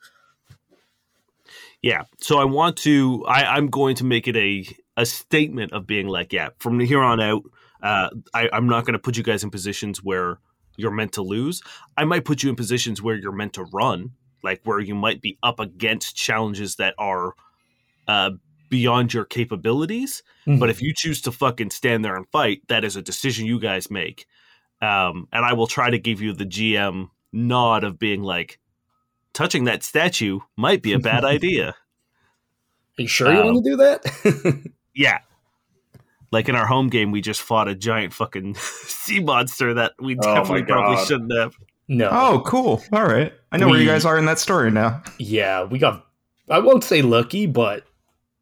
Yeah, 1.83 2.03
so 2.21 2.39
I 2.39 2.45
want 2.45 2.77
to. 2.79 3.25
I, 3.27 3.45
I'm 3.45 3.69
going 3.69 3.97
to 3.97 4.05
make 4.05 4.29
it 4.29 4.37
a 4.37 4.67
a 4.97 5.07
statement 5.07 5.73
of 5.73 5.87
being 5.87 6.07
like, 6.09 6.33
yeah, 6.33 6.49
from 6.59 6.81
here 6.81 7.01
on 7.01 7.21
out, 7.21 7.43
uh, 7.83 8.11
I, 8.35 8.49
I'm 8.53 8.67
not 8.67 8.85
going 8.85 8.95
to 8.95 8.99
put 8.99 9.17
you 9.17 9.23
guys 9.23 9.45
in 9.45 9.51
positions 9.51 10.03
where 10.03 10.39
you're 10.77 10.91
meant 10.91 11.13
to 11.13 11.23
lose. 11.23 11.63
I 11.97 12.05
might 12.05 12.25
put 12.25 12.43
you 12.43 12.51
in 12.51 12.57
positions 12.57 13.01
where 13.01 13.17
you're 13.17 13.33
meant 13.33 13.53
to 13.55 13.65
run 13.73 14.13
like 14.43 14.61
where 14.65 14.81
you 14.81 14.95
might 14.95 15.21
be 15.21 15.39
up 15.43 15.61
against 15.61 16.17
challenges 16.17 16.77
that 16.77 16.95
are 16.99 17.35
uh, 18.07 18.31
beyond 18.69 19.15
your 19.15 19.25
capabilities. 19.25 20.23
Mm-hmm. 20.47 20.59
But 20.59 20.71
if 20.71 20.83
you 20.83 20.93
choose 20.95 21.21
to 21.23 21.33
fucking 21.33 21.71
stand 21.71 22.05
there 22.05 22.17
and 22.17 22.27
fight, 22.29 22.63
that 22.69 22.85
is 22.85 22.97
a 22.97 23.03
decision 23.03 23.47
you 23.47 23.59
guys 23.59 23.91
make. 23.91 24.27
Um, 24.81 25.29
and 25.33 25.45
I 25.45 25.55
will 25.55 25.67
try 25.67 25.91
to 25.91 25.99
give 25.99 26.21
you 26.21 26.33
the 26.33 26.47
GM 26.47 27.11
nod 27.33 27.85
of 27.85 27.99
being 27.99 28.23
like, 28.23 28.59
touching 29.39 29.65
that 29.65 29.85
statue 29.85 30.41
might 30.57 30.83
be 30.83 30.93
a 30.93 30.99
bad 30.99 31.25
idea. 31.37 31.69
Are 32.99 33.03
you 33.03 33.09
sure 33.09 33.33
you 33.33 33.45
want 33.45 33.65
to 33.65 33.71
do 33.71 33.77
that? 33.77 34.71
yeah. 34.95 35.21
Like 36.31 36.49
in 36.49 36.57
our 36.57 36.67
home 36.67 36.89
game, 36.89 37.13
we 37.13 37.21
just 37.21 37.41
fought 37.41 37.69
a 37.69 37.75
giant 37.75 38.13
fucking 38.13 38.55
sea 38.59 39.21
monster 39.21 39.75
that 39.75 39.93
we 40.01 40.17
oh 40.19 40.35
definitely 40.35 40.65
probably 40.65 41.05
shouldn't 41.05 41.33
have. 41.39 41.55
No. 41.89 42.09
Oh, 42.13 42.43
cool. 42.45 42.83
All 42.93 43.07
right. 43.07 43.33
I 43.51 43.57
know 43.57 43.67
we, 43.67 43.73
where 43.73 43.81
you 43.81 43.87
guys 43.87 44.05
are 44.05 44.19
in 44.19 44.27
that 44.27 44.39
story 44.39 44.71
now. 44.71 45.03
Yeah, 45.19 45.65
we 45.65 45.79
got. 45.79 46.07
I 46.51 46.59
won't 46.61 46.85
say 46.85 47.03
lucky, 47.03 47.47
but 47.47 47.85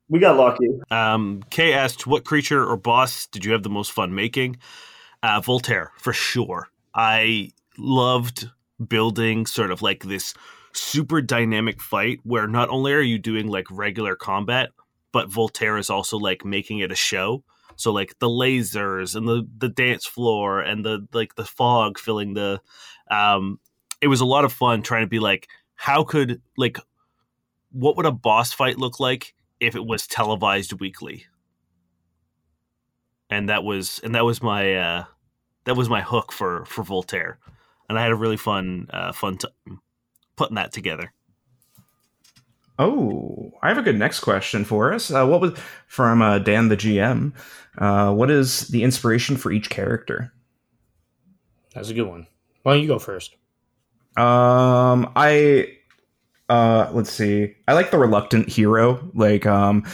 we 0.08 0.18
got 0.18 0.36
lucky. 0.36 0.68
Um, 0.90 1.42
Kay 1.50 1.72
asked, 1.72 2.06
"What 2.06 2.24
creature 2.24 2.64
or 2.64 2.76
boss 2.76 3.26
did 3.26 3.44
you 3.44 3.52
have 3.52 3.62
the 3.62 3.70
most 3.70 3.92
fun 3.92 4.14
making?" 4.14 4.58
Uh, 5.22 5.40
Voltaire, 5.40 5.92
for 5.98 6.12
sure. 6.12 6.68
I 6.94 7.50
loved 7.78 8.50
building 8.86 9.46
sort 9.46 9.70
of 9.70 9.82
like 9.82 10.04
this 10.04 10.34
super 10.72 11.22
dynamic 11.22 11.80
fight 11.80 12.20
where 12.22 12.46
not 12.46 12.68
only 12.68 12.92
are 12.92 13.00
you 13.00 13.18
doing 13.18 13.48
like 13.48 13.66
regular 13.70 14.14
combat, 14.14 14.70
but 15.12 15.30
Voltaire 15.30 15.78
is 15.78 15.90
also 15.90 16.18
like 16.18 16.44
making 16.44 16.80
it 16.80 16.92
a 16.92 16.96
show. 16.96 17.42
So 17.76 17.92
like 17.92 18.18
the 18.18 18.28
lasers 18.28 19.14
and 19.14 19.28
the 19.28 19.46
the 19.58 19.68
dance 19.68 20.06
floor 20.06 20.60
and 20.60 20.84
the 20.84 21.06
like 21.12 21.34
the 21.34 21.44
fog 21.44 21.98
filling 21.98 22.34
the 22.34 22.60
um, 23.10 23.58
it 24.00 24.08
was 24.08 24.20
a 24.20 24.26
lot 24.26 24.44
of 24.44 24.52
fun 24.52 24.82
trying 24.82 25.02
to 25.02 25.08
be 25.08 25.18
like, 25.18 25.48
how 25.74 26.04
could 26.04 26.40
like, 26.56 26.78
what 27.72 27.96
would 27.96 28.06
a 28.06 28.12
boss 28.12 28.52
fight 28.52 28.78
look 28.78 29.00
like 29.00 29.34
if 29.60 29.74
it 29.74 29.84
was 29.84 30.06
televised 30.06 30.72
weekly? 30.80 31.26
And 33.28 33.48
that 33.48 33.64
was 33.64 34.00
and 34.04 34.14
that 34.14 34.24
was 34.24 34.42
my 34.42 34.74
uh, 34.74 35.04
that 35.64 35.76
was 35.76 35.88
my 35.88 36.00
hook 36.00 36.32
for 36.32 36.64
for 36.66 36.84
Voltaire, 36.84 37.38
and 37.88 37.98
I 37.98 38.02
had 38.02 38.12
a 38.12 38.16
really 38.16 38.36
fun 38.36 38.86
uh, 38.92 39.12
fun 39.12 39.38
time 39.38 39.80
putting 40.36 40.54
that 40.54 40.72
together. 40.72 41.12
Oh, 42.78 43.52
I 43.62 43.68
have 43.68 43.78
a 43.78 43.82
good 43.82 43.98
next 43.98 44.20
question 44.20 44.64
for 44.64 44.92
us. 44.92 45.10
Uh, 45.10 45.26
what 45.26 45.40
was 45.40 45.58
from 45.86 46.20
uh, 46.20 46.38
Dan 46.38 46.68
the 46.68 46.76
GM? 46.76 47.32
Uh, 47.78 48.12
what 48.12 48.30
is 48.30 48.68
the 48.68 48.82
inspiration 48.82 49.36
for 49.36 49.50
each 49.50 49.70
character? 49.70 50.32
That's 51.74 51.88
a 51.88 51.94
good 51.94 52.06
one. 52.06 52.26
Why 52.66 52.72
don't 52.72 52.82
you 52.82 52.88
go 52.88 52.98
first? 52.98 53.36
Um, 54.16 55.12
I 55.14 55.68
uh, 56.48 56.90
let's 56.92 57.12
see. 57.12 57.54
I 57.68 57.74
like 57.74 57.92
the 57.92 57.98
reluctant 57.98 58.48
hero. 58.48 59.08
Like, 59.14 59.46
um, 59.46 59.84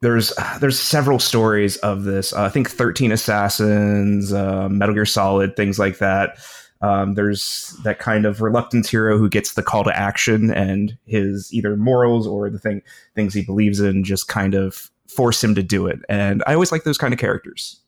there's 0.00 0.32
there's 0.60 0.80
several 0.80 1.18
stories 1.18 1.76
of 1.76 2.04
this. 2.04 2.32
Uh, 2.32 2.44
I 2.44 2.48
think 2.48 2.70
Thirteen 2.70 3.12
Assassins, 3.12 4.32
uh, 4.32 4.70
Metal 4.70 4.94
Gear 4.94 5.04
Solid, 5.04 5.56
things 5.56 5.78
like 5.78 5.98
that. 5.98 6.38
Um, 6.80 7.16
there's 7.16 7.76
that 7.84 7.98
kind 7.98 8.24
of 8.24 8.40
reluctant 8.40 8.86
hero 8.86 9.18
who 9.18 9.28
gets 9.28 9.52
the 9.52 9.62
call 9.62 9.84
to 9.84 9.94
action, 9.94 10.50
and 10.50 10.96
his 11.04 11.52
either 11.52 11.76
morals 11.76 12.26
or 12.26 12.48
the 12.48 12.58
thing 12.58 12.80
things 13.14 13.34
he 13.34 13.44
believes 13.44 13.78
in 13.78 14.04
just 14.04 14.26
kind 14.26 14.54
of 14.54 14.90
force 15.06 15.44
him 15.44 15.54
to 15.54 15.62
do 15.62 15.86
it. 15.86 15.98
And 16.08 16.42
I 16.46 16.54
always 16.54 16.72
like 16.72 16.84
those 16.84 16.96
kind 16.96 17.12
of 17.12 17.20
characters. 17.20 17.78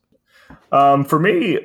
Um, 0.70 1.02
for 1.02 1.18
me, 1.18 1.60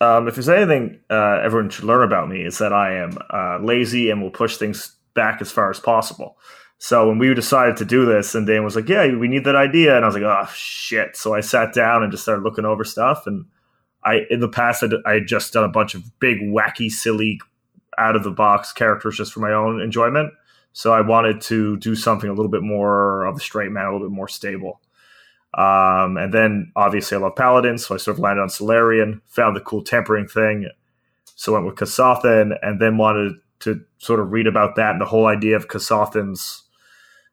um, 0.00 0.28
if 0.28 0.34
there's 0.34 0.48
anything 0.48 1.00
uh, 1.10 1.40
everyone 1.42 1.70
should 1.70 1.84
learn 1.84 2.04
about 2.04 2.28
me, 2.28 2.42
is 2.42 2.58
that 2.58 2.72
I 2.72 2.94
am 2.96 3.18
uh, 3.30 3.58
lazy 3.60 4.10
and 4.10 4.22
will 4.22 4.30
push 4.30 4.56
things 4.56 4.96
back 5.14 5.40
as 5.40 5.50
far 5.50 5.70
as 5.70 5.80
possible. 5.80 6.38
So 6.78 7.08
when 7.08 7.18
we 7.18 7.34
decided 7.34 7.76
to 7.78 7.84
do 7.84 8.06
this, 8.06 8.34
and 8.34 8.46
Dan 8.46 8.62
was 8.62 8.76
like, 8.76 8.88
"Yeah, 8.88 9.16
we 9.16 9.26
need 9.26 9.44
that 9.44 9.56
idea," 9.56 9.96
and 9.96 10.04
I 10.04 10.08
was 10.08 10.14
like, 10.14 10.24
"Oh 10.24 10.48
shit!" 10.54 11.16
So 11.16 11.34
I 11.34 11.40
sat 11.40 11.74
down 11.74 12.02
and 12.02 12.12
just 12.12 12.22
started 12.22 12.42
looking 12.42 12.64
over 12.64 12.84
stuff. 12.84 13.26
And 13.26 13.46
I, 14.04 14.26
in 14.30 14.38
the 14.38 14.48
past, 14.48 14.84
I 15.04 15.12
had 15.12 15.26
just 15.26 15.52
done 15.52 15.64
a 15.64 15.68
bunch 15.68 15.94
of 15.94 16.04
big, 16.20 16.38
wacky, 16.40 16.88
silly, 16.88 17.40
out 17.98 18.14
of 18.14 18.22
the 18.22 18.30
box 18.30 18.72
characters 18.72 19.16
just 19.16 19.32
for 19.32 19.40
my 19.40 19.52
own 19.52 19.80
enjoyment. 19.80 20.32
So 20.72 20.92
I 20.92 21.00
wanted 21.00 21.40
to 21.42 21.76
do 21.78 21.96
something 21.96 22.30
a 22.30 22.32
little 22.32 22.50
bit 22.50 22.62
more 22.62 23.24
of 23.24 23.34
the 23.34 23.40
straight 23.40 23.72
man, 23.72 23.86
a 23.86 23.92
little 23.92 24.08
bit 24.08 24.14
more 24.14 24.28
stable. 24.28 24.80
Um, 25.54 26.16
and 26.18 26.32
then 26.32 26.72
obviously 26.76 27.16
I 27.16 27.20
love 27.20 27.36
Paladins, 27.36 27.86
so 27.86 27.94
I 27.94 27.98
sort 27.98 28.16
of 28.16 28.20
landed 28.20 28.42
on 28.42 28.48
Solarian, 28.50 29.22
found 29.26 29.56
the 29.56 29.60
cool 29.60 29.82
tempering 29.82 30.28
thing, 30.28 30.68
so 31.34 31.52
went 31.52 31.66
with 31.66 31.76
Kasathan, 31.76 32.56
and 32.62 32.80
then 32.80 32.96
wanted 32.98 33.34
to 33.60 33.80
sort 33.98 34.20
of 34.20 34.30
read 34.30 34.46
about 34.46 34.76
that 34.76 34.92
and 34.92 35.00
the 35.00 35.06
whole 35.06 35.26
idea 35.26 35.56
of 35.56 35.68
Kasathan's 35.68 36.62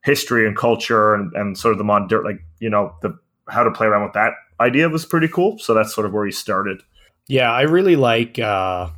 history 0.04 0.48
and 0.48 0.56
culture 0.56 1.14
and, 1.14 1.34
and 1.34 1.58
sort 1.58 1.72
of 1.74 1.78
the 1.78 1.84
modern, 1.84 2.24
like 2.24 2.40
you 2.60 2.70
know, 2.70 2.96
the 3.02 3.18
how 3.50 3.64
to 3.64 3.72
play 3.72 3.88
around 3.88 4.04
with 4.04 4.14
that 4.14 4.34
idea 4.60 4.88
was 4.90 5.06
pretty 5.06 5.28
cool. 5.28 5.58
So 5.60 5.74
that's 5.74 5.94
sort 5.94 6.08
of 6.08 6.14
where 6.14 6.26
he 6.26 6.32
started. 6.32 6.82
Yeah, 7.28 7.52
I 7.52 7.62
really 7.64 7.96
like. 7.96 8.40
uh 8.40 8.90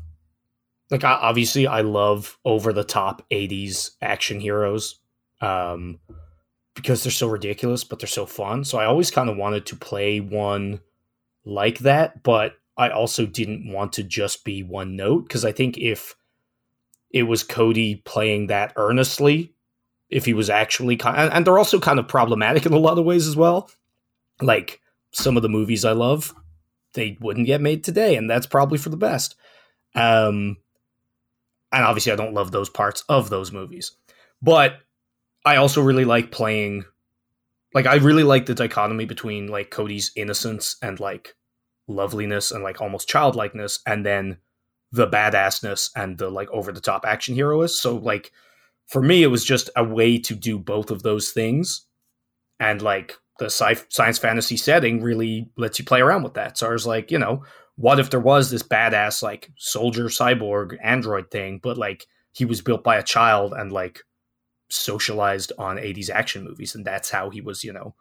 like 0.89 1.03
obviously 1.03 1.68
I 1.68 1.82
love 1.82 2.38
over 2.45 2.72
the 2.72 2.84
top 2.84 3.22
80s 3.30 3.91
action 4.01 4.39
heroes. 4.39 4.99
Um 5.41 5.99
because 6.78 7.02
they're 7.02 7.12
so 7.12 7.28
ridiculous, 7.28 7.84
but 7.84 7.98
they're 7.98 8.08
so 8.08 8.28
fun. 8.28 8.64
So 8.64 8.78
I 8.78 8.86
always 8.86 9.10
kind 9.10 9.32
of 9.32 9.36
wanted 9.36 9.66
to 9.66 9.76
play 9.76 10.20
one 10.20 10.80
like 11.44 11.80
that, 11.80 12.22
but 12.22 12.54
I 12.78 12.90
also 12.92 13.26
didn't 13.26 13.74
want 13.74 13.94
to 13.94 14.04
just 14.04 14.46
be 14.46 14.62
one 14.62 14.96
note 14.96 15.28
because 15.28 15.44
I 15.44 15.52
think 15.52 15.80
if 15.80 16.16
it 17.10 17.24
was 17.24 17.42
Cody 17.42 17.96
playing 18.06 18.48
that 18.48 18.74
earnestly, 18.76 19.56
if 20.12 20.26
he 20.26 20.36
was 20.36 20.52
actually 20.52 20.98
kind 20.98 21.18
of, 21.18 21.34
and 21.34 21.46
they're 21.48 21.58
also 21.58 21.80
kind 21.80 21.98
of 21.98 22.08
problematic 22.08 22.68
in 22.68 22.74
a 22.74 22.78
lot 22.78 23.00
of 23.00 23.06
ways 23.06 23.28
as 23.28 23.36
well. 23.36 23.72
Like 24.40 24.80
some 25.12 25.36
of 25.36 25.42
the 25.42 25.50
movies 25.50 25.84
I 25.84 25.94
love, 25.94 26.36
they 26.94 27.18
wouldn't 27.20 27.48
get 27.48 27.60
made 27.60 27.84
today, 27.84 28.16
and 28.16 28.30
that's 28.30 28.46
probably 28.46 28.78
for 28.78 28.90
the 28.90 28.98
best. 28.98 29.36
Um, 29.96 30.58
and 31.72 31.84
obviously, 31.84 32.12
I 32.12 32.16
don't 32.16 32.36
love 32.36 32.52
those 32.52 32.70
parts 32.70 33.04
of 33.10 33.32
those 33.32 33.52
movies, 33.52 33.94
but 34.44 34.78
I 35.48 35.58
also 35.58 35.82
really 35.82 36.06
like 36.06 36.32
playing 36.32 36.86
like 37.74 37.86
I 37.86 37.95
really 37.95 38.24
like 38.24 38.45
the 38.45 38.56
dichotomy 38.56 39.06
between 39.06 39.48
like 39.48 39.70
Cody's 39.70 40.12
innocence 40.16 40.78
and 40.82 41.00
like 41.00 41.36
loveliness 41.88 42.52
and 42.52 42.64
like 42.64 42.82
almost 42.82 43.08
childlikeness 43.08 43.80
and 43.86 44.06
then 44.06 44.38
the 44.91 45.08
badassness 45.08 45.89
and 45.95 46.18
the 46.18 46.30
like 46.30 46.50
over 46.52 46.72
the 46.72 46.82
top 46.82 47.06
action 47.06 47.36
hero 47.36 47.62
is. 47.62 47.80
So 47.80 47.95
like 47.95 48.32
for 48.88 49.02
me, 49.02 49.24
it 49.24 49.28
was 49.28 49.43
just 49.43 49.70
a 49.76 49.84
way 49.84 50.18
to 50.20 50.36
do 50.36 50.58
both 50.58 50.91
of 50.91 51.04
those 51.04 51.32
things. 51.32 51.86
And 52.60 52.82
like 52.82 53.16
the 53.39 53.45
sci- 53.45 53.86
science 53.89 54.18
fantasy 54.18 54.58
setting 54.58 55.02
really 55.02 55.50
lets 55.58 55.78
you 55.78 55.86
play 55.86 56.02
around 56.02 56.24
with 56.24 56.34
that. 56.36 56.58
So 56.58 56.68
I 56.68 56.72
was 56.72 56.88
like, 56.88 57.12
you 57.12 57.20
know, 57.20 57.43
what 57.76 58.00
if 58.00 58.10
there 58.10 58.20
was 58.20 58.50
this 58.50 58.64
badass 58.64 59.22
like 59.22 59.52
soldier 59.58 60.06
cyborg 60.06 60.78
android 60.82 61.30
thing, 61.30 61.60
but 61.62 61.78
like 61.78 62.08
he 62.32 62.45
was 62.45 62.62
built 62.62 62.84
by 62.84 62.98
a 62.98 63.04
child 63.04 63.54
and 63.54 63.72
like 63.72 64.04
socialized 64.70 65.51
on 65.57 65.78
80s 65.78 66.09
action 66.09 66.43
movies 66.43 66.76
and 66.76 66.86
that's 66.86 67.09
how 67.09 67.30
he 67.30 67.41
was, 67.41 67.63
you 67.63 67.74
know, 67.74 67.95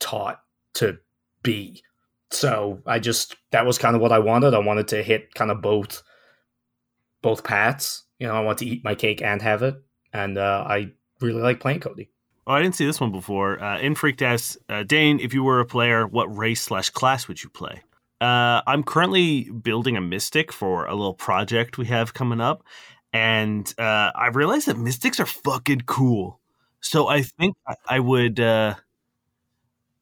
taught 0.00 0.42
to 0.74 0.98
be. 1.42 1.82
So 2.30 2.82
I 2.86 2.98
just 2.98 3.36
that 3.50 3.66
was 3.66 3.78
kind 3.78 3.94
of 3.94 4.02
what 4.02 4.12
I 4.12 4.18
wanted. 4.18 4.54
I 4.54 4.58
wanted 4.58 4.88
to 4.88 5.02
hit 5.02 5.34
kind 5.34 5.50
of 5.50 5.60
both 5.60 6.02
both 7.20 7.44
paths. 7.44 8.04
You 8.18 8.26
know, 8.26 8.34
I 8.34 8.40
want 8.40 8.58
to 8.58 8.66
eat 8.66 8.84
my 8.84 8.94
cake 8.94 9.22
and 9.22 9.42
have 9.42 9.62
it, 9.62 9.76
and 10.12 10.38
uh, 10.38 10.64
I 10.66 10.92
really 11.20 11.42
like 11.42 11.60
playing 11.60 11.80
Cody. 11.80 12.10
Oh, 12.46 12.52
I 12.52 12.62
didn't 12.62 12.74
see 12.74 12.86
this 12.86 13.00
one 13.00 13.12
before. 13.12 13.62
Uh, 13.62 13.78
in 13.78 13.94
Freaked 13.94 14.22
asks, 14.22 14.56
uh, 14.68 14.82
Dane, 14.82 15.20
if 15.20 15.32
you 15.32 15.44
were 15.44 15.60
a 15.60 15.66
player, 15.66 16.06
what 16.06 16.36
race 16.36 16.62
slash 16.62 16.90
class 16.90 17.28
would 17.28 17.42
you 17.42 17.48
play? 17.48 17.82
Uh, 18.20 18.62
I'm 18.66 18.82
currently 18.82 19.50
building 19.50 19.96
a 19.96 20.00
mystic 20.00 20.52
for 20.52 20.86
a 20.86 20.94
little 20.94 21.14
project 21.14 21.78
we 21.78 21.86
have 21.86 22.14
coming 22.14 22.40
up, 22.40 22.64
and 23.12 23.72
uh, 23.78 24.10
I 24.14 24.28
realized 24.32 24.68
that 24.68 24.78
mystics 24.78 25.20
are 25.20 25.26
fucking 25.26 25.82
cool. 25.82 26.40
So 26.80 27.08
I 27.08 27.22
think 27.22 27.56
I 27.88 28.00
would, 28.00 28.40
uh, 28.40 28.74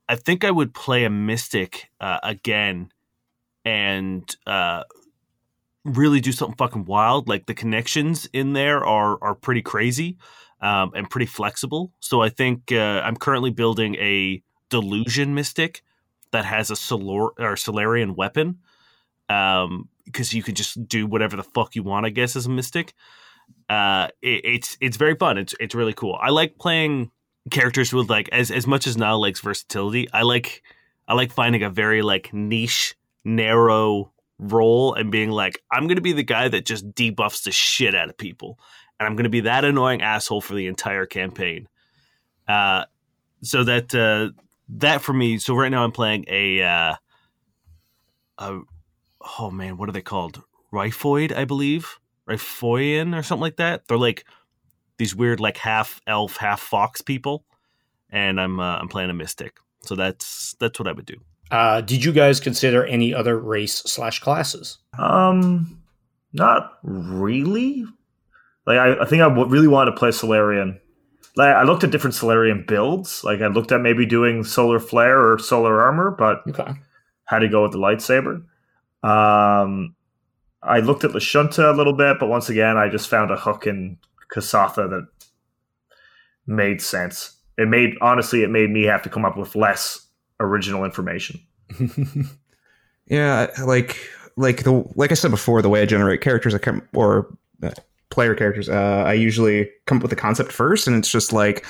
I 0.08 0.16
think 0.16 0.44
I 0.44 0.50
would 0.50 0.74
play 0.74 1.04
a 1.04 1.10
mystic 1.10 1.90
uh, 2.00 2.18
again, 2.22 2.90
and 3.64 4.34
uh, 4.46 4.84
really 5.84 6.20
do 6.20 6.32
something 6.32 6.56
fucking 6.56 6.84
wild. 6.84 7.28
Like 7.28 7.46
the 7.46 7.54
connections 7.54 8.28
in 8.32 8.52
there 8.52 8.84
are 8.84 9.18
are 9.22 9.34
pretty 9.34 9.62
crazy 9.62 10.16
um, 10.60 10.92
and 10.94 11.08
pretty 11.08 11.26
flexible. 11.26 11.92
So 12.00 12.22
I 12.22 12.28
think 12.28 12.72
uh, 12.72 13.02
I'm 13.04 13.16
currently 13.16 13.50
building 13.50 13.94
a 13.96 14.42
delusion 14.68 15.34
mystic 15.34 15.82
that 16.32 16.44
has 16.44 16.70
a 16.70 16.76
Solar 16.76 17.30
or 17.38 17.56
Solarian 17.56 18.14
weapon. 18.14 18.58
Um, 19.30 19.88
because 20.04 20.34
you 20.34 20.42
can 20.42 20.56
just 20.56 20.88
do 20.88 21.06
whatever 21.06 21.36
the 21.36 21.44
fuck 21.44 21.76
you 21.76 21.84
want, 21.84 22.04
I 22.04 22.10
guess, 22.10 22.34
as 22.34 22.46
a 22.46 22.50
mystic. 22.50 22.94
Uh, 23.68 24.08
it, 24.20 24.44
it's 24.44 24.76
it's 24.80 24.96
very 24.96 25.14
fun. 25.14 25.38
It's 25.38 25.54
it's 25.60 25.74
really 25.74 25.92
cool. 25.92 26.18
I 26.20 26.30
like 26.30 26.58
playing 26.58 27.12
characters 27.50 27.92
with 27.92 28.10
like 28.10 28.28
as 28.30 28.50
as 28.50 28.66
much 28.66 28.86
as 28.86 28.96
now 28.96 29.16
likes 29.16 29.40
versatility. 29.40 30.08
I 30.12 30.22
like 30.22 30.62
I 31.06 31.14
like 31.14 31.32
finding 31.32 31.62
a 31.62 31.70
very 31.70 32.02
like 32.02 32.32
niche, 32.32 32.96
narrow 33.24 34.12
role 34.38 34.94
and 34.94 35.12
being 35.12 35.30
like, 35.30 35.62
I'm 35.70 35.86
gonna 35.86 36.00
be 36.00 36.12
the 36.12 36.24
guy 36.24 36.48
that 36.48 36.66
just 36.66 36.90
debuffs 36.92 37.44
the 37.44 37.52
shit 37.52 37.94
out 37.94 38.08
of 38.08 38.18
people, 38.18 38.58
and 38.98 39.06
I'm 39.06 39.16
gonna 39.16 39.28
be 39.28 39.40
that 39.40 39.64
annoying 39.64 40.02
asshole 40.02 40.40
for 40.40 40.54
the 40.54 40.66
entire 40.66 41.06
campaign. 41.06 41.68
Uh, 42.48 42.84
so 43.42 43.64
that 43.64 43.94
uh, 43.94 44.30
that 44.68 45.02
for 45.02 45.12
me. 45.12 45.38
So 45.38 45.54
right 45.54 45.70
now 45.70 45.84
I'm 45.84 45.92
playing 45.92 46.24
a, 46.28 46.62
uh, 46.62 46.94
a 48.38 48.60
oh 49.38 49.50
man, 49.50 49.76
what 49.76 49.88
are 49.88 49.92
they 49.92 50.02
called? 50.02 50.42
Ryphoid, 50.72 51.34
I 51.34 51.44
believe, 51.44 51.98
Ryphoian 52.28 53.18
or 53.18 53.22
something 53.22 53.42
like 53.42 53.56
that. 53.56 53.88
They're 53.88 53.98
like 53.98 54.24
these 54.98 55.14
weird, 55.14 55.40
like 55.40 55.56
half 55.56 56.00
elf, 56.06 56.36
half 56.36 56.60
fox 56.60 57.00
people, 57.00 57.44
and 58.10 58.40
I'm 58.40 58.60
uh, 58.60 58.76
I'm 58.76 58.88
playing 58.88 59.10
a 59.10 59.14
mystic. 59.14 59.56
So 59.82 59.94
that's 59.96 60.54
that's 60.60 60.78
what 60.78 60.88
I 60.88 60.92
would 60.92 61.06
do. 61.06 61.16
Uh, 61.50 61.80
did 61.80 62.04
you 62.04 62.12
guys 62.12 62.38
consider 62.38 62.84
any 62.86 63.12
other 63.12 63.38
race 63.38 63.74
slash 63.74 64.20
classes? 64.20 64.78
Um, 64.98 65.82
not 66.32 66.78
really. 66.82 67.84
Like 68.66 68.78
I, 68.78 69.02
I 69.02 69.04
think 69.06 69.22
I 69.22 69.26
really 69.26 69.66
wanted 69.66 69.92
to 69.92 69.96
play 69.96 70.12
Solarian. 70.12 70.80
Like 71.36 71.54
I 71.54 71.64
looked 71.64 71.82
at 71.82 71.90
different 71.90 72.14
Solarian 72.14 72.64
builds. 72.66 73.24
Like 73.24 73.40
I 73.40 73.48
looked 73.48 73.72
at 73.72 73.80
maybe 73.80 74.06
doing 74.06 74.44
Solar 74.44 74.78
Flare 74.78 75.32
or 75.32 75.38
Solar 75.38 75.80
Armor, 75.80 76.12
but 76.12 76.42
okay. 76.48 76.74
had 77.24 77.40
to 77.40 77.48
go 77.48 77.62
with 77.62 77.72
the 77.72 77.78
lightsaber. 77.78 78.44
Um, 79.02 79.94
I 80.62 80.80
looked 80.80 81.04
at 81.04 81.12
Lashunta 81.12 81.72
a 81.72 81.76
little 81.76 81.94
bit, 81.94 82.18
but 82.18 82.28
once 82.28 82.48
again, 82.48 82.76
I 82.76 82.88
just 82.88 83.08
found 83.08 83.30
a 83.30 83.36
hook 83.36 83.66
in 83.66 83.96
Kasatha 84.30 84.88
that 84.88 85.08
made 86.46 86.82
sense. 86.82 87.36
It 87.56 87.68
made 87.68 87.94
honestly, 88.00 88.42
it 88.42 88.50
made 88.50 88.70
me 88.70 88.84
have 88.84 89.02
to 89.02 89.08
come 89.08 89.24
up 89.24 89.36
with 89.36 89.56
less 89.56 90.06
original 90.38 90.84
information. 90.84 91.40
yeah, 93.06 93.48
like 93.64 93.96
like 94.36 94.64
the 94.64 94.84
like 94.94 95.10
I 95.10 95.14
said 95.14 95.30
before, 95.30 95.62
the 95.62 95.68
way 95.68 95.82
I 95.82 95.86
generate 95.86 96.20
characters, 96.20 96.54
I 96.54 96.58
come 96.58 96.82
or 96.94 97.34
uh, 97.62 97.70
player 98.10 98.34
characters, 98.34 98.68
uh, 98.68 99.04
I 99.06 99.14
usually 99.14 99.70
come 99.86 99.98
up 99.98 100.02
with 100.02 100.10
the 100.10 100.16
concept 100.16 100.52
first, 100.52 100.86
and 100.86 100.96
it's 100.96 101.10
just 101.10 101.32
like, 101.32 101.64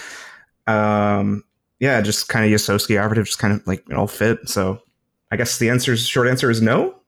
um, 0.67 1.45
yeah, 1.79 2.01
just 2.01 2.29
kind 2.29 2.45
of 2.45 2.51
Ysoki 2.51 3.03
operative, 3.03 3.27
just 3.27 3.39
kind 3.39 3.55
of 3.55 3.67
like 3.67 3.85
it 3.89 3.97
all 3.97 4.07
fit. 4.07 4.49
So 4.49 4.81
I 5.31 5.37
guess 5.37 5.59
the 5.59 5.71
answer, 5.71 5.97
short 5.97 6.29
answer 6.29 6.51
is 6.51 6.63
no. 6.63 7.00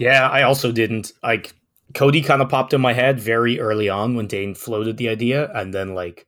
Yeah, 0.00 0.28
I 0.28 0.42
also 0.42 0.72
didn't 0.72 1.12
like. 1.22 1.54
Cody 1.92 2.22
kind 2.22 2.40
of 2.40 2.48
popped 2.48 2.72
in 2.72 2.80
my 2.80 2.92
head 2.92 3.18
very 3.18 3.58
early 3.58 3.88
on 3.88 4.14
when 4.14 4.28
Dane 4.28 4.54
floated 4.54 4.96
the 4.96 5.08
idea, 5.08 5.50
and 5.52 5.74
then 5.74 5.94
like 5.94 6.26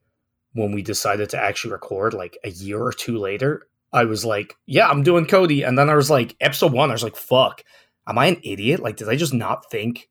when 0.53 0.73
we 0.73 0.83
decided 0.83 1.31
to 1.31 1.41
actually 1.41 1.73
record, 1.73 2.15
like 2.15 2.37
a 2.45 2.51
year 2.51 2.83
or 2.83 2.93
two 2.93 3.17
later, 3.17 3.67
I 3.93 4.05
was 4.05 4.25
like, 4.25 4.57
"Yeah, 4.67 4.89
I'm 4.89 5.03
doing 5.03 5.27
Cody," 5.27 5.63
and 5.63 5.79
then 5.79 5.89
I 5.89 5.95
was 5.95 6.11
like, 6.11 6.37
episode 6.41 6.73
one, 6.73 6.91
I 6.91 6.95
was 6.95 7.03
like, 7.03 7.17
"Fuck, 7.17 7.63
am 8.07 8.19
I 8.19 8.27
an 8.27 8.41
idiot? 8.43 8.81
Like, 8.81 8.97
did 8.97 9.09
I 9.09 9.17
just 9.17 9.35
not 9.35 9.71
think? 9.71 10.09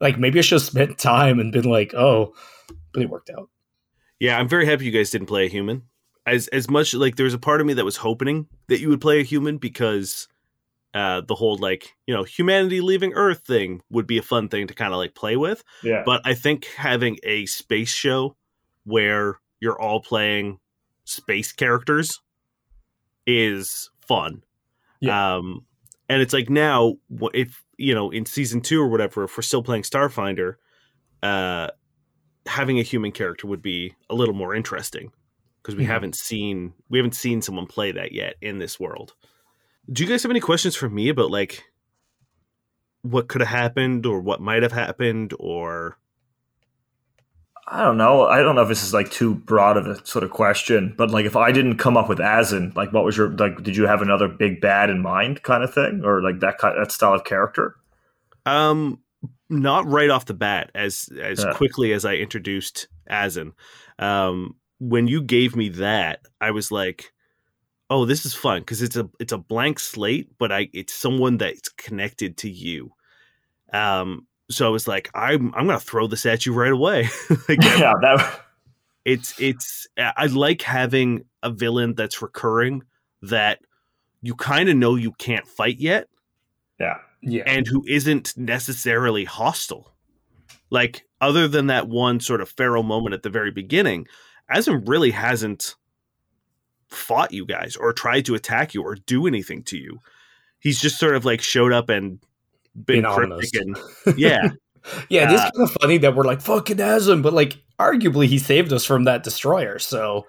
Like, 0.00 0.18
maybe 0.18 0.38
I 0.38 0.42
should 0.42 0.60
have 0.60 0.62
spent 0.62 0.98
time 0.98 1.38
and 1.38 1.52
been 1.52 1.70
like, 1.70 1.94
oh, 1.94 2.34
but 2.92 3.02
it 3.02 3.10
worked 3.10 3.30
out." 3.30 3.48
Yeah, 4.18 4.38
I'm 4.38 4.48
very 4.48 4.66
happy 4.66 4.86
you 4.86 4.90
guys 4.90 5.10
didn't 5.10 5.28
play 5.28 5.46
a 5.46 5.50
human. 5.50 5.82
As 6.26 6.48
as 6.48 6.70
much 6.70 6.94
like 6.94 7.16
there 7.16 7.24
was 7.24 7.34
a 7.34 7.38
part 7.38 7.60
of 7.60 7.66
me 7.66 7.74
that 7.74 7.84
was 7.84 7.98
hoping 7.98 8.46
that 8.68 8.80
you 8.80 8.88
would 8.88 9.00
play 9.00 9.20
a 9.20 9.24
human 9.24 9.58
because 9.58 10.28
uh, 10.94 11.20
the 11.26 11.34
whole 11.34 11.56
like 11.58 11.92
you 12.06 12.14
know 12.14 12.22
humanity 12.22 12.80
leaving 12.80 13.12
Earth 13.14 13.40
thing 13.46 13.82
would 13.90 14.06
be 14.06 14.16
a 14.18 14.22
fun 14.22 14.48
thing 14.48 14.66
to 14.68 14.74
kind 14.74 14.92
of 14.92 14.98
like 14.98 15.14
play 15.14 15.36
with. 15.36 15.62
Yeah. 15.82 16.02
But 16.06 16.22
I 16.24 16.34
think 16.34 16.66
having 16.76 17.18
a 17.24 17.46
space 17.46 17.92
show 17.92 18.36
where 18.84 19.40
you're 19.60 19.80
all 19.80 20.00
playing 20.00 20.58
space 21.04 21.52
characters 21.52 22.20
is 23.26 23.90
fun. 24.00 24.42
Yeah. 25.00 25.36
Um, 25.36 25.66
and 26.08 26.20
it's 26.22 26.32
like 26.32 26.50
now 26.50 26.94
if 27.32 27.62
you 27.76 27.94
know 27.94 28.10
in 28.10 28.26
season 28.26 28.60
two 28.60 28.80
or 28.80 28.88
whatever, 28.88 29.24
if 29.24 29.36
we're 29.36 29.42
still 29.42 29.62
playing 29.62 29.82
Starfinder, 29.82 30.56
uh, 31.22 31.68
having 32.46 32.78
a 32.78 32.82
human 32.82 33.10
character 33.12 33.46
would 33.46 33.62
be 33.62 33.94
a 34.10 34.14
little 34.14 34.34
more 34.34 34.54
interesting 34.54 35.10
because 35.62 35.74
we 35.76 35.84
Mhm. 35.84 35.88
haven't 35.88 36.14
seen 36.14 36.74
we 36.90 36.98
haven't 36.98 37.14
seen 37.14 37.40
someone 37.42 37.66
play 37.66 37.90
that 37.92 38.12
yet 38.12 38.34
in 38.40 38.58
this 38.58 38.78
world. 38.78 39.14
Do 39.92 40.02
you 40.02 40.08
guys 40.08 40.22
have 40.22 40.30
any 40.30 40.40
questions 40.40 40.74
for 40.74 40.88
me 40.88 41.08
about 41.08 41.30
like 41.30 41.64
what 43.02 43.28
could 43.28 43.40
have 43.42 43.48
happened 43.50 44.06
or 44.06 44.20
what 44.20 44.40
might 44.40 44.62
have 44.62 44.72
happened 44.72 45.34
or 45.38 45.98
I 47.66 47.82
don't 47.82 47.96
know. 47.96 48.26
I 48.26 48.42
don't 48.42 48.56
know 48.56 48.62
if 48.62 48.68
this 48.68 48.82
is 48.82 48.92
like 48.92 49.10
too 49.10 49.34
broad 49.34 49.78
of 49.78 49.86
a 49.86 50.04
sort 50.06 50.22
of 50.22 50.30
question, 50.30 50.94
but 50.98 51.10
like 51.10 51.24
if 51.24 51.34
I 51.34 51.50
didn't 51.50 51.78
come 51.78 51.96
up 51.96 52.10
with 52.10 52.18
Azin, 52.18 52.74
like 52.76 52.92
what 52.92 53.04
was 53.04 53.16
your 53.16 53.30
like? 53.30 53.62
Did 53.62 53.74
you 53.74 53.86
have 53.86 54.02
another 54.02 54.28
big 54.28 54.60
bad 54.60 54.90
in 54.90 55.00
mind, 55.00 55.42
kind 55.42 55.64
of 55.64 55.72
thing, 55.72 56.02
or 56.04 56.22
like 56.22 56.40
that 56.40 56.58
kind 56.58 56.76
that 56.78 56.92
style 56.92 57.14
of 57.14 57.24
character? 57.24 57.74
Um, 58.44 59.00
not 59.48 59.86
right 59.86 60.10
off 60.10 60.26
the 60.26 60.34
bat, 60.34 60.70
as 60.74 61.08
as 61.18 61.42
Yeah. 61.42 61.54
quickly 61.54 61.94
as 61.94 62.04
I 62.04 62.16
introduced 62.16 62.88
Azin. 63.10 63.52
Um, 63.98 64.56
when 64.78 65.06
you 65.06 65.22
gave 65.22 65.56
me 65.56 65.70
that, 65.70 66.20
I 66.42 66.50
was 66.50 66.70
like, 66.70 67.12
"Oh, 67.90 68.04
this 68.06 68.24
is 68.26 68.34
fun" 68.34 68.60
because 68.60 68.82
it's 68.82 68.96
a 68.96 69.08
it's 69.20 69.32
a 69.32 69.38
blank 69.38 69.78
slate, 69.78 70.30
but 70.38 70.52
I 70.52 70.68
it's 70.72 70.94
someone 70.94 71.36
that's 71.38 71.68
connected 71.70 72.36
to 72.38 72.50
you. 72.50 72.92
Um, 73.72 74.26
so 74.50 74.66
I 74.66 74.70
was 74.70 74.86
like, 74.88 75.10
"I'm 75.14 75.54
I'm 75.54 75.66
gonna 75.66 75.80
throw 75.80 76.06
this 76.06 76.26
at 76.26 76.46
you 76.46 76.52
right 76.52 76.72
away." 76.72 77.08
like, 77.48 77.62
yeah, 77.62 77.92
that. 78.02 78.40
it's 79.04 79.38
it's 79.40 79.86
I 79.98 80.26
like 80.26 80.62
having 80.62 81.24
a 81.42 81.50
villain 81.50 81.94
that's 81.94 82.22
recurring 82.22 82.82
that 83.22 83.60
you 84.22 84.34
kind 84.34 84.68
of 84.68 84.76
know 84.76 84.94
you 84.94 85.12
can't 85.12 85.46
fight 85.46 85.78
yet 85.78 86.08
Yeah, 86.80 86.96
Yeah. 87.22 87.42
and 87.46 87.66
who 87.66 87.84
isn't 87.86 88.34
necessarily 88.36 89.24
hostile. 89.24 89.94
Like 90.70 91.04
other 91.20 91.46
than 91.48 91.66
that 91.68 91.88
one 91.88 92.20
sort 92.20 92.40
of 92.40 92.48
feral 92.48 92.82
moment 92.82 93.14
at 93.14 93.22
the 93.22 93.28
very 93.30 93.50
beginning, 93.50 94.06
Asim 94.50 94.88
really 94.88 95.10
hasn't 95.10 95.74
fought 96.94 97.32
you 97.32 97.44
guys 97.46 97.76
or 97.76 97.92
tried 97.92 98.24
to 98.26 98.34
attack 98.34 98.74
you 98.74 98.82
or 98.82 98.94
do 98.94 99.26
anything 99.26 99.62
to 99.64 99.76
you. 99.78 100.00
He's 100.60 100.80
just 100.80 100.98
sort 100.98 101.14
of 101.16 101.24
like 101.24 101.42
showed 101.42 101.72
up 101.72 101.88
and 101.90 102.18
been 102.74 103.04
cryptic 103.04 103.50
and 103.60 103.76
yeah, 104.18 104.50
Yeah, 105.08 105.30
it 105.30 105.34
is 105.34 105.40
Uh, 105.40 105.50
kind 105.50 105.68
of 105.68 105.76
funny 105.80 105.98
that 105.98 106.14
we're 106.16 106.24
like 106.24 106.40
fucking 106.40 106.78
Asm, 106.78 107.22
but 107.22 107.32
like 107.32 107.58
arguably 107.78 108.26
he 108.26 108.38
saved 108.38 108.72
us 108.72 108.84
from 108.84 109.04
that 109.04 109.22
destroyer. 109.24 109.78
So 109.78 110.26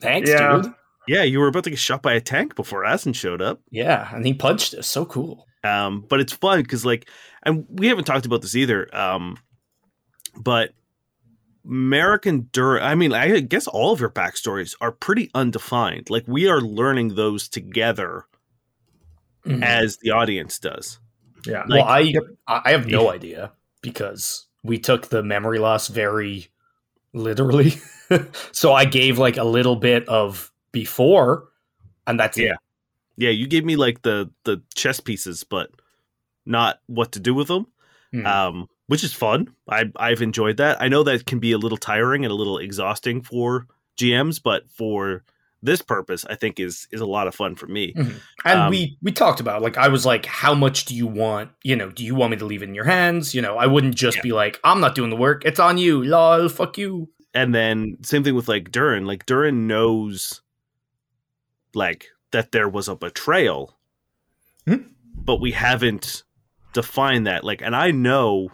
thanks, 0.00 0.30
Yeah. 0.30 0.62
dude. 0.62 0.72
yeah. 1.08 1.22
You 1.22 1.40
were 1.40 1.48
about 1.48 1.64
to 1.64 1.70
get 1.70 1.78
shot 1.78 2.02
by 2.02 2.14
a 2.14 2.20
tank 2.20 2.54
before 2.54 2.84
Azim 2.84 3.12
showed 3.12 3.42
up. 3.42 3.60
Yeah, 3.70 4.08
and 4.14 4.24
he 4.24 4.32
punched 4.34 4.74
us. 4.74 4.86
So 4.86 5.04
cool. 5.04 5.46
um 5.64 6.04
but 6.08 6.20
it's 6.20 6.32
fun 6.32 6.62
because 6.62 6.84
like 6.86 7.08
and 7.42 7.66
we 7.70 7.88
haven't 7.88 8.04
talked 8.04 8.24
about 8.26 8.40
this 8.42 8.54
either 8.56 8.88
um 8.96 9.36
but 10.36 10.70
Merrick 11.64 12.26
and 12.26 12.50
Dur. 12.52 12.80
I 12.80 12.94
mean, 12.94 13.12
I 13.12 13.40
guess 13.40 13.66
all 13.66 13.92
of 13.92 14.00
your 14.00 14.10
backstories 14.10 14.74
are 14.80 14.92
pretty 14.92 15.30
undefined. 15.34 16.10
Like 16.10 16.24
we 16.26 16.48
are 16.48 16.60
learning 16.60 17.14
those 17.14 17.48
together 17.48 18.26
mm-hmm. 19.44 19.62
as 19.62 19.98
the 19.98 20.10
audience 20.10 20.58
does. 20.58 20.98
Yeah. 21.46 21.64
Like, 21.66 21.84
well, 21.84 21.88
I 21.88 22.12
I 22.46 22.70
have 22.72 22.86
no 22.86 23.10
idea 23.10 23.52
because 23.82 24.46
we 24.62 24.78
took 24.78 25.08
the 25.08 25.22
memory 25.22 25.58
loss 25.58 25.88
very 25.88 26.48
literally. 27.12 27.74
so 28.52 28.72
I 28.72 28.84
gave 28.84 29.18
like 29.18 29.36
a 29.36 29.44
little 29.44 29.76
bit 29.76 30.08
of 30.08 30.52
before, 30.72 31.48
and 32.06 32.18
that's 32.18 32.38
yeah. 32.38 32.52
it. 32.52 32.58
Yeah, 33.16 33.30
you 33.30 33.46
gave 33.46 33.64
me 33.64 33.76
like 33.76 34.02
the 34.02 34.30
the 34.44 34.62
chess 34.74 35.00
pieces, 35.00 35.44
but 35.44 35.70
not 36.46 36.80
what 36.86 37.12
to 37.12 37.20
do 37.20 37.34
with 37.34 37.48
them. 37.48 37.66
Mm-hmm. 38.14 38.26
Um, 38.26 38.68
which 38.90 39.04
is 39.04 39.12
fun. 39.12 39.46
I 39.68 39.84
I've 39.94 40.20
enjoyed 40.20 40.56
that. 40.56 40.82
I 40.82 40.88
know 40.88 41.04
that 41.04 41.24
can 41.24 41.38
be 41.38 41.52
a 41.52 41.58
little 41.58 41.78
tiring 41.78 42.24
and 42.24 42.32
a 42.32 42.34
little 42.34 42.58
exhausting 42.58 43.22
for 43.22 43.68
GMs, 43.96 44.42
but 44.42 44.68
for 44.68 45.22
this 45.62 45.80
purpose, 45.80 46.24
I 46.28 46.34
think 46.34 46.58
is 46.58 46.88
is 46.90 47.00
a 47.00 47.06
lot 47.06 47.28
of 47.28 47.34
fun 47.36 47.54
for 47.54 47.68
me. 47.68 47.94
Mm-hmm. 47.94 48.18
And 48.44 48.58
um, 48.58 48.68
we 48.68 48.98
we 49.00 49.12
talked 49.12 49.38
about 49.38 49.62
like 49.62 49.78
I 49.78 49.86
was 49.86 50.04
like, 50.04 50.26
how 50.26 50.56
much 50.56 50.86
do 50.86 50.96
you 50.96 51.06
want? 51.06 51.52
You 51.62 51.76
know, 51.76 51.92
do 51.92 52.04
you 52.04 52.16
want 52.16 52.32
me 52.32 52.38
to 52.38 52.44
leave 52.44 52.64
it 52.64 52.68
in 52.68 52.74
your 52.74 52.84
hands? 52.84 53.32
You 53.32 53.42
know, 53.42 53.56
I 53.56 53.66
wouldn't 53.66 53.94
just 53.94 54.16
yeah. 54.16 54.22
be 54.24 54.32
like, 54.32 54.58
I'm 54.64 54.80
not 54.80 54.96
doing 54.96 55.10
the 55.10 55.16
work. 55.16 55.44
It's 55.44 55.60
on 55.60 55.78
you. 55.78 56.02
Lol, 56.02 56.48
fuck 56.48 56.76
you. 56.76 57.10
And 57.32 57.54
then 57.54 57.96
same 58.02 58.24
thing 58.24 58.34
with 58.34 58.48
like 58.48 58.72
Durin. 58.72 59.06
Like 59.06 59.24
Durin 59.24 59.68
knows, 59.68 60.42
like 61.74 62.08
that 62.32 62.50
there 62.50 62.68
was 62.68 62.88
a 62.88 62.96
betrayal, 62.96 63.78
hmm? 64.66 64.82
but 65.14 65.40
we 65.40 65.52
haven't 65.52 66.24
defined 66.72 67.28
that. 67.28 67.44
Like, 67.44 67.62
and 67.62 67.76
I 67.76 67.92
know 67.92 68.50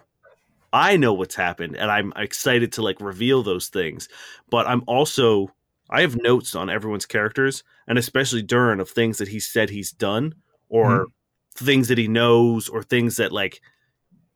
I 0.72 0.96
know 0.96 1.12
what's 1.12 1.34
happened 1.34 1.76
and 1.76 1.90
I'm 1.90 2.12
excited 2.16 2.72
to 2.72 2.82
like 2.82 3.00
reveal 3.00 3.42
those 3.42 3.68
things. 3.68 4.08
But 4.50 4.66
I'm 4.66 4.82
also 4.86 5.48
I 5.88 6.00
have 6.00 6.16
notes 6.16 6.54
on 6.54 6.70
everyone's 6.70 7.06
characters 7.06 7.62
and 7.86 7.98
especially 7.98 8.42
Durin 8.42 8.80
of 8.80 8.90
things 8.90 9.18
that 9.18 9.28
he 9.28 9.40
said 9.40 9.70
he's 9.70 9.92
done 9.92 10.34
or 10.68 10.86
mm-hmm. 10.86 11.64
things 11.64 11.88
that 11.88 11.98
he 11.98 12.08
knows 12.08 12.68
or 12.68 12.82
things 12.82 13.16
that 13.16 13.32
like 13.32 13.60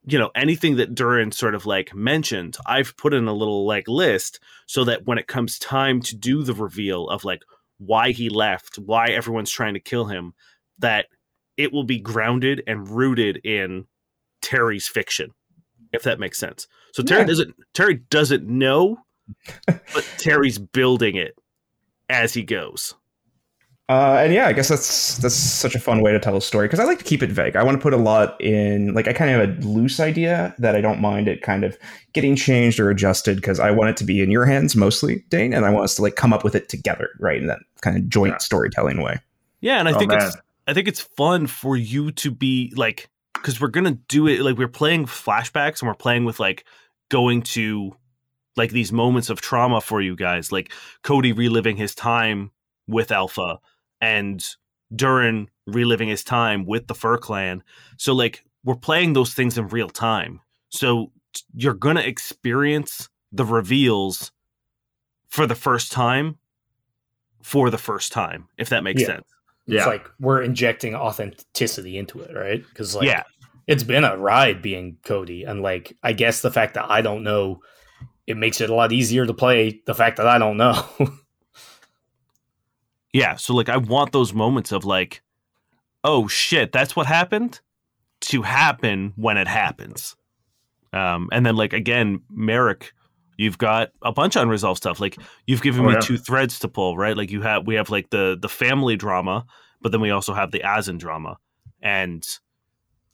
you 0.06 0.18
know 0.18 0.30
anything 0.34 0.76
that 0.76 0.94
Durin 0.94 1.32
sort 1.32 1.54
of 1.54 1.66
like 1.66 1.94
mentioned 1.94 2.56
I've 2.66 2.96
put 2.96 3.14
in 3.14 3.28
a 3.28 3.34
little 3.34 3.66
like 3.66 3.88
list 3.88 4.40
so 4.66 4.84
that 4.84 5.06
when 5.06 5.18
it 5.18 5.26
comes 5.26 5.58
time 5.58 6.00
to 6.02 6.16
do 6.16 6.42
the 6.42 6.54
reveal 6.54 7.08
of 7.08 7.24
like 7.24 7.42
why 7.78 8.12
he 8.12 8.28
left 8.28 8.76
why 8.76 9.08
everyone's 9.08 9.50
trying 9.50 9.74
to 9.74 9.80
kill 9.80 10.06
him 10.06 10.32
that 10.78 11.06
it 11.56 11.72
will 11.72 11.84
be 11.84 12.00
grounded 12.00 12.62
and 12.66 12.88
rooted 12.88 13.38
in 13.44 13.86
Terry's 14.40 14.88
fiction 14.88 15.32
if 15.92 16.02
that 16.02 16.20
makes 16.20 16.38
sense. 16.38 16.66
So 16.92 17.02
Terry 17.02 17.22
yeah. 17.22 17.26
doesn't 17.26 17.54
Terry 17.74 17.94
doesn't 18.10 18.46
know, 18.46 18.98
but 19.66 20.08
Terry's 20.18 20.58
building 20.58 21.16
it 21.16 21.36
as 22.08 22.34
he 22.34 22.42
goes. 22.42 22.94
Uh, 23.90 24.20
and 24.22 24.32
yeah, 24.32 24.46
I 24.46 24.52
guess 24.52 24.68
that's 24.68 25.16
that's 25.16 25.34
such 25.34 25.74
a 25.74 25.80
fun 25.80 26.00
way 26.00 26.12
to 26.12 26.20
tell 26.20 26.36
a 26.36 26.40
story 26.40 26.68
because 26.68 26.78
I 26.78 26.84
like 26.84 26.98
to 26.98 27.04
keep 27.04 27.24
it 27.24 27.32
vague. 27.32 27.56
I 27.56 27.64
want 27.64 27.76
to 27.76 27.82
put 27.82 27.92
a 27.92 27.96
lot 27.96 28.40
in, 28.40 28.94
like 28.94 29.08
I 29.08 29.12
kind 29.12 29.32
of 29.32 29.40
have 29.40 29.64
a 29.64 29.66
loose 29.66 29.98
idea 29.98 30.54
that 30.58 30.76
I 30.76 30.80
don't 30.80 31.00
mind 31.00 31.26
it 31.26 31.42
kind 31.42 31.64
of 31.64 31.76
getting 32.12 32.36
changed 32.36 32.78
or 32.78 32.88
adjusted 32.88 33.34
because 33.34 33.58
I 33.58 33.72
want 33.72 33.90
it 33.90 33.96
to 33.96 34.04
be 34.04 34.22
in 34.22 34.30
your 34.30 34.46
hands 34.46 34.76
mostly, 34.76 35.24
Dane, 35.28 35.52
and 35.52 35.66
I 35.66 35.70
want 35.70 35.82
us 35.82 35.96
to 35.96 36.02
like 36.02 36.14
come 36.14 36.32
up 36.32 36.44
with 36.44 36.54
it 36.54 36.68
together, 36.68 37.08
right, 37.18 37.40
in 37.40 37.48
that 37.48 37.58
kind 37.80 37.96
of 37.96 38.08
joint 38.08 38.34
yeah. 38.34 38.38
storytelling 38.38 39.02
way. 39.02 39.18
Yeah, 39.60 39.80
and 39.80 39.88
I 39.88 39.92
oh, 39.92 39.98
think 39.98 40.12
man. 40.12 40.22
it's 40.22 40.36
I 40.68 40.72
think 40.72 40.86
it's 40.86 41.00
fun 41.00 41.48
for 41.48 41.76
you 41.76 42.12
to 42.12 42.30
be 42.30 42.72
like 42.76 43.10
because 43.40 43.60
we're 43.60 43.68
gonna 43.68 43.98
do 44.08 44.26
it 44.26 44.40
like 44.40 44.58
we're 44.58 44.68
playing 44.68 45.06
flashbacks 45.06 45.80
and 45.80 45.88
we're 45.88 45.94
playing 45.94 46.24
with 46.24 46.40
like 46.40 46.64
going 47.08 47.42
to 47.42 47.96
like 48.56 48.70
these 48.70 48.92
moments 48.92 49.30
of 49.30 49.40
trauma 49.40 49.80
for 49.80 50.00
you 50.00 50.16
guys, 50.16 50.52
like 50.52 50.72
Cody 51.02 51.32
reliving 51.32 51.76
his 51.76 51.94
time 51.94 52.50
with 52.86 53.10
Alpha 53.10 53.58
and 54.00 54.44
Durin 54.94 55.48
reliving 55.66 56.08
his 56.08 56.24
time 56.24 56.66
with 56.66 56.86
the 56.86 56.94
Fur 56.94 57.16
Clan. 57.16 57.62
So 57.96 58.12
like 58.12 58.44
we're 58.64 58.74
playing 58.74 59.12
those 59.12 59.34
things 59.34 59.56
in 59.56 59.68
real 59.68 59.88
time. 59.88 60.40
So 60.68 61.12
you're 61.54 61.74
gonna 61.74 62.00
experience 62.00 63.08
the 63.32 63.44
reveals 63.44 64.32
for 65.28 65.46
the 65.46 65.54
first 65.54 65.92
time 65.92 66.38
for 67.42 67.70
the 67.70 67.78
first 67.78 68.12
time, 68.12 68.48
if 68.58 68.68
that 68.68 68.84
makes 68.84 69.00
yeah. 69.00 69.06
sense. 69.06 69.26
It's 69.70 69.84
yeah. 69.84 69.86
like 69.86 70.10
we're 70.18 70.42
injecting 70.42 70.96
authenticity 70.96 71.96
into 71.96 72.20
it, 72.20 72.34
right? 72.34 72.60
Because 72.68 72.96
like 72.96 73.06
yeah. 73.06 73.22
it's 73.68 73.84
been 73.84 74.02
a 74.02 74.16
ride 74.16 74.60
being 74.60 74.98
Cody, 75.04 75.44
and 75.44 75.62
like 75.62 75.96
I 76.02 76.12
guess 76.12 76.42
the 76.42 76.50
fact 76.50 76.74
that 76.74 76.90
I 76.90 77.02
don't 77.02 77.22
know, 77.22 77.60
it 78.26 78.36
makes 78.36 78.60
it 78.60 78.68
a 78.68 78.74
lot 78.74 78.90
easier 78.90 79.24
to 79.26 79.32
play. 79.32 79.80
The 79.86 79.94
fact 79.94 80.16
that 80.16 80.26
I 80.26 80.38
don't 80.38 80.56
know. 80.56 80.84
yeah, 83.12 83.36
so 83.36 83.54
like 83.54 83.68
I 83.68 83.76
want 83.76 84.10
those 84.10 84.34
moments 84.34 84.72
of 84.72 84.84
like, 84.84 85.22
oh 86.02 86.26
shit, 86.26 86.72
that's 86.72 86.96
what 86.96 87.06
happened, 87.06 87.60
to 88.22 88.42
happen 88.42 89.12
when 89.14 89.36
it 89.36 89.46
happens. 89.46 90.16
Um, 90.92 91.28
and 91.30 91.46
then 91.46 91.54
like 91.54 91.72
again, 91.72 92.22
Merrick 92.28 92.92
you've 93.36 93.58
got 93.58 93.90
a 94.02 94.12
bunch 94.12 94.36
of 94.36 94.42
unresolved 94.42 94.78
stuff. 94.78 95.00
Like 95.00 95.16
you've 95.46 95.62
given 95.62 95.84
oh, 95.84 95.88
me 95.88 95.94
yeah. 95.94 96.00
two 96.00 96.18
threads 96.18 96.58
to 96.60 96.68
pull, 96.68 96.96
right? 96.96 97.16
Like 97.16 97.30
you 97.30 97.42
have 97.42 97.66
we 97.66 97.74
have 97.76 97.90
like 97.90 98.10
the 98.10 98.36
the 98.40 98.48
family 98.48 98.96
drama, 98.96 99.46
but 99.80 99.92
then 99.92 100.00
we 100.00 100.10
also 100.10 100.34
have 100.34 100.50
the 100.50 100.60
Azen 100.60 100.98
drama, 100.98 101.38
and 101.82 102.26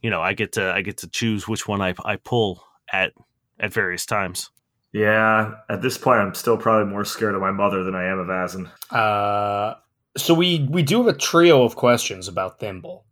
you 0.03 0.11
know 0.11 0.21
I 0.21 0.33
get 0.33 0.53
to 0.53 0.73
I 0.73 0.83
get 0.83 0.99
to 0.99 1.09
choose 1.09 1.47
which 1.47 1.69
one 1.69 1.81
I 1.81 1.95
I 2.05 2.17
pull 2.17 2.63
at 2.93 3.13
at 3.59 3.73
various 3.73 4.07
times. 4.07 4.51
Yeah, 4.93 5.57
at 5.69 5.83
this 5.83 5.99
point, 5.99 6.21
I'm 6.21 6.35
still 6.35 6.57
probably 6.57 6.91
more 6.91 7.05
scared 7.05 7.35
of 7.35 7.41
my 7.41 7.51
mother 7.51 7.85
than 7.85 7.95
I 7.95 8.07
am 8.07 8.19
of 8.19 8.29
Azen. 8.29 8.71
Uh, 8.91 9.75
so 10.17 10.33
we 10.33 10.67
we 10.71 10.83
do 10.83 10.99
have 10.99 11.15
a 11.15 11.19
trio 11.19 11.63
of 11.65 11.77
questions 11.77 12.29
about 12.29 12.59
Thimble. 12.59 13.05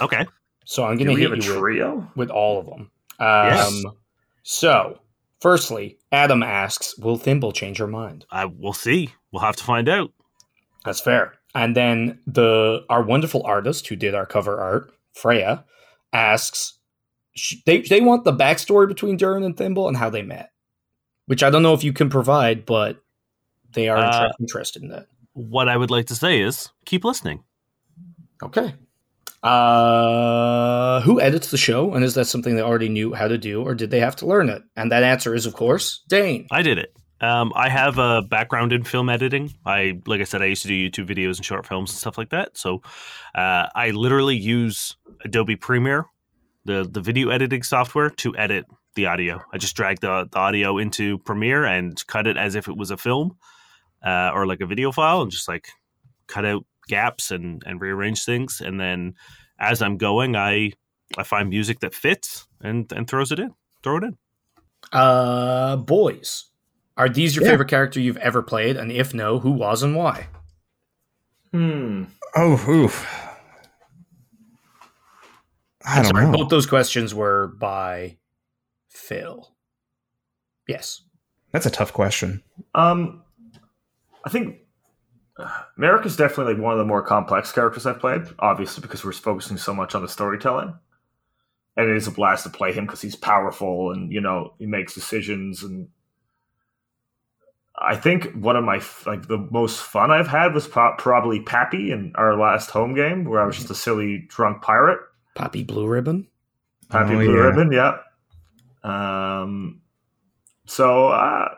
Okay. 0.00 0.26
So 0.64 0.84
I'm 0.84 0.96
going 0.96 1.14
to 1.14 1.14
hit 1.14 1.30
you 1.30 1.58
trio? 1.58 1.96
With, 1.96 2.16
with, 2.16 2.30
all 2.30 2.58
of 2.58 2.66
them. 2.66 2.90
Um, 3.20 3.48
yes. 3.48 3.82
So 4.42 4.98
Firstly, 5.44 5.98
Adam 6.10 6.42
asks, 6.42 6.96
"Will 6.96 7.18
Thimble 7.18 7.52
change 7.52 7.76
her 7.76 7.86
mind?" 7.86 8.24
I 8.30 8.46
we'll 8.46 8.72
see. 8.72 9.10
We'll 9.30 9.42
have 9.42 9.56
to 9.56 9.62
find 9.62 9.90
out. 9.90 10.10
That's 10.86 11.02
fair. 11.02 11.34
And 11.54 11.76
then 11.76 12.18
the 12.26 12.86
our 12.88 13.02
wonderful 13.02 13.42
artist 13.44 13.86
who 13.88 13.94
did 13.94 14.14
our 14.14 14.24
cover 14.24 14.58
art, 14.58 14.90
Freya, 15.12 15.66
asks, 16.14 16.78
they 17.66 17.82
they 17.82 18.00
want 18.00 18.24
the 18.24 18.32
backstory 18.32 18.88
between 18.88 19.18
Durin 19.18 19.42
and 19.42 19.54
Thimble 19.54 19.86
and 19.86 19.98
how 19.98 20.08
they 20.08 20.22
met, 20.22 20.48
which 21.26 21.42
I 21.42 21.50
don't 21.50 21.62
know 21.62 21.74
if 21.74 21.84
you 21.84 21.92
can 21.92 22.08
provide, 22.08 22.64
but 22.64 23.02
they 23.74 23.90
are 23.90 23.98
uh, 23.98 24.32
interested 24.40 24.82
in 24.82 24.88
that. 24.88 25.08
What 25.34 25.68
I 25.68 25.76
would 25.76 25.90
like 25.90 26.06
to 26.06 26.14
say 26.14 26.40
is 26.40 26.70
keep 26.86 27.04
listening. 27.04 27.44
Okay. 28.42 28.72
Uh, 29.44 31.02
who 31.02 31.20
edits 31.20 31.50
the 31.50 31.58
show, 31.58 31.92
and 31.92 32.02
is 32.02 32.14
that 32.14 32.24
something 32.24 32.56
they 32.56 32.62
already 32.62 32.88
knew 32.88 33.12
how 33.12 33.28
to 33.28 33.36
do, 33.36 33.62
or 33.62 33.74
did 33.74 33.90
they 33.90 34.00
have 34.00 34.16
to 34.16 34.26
learn 34.26 34.48
it? 34.48 34.62
And 34.74 34.90
that 34.90 35.02
answer 35.02 35.34
is, 35.34 35.44
of 35.44 35.52
course, 35.52 36.02
Dane. 36.08 36.46
I 36.50 36.62
did 36.62 36.78
it. 36.78 36.96
Um, 37.20 37.52
I 37.54 37.68
have 37.68 37.98
a 37.98 38.22
background 38.22 38.72
in 38.72 38.84
film 38.84 39.10
editing. 39.10 39.52
I, 39.66 40.00
like 40.06 40.22
I 40.22 40.24
said, 40.24 40.40
I 40.40 40.46
used 40.46 40.62
to 40.62 40.68
do 40.68 40.90
YouTube 40.90 41.08
videos 41.08 41.36
and 41.36 41.44
short 41.44 41.66
films 41.66 41.90
and 41.90 41.98
stuff 41.98 42.16
like 42.16 42.30
that. 42.30 42.56
So, 42.56 42.80
uh, 43.34 43.68
I 43.74 43.90
literally 43.90 44.34
use 44.36 44.96
Adobe 45.26 45.56
Premiere, 45.56 46.06
the 46.64 46.88
the 46.90 47.02
video 47.02 47.28
editing 47.28 47.62
software, 47.62 48.08
to 48.10 48.34
edit 48.38 48.64
the 48.94 49.06
audio. 49.06 49.42
I 49.52 49.58
just 49.58 49.76
drag 49.76 50.00
the, 50.00 50.26
the 50.32 50.38
audio 50.38 50.78
into 50.78 51.18
Premiere 51.18 51.66
and 51.66 51.94
cut 52.06 52.26
it 52.26 52.38
as 52.38 52.54
if 52.54 52.66
it 52.66 52.78
was 52.78 52.90
a 52.90 52.96
film 52.96 53.36
uh, 54.02 54.30
or 54.32 54.46
like 54.46 54.62
a 54.62 54.66
video 54.66 54.90
file, 54.90 55.20
and 55.20 55.30
just 55.30 55.48
like 55.48 55.68
cut 56.28 56.46
out 56.46 56.64
gaps 56.88 57.30
and 57.30 57.62
and 57.66 57.80
rearrange 57.80 58.24
things 58.24 58.60
and 58.64 58.80
then 58.80 59.14
as 59.58 59.82
i'm 59.82 59.96
going 59.96 60.36
i 60.36 60.72
i 61.16 61.22
find 61.22 61.48
music 61.48 61.80
that 61.80 61.94
fits 61.94 62.46
and 62.60 62.92
and 62.92 63.08
throws 63.08 63.32
it 63.32 63.38
in 63.38 63.52
throw 63.82 63.96
it 63.96 64.04
in 64.04 64.16
uh 64.92 65.76
boys 65.76 66.46
are 66.96 67.08
these 67.08 67.34
your 67.34 67.44
yeah. 67.44 67.50
favorite 67.50 67.68
character 67.68 68.00
you've 68.00 68.16
ever 68.18 68.42
played 68.42 68.76
and 68.76 68.92
if 68.92 69.14
no 69.14 69.38
who 69.38 69.50
was 69.50 69.82
and 69.82 69.96
why 69.96 70.28
hmm 71.52 72.04
oh 72.36 72.64
oof 72.68 73.24
I 75.84 75.96
don't 75.96 76.06
sorry, 76.06 76.24
know. 76.24 76.32
Both 76.32 76.48
those 76.48 76.66
questions 76.66 77.14
were 77.14 77.48
by 77.48 78.16
Phil. 78.88 79.54
Yes. 80.66 81.02
That's 81.52 81.66
a 81.66 81.70
tough 81.70 81.92
question. 81.92 82.42
Um, 82.74 83.22
I 84.24 84.30
think 84.30 84.60
Merrick 85.76 86.06
is 86.06 86.16
definitely 86.16 86.54
like 86.54 86.62
one 86.62 86.72
of 86.72 86.78
the 86.78 86.84
more 86.84 87.02
complex 87.02 87.50
characters 87.50 87.86
I've 87.86 87.98
played, 87.98 88.22
obviously 88.38 88.82
because 88.82 89.04
we're 89.04 89.12
focusing 89.12 89.56
so 89.56 89.74
much 89.74 89.94
on 89.94 90.02
the 90.02 90.08
storytelling. 90.08 90.74
And 91.76 91.90
it 91.90 91.96
is 91.96 92.06
a 92.06 92.12
blast 92.12 92.44
to 92.44 92.50
play 92.50 92.72
him 92.72 92.86
because 92.86 93.00
he's 93.00 93.16
powerful 93.16 93.90
and 93.90 94.12
you 94.12 94.20
know 94.20 94.54
he 94.58 94.66
makes 94.66 94.94
decisions 94.94 95.64
and 95.64 95.88
I 97.76 97.96
think 97.96 98.32
one 98.34 98.54
of 98.54 98.62
my 98.64 98.80
like 99.06 99.26
the 99.26 99.48
most 99.50 99.80
fun 99.80 100.12
I've 100.12 100.28
had 100.28 100.54
was 100.54 100.68
pro- 100.68 100.94
probably 100.96 101.40
Pappy 101.40 101.90
in 101.90 102.12
our 102.14 102.36
last 102.38 102.70
home 102.70 102.94
game 102.94 103.24
where 103.24 103.40
I 103.40 103.46
was 103.46 103.56
just 103.56 103.70
a 103.70 103.74
silly 103.74 104.24
drunk 104.28 104.62
pirate. 104.62 105.00
Pappy 105.34 105.64
Blue 105.64 105.88
Ribbon. 105.88 106.28
Pappy 106.88 107.14
oh, 107.14 107.18
Blue 107.18 107.34
yeah. 107.34 107.42
Ribbon, 107.42 107.72
yeah. 107.72 107.98
Um, 108.84 109.80
So, 110.66 111.08
uh, 111.08 111.54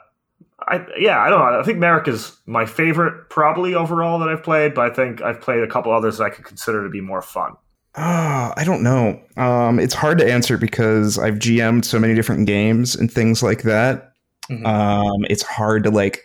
I 0.68 0.84
yeah, 0.98 1.20
I 1.20 1.28
don't 1.30 1.38
know. 1.38 1.60
I 1.60 1.62
think 1.62 1.78
Merrick 1.78 2.08
is 2.08 2.36
my 2.46 2.66
favorite 2.66 3.30
probably 3.30 3.74
overall 3.74 4.18
that 4.18 4.28
I've 4.28 4.42
played, 4.42 4.74
but 4.74 4.90
I 4.90 4.94
think 4.94 5.22
I've 5.22 5.40
played 5.40 5.62
a 5.62 5.68
couple 5.68 5.92
others 5.92 6.18
that 6.18 6.24
I 6.24 6.30
could 6.30 6.44
consider 6.44 6.82
to 6.82 6.90
be 6.90 7.00
more 7.00 7.22
fun. 7.22 7.52
Uh, 7.94 8.52
I 8.56 8.64
don't 8.64 8.82
know. 8.82 9.20
Um, 9.36 9.78
it's 9.78 9.94
hard 9.94 10.18
to 10.18 10.30
answer 10.30 10.58
because 10.58 11.18
I've 11.18 11.36
GM'd 11.36 11.84
so 11.84 11.98
many 11.98 12.14
different 12.14 12.46
games 12.46 12.94
and 12.94 13.10
things 13.10 13.42
like 13.42 13.62
that. 13.62 14.12
Mm-hmm. 14.50 14.66
Um, 14.66 15.24
it's 15.30 15.42
hard 15.42 15.84
to 15.84 15.90
like 15.90 16.22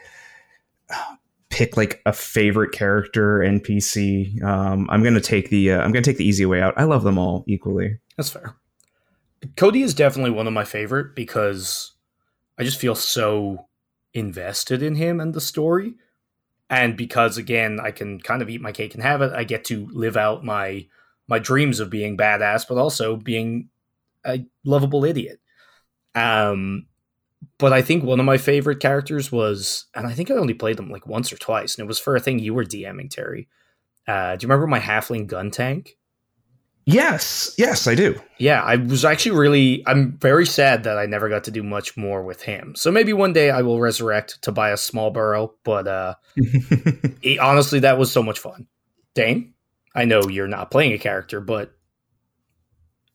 pick 1.50 1.78
like 1.78 2.02
a 2.06 2.14
favorite 2.14 2.72
character 2.72 3.40
NPC. 3.40 4.42
Um, 4.44 4.90
I'm 4.90 5.04
gonna 5.04 5.22
take 5.22 5.50
the 5.50 5.74
uh, 5.74 5.82
I'm 5.82 5.92
gonna 5.92 6.02
take 6.02 6.18
the 6.18 6.28
easy 6.28 6.46
way 6.46 6.62
out. 6.62 6.74
I 6.78 6.86
love 6.86 7.04
them 7.04 7.20
all 7.20 7.44
equally. 7.48 8.00
That's 8.18 8.30
fair. 8.30 8.56
Cody 9.56 9.84
is 9.84 9.94
definitely 9.94 10.32
one 10.32 10.48
of 10.48 10.54
my 10.54 10.64
favorite 10.64 11.16
because 11.16 11.92
I 12.58 12.64
just 12.64 12.80
feel 12.80 12.96
so 12.96 13.68
invested 14.14 14.82
in 14.82 14.96
him 14.96 15.20
and 15.20 15.34
the 15.34 15.42
story. 15.42 15.96
And 16.70 16.96
because 16.96 17.38
again, 17.38 17.80
I 17.82 17.92
can 17.92 18.20
kind 18.20 18.42
of 18.42 18.50
eat 18.50 18.62
my 18.62 18.72
cake 18.72 18.94
and 18.94 19.04
have 19.04 19.22
it, 19.22 19.34
I 19.34 19.44
get 19.44 19.66
to 19.66 19.88
live 19.92 20.18
out 20.18 20.44
my 20.46 20.88
my 21.28 21.40
dreams 21.40 21.80
of 21.80 21.90
being 21.90 22.18
badass, 22.18 22.68
but 22.68 22.78
also 22.78 23.16
being 23.16 23.70
a 24.26 24.44
lovable 24.66 25.06
idiot. 25.06 25.40
Um, 26.14 26.88
but 27.58 27.74
I 27.74 27.82
think 27.82 28.04
one 28.04 28.20
of 28.20 28.26
my 28.26 28.38
favorite 28.38 28.80
characters 28.80 29.32
was, 29.32 29.86
and 29.96 30.06
I 30.06 30.14
think 30.14 30.30
I 30.30 30.36
only 30.36 30.54
played 30.54 30.78
them 30.78 30.90
like 30.90 31.08
once 31.08 31.32
or 31.32 31.38
twice, 31.38 31.76
and 31.76 31.86
it 31.86 31.88
was 31.88 32.00
for 32.00 32.16
a 32.16 32.20
thing 32.20 32.40
you 32.40 32.54
were 32.54 32.66
DMing, 32.66 33.10
Terry. 33.10 33.48
Uh, 34.08 34.36
do 34.36 34.44
you 34.44 34.50
remember 34.50 34.68
my 34.68 34.80
halfling 34.80 35.28
gun 35.28 35.52
tank? 35.52 35.98
Yes, 36.92 37.54
yes, 37.58 37.88
I 37.88 37.96
do. 37.96 38.20
Yeah, 38.38 38.62
I 38.62 38.76
was 38.76 39.06
actually 39.06 39.38
really. 39.38 39.84
I'm 39.88 40.18
very 40.18 40.46
sad 40.46 40.84
that 40.84 40.98
I 40.98 41.06
never 41.06 41.30
got 41.30 41.44
to 41.46 41.52
do 41.52 41.64
much 41.64 41.96
more 41.96 42.24
with 42.24 42.42
him. 42.42 42.76
So 42.76 42.92
maybe 42.92 43.14
one 43.14 43.34
day 43.34 43.50
I 43.50 43.62
will 43.62 43.80
resurrect 43.80 44.42
to 44.44 44.52
buy 44.52 44.72
a 44.72 44.78
small 44.78 45.12
burrow. 45.12 45.54
But 45.64 45.88
uh, 45.88 46.16
it, 46.36 47.40
honestly, 47.40 47.80
that 47.80 47.98
was 47.98 48.12
so 48.12 48.24
much 48.24 48.40
fun. 48.40 48.68
Dane, 49.14 49.54
I 49.96 50.06
know 50.06 50.28
you're 50.28 50.48
not 50.48 50.72
playing 50.72 50.94
a 50.94 50.98
character, 50.98 51.40
but 51.40 51.74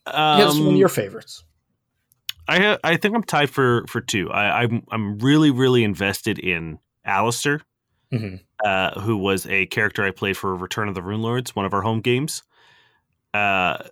um, 0.07 0.39
yeah, 0.39 0.47
one 0.47 0.75
of 0.75 0.77
your 0.77 0.89
favorites. 0.89 1.45
I 2.49 2.79
I 2.85 2.97
think 2.97 3.15
I'm 3.15 3.25
tied 3.25 3.51
for 3.51 3.85
for 3.89 4.01
two. 4.01 4.31
I, 4.31 4.65
am 4.65 4.71
I'm, 4.71 4.83
I'm 4.91 5.19
really 5.19 5.51
really 5.51 5.83
invested 5.83 6.39
in 6.39 6.79
Alistair, 7.05 7.63
mm-hmm. 8.13 8.37
uh, 8.65 9.01
who 9.01 9.17
was 9.17 9.47
a 9.47 9.67
character 9.67 10.05
I 10.05 10.11
played 10.11 10.37
for 10.37 10.55
Return 10.55 10.89
of 10.89 10.95
the 10.95 11.01
Runelords, 11.01 11.51
one 11.51 11.67
of 11.67 11.75
our 11.75 11.83
home 11.83 12.01
games. 12.01 12.43
Uh, 13.37 13.89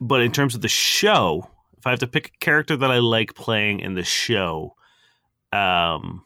but 0.00 0.22
in 0.22 0.32
terms 0.32 0.54
of 0.54 0.60
the 0.60 0.68
show, 0.68 1.48
if 1.78 1.86
I 1.86 1.90
have 1.90 1.98
to 2.00 2.06
pick 2.06 2.28
a 2.28 2.44
character 2.44 2.76
that 2.76 2.90
I 2.90 2.98
like 2.98 3.34
playing 3.34 3.80
in 3.80 3.94
the 3.94 4.02
show, 4.02 4.74
um, 5.52 6.24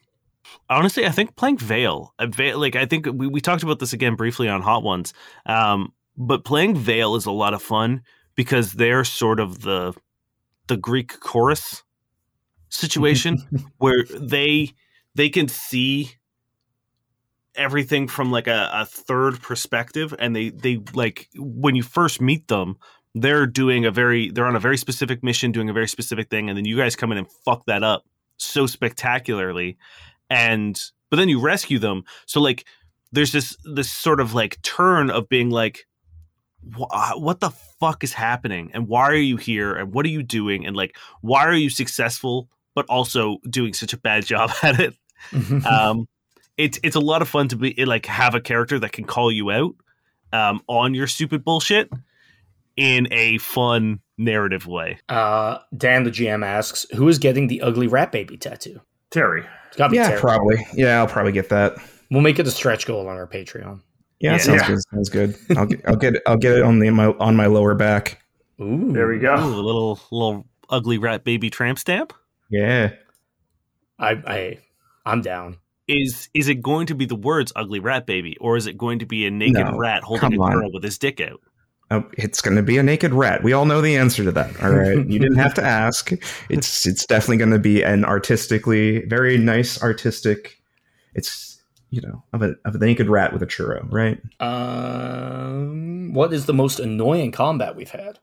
honestly, 0.71 1.07
I 1.07 1.11
think 1.11 1.37
playing 1.37 1.59
Vale, 1.59 2.15
Vale 2.21 2.59
like 2.59 2.77
I 2.77 2.87
think 2.87 3.07
we, 3.13 3.27
we 3.27 3.41
talked 3.41 3.63
about 3.63 3.79
this 3.79 3.93
again 3.93 4.15
briefly 4.15 4.49
on 4.49 4.63
Hot 4.63 4.83
Ones, 4.83 5.13
um, 5.47 5.93
but 6.17 6.45
playing 6.45 6.77
Vale 6.77 7.17
is 7.17 7.27
a 7.27 7.33
lot 7.33 7.55
of 7.55 7.63
fun 7.63 8.03
because 8.37 8.73
they're 8.73 9.05
sort 9.05 9.41
of 9.41 9.63
the 9.63 9.95
the 10.69 10.77
Greek 10.77 11.21
chorus 11.21 11.83
situation 12.71 13.39
where 13.79 14.05
they 14.19 14.73
they 15.15 15.29
can 15.29 15.49
see 15.49 16.13
everything 17.56 18.09
from 18.09 18.31
like 18.31 18.47
a, 18.47 18.70
a 18.72 18.85
third 18.86 19.40
perspective 19.40 20.14
and 20.18 20.35
they 20.35 20.51
they 20.51 20.81
like 20.93 21.28
when 21.36 21.74
you 21.74 21.82
first 21.82 22.20
meet 22.20 22.48
them 22.48 22.76
they're 23.14 23.47
doing 23.47 23.85
a 23.85 23.90
very 23.90 24.31
they're 24.31 24.47
on 24.47 24.56
a 24.56 24.60
very 24.60 24.76
specific 24.76 25.22
mission 25.22 25.52
doing 25.52 25.68
a 25.68 25.72
very 25.72 25.89
specific 25.89 26.28
thing 26.31 26.48
and 26.48 26.59
then 26.59 26.64
you 26.64 26.76
guys 26.76 26.97
come 26.97 27.12
in 27.12 27.18
and 27.18 27.31
fuck 27.44 27.64
that 27.66 27.85
up 27.85 28.05
so 28.36 28.66
spectacularly 28.66 29.76
and 30.31 30.81
but 31.10 31.18
then 31.18 31.28
you 31.28 31.40
rescue 31.40 31.78
them. 31.78 32.05
So 32.26 32.40
like 32.40 32.64
there's 33.12 33.32
this 33.32 33.56
this 33.64 33.90
sort 33.90 34.20
of 34.20 34.35
like 34.35 34.60
turn 34.62 35.10
of 35.10 35.28
being 35.28 35.51
like 35.51 35.86
what 36.76 37.40
the 37.40 37.51
fuck 37.78 38.02
is 38.02 38.14
happening? 38.14 38.70
And 38.72 38.89
why 38.89 39.10
are 39.10 39.14
you 39.14 39.36
here? 39.36 39.74
And 39.74 39.93
what 39.93 40.06
are 40.06 40.10
you 40.10 40.22
doing? 40.22 40.66
And 40.66 40.74
like 40.74 40.97
why 41.20 41.44
are 41.44 41.55
you 41.55 41.70
successful 41.70 42.48
but 42.74 42.86
also 42.86 43.39
doing 43.48 43.74
such 43.74 43.93
a 43.93 43.98
bad 43.98 44.26
job 44.32 44.51
at 44.62 44.81
it? 44.81 44.94
Um 45.64 46.06
it's 46.56 46.78
it's 46.82 46.97
a 46.97 47.01
lot 47.01 47.22
of 47.22 47.28
fun 47.28 47.48
to 47.48 47.56
be 47.56 47.85
like 47.85 48.06
have 48.06 48.35
a 48.35 48.40
character 48.40 48.78
that 48.78 48.93
can 48.93 49.05
call 49.05 49.31
you 49.31 49.51
out 49.51 49.74
um 50.32 50.62
on 50.68 50.94
your 50.94 51.06
stupid 51.06 51.44
bullshit 51.44 51.90
in 52.76 53.09
a 53.12 53.39
fun 53.39 54.01
narrative 54.18 54.66
way 54.66 54.98
uh 55.09 55.59
dan 55.76 56.05
the 56.05 56.10
gm 56.10 56.44
asks 56.44 56.86
who 56.94 57.09
is 57.09 57.18
getting 57.18 57.48
the 57.48 57.60
ugly 57.60 57.86
rat 57.86 58.12
baby 58.12 58.36
tattoo 58.36 58.81
terry 59.10 59.44
yeah 59.90 60.09
terry. 60.09 60.20
probably 60.20 60.66
yeah 60.74 60.98
i'll 60.98 61.06
probably 61.06 61.32
get 61.32 61.48
that 61.48 61.76
we'll 62.10 62.22
make 62.22 62.39
it 62.39 62.47
a 62.47 62.51
stretch 62.51 62.86
goal 62.86 63.09
on 63.09 63.16
our 63.16 63.26
patreon 63.26 63.81
yeah, 64.24 64.32
yeah 64.32 64.39
sounds 64.39 64.62
yeah. 64.62 64.68
good. 64.68 64.81
Sounds 64.90 65.09
good. 65.10 65.36
I'll 65.59 65.66
get, 65.66 65.81
I'll 65.86 65.97
get 65.97 66.14
it. 66.14 66.22
I'll 66.26 66.36
get 66.36 66.56
it 66.56 66.62
on 66.62 66.78
the 66.78 66.90
my 66.90 67.06
on 67.06 67.36
my 67.36 67.47
lower 67.47 67.74
back. 67.74 68.22
Ooh, 68.60 68.93
there 68.93 69.06
we 69.06 69.18
go. 69.18 69.35
Ooh, 69.35 69.55
a 69.55 69.60
little 69.60 70.01
little 70.10 70.47
ugly 70.70 70.98
rat 70.98 71.24
baby 71.24 71.51
tramp 71.51 71.78
stamp. 71.78 72.14
Yeah, 72.51 72.93
I 73.98 74.10
I 74.26 74.59
I'm 75.05 75.20
down. 75.20 75.59
Is 75.86 76.28
is 76.32 76.48
it 76.48 76.62
going 76.62 76.86
to 76.86 76.94
be 76.94 77.05
the 77.05 77.15
words 77.15 77.52
"ugly 77.55 77.78
rat 77.78 78.06
baby" 78.06 78.36
or 78.40 78.56
is 78.56 78.66
it 78.66 78.78
going 78.78 79.01
to 79.01 79.06
be 79.06 79.27
a 79.27 79.31
naked 79.31 79.66
no, 79.66 79.77
rat 79.77 80.02
holding 80.02 80.35
a 80.35 80.43
on. 80.43 80.52
girl 80.52 80.73
with 80.73 80.82
his 80.82 80.98
dick 80.98 81.20
out? 81.20 81.40
Oh, 81.90 82.05
it's 82.15 82.40
going 82.40 82.56
to 82.56 82.62
be 82.62 82.78
a 82.78 82.82
naked 82.82 83.12
rat. 83.12 83.43
We 83.43 83.52
all 83.52 83.66
know 83.66 83.82
the 83.82 83.97
answer 83.97 84.24
to 84.24 84.32
that. 84.32 84.62
All 84.62 84.70
right, 84.70 85.06
you 85.09 85.19
didn't 85.19 85.36
have 85.36 85.55
to 85.55 85.62
ask. 85.62 86.11
It's 86.48 86.86
it's 86.86 87.06
definitely 87.06 87.36
going 87.36 87.51
to 87.51 87.59
be 87.59 87.82
an 87.82 88.05
artistically 88.05 89.05
very 89.06 89.36
nice 89.36 89.82
artistic. 89.82 90.59
It's 91.15 91.62
you 91.94 92.01
know, 92.01 92.24
of 92.32 92.43
a 92.43 92.56
of 92.65 92.74
a 92.74 92.78
naked 92.78 93.09
rat 93.09 93.32
with 93.32 93.43
a 93.43 93.47
churro, 93.47 93.86
right? 93.93 94.20
Um, 94.40 96.12
what 96.12 96.32
is 96.32 96.47
the 96.47 96.55
most 96.55 96.81
annoying 96.81 97.31
combat 97.31 97.77
we've 97.77 97.90
had? 97.90 98.19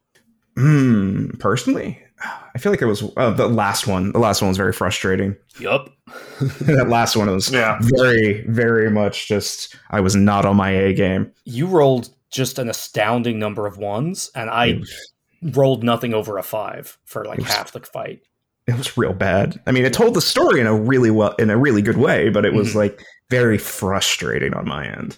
Hmm. 0.58 1.30
Personally, 1.40 2.04
I 2.24 2.60
feel 2.60 2.72
like 2.72 2.82
it 2.82 2.86
was 2.86 3.04
uh, 3.18 3.32
the 3.32 3.48
last 3.48 3.88
one. 3.88 4.12
The 4.12 4.20
last 4.20 4.42
one 4.42 4.50
was 4.50 4.58
very 4.58 4.74
frustrating. 4.74 5.36
Yup. 5.60 5.90
that 6.62 6.88
last 6.90 7.16
one 7.16 7.30
was 7.30 7.52
yeah. 7.52 7.80
very, 7.82 8.46
very 8.48 8.90
much 8.90 9.28
just 9.28 9.76
I 9.90 10.02
was 10.02 10.16
not 10.16 10.46
on 10.46 10.56
my 10.56 10.70
A 10.70 10.94
game. 10.94 11.32
You 11.46 11.68
rolled 11.68 12.10
just 12.30 12.60
an 12.60 12.70
astounding 12.70 13.40
number 13.40 13.66
of 13.66 13.78
ones, 13.78 14.32
and 14.36 14.50
I 14.50 14.80
was, 14.80 15.12
rolled 15.42 15.84
nothing 15.84 16.14
over 16.14 16.38
a 16.38 16.44
five 16.44 16.98
for 17.06 17.26
like 17.26 17.40
was, 17.40 17.48
half 17.48 17.72
the 17.72 17.80
fight. 17.82 18.22
It 18.68 18.78
was 18.78 18.98
real 18.98 19.14
bad. 19.14 19.60
I 19.66 19.72
mean, 19.72 19.86
it 19.86 19.94
told 19.94 20.14
the 20.14 20.22
story 20.22 20.62
in 20.62 20.68
a 20.68 20.76
really 20.76 21.12
well, 21.12 21.36
in 21.40 21.50
a 21.50 21.58
really 21.58 21.82
good 21.82 21.98
way, 21.98 22.30
but 22.30 22.46
it 22.46 22.54
was 22.54 22.70
mm-hmm. 22.70 22.80
like 22.80 23.04
very 23.30 23.58
frustrating 23.58 24.54
on 24.54 24.68
my 24.68 24.88
end. 24.88 25.18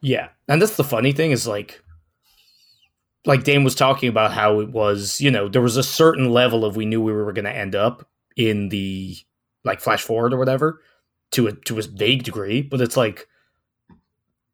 Yeah. 0.00 0.28
And 0.48 0.60
that's 0.60 0.76
the 0.76 0.84
funny 0.84 1.12
thing 1.12 1.30
is 1.30 1.46
like 1.46 1.82
like 3.26 3.44
Dane 3.44 3.64
was 3.64 3.74
talking 3.74 4.08
about 4.08 4.32
how 4.32 4.60
it 4.60 4.70
was, 4.70 5.20
you 5.20 5.30
know, 5.30 5.48
there 5.48 5.62
was 5.62 5.76
a 5.76 5.82
certain 5.82 6.30
level 6.30 6.64
of 6.64 6.76
we 6.76 6.86
knew 6.86 7.00
we 7.00 7.12
were 7.12 7.32
going 7.32 7.44
to 7.44 7.56
end 7.56 7.74
up 7.74 8.06
in 8.36 8.68
the 8.68 9.16
like 9.64 9.80
flash 9.80 10.02
forward 10.02 10.34
or 10.34 10.38
whatever 10.38 10.80
to 11.32 11.46
a 11.46 11.52
to 11.52 11.78
a 11.78 11.82
vague 11.82 12.22
degree, 12.22 12.62
but 12.62 12.80
it's 12.80 12.96
like 12.96 13.26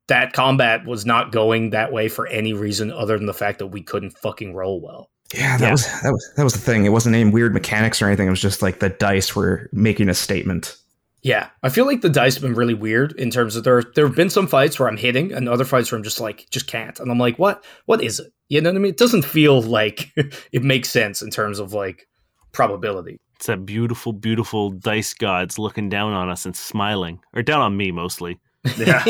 that 0.08 0.32
combat 0.32 0.86
was 0.86 1.06
not 1.06 1.32
going 1.32 1.70
that 1.70 1.92
way 1.92 2.08
for 2.08 2.26
any 2.26 2.52
reason 2.52 2.92
other 2.92 3.16
than 3.16 3.26
the 3.26 3.34
fact 3.34 3.58
that 3.58 3.68
we 3.68 3.82
couldn't 3.82 4.18
fucking 4.18 4.54
roll 4.54 4.80
well. 4.80 5.10
Yeah, 5.34 5.56
that 5.58 5.64
yeah. 5.64 5.70
was 5.70 5.86
that 6.02 6.12
was 6.12 6.32
that 6.36 6.44
was 6.44 6.52
the 6.54 6.60
thing. 6.60 6.84
It 6.84 6.90
wasn't 6.90 7.14
any 7.14 7.30
weird 7.30 7.54
mechanics 7.54 8.02
or 8.02 8.06
anything. 8.06 8.26
It 8.26 8.30
was 8.30 8.40
just 8.40 8.62
like 8.62 8.80
the 8.80 8.88
dice 8.88 9.34
were 9.36 9.68
making 9.72 10.08
a 10.08 10.14
statement. 10.14 10.76
Yeah, 11.22 11.50
I 11.62 11.68
feel 11.68 11.84
like 11.84 12.00
the 12.00 12.08
dice 12.08 12.34
have 12.34 12.42
been 12.42 12.54
really 12.54 12.74
weird 12.74 13.12
in 13.12 13.30
terms 13.30 13.54
of 13.54 13.62
there. 13.62 13.82
There 13.94 14.06
have 14.06 14.16
been 14.16 14.30
some 14.30 14.46
fights 14.46 14.78
where 14.78 14.88
I'm 14.88 14.96
hitting, 14.96 15.32
and 15.32 15.48
other 15.48 15.64
fights 15.64 15.92
where 15.92 15.98
I'm 15.98 16.02
just 16.02 16.18
like, 16.18 16.46
just 16.50 16.66
can't, 16.66 16.98
and 16.98 17.10
I'm 17.10 17.18
like, 17.18 17.38
what? 17.38 17.64
What 17.84 18.02
is 18.02 18.20
it? 18.20 18.32
You 18.50 18.60
know 18.60 18.70
what 18.70 18.76
I 18.76 18.80
mean? 18.80 18.90
It 18.90 18.98
doesn't 18.98 19.24
feel 19.24 19.62
like 19.62 20.12
it 20.52 20.62
makes 20.62 20.90
sense 20.90 21.22
in 21.22 21.30
terms 21.30 21.58
of 21.58 21.72
like 21.72 22.06
probability. 22.52 23.18
It's 23.36 23.46
that 23.46 23.64
beautiful, 23.64 24.12
beautiful 24.12 24.70
dice 24.70 25.14
gods 25.14 25.58
looking 25.58 25.88
down 25.88 26.12
on 26.12 26.28
us 26.28 26.44
and 26.44 26.54
smiling, 26.54 27.20
or 27.32 27.42
down 27.42 27.62
on 27.62 27.76
me 27.76 27.90
mostly. 27.90 28.38
Yeah. 28.76 29.02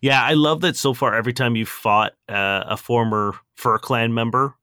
yeah, 0.00 0.22
I 0.24 0.32
love 0.32 0.62
that 0.62 0.76
so 0.76 0.94
far. 0.94 1.14
Every 1.14 1.34
time 1.34 1.56
you've 1.56 1.68
fought 1.68 2.12
uh, 2.28 2.64
a 2.66 2.76
former 2.78 3.34
Fur 3.56 3.76
Clan 3.78 4.14
member, 4.14 4.54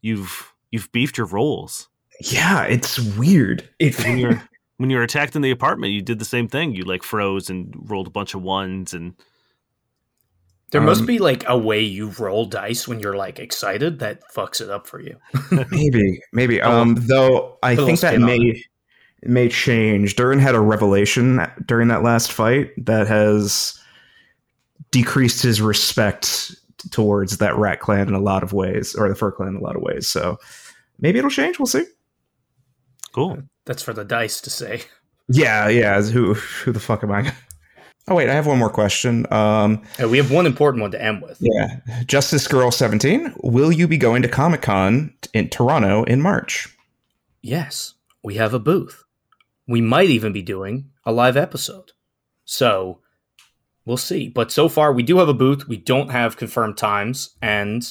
you've 0.00 0.54
you've 0.70 0.90
beefed 0.92 1.18
your 1.18 1.26
rolls. 1.26 1.90
Yeah, 2.20 2.62
it's 2.62 2.98
weird. 2.98 3.68
It, 3.78 3.98
when 3.98 4.18
you're 4.18 4.42
when 4.78 4.88
you 4.88 4.96
were 4.96 5.02
attacked 5.02 5.36
in 5.36 5.42
the 5.42 5.50
apartment, 5.50 5.92
you 5.92 6.00
did 6.00 6.20
the 6.20 6.24
same 6.24 6.48
thing. 6.48 6.74
You 6.74 6.84
like 6.84 7.02
froze 7.02 7.50
and 7.50 7.74
rolled 7.90 8.06
a 8.06 8.10
bunch 8.10 8.34
of 8.34 8.40
ones 8.40 8.94
and 8.94 9.14
there 10.70 10.80
um, 10.80 10.86
must 10.86 11.06
be 11.06 11.18
like 11.18 11.44
a 11.48 11.58
way 11.58 11.80
you 11.80 12.10
roll 12.18 12.46
dice 12.46 12.86
when 12.86 13.00
you're 13.00 13.16
like 13.16 13.38
excited 13.38 13.98
that 13.98 14.22
fucks 14.32 14.60
it 14.60 14.70
up 14.70 14.86
for 14.86 15.00
you. 15.00 15.16
maybe, 15.70 16.20
maybe. 16.32 16.60
Um, 16.62 16.94
though 16.94 17.58
I 17.62 17.76
think 17.76 18.00
that 18.00 18.20
may 18.20 18.62
may 19.22 19.48
change. 19.48 20.16
Durin 20.16 20.38
had 20.38 20.54
a 20.54 20.60
revelation 20.60 21.46
during 21.66 21.88
that 21.88 22.02
last 22.02 22.32
fight 22.32 22.70
that 22.78 23.06
has 23.08 23.78
decreased 24.90 25.42
his 25.42 25.60
respect 25.60 26.54
towards 26.90 27.38
that 27.38 27.56
Rat 27.56 27.80
Clan 27.80 28.08
in 28.08 28.14
a 28.14 28.20
lot 28.20 28.42
of 28.42 28.52
ways, 28.52 28.94
or 28.94 29.08
the 29.08 29.14
Fur 29.14 29.32
Clan 29.32 29.48
in 29.48 29.56
a 29.56 29.60
lot 29.60 29.76
of 29.76 29.82
ways. 29.82 30.08
So 30.08 30.38
maybe 31.00 31.18
it'll 31.18 31.30
change. 31.30 31.58
We'll 31.58 31.66
see. 31.66 31.84
Cool. 33.12 33.42
That's 33.66 33.82
for 33.82 33.92
the 33.92 34.04
dice 34.04 34.40
to 34.42 34.50
say. 34.50 34.82
Yeah, 35.28 35.68
yeah. 35.68 36.00
Who 36.02 36.34
who 36.34 36.72
the 36.72 36.80
fuck 36.80 37.02
am 37.02 37.12
I? 37.12 37.32
Oh 38.08 38.14
wait, 38.14 38.28
I 38.28 38.34
have 38.34 38.46
one 38.46 38.58
more 38.58 38.70
question. 38.70 39.26
Um, 39.32 39.82
yeah, 39.98 40.06
we 40.06 40.18
have 40.18 40.30
one 40.30 40.46
important 40.46 40.82
one 40.82 40.90
to 40.90 41.02
end 41.02 41.22
with. 41.22 41.38
Yeah, 41.40 41.80
Justice 42.06 42.48
Girl 42.48 42.70
Seventeen. 42.70 43.32
Will 43.42 43.70
you 43.70 43.86
be 43.86 43.98
going 43.98 44.22
to 44.22 44.28
Comic 44.28 44.62
Con 44.62 45.14
in 45.32 45.48
Toronto 45.48 46.04
in 46.04 46.20
March? 46.20 46.76
Yes, 47.42 47.94
we 48.22 48.34
have 48.34 48.52
a 48.52 48.58
booth. 48.58 49.04
We 49.68 49.80
might 49.80 50.10
even 50.10 50.32
be 50.32 50.42
doing 50.42 50.90
a 51.04 51.12
live 51.12 51.36
episode. 51.36 51.92
So 52.44 53.00
we'll 53.84 53.96
see. 53.96 54.28
But 54.28 54.50
so 54.50 54.68
far, 54.68 54.92
we 54.92 55.02
do 55.02 55.18
have 55.18 55.28
a 55.28 55.34
booth. 55.34 55.68
We 55.68 55.76
don't 55.76 56.10
have 56.10 56.36
confirmed 56.36 56.76
times, 56.76 57.36
and 57.40 57.86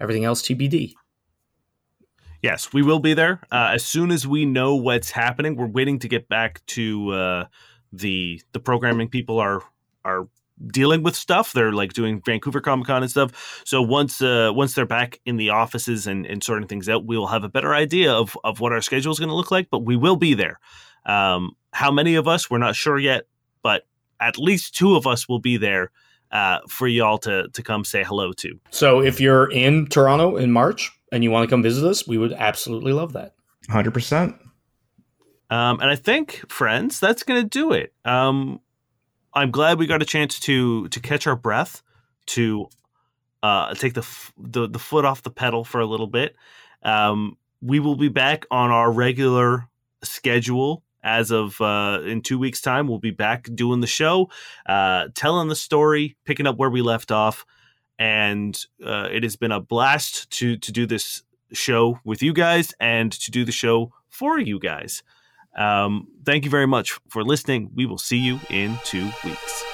everything 0.00 0.24
else 0.24 0.42
TBD. 0.42 0.94
Yes, 2.42 2.72
we 2.72 2.82
will 2.82 2.98
be 2.98 3.14
there 3.14 3.40
uh, 3.52 3.70
as 3.72 3.84
soon 3.84 4.10
as 4.10 4.26
we 4.26 4.44
know 4.44 4.74
what's 4.74 5.12
happening. 5.12 5.54
We're 5.54 5.68
waiting 5.68 6.00
to 6.00 6.08
get 6.08 6.28
back 6.28 6.66
to 6.66 7.10
uh, 7.10 7.44
the 7.92 8.40
the 8.52 8.60
programming 8.60 9.08
people 9.08 9.38
are 9.38 9.62
are 10.04 10.28
dealing 10.66 11.02
with 11.02 11.16
stuff. 11.16 11.52
They're 11.52 11.72
like 11.72 11.92
doing 11.92 12.22
Vancouver 12.24 12.60
Comic 12.60 12.86
Con 12.86 13.02
and 13.02 13.10
stuff. 13.10 13.62
So 13.64 13.82
once 13.82 14.22
uh, 14.22 14.50
once 14.54 14.74
they're 14.74 14.86
back 14.86 15.20
in 15.24 15.36
the 15.36 15.50
offices 15.50 16.06
and, 16.06 16.26
and 16.26 16.42
sorting 16.42 16.68
things 16.68 16.88
out, 16.88 17.04
we 17.06 17.16
will 17.16 17.28
have 17.28 17.44
a 17.44 17.48
better 17.48 17.74
idea 17.74 18.12
of 18.12 18.36
of 18.44 18.60
what 18.60 18.72
our 18.72 18.80
schedule 18.80 19.12
is 19.12 19.18
going 19.18 19.28
to 19.28 19.34
look 19.34 19.50
like. 19.50 19.68
But 19.70 19.80
we 19.80 19.96
will 19.96 20.16
be 20.16 20.34
there. 20.34 20.58
Um, 21.06 21.56
how 21.72 21.90
many 21.90 22.14
of 22.14 22.28
us? 22.28 22.50
We're 22.50 22.58
not 22.58 22.76
sure 22.76 22.98
yet, 22.98 23.24
but 23.62 23.86
at 24.20 24.38
least 24.38 24.74
two 24.74 24.96
of 24.96 25.06
us 25.06 25.28
will 25.28 25.40
be 25.40 25.56
there 25.56 25.90
uh, 26.30 26.58
for 26.68 26.86
y'all 26.86 27.18
to 27.18 27.48
to 27.48 27.62
come 27.62 27.84
say 27.84 28.04
hello 28.04 28.32
to. 28.34 28.60
So 28.70 29.00
if 29.00 29.20
you're 29.20 29.50
in 29.50 29.86
Toronto 29.86 30.36
in 30.36 30.52
March, 30.52 30.90
and 31.12 31.22
you 31.22 31.30
want 31.30 31.48
to 31.48 31.52
come 31.52 31.62
visit 31.62 31.86
us, 31.86 32.08
we 32.08 32.18
would 32.18 32.32
absolutely 32.32 32.92
love 32.92 33.12
that. 33.12 33.34
100%. 33.68 34.36
Um, 35.52 35.80
and 35.80 35.90
I 35.90 35.96
think, 35.96 36.50
friends, 36.50 36.98
that's 36.98 37.24
going 37.24 37.42
to 37.42 37.48
do 37.48 37.72
it. 37.72 37.92
Um, 38.06 38.60
I'm 39.34 39.50
glad 39.50 39.78
we 39.78 39.86
got 39.86 40.00
a 40.00 40.06
chance 40.06 40.40
to 40.40 40.88
to 40.88 41.00
catch 41.00 41.26
our 41.26 41.36
breath, 41.36 41.82
to 42.26 42.68
uh, 43.42 43.74
take 43.74 43.92
the, 43.92 44.00
f- 44.00 44.32
the, 44.38 44.68
the 44.68 44.78
foot 44.78 45.04
off 45.04 45.22
the 45.22 45.30
pedal 45.30 45.64
for 45.64 45.80
a 45.80 45.86
little 45.86 46.06
bit. 46.06 46.36
Um, 46.82 47.36
we 47.60 47.80
will 47.80 47.96
be 47.96 48.08
back 48.08 48.46
on 48.50 48.70
our 48.70 48.90
regular 48.90 49.68
schedule 50.02 50.84
as 51.04 51.30
of 51.30 51.60
uh, 51.60 52.00
in 52.04 52.22
two 52.22 52.38
weeks' 52.38 52.62
time. 52.62 52.88
We'll 52.88 52.98
be 52.98 53.10
back 53.10 53.48
doing 53.54 53.80
the 53.80 53.86
show, 53.86 54.30
uh, 54.64 55.08
telling 55.14 55.48
the 55.48 55.56
story, 55.56 56.16
picking 56.24 56.46
up 56.46 56.56
where 56.56 56.70
we 56.70 56.80
left 56.80 57.12
off 57.12 57.44
and 57.98 58.66
uh, 58.84 59.08
it 59.12 59.22
has 59.22 59.36
been 59.36 59.52
a 59.52 59.60
blast 59.60 60.30
to 60.30 60.56
to 60.56 60.72
do 60.72 60.86
this 60.86 61.22
show 61.52 62.00
with 62.04 62.22
you 62.22 62.32
guys 62.32 62.72
and 62.80 63.12
to 63.12 63.30
do 63.30 63.44
the 63.44 63.52
show 63.52 63.92
for 64.08 64.38
you 64.38 64.58
guys. 64.58 65.02
Um, 65.56 66.08
thank 66.24 66.44
you 66.44 66.50
very 66.50 66.66
much 66.66 66.98
for 67.08 67.22
listening. 67.22 67.70
We 67.74 67.86
will 67.86 67.98
see 67.98 68.18
you 68.18 68.40
in 68.50 68.78
two 68.84 69.10
weeks. 69.24 69.64